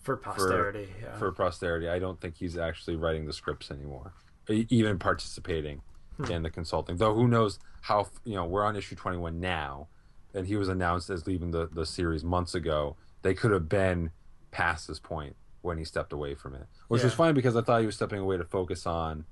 for 0.00 0.16
posterity. 0.16 0.88
yeah. 1.02 1.16
for 1.18 1.30
posterity. 1.30 1.88
I 1.88 1.98
don't 1.98 2.20
think 2.20 2.36
he's 2.36 2.56
actually 2.56 2.96
writing 2.96 3.26
the 3.26 3.32
scripts 3.32 3.70
anymore, 3.70 4.14
e- 4.48 4.66
even 4.70 4.98
participating 4.98 5.82
Hmm. 6.16 6.30
in 6.32 6.42
the 6.42 6.50
consulting. 6.50 6.96
Though 6.96 7.14
who 7.14 7.26
knows 7.28 7.58
how 7.82 8.08
you 8.24 8.34
know 8.34 8.44
we're 8.44 8.64
on 8.64 8.76
issue 8.76 8.94
twenty 8.96 9.18
one 9.18 9.40
now, 9.40 9.88
and 10.34 10.46
he 10.46 10.56
was 10.56 10.68
announced 10.68 11.08
as 11.10 11.26
leaving 11.26 11.50
the 11.50 11.66
the 11.66 11.86
series 11.86 12.24
months 12.24 12.54
ago. 12.54 12.96
They 13.22 13.34
could 13.34 13.50
have 13.50 13.68
been 13.68 14.10
past 14.50 14.88
this 14.88 14.98
point 14.98 15.36
when 15.62 15.76
he 15.78 15.84
stepped 15.84 16.12
away 16.12 16.34
from 16.34 16.54
it, 16.54 16.66
which 16.88 17.02
was 17.02 17.12
Yeah. 17.12 17.16
fine 17.16 17.34
because 17.34 17.54
I 17.54 17.60
thought 17.62 17.80
he 17.80 17.86
was 17.86 17.94
stepping 17.96 18.18
away 18.18 18.36
to 18.38 18.44
focus 18.44 18.86
on 18.86 19.24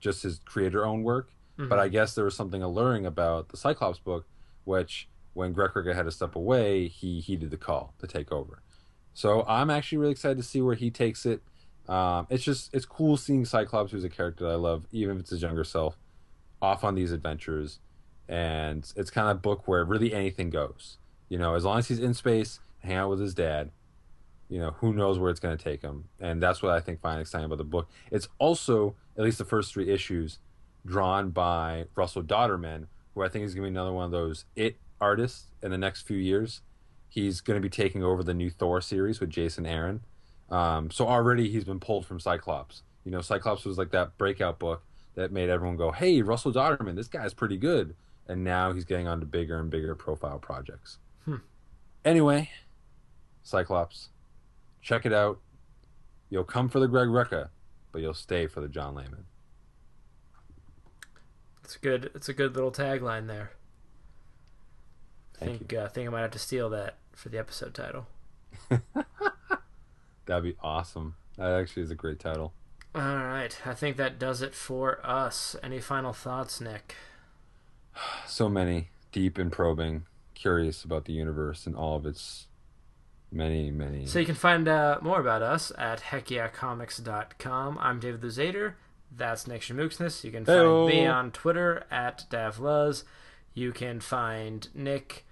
just 0.00 0.22
his 0.22 0.40
creator 0.44 0.84
own 0.86 1.02
work. 1.02 1.30
Mm-hmm. 1.58 1.68
But 1.68 1.78
I 1.78 1.88
guess 1.88 2.14
there 2.14 2.24
was 2.24 2.34
something 2.34 2.62
alluring 2.62 3.06
about 3.06 3.50
the 3.50 3.56
Cyclops 3.56 3.98
book, 4.00 4.26
which 4.64 5.08
when 5.34 5.52
Greg 5.52 5.70
Rucka 5.72 5.94
had 5.94 6.04
to 6.06 6.10
step 6.10 6.34
away, 6.36 6.88
he 6.88 7.20
heeded 7.20 7.50
the 7.50 7.56
call 7.56 7.94
to 7.98 8.06
take 8.06 8.32
over. 8.32 8.62
So 9.12 9.44
I'm 9.46 9.70
actually 9.70 9.98
really 9.98 10.12
excited 10.12 10.36
to 10.38 10.42
see 10.42 10.60
where 10.62 10.74
he 10.74 10.90
takes 10.90 11.24
it. 11.26 11.42
Um, 11.88 12.26
it's 12.30 12.42
just 12.42 12.74
it's 12.74 12.86
cool 12.86 13.16
seeing 13.16 13.44
Cyclops, 13.44 13.92
who's 13.92 14.04
a 14.04 14.08
character 14.08 14.44
that 14.44 14.50
I 14.52 14.56
love, 14.56 14.86
even 14.90 15.16
if 15.16 15.20
it's 15.20 15.30
his 15.30 15.42
younger 15.42 15.64
self, 15.64 15.96
off 16.64 16.82
on 16.82 16.94
these 16.94 17.12
adventures, 17.12 17.78
and 18.28 18.90
it's 18.96 19.10
kind 19.10 19.28
of 19.28 19.36
a 19.36 19.40
book 19.40 19.68
where 19.68 19.84
really 19.84 20.12
anything 20.12 20.50
goes. 20.50 20.98
You 21.28 21.38
know, 21.38 21.54
as 21.54 21.64
long 21.64 21.78
as 21.78 21.88
he's 21.88 22.00
in 22.00 22.14
space, 22.14 22.60
hang 22.80 22.96
out 22.96 23.10
with 23.10 23.20
his 23.20 23.34
dad. 23.34 23.70
You 24.48 24.58
know, 24.58 24.70
who 24.78 24.92
knows 24.92 25.18
where 25.18 25.30
it's 25.30 25.40
going 25.40 25.56
to 25.56 25.62
take 25.62 25.82
him, 25.82 26.08
and 26.20 26.42
that's 26.42 26.62
what 26.62 26.72
I 26.72 26.80
think 26.80 27.00
find 27.00 27.20
exciting 27.20 27.46
about 27.46 27.58
the 27.58 27.64
book. 27.64 27.88
It's 28.10 28.28
also 28.38 28.94
at 29.16 29.24
least 29.24 29.38
the 29.38 29.44
first 29.44 29.72
three 29.72 29.90
issues 29.90 30.38
drawn 30.86 31.30
by 31.30 31.86
Russell 31.94 32.22
Dauterman, 32.22 32.86
who 33.14 33.22
I 33.22 33.28
think 33.28 33.44
is 33.44 33.54
going 33.54 33.64
to 33.64 33.70
be 33.70 33.74
another 33.74 33.92
one 33.92 34.04
of 34.04 34.10
those 34.10 34.44
it 34.54 34.76
artists 35.00 35.46
in 35.62 35.70
the 35.70 35.78
next 35.78 36.02
few 36.02 36.16
years. 36.16 36.60
He's 37.08 37.40
going 37.40 37.56
to 37.56 37.62
be 37.62 37.70
taking 37.70 38.02
over 38.02 38.22
the 38.22 38.34
new 38.34 38.50
Thor 38.50 38.80
series 38.80 39.20
with 39.20 39.30
Jason 39.30 39.66
Aaron. 39.66 40.02
Um, 40.50 40.90
so 40.90 41.06
already 41.06 41.48
he's 41.48 41.64
been 41.64 41.80
pulled 41.80 42.06
from 42.06 42.20
Cyclops. 42.20 42.82
You 43.04 43.10
know, 43.10 43.20
Cyclops 43.20 43.64
was 43.64 43.78
like 43.78 43.90
that 43.92 44.18
breakout 44.18 44.58
book 44.58 44.82
that 45.14 45.32
made 45.32 45.48
everyone 45.48 45.76
go, 45.76 45.92
"Hey, 45.92 46.22
Russell 46.22 46.52
Dauterman, 46.52 46.96
this 46.96 47.08
guy's 47.08 47.34
pretty 47.34 47.56
good." 47.56 47.94
And 48.26 48.42
now 48.42 48.72
he's 48.72 48.84
getting 48.84 49.06
onto 49.06 49.26
bigger 49.26 49.58
and 49.58 49.70
bigger 49.70 49.94
profile 49.94 50.38
projects. 50.38 50.98
Hmm. 51.24 51.36
Anyway, 52.04 52.50
Cyclops, 53.42 54.08
check 54.80 55.04
it 55.04 55.12
out. 55.12 55.40
You'll 56.30 56.44
come 56.44 56.68
for 56.68 56.80
the 56.80 56.88
Greg 56.88 57.08
Rucka, 57.08 57.50
but 57.92 58.00
you'll 58.00 58.14
stay 58.14 58.46
for 58.46 58.60
the 58.60 58.68
John 58.68 58.94
Layman. 58.94 59.26
It's 61.62 61.76
a 61.76 61.78
good. 61.78 62.10
It's 62.14 62.28
a 62.28 62.34
good 62.34 62.54
little 62.54 62.72
tagline 62.72 63.26
there. 63.26 63.52
I 65.40 65.46
Thank 65.46 65.58
think 65.58 65.74
uh, 65.74 65.84
I 65.84 65.88
think 65.88 66.08
I 66.08 66.12
might 66.12 66.20
have 66.20 66.30
to 66.32 66.38
steal 66.38 66.70
that 66.70 66.96
for 67.12 67.28
the 67.28 67.38
episode 67.38 67.74
title. 67.74 68.06
That'd 70.26 70.44
be 70.44 70.56
awesome. 70.62 71.16
That 71.36 71.52
actually 71.52 71.82
is 71.82 71.90
a 71.90 71.94
great 71.94 72.18
title. 72.18 72.52
All 72.94 73.02
right, 73.02 73.56
I 73.66 73.74
think 73.74 73.96
that 73.96 74.20
does 74.20 74.40
it 74.40 74.54
for 74.54 75.04
us. 75.04 75.56
Any 75.62 75.80
final 75.80 76.12
thoughts, 76.12 76.60
Nick? 76.60 76.94
So 78.26 78.48
many, 78.48 78.88
deep 79.12 79.38
and 79.38 79.52
probing, 79.52 80.06
curious 80.34 80.82
about 80.82 81.04
the 81.04 81.12
universe 81.12 81.66
and 81.66 81.76
all 81.76 81.96
of 81.96 82.06
its 82.06 82.48
many, 83.30 83.70
many. 83.70 84.06
So 84.06 84.18
you 84.18 84.26
can 84.26 84.34
find 84.34 84.66
uh, 84.66 84.98
more 85.02 85.20
about 85.20 85.42
us 85.42 85.70
at 85.76 86.00
heckyeahcomics.com. 86.00 87.78
I'm 87.80 88.00
David 88.00 88.22
Luzader. 88.22 88.74
That's 89.16 89.46
Nick 89.46 89.62
Shamuksness. 89.62 90.24
You 90.24 90.32
can 90.32 90.44
find 90.44 90.86
me 90.86 91.06
on 91.06 91.30
Twitter 91.30 91.84
at 91.90 92.24
davluz. 92.30 93.04
You 93.54 93.72
can 93.72 94.00
find 94.00 94.68
Nick. 94.74 95.24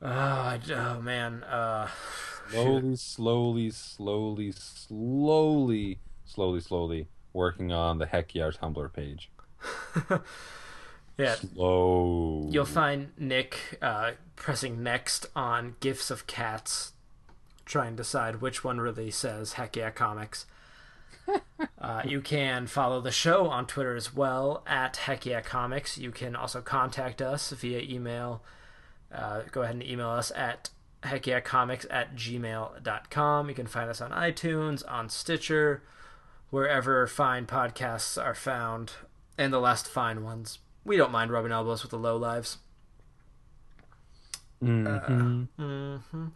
Oh, 0.00 0.58
oh 0.74 1.00
man. 1.00 1.44
Uh, 1.44 1.88
slowly, 2.50 2.96
slowly, 2.96 3.70
slowly, 3.70 4.52
slowly, 4.52 5.98
slowly, 6.32 6.60
slowly 6.60 7.06
working 7.32 7.72
on 7.72 7.98
the 7.98 8.06
Heck 8.06 8.34
Yeah 8.34 8.50
Tumblr 8.50 8.92
page. 8.92 9.30
yeah. 11.18 11.34
Slow. 11.34 12.48
You'll 12.50 12.64
find 12.64 13.08
Nick 13.18 13.78
uh, 13.80 14.12
pressing 14.36 14.82
next 14.82 15.26
on 15.36 15.76
gifs 15.80 16.10
of 16.10 16.26
cats, 16.26 16.92
trying 17.64 17.92
to 17.92 17.98
decide 17.98 18.40
which 18.40 18.64
one 18.64 18.80
really 18.80 19.10
says 19.10 19.54
"Heck 19.54 19.76
yeah, 19.76 19.90
comics." 19.90 20.46
uh, 21.80 22.02
you 22.04 22.20
can 22.20 22.66
follow 22.66 23.00
the 23.00 23.12
show 23.12 23.48
on 23.48 23.66
Twitter 23.66 23.94
as 23.94 24.12
well 24.14 24.64
at 24.66 24.96
Heck 24.96 25.24
yeah, 25.24 25.40
comics. 25.40 25.96
You 25.98 26.10
can 26.10 26.34
also 26.34 26.60
contact 26.60 27.22
us 27.22 27.50
via 27.50 27.80
email. 27.80 28.42
Uh, 29.12 29.42
go 29.50 29.62
ahead 29.62 29.74
and 29.74 29.84
email 29.84 30.08
us 30.08 30.32
at 30.34 30.70
heckyeahcomics 31.02 31.86
at 31.90 32.14
gmail.com. 32.16 33.48
You 33.48 33.54
can 33.54 33.66
find 33.66 33.90
us 33.90 34.00
on 34.00 34.10
iTunes, 34.10 34.82
on 34.88 35.08
Stitcher, 35.08 35.82
wherever 36.52 37.06
fine 37.06 37.46
podcasts 37.46 38.22
are 38.22 38.34
found, 38.34 38.92
and 39.38 39.50
the 39.50 39.58
last 39.58 39.88
fine 39.88 40.22
ones. 40.22 40.58
We 40.84 40.98
don't 40.98 41.10
mind 41.10 41.30
rubbing 41.30 41.50
elbows 41.50 41.82
with 41.82 41.92
the 41.92 41.98
low 41.98 42.18
lives. 42.18 42.58
Mhm. 44.62 45.48
hmm 45.56 46.26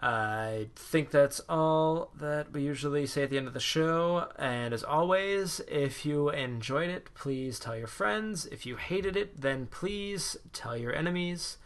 I 0.00 0.68
think 0.76 1.10
that's 1.10 1.40
all 1.48 2.10
that 2.18 2.52
we 2.52 2.62
usually 2.62 3.04
say 3.04 3.24
at 3.24 3.30
the 3.30 3.36
end 3.36 3.48
of 3.48 3.52
the 3.52 3.60
show. 3.60 4.30
And 4.38 4.72
as 4.72 4.82
always, 4.82 5.60
if 5.68 6.06
you 6.06 6.30
enjoyed 6.30 6.88
it, 6.88 7.12
please 7.14 7.58
tell 7.58 7.76
your 7.76 7.88
friends. 7.88 8.46
If 8.46 8.64
you 8.64 8.76
hated 8.76 9.14
it, 9.14 9.42
then 9.42 9.66
please 9.66 10.38
tell 10.54 10.76
your 10.76 10.94
enemies. 10.94 11.58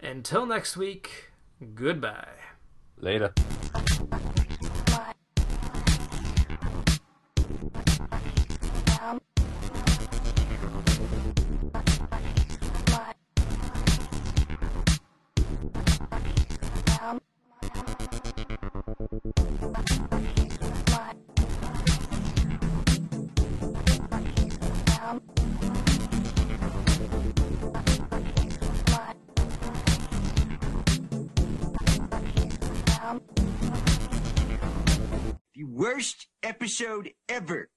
Until 0.00 0.46
next 0.46 0.76
week, 0.76 1.30
goodbye. 1.74 2.40
Later. 2.98 3.32
Worst 35.62 36.26
episode 36.42 37.10
ever. 37.28 37.68